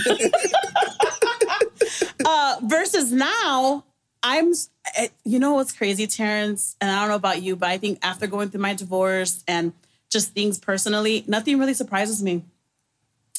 uh, 2.24 2.56
versus 2.62 3.12
now, 3.12 3.84
I'm. 4.26 4.52
eh, 4.96 5.08
You 5.24 5.38
know 5.38 5.54
what's 5.54 5.72
crazy, 5.72 6.06
Terrence? 6.06 6.76
And 6.80 6.90
I 6.90 7.00
don't 7.00 7.08
know 7.10 7.14
about 7.16 7.42
you, 7.42 7.54
but 7.56 7.68
I 7.68 7.78
think 7.78 7.98
after 8.02 8.26
going 8.26 8.50
through 8.50 8.60
my 8.60 8.74
divorce 8.74 9.44
and 9.46 9.72
just 10.10 10.32
things 10.32 10.58
personally, 10.58 11.24
nothing 11.26 11.58
really 11.58 11.74
surprises 11.74 12.22
me. 12.22 12.44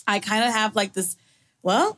I 0.08 0.20
kind 0.20 0.44
of 0.46 0.54
have 0.54 0.76
like 0.76 0.94
this. 0.94 1.18
Well, 1.62 1.98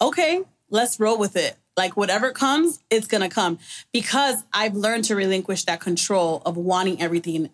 okay, 0.00 0.42
let's 0.70 0.98
roll 0.98 1.18
with 1.18 1.36
it. 1.36 1.56
Like 1.76 1.96
whatever 1.96 2.30
comes, 2.32 2.80
it's 2.90 3.06
gonna 3.06 3.28
come 3.28 3.58
because 3.92 4.42
I've 4.52 4.74
learned 4.74 5.04
to 5.04 5.14
relinquish 5.14 5.64
that 5.64 5.80
control 5.80 6.40
of 6.46 6.56
wanting 6.56 7.02
everything 7.02 7.50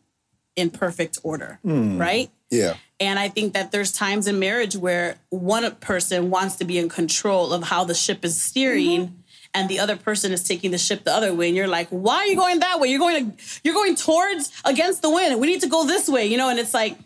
in 0.54 0.70
perfect 0.70 1.18
order, 1.24 1.58
right? 1.64 2.30
Yeah. 2.50 2.74
And 3.00 3.18
I 3.18 3.28
think 3.28 3.54
that 3.54 3.72
there's 3.72 3.90
times 3.90 4.28
in 4.28 4.38
marriage 4.38 4.76
where 4.76 5.16
one 5.30 5.68
person 5.76 6.30
wants 6.30 6.54
to 6.56 6.64
be 6.64 6.78
in 6.78 6.88
control 6.88 7.52
of 7.52 7.64
how 7.64 7.82
the 7.82 7.94
ship 7.94 8.24
is 8.24 8.40
steering. 8.40 9.21
And 9.54 9.68
the 9.68 9.80
other 9.80 9.96
person 9.96 10.32
is 10.32 10.42
taking 10.42 10.70
the 10.70 10.78
ship 10.78 11.04
the 11.04 11.12
other 11.12 11.34
way, 11.34 11.48
and 11.48 11.56
you're 11.56 11.68
like, 11.68 11.88
"Why 11.90 12.16
are 12.16 12.26
you 12.26 12.36
going 12.36 12.60
that 12.60 12.80
way? 12.80 12.88
You're 12.88 12.98
going, 12.98 13.36
you're 13.62 13.74
going 13.74 13.96
towards 13.96 14.50
against 14.64 15.02
the 15.02 15.10
wind. 15.10 15.38
We 15.38 15.46
need 15.46 15.60
to 15.60 15.68
go 15.68 15.84
this 15.86 16.08
way, 16.08 16.26
you 16.26 16.38
know." 16.38 16.48
And 16.48 16.58
it's 16.58 16.72
like, 16.72 16.96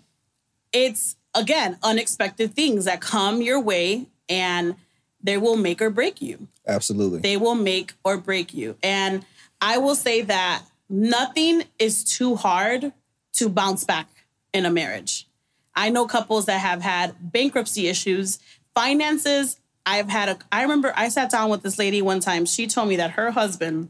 it's 0.73 1.17
again 1.35 1.77
unexpected 1.83 2.55
things 2.55 2.85
that 2.85 3.01
come 3.01 3.43
your 3.43 3.61
way, 3.61 4.07
and 4.29 4.77
they 5.23 5.37
will 5.39 5.57
make 5.57 5.83
or 5.83 5.91
break 5.91 6.23
you 6.23 6.47
Absolutely. 6.67 7.19
they 7.21 7.37
will 7.37 7.55
make 7.55 7.95
or 8.05 8.17
break 8.17 8.55
you. 8.55 8.77
And 8.83 9.25
I 9.61 9.79
will 9.79 9.95
say 9.95 10.23
that 10.23 10.63
nothing 10.89 11.65
is 11.79 12.05
too 12.05 12.37
hard 12.37 12.93
to 13.35 13.49
bounce 13.49 13.85
back 13.85 14.09
in 14.53 14.67
a 14.67 14.71
marriage. 14.71 15.27
I 15.75 15.91
know 15.91 16.07
couples 16.07 16.47
that 16.47 16.59
have 16.59 16.81
had 16.81 17.15
bankruptcy 17.21 17.89
issues, 17.89 18.39
finances. 18.75 19.59
I've 19.87 20.09
had 20.09 20.29
a, 20.29 20.39
I 20.51 20.63
remember 20.63 20.93
I 20.97 21.09
sat 21.09 21.31
down 21.31 21.49
with 21.49 21.63
this 21.63 21.79
lady 21.79 22.03
one 22.03 22.19
time. 22.19 22.45
She 22.45 22.67
told 22.67 22.89
me 22.89 22.97
that 22.97 23.13
her 23.13 23.31
husband 23.31 23.89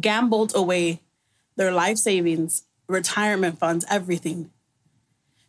gambled 0.00 0.52
away 0.54 1.00
their 1.56 1.72
life 1.72 1.98
savings, 1.98 2.62
retirement 2.86 3.58
funds, 3.58 3.84
everything. 3.90 4.50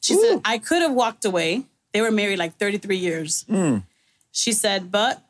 She 0.01 0.15
said, 0.15 0.41
I 0.43 0.57
could 0.57 0.81
have 0.81 0.91
walked 0.91 1.23
away. 1.23 1.63
They 1.93 2.01
were 2.01 2.11
married 2.11 2.39
like 2.39 2.57
33 2.57 2.97
years. 2.97 3.43
Hmm. 3.43 3.77
She 4.31 4.51
said, 4.51 4.91
but 4.91 5.23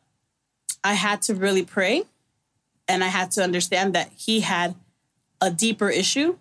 I 0.83 0.93
had 0.93 1.21
to 1.23 1.35
really 1.35 1.63
pray 1.63 2.03
and 2.87 3.03
I 3.03 3.07
had 3.07 3.31
to 3.31 3.43
understand 3.43 3.93
that 3.93 4.11
he 4.15 4.39
had 4.39 4.75
a 5.41 5.51
deeper 5.51 5.89
issue 5.89 6.37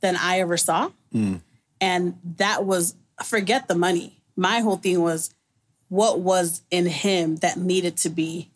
than 0.00 0.16
I 0.16 0.40
ever 0.40 0.56
saw. 0.56 0.90
Hmm. 1.12 1.36
And 1.80 2.18
that 2.36 2.64
was 2.64 2.94
forget 3.24 3.68
the 3.68 3.74
money. 3.74 4.22
My 4.36 4.60
whole 4.60 4.76
thing 4.76 5.00
was 5.00 5.34
what 5.88 6.20
was 6.20 6.62
in 6.70 6.86
him 6.86 7.36
that 7.36 7.56
needed 7.56 7.96
to 7.98 8.08
be 8.08 8.50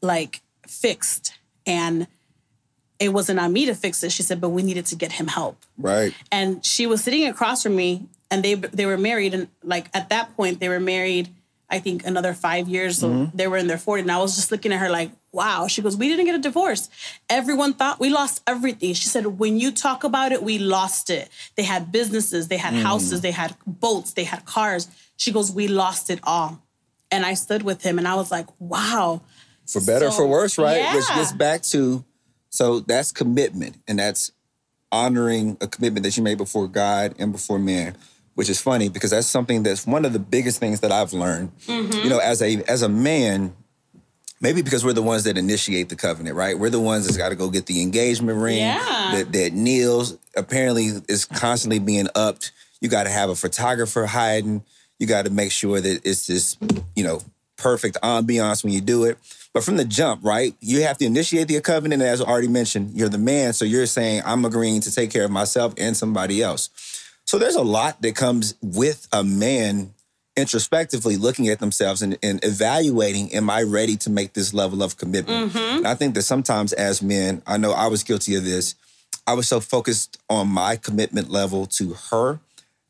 like 0.00 0.42
fixed 0.66 1.34
and 1.66 2.06
it 2.98 3.12
wasn't 3.12 3.40
on 3.40 3.52
me 3.52 3.66
to 3.66 3.74
fix 3.74 4.02
it. 4.02 4.12
She 4.12 4.22
said, 4.22 4.40
but 4.40 4.50
we 4.50 4.62
needed 4.62 4.86
to 4.86 4.96
get 4.96 5.12
him 5.12 5.26
help. 5.26 5.58
Right. 5.76 6.14
And 6.30 6.64
she 6.64 6.86
was 6.86 7.02
sitting 7.02 7.26
across 7.26 7.62
from 7.62 7.76
me, 7.76 8.06
and 8.30 8.42
they 8.42 8.54
they 8.54 8.86
were 8.86 8.98
married, 8.98 9.34
and 9.34 9.48
like 9.62 9.88
at 9.94 10.08
that 10.10 10.34
point 10.36 10.60
they 10.60 10.68
were 10.68 10.80
married. 10.80 11.28
I 11.74 11.80
think 11.80 12.06
another 12.06 12.34
five 12.34 12.68
years, 12.68 12.98
so 12.98 13.08
mm-hmm. 13.08 13.36
they 13.36 13.48
were 13.48 13.56
in 13.56 13.66
their 13.66 13.76
40s. 13.76 14.02
And 14.02 14.12
I 14.12 14.18
was 14.18 14.36
just 14.36 14.52
looking 14.52 14.72
at 14.72 14.78
her 14.78 14.88
like, 14.88 15.10
wow. 15.32 15.66
She 15.66 15.82
goes, 15.82 15.96
We 15.96 16.08
didn't 16.08 16.24
get 16.26 16.36
a 16.36 16.38
divorce. 16.38 16.88
Everyone 17.28 17.74
thought 17.74 17.98
we 17.98 18.10
lost 18.10 18.42
everything. 18.46 18.94
She 18.94 19.08
said, 19.08 19.26
When 19.26 19.58
you 19.58 19.72
talk 19.72 20.04
about 20.04 20.30
it, 20.32 20.42
we 20.42 20.58
lost 20.58 21.10
it. 21.10 21.28
They 21.56 21.64
had 21.64 21.90
businesses, 21.90 22.48
they 22.48 22.56
had 22.56 22.74
houses, 22.74 23.18
mm. 23.18 23.22
they 23.22 23.32
had 23.32 23.56
boats, 23.66 24.12
they 24.12 24.24
had 24.24 24.44
cars. 24.44 24.88
She 25.16 25.32
goes, 25.32 25.50
We 25.52 25.66
lost 25.68 26.10
it 26.10 26.20
all. 26.22 26.62
And 27.10 27.26
I 27.26 27.34
stood 27.34 27.62
with 27.62 27.82
him 27.82 27.98
and 27.98 28.06
I 28.06 28.14
was 28.14 28.30
like, 28.30 28.46
Wow. 28.60 29.22
For 29.66 29.80
better, 29.80 30.10
So, 30.10 30.18
for 30.18 30.26
worse, 30.26 30.58
right? 30.58 30.94
Which 30.94 31.08
gets 31.08 31.32
back 31.32 31.62
to 31.72 32.04
so 32.54 32.78
that's 32.78 33.10
commitment, 33.10 33.78
and 33.88 33.98
that's 33.98 34.30
honoring 34.92 35.56
a 35.60 35.66
commitment 35.66 36.04
that 36.04 36.16
you 36.16 36.22
made 36.22 36.38
before 36.38 36.68
God 36.68 37.16
and 37.18 37.32
before 37.32 37.58
man. 37.58 37.96
Which 38.34 38.48
is 38.48 38.60
funny 38.60 38.88
because 38.88 39.10
that's 39.10 39.28
something 39.28 39.62
that's 39.62 39.86
one 39.86 40.04
of 40.04 40.12
the 40.12 40.18
biggest 40.18 40.58
things 40.58 40.80
that 40.80 40.90
I've 40.90 41.12
learned. 41.12 41.56
Mm-hmm. 41.66 42.00
You 42.02 42.10
know, 42.10 42.18
as 42.18 42.42
a 42.42 42.62
as 42.68 42.82
a 42.82 42.88
man, 42.88 43.54
maybe 44.40 44.60
because 44.60 44.84
we're 44.84 44.92
the 44.92 45.02
ones 45.02 45.24
that 45.24 45.38
initiate 45.38 45.88
the 45.88 45.96
covenant, 45.96 46.36
right? 46.36 46.58
We're 46.58 46.70
the 46.70 46.80
ones 46.80 47.04
that's 47.06 47.16
got 47.16 47.28
to 47.28 47.36
go 47.36 47.48
get 47.48 47.66
the 47.66 47.80
engagement 47.80 48.40
ring. 48.40 48.58
Yeah. 48.58 49.10
That 49.12 49.32
that 49.32 49.52
kneels 49.52 50.18
apparently 50.36 50.90
is 51.08 51.24
constantly 51.24 51.78
being 51.78 52.08
upped. 52.14 52.50
You 52.80 52.88
got 52.88 53.04
to 53.04 53.10
have 53.10 53.30
a 53.30 53.36
photographer 53.36 54.06
hiding. 54.06 54.64
You 54.98 55.06
got 55.06 55.26
to 55.26 55.30
make 55.30 55.52
sure 55.52 55.80
that 55.80 56.04
it's 56.04 56.26
this, 56.26 56.56
you 56.94 57.04
know, 57.04 57.20
perfect 57.56 57.96
ambiance 58.02 58.64
when 58.64 58.72
you 58.72 58.80
do 58.80 59.04
it. 59.04 59.18
But 59.52 59.62
from 59.62 59.76
the 59.76 59.84
jump, 59.84 60.24
right? 60.24 60.54
You 60.60 60.82
have 60.82 60.98
to 60.98 61.04
initiate 61.04 61.48
the 61.48 61.60
covenant, 61.60 62.02
as 62.02 62.20
already 62.20 62.48
mentioned. 62.48 62.90
You're 62.94 63.08
the 63.08 63.18
man, 63.18 63.52
so 63.52 63.64
you're 63.64 63.86
saying 63.86 64.22
I'm 64.26 64.44
agreeing 64.44 64.80
to 64.80 64.92
take 64.92 65.10
care 65.10 65.24
of 65.24 65.30
myself 65.30 65.74
and 65.78 65.96
somebody 65.96 66.42
else. 66.42 66.70
So 67.26 67.38
there's 67.38 67.54
a 67.56 67.62
lot 67.62 68.02
that 68.02 68.14
comes 68.14 68.54
with 68.62 69.08
a 69.12 69.24
man 69.24 69.94
introspectively 70.36 71.16
looking 71.16 71.48
at 71.48 71.60
themselves 71.60 72.02
and, 72.02 72.18
and 72.22 72.44
evaluating, 72.44 73.32
am 73.34 73.48
I 73.48 73.62
ready 73.62 73.96
to 73.98 74.10
make 74.10 74.32
this 74.32 74.52
level 74.52 74.82
of 74.82 74.96
commitment? 74.96 75.52
Mm-hmm. 75.52 75.78
And 75.78 75.86
I 75.86 75.94
think 75.94 76.14
that 76.14 76.22
sometimes 76.22 76.72
as 76.72 77.00
men, 77.02 77.42
I 77.46 77.56
know 77.56 77.72
I 77.72 77.86
was 77.86 78.02
guilty 78.02 78.34
of 78.34 78.44
this. 78.44 78.74
I 79.26 79.34
was 79.34 79.48
so 79.48 79.60
focused 79.60 80.18
on 80.28 80.48
my 80.48 80.76
commitment 80.76 81.30
level 81.30 81.66
to 81.66 81.94
her 82.10 82.40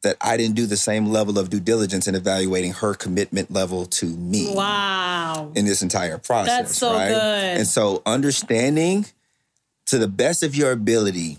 that 0.03 0.17
I 0.21 0.37
didn't 0.37 0.57
do 0.57 0.67
the 0.67 0.77
same 0.77 1.07
level 1.07 1.39
of 1.39 1.49
due 1.49 1.61
diligence 1.61 2.07
in 2.07 2.15
evaluating 2.15 2.73
her 2.75 2.95
commitment 2.95 3.51
level 3.51 3.87
to 3.87 4.07
me 4.07 4.53
Wow. 4.55 5.51
in 5.55 5.65
this 5.65 5.81
entire 5.83 6.19
process. 6.19 6.57
That's 6.59 6.77
so 6.77 6.93
right? 6.93 7.09
good. 7.09 7.59
And 7.59 7.67
so 7.67 8.03
understanding 8.05 9.07
to 9.87 9.99
the 9.99 10.09
best 10.09 10.43
of 10.43 10.55
your 10.55 10.73
ability, 10.73 11.39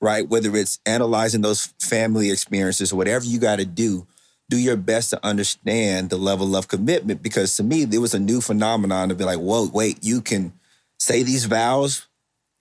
right? 0.00 0.28
Whether 0.28 0.54
it's 0.56 0.78
analyzing 0.86 1.40
those 1.40 1.66
family 1.80 2.30
experiences 2.30 2.92
or 2.92 2.96
whatever 2.96 3.24
you 3.24 3.38
got 3.38 3.56
to 3.56 3.64
do, 3.64 4.06
do 4.48 4.56
your 4.56 4.76
best 4.76 5.10
to 5.10 5.26
understand 5.26 6.10
the 6.10 6.16
level 6.16 6.56
of 6.56 6.68
commitment. 6.68 7.22
Because 7.22 7.54
to 7.56 7.62
me, 7.62 7.84
there 7.84 8.00
was 8.00 8.14
a 8.14 8.18
new 8.18 8.40
phenomenon 8.40 9.08
to 9.08 9.14
be 9.14 9.24
like, 9.24 9.38
whoa, 9.38 9.68
wait, 9.68 9.98
you 10.02 10.20
can 10.20 10.52
say 10.98 11.22
these 11.22 11.44
vows 11.44 12.06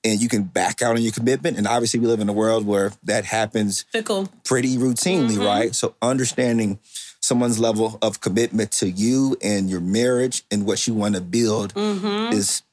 and 0.03 0.21
you 0.21 0.29
can 0.29 0.43
back 0.43 0.81
out 0.81 0.95
on 0.95 1.01
your 1.01 1.11
commitment. 1.11 1.57
And 1.57 1.67
obviously, 1.67 1.99
we 1.99 2.07
live 2.07 2.19
in 2.19 2.29
a 2.29 2.33
world 2.33 2.65
where 2.65 2.91
that 3.03 3.25
happens 3.25 3.83
Fickle. 3.91 4.29
pretty 4.43 4.77
routinely, 4.77 5.31
mm-hmm. 5.31 5.43
right? 5.43 5.75
So 5.75 5.95
understanding 6.01 6.79
someone's 7.19 7.59
level 7.59 7.97
of 8.01 8.21
commitment 8.21 8.71
to 8.71 8.89
you 8.89 9.37
and 9.41 9.69
your 9.69 9.81
marriage 9.81 10.43
and 10.51 10.65
what 10.65 10.87
you 10.87 10.93
want 10.93 11.15
to 11.15 11.21
build 11.21 11.73
mm-hmm. 11.73 12.33
is 12.33 12.63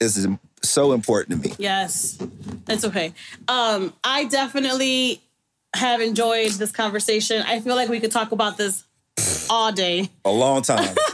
is 0.00 0.28
so 0.62 0.92
important 0.92 1.42
to 1.42 1.48
me. 1.48 1.54
Yes. 1.58 2.18
that's 2.64 2.84
okay. 2.84 3.12
Um, 3.46 3.92
I 4.04 4.24
definitely 4.24 5.20
have 5.74 6.00
enjoyed 6.00 6.52
this 6.52 6.72
conversation. 6.72 7.42
I 7.42 7.60
feel 7.60 7.74
like 7.76 7.88
we 7.88 8.00
could 8.00 8.12
talk 8.12 8.32
about 8.32 8.56
this 8.56 8.84
all 9.50 9.72
day. 9.72 10.10
A 10.24 10.30
long 10.30 10.62
time. 10.62 10.94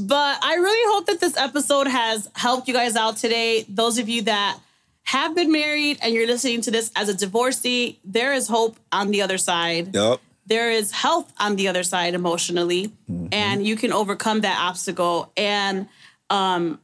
But 0.00 0.38
I 0.44 0.54
really 0.54 0.94
hope 0.94 1.06
that 1.06 1.20
this 1.20 1.36
episode 1.36 1.86
has 1.88 2.30
helped 2.34 2.68
you 2.68 2.74
guys 2.74 2.94
out 2.94 3.16
today. 3.16 3.64
Those 3.68 3.98
of 3.98 4.08
you 4.08 4.22
that 4.22 4.58
have 5.04 5.34
been 5.34 5.50
married 5.50 5.98
and 6.02 6.14
you're 6.14 6.26
listening 6.26 6.60
to 6.62 6.70
this 6.70 6.90
as 6.94 7.08
a 7.08 7.14
divorcee, 7.14 7.98
there 8.04 8.32
is 8.32 8.48
hope 8.48 8.76
on 8.92 9.10
the 9.10 9.22
other 9.22 9.38
side. 9.38 9.94
yep. 9.94 10.20
There 10.46 10.70
is 10.70 10.92
health 10.92 11.30
on 11.38 11.56
the 11.56 11.68
other 11.68 11.82
side 11.82 12.14
emotionally, 12.14 12.90
and 13.32 13.66
you 13.66 13.76
can 13.76 13.92
overcome 13.92 14.40
that 14.42 14.58
obstacle. 14.58 15.30
And 15.36 15.88
um, 16.30 16.80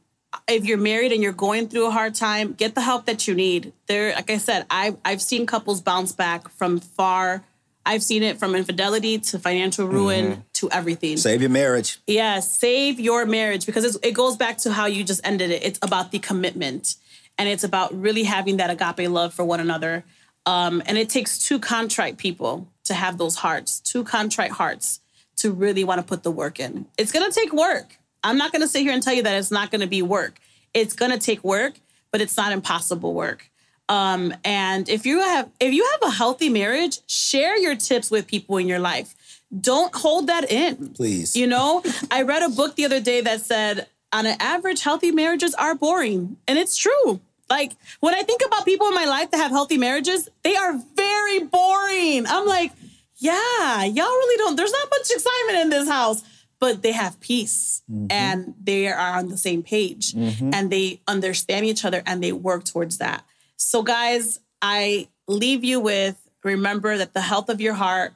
if 0.47 0.65
you're 0.65 0.77
married 0.77 1.11
and 1.11 1.21
you're 1.21 1.33
going 1.33 1.67
through 1.67 1.87
a 1.87 1.91
hard 1.91 2.15
time, 2.15 2.53
get 2.53 2.75
the 2.75 2.81
help 2.81 3.05
that 3.05 3.27
you 3.27 3.35
need. 3.35 3.73
There, 3.87 4.13
like 4.13 4.29
I 4.29 4.37
said, 4.37 4.65
I 4.69 4.95
I've 5.03 5.21
seen 5.21 5.45
couples 5.45 5.81
bounce 5.81 6.11
back 6.11 6.49
from 6.49 6.79
far. 6.79 7.43
I've 7.85 8.01
seen 8.01 8.23
it 8.23 8.39
from 8.39 8.55
infidelity 8.55 9.19
to 9.19 9.37
financial 9.37 9.87
ruin 9.87 10.43
to 10.53 10.71
everything. 10.71 11.17
Save 11.17 11.41
your 11.41 11.51
marriage. 11.51 11.99
Yeah, 12.07 12.39
save 12.39 12.99
your 12.99 13.27
marriage 13.27 13.67
because 13.67 13.83
it's, 13.83 13.97
it 14.01 14.13
goes 14.13 14.37
back 14.37 14.57
to 14.59 14.73
how 14.73 14.87
you 14.87 15.03
just 15.03 15.21
ended 15.23 15.51
it. 15.51 15.63
It's 15.63 15.79
about 15.83 16.11
the 16.11 16.17
commitment, 16.17 16.95
and 17.37 17.47
it's 17.47 17.63
about 17.63 17.93
really 17.99 18.23
having 18.23 18.57
that 18.57 18.71
agape 18.71 19.09
love 19.09 19.33
for 19.33 19.45
one 19.45 19.59
another. 19.59 20.03
Um, 20.47 20.81
and 20.85 20.97
it 20.97 21.09
takes 21.09 21.37
two 21.37 21.59
contrite 21.59 22.17
people 22.17 22.67
to 22.85 22.93
have 22.93 23.17
those 23.17 23.35
hearts, 23.37 23.79
two 23.79 24.03
contrite 24.03 24.51
hearts 24.51 24.99
to 25.37 25.51
really 25.51 25.83
want 25.83 25.99
to 25.99 26.05
put 26.05 26.23
the 26.23 26.31
work 26.31 26.59
in. 26.59 26.87
It's 26.97 27.11
gonna 27.11 27.31
take 27.31 27.53
work. 27.53 27.97
I'm 28.25 28.37
not 28.37 28.51
gonna 28.51 28.67
sit 28.67 28.81
here 28.81 28.91
and 28.91 29.01
tell 29.01 29.13
you 29.13 29.23
that 29.23 29.37
it's 29.37 29.51
not 29.51 29.71
gonna 29.71 29.87
be 29.87 30.01
work. 30.01 30.39
It's 30.73 30.93
gonna 30.93 31.17
take 31.17 31.43
work, 31.43 31.75
but 32.11 32.19
it's 32.19 32.35
not 32.35 32.51
impossible 32.51 33.13
work. 33.13 33.49
Um, 33.87 34.33
and 34.43 34.89
if 34.89 35.05
you 35.05 35.19
have 35.19 35.49
if 35.59 35.73
you 35.73 35.87
have 35.91 36.09
a 36.09 36.11
healthy 36.11 36.49
marriage, 36.49 36.99
share 37.07 37.57
your 37.57 37.75
tips 37.75 38.09
with 38.11 38.27
people 38.27 38.57
in 38.57 38.67
your 38.67 38.79
life. 38.79 39.15
Don't 39.57 39.95
hold 39.95 40.27
that 40.27 40.51
in. 40.51 40.89
Please. 40.89 41.35
You 41.35 41.47
know, 41.47 41.83
I 42.11 42.23
read 42.23 42.41
a 42.41 42.49
book 42.49 42.75
the 42.75 42.85
other 42.85 42.99
day 42.99 43.21
that 43.21 43.41
said, 43.41 43.87
on 44.11 44.25
an 44.25 44.37
average, 44.39 44.81
healthy 44.81 45.11
marriages 45.11 45.53
are 45.53 45.75
boring. 45.75 46.37
And 46.47 46.57
it's 46.57 46.75
true. 46.75 47.21
Like, 47.49 47.73
when 47.99 48.15
I 48.15 48.23
think 48.23 48.41
about 48.43 48.65
people 48.65 48.87
in 48.87 48.95
my 48.95 49.05
life 49.05 49.29
that 49.31 49.37
have 49.37 49.51
healthy 49.51 49.77
marriages, 49.77 50.27
they 50.43 50.55
are 50.55 50.81
very 50.95 51.39
boring. 51.43 52.25
I'm 52.25 52.47
like, 52.47 52.71
yeah, 53.17 53.83
y'all 53.83 54.05
really 54.05 54.37
don't, 54.37 54.55
there's 54.55 54.71
not 54.71 54.89
much 54.89 55.11
excitement 55.11 55.59
in 55.59 55.69
this 55.69 55.87
house, 55.87 56.23
but 56.59 56.81
they 56.81 56.91
have 56.91 57.19
peace 57.19 57.83
mm-hmm. 57.91 58.07
and 58.09 58.53
they 58.61 58.87
are 58.87 59.17
on 59.17 59.29
the 59.29 59.37
same 59.37 59.63
page 59.63 60.13
mm-hmm. 60.13 60.51
and 60.53 60.71
they 60.71 61.01
understand 61.07 61.65
each 61.65 61.85
other 61.85 62.01
and 62.05 62.23
they 62.23 62.31
work 62.31 62.63
towards 62.63 62.97
that. 62.97 63.23
So, 63.57 63.83
guys, 63.83 64.39
I 64.61 65.07
leave 65.27 65.63
you 65.63 65.79
with 65.79 66.17
remember 66.43 66.97
that 66.97 67.13
the 67.13 67.21
health 67.21 67.49
of 67.49 67.59
your 67.59 67.73
heart 67.73 68.13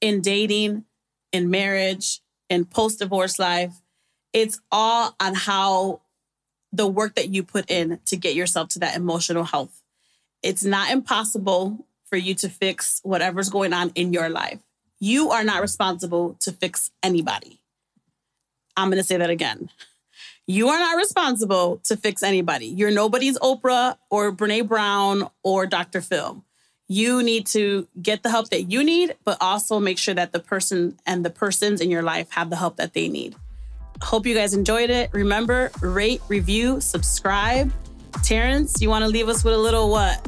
in 0.00 0.20
dating, 0.20 0.84
in 1.32 1.50
marriage, 1.50 2.20
in 2.48 2.64
post 2.64 3.00
divorce 3.00 3.38
life, 3.38 3.74
it's 4.32 4.60
all 4.70 5.14
on 5.20 5.34
how 5.34 6.00
the 6.72 6.86
work 6.86 7.14
that 7.14 7.30
you 7.30 7.42
put 7.42 7.70
in 7.70 7.98
to 8.06 8.16
get 8.16 8.34
yourself 8.34 8.68
to 8.70 8.78
that 8.80 8.96
emotional 8.96 9.44
health. 9.44 9.82
It's 10.42 10.64
not 10.64 10.90
impossible 10.90 11.86
for 12.04 12.16
you 12.16 12.34
to 12.36 12.48
fix 12.48 13.00
whatever's 13.02 13.50
going 13.50 13.72
on 13.72 13.90
in 13.94 14.12
your 14.12 14.28
life. 14.28 14.60
You 15.00 15.30
are 15.30 15.44
not 15.44 15.60
responsible 15.60 16.36
to 16.40 16.52
fix 16.52 16.90
anybody. 17.02 17.60
I'm 18.76 18.88
going 18.88 18.98
to 18.98 19.04
say 19.04 19.16
that 19.16 19.30
again. 19.30 19.70
You 20.46 20.68
are 20.68 20.78
not 20.78 20.96
responsible 20.96 21.80
to 21.84 21.96
fix 21.96 22.22
anybody. 22.22 22.66
You're 22.66 22.92
nobody's 22.92 23.38
Oprah 23.38 23.96
or 24.10 24.30
Brene 24.32 24.68
Brown 24.68 25.28
or 25.42 25.66
Dr. 25.66 26.00
Phil. 26.00 26.44
You 26.88 27.22
need 27.22 27.46
to 27.48 27.88
get 28.00 28.22
the 28.22 28.30
help 28.30 28.50
that 28.50 28.70
you 28.70 28.84
need, 28.84 29.16
but 29.24 29.38
also 29.40 29.80
make 29.80 29.98
sure 29.98 30.14
that 30.14 30.32
the 30.32 30.38
person 30.38 30.98
and 31.04 31.24
the 31.24 31.30
persons 31.30 31.80
in 31.80 31.90
your 31.90 32.02
life 32.02 32.30
have 32.30 32.48
the 32.48 32.56
help 32.56 32.76
that 32.76 32.94
they 32.94 33.08
need. 33.08 33.34
Hope 34.02 34.24
you 34.24 34.34
guys 34.34 34.54
enjoyed 34.54 34.90
it. 34.90 35.10
Remember, 35.12 35.72
rate, 35.80 36.20
review, 36.28 36.80
subscribe. 36.80 37.72
Terrence, 38.22 38.80
you 38.80 38.88
want 38.88 39.02
to 39.02 39.08
leave 39.08 39.28
us 39.28 39.42
with 39.42 39.54
a 39.54 39.58
little 39.58 39.90
what? 39.90 40.24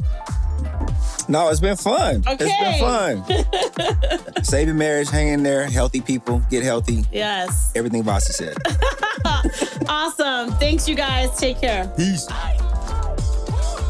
No, 1.27 1.49
it's 1.49 1.59
been 1.59 1.77
fun. 1.77 2.23
Okay. 2.27 2.47
It's 2.49 2.79
been 2.79 4.15
fun. 4.35 4.43
Save 4.43 4.67
your 4.67 4.75
marriage, 4.75 5.09
hang 5.09 5.27
in 5.27 5.43
there, 5.43 5.67
healthy 5.67 6.01
people, 6.01 6.41
get 6.49 6.63
healthy. 6.63 7.05
Yes. 7.11 7.71
Everything 7.75 8.03
Vasti 8.03 8.31
said. 8.31 8.57
Awesome. 9.87 10.51
Thanks, 10.53 10.87
you 10.87 10.95
guys. 10.95 11.35
Take 11.37 11.59
care. 11.59 11.87
Peace. 11.97 12.25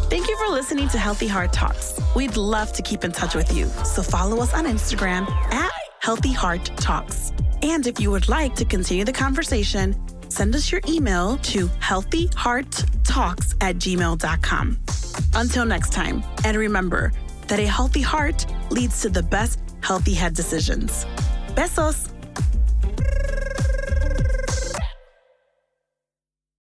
Thank 0.10 0.28
you 0.28 0.38
for 0.38 0.48
listening 0.52 0.88
to 0.90 0.98
Healthy 0.98 1.28
Heart 1.28 1.54
Talks. 1.54 2.00
We'd 2.16 2.38
love 2.38 2.72
to 2.74 2.82
keep 2.82 3.04
in 3.04 3.12
touch 3.12 3.36
with 3.36 3.54
you, 3.54 3.66
so 3.84 4.02
follow 4.02 4.41
us 4.41 4.54
on 4.54 4.66
Instagram 4.66 5.30
at 5.52 5.72
Healthy 6.00 6.32
Heart 6.34 6.66
Talks. 6.78 7.32
And 7.62 7.86
if 7.86 8.00
you 8.00 8.12
would 8.12 8.28
like 8.30 8.56
to 8.56 8.66
continue 8.66 9.04
the 9.04 9.14
conversation, 9.14 9.94
send 10.30 10.56
us 10.56 10.72
your 10.72 10.81
email 10.88 11.38
to 11.38 11.68
healthyhearttalks 11.68 13.56
at 13.61 13.76
gmail.com. 13.77 14.80
Until 15.34 15.65
next 15.65 15.91
time, 15.91 16.23
and 16.45 16.57
remember 16.57 17.11
that 17.47 17.60
a 17.60 17.68
healthy 17.68 18.01
heart 18.01 18.45
leads 18.72 19.01
to 19.01 19.10
the 19.10 19.23
best 19.23 19.60
healthy 19.81 20.14
head 20.14 20.34
decisions. 20.34 21.06
Besos! 21.56 22.19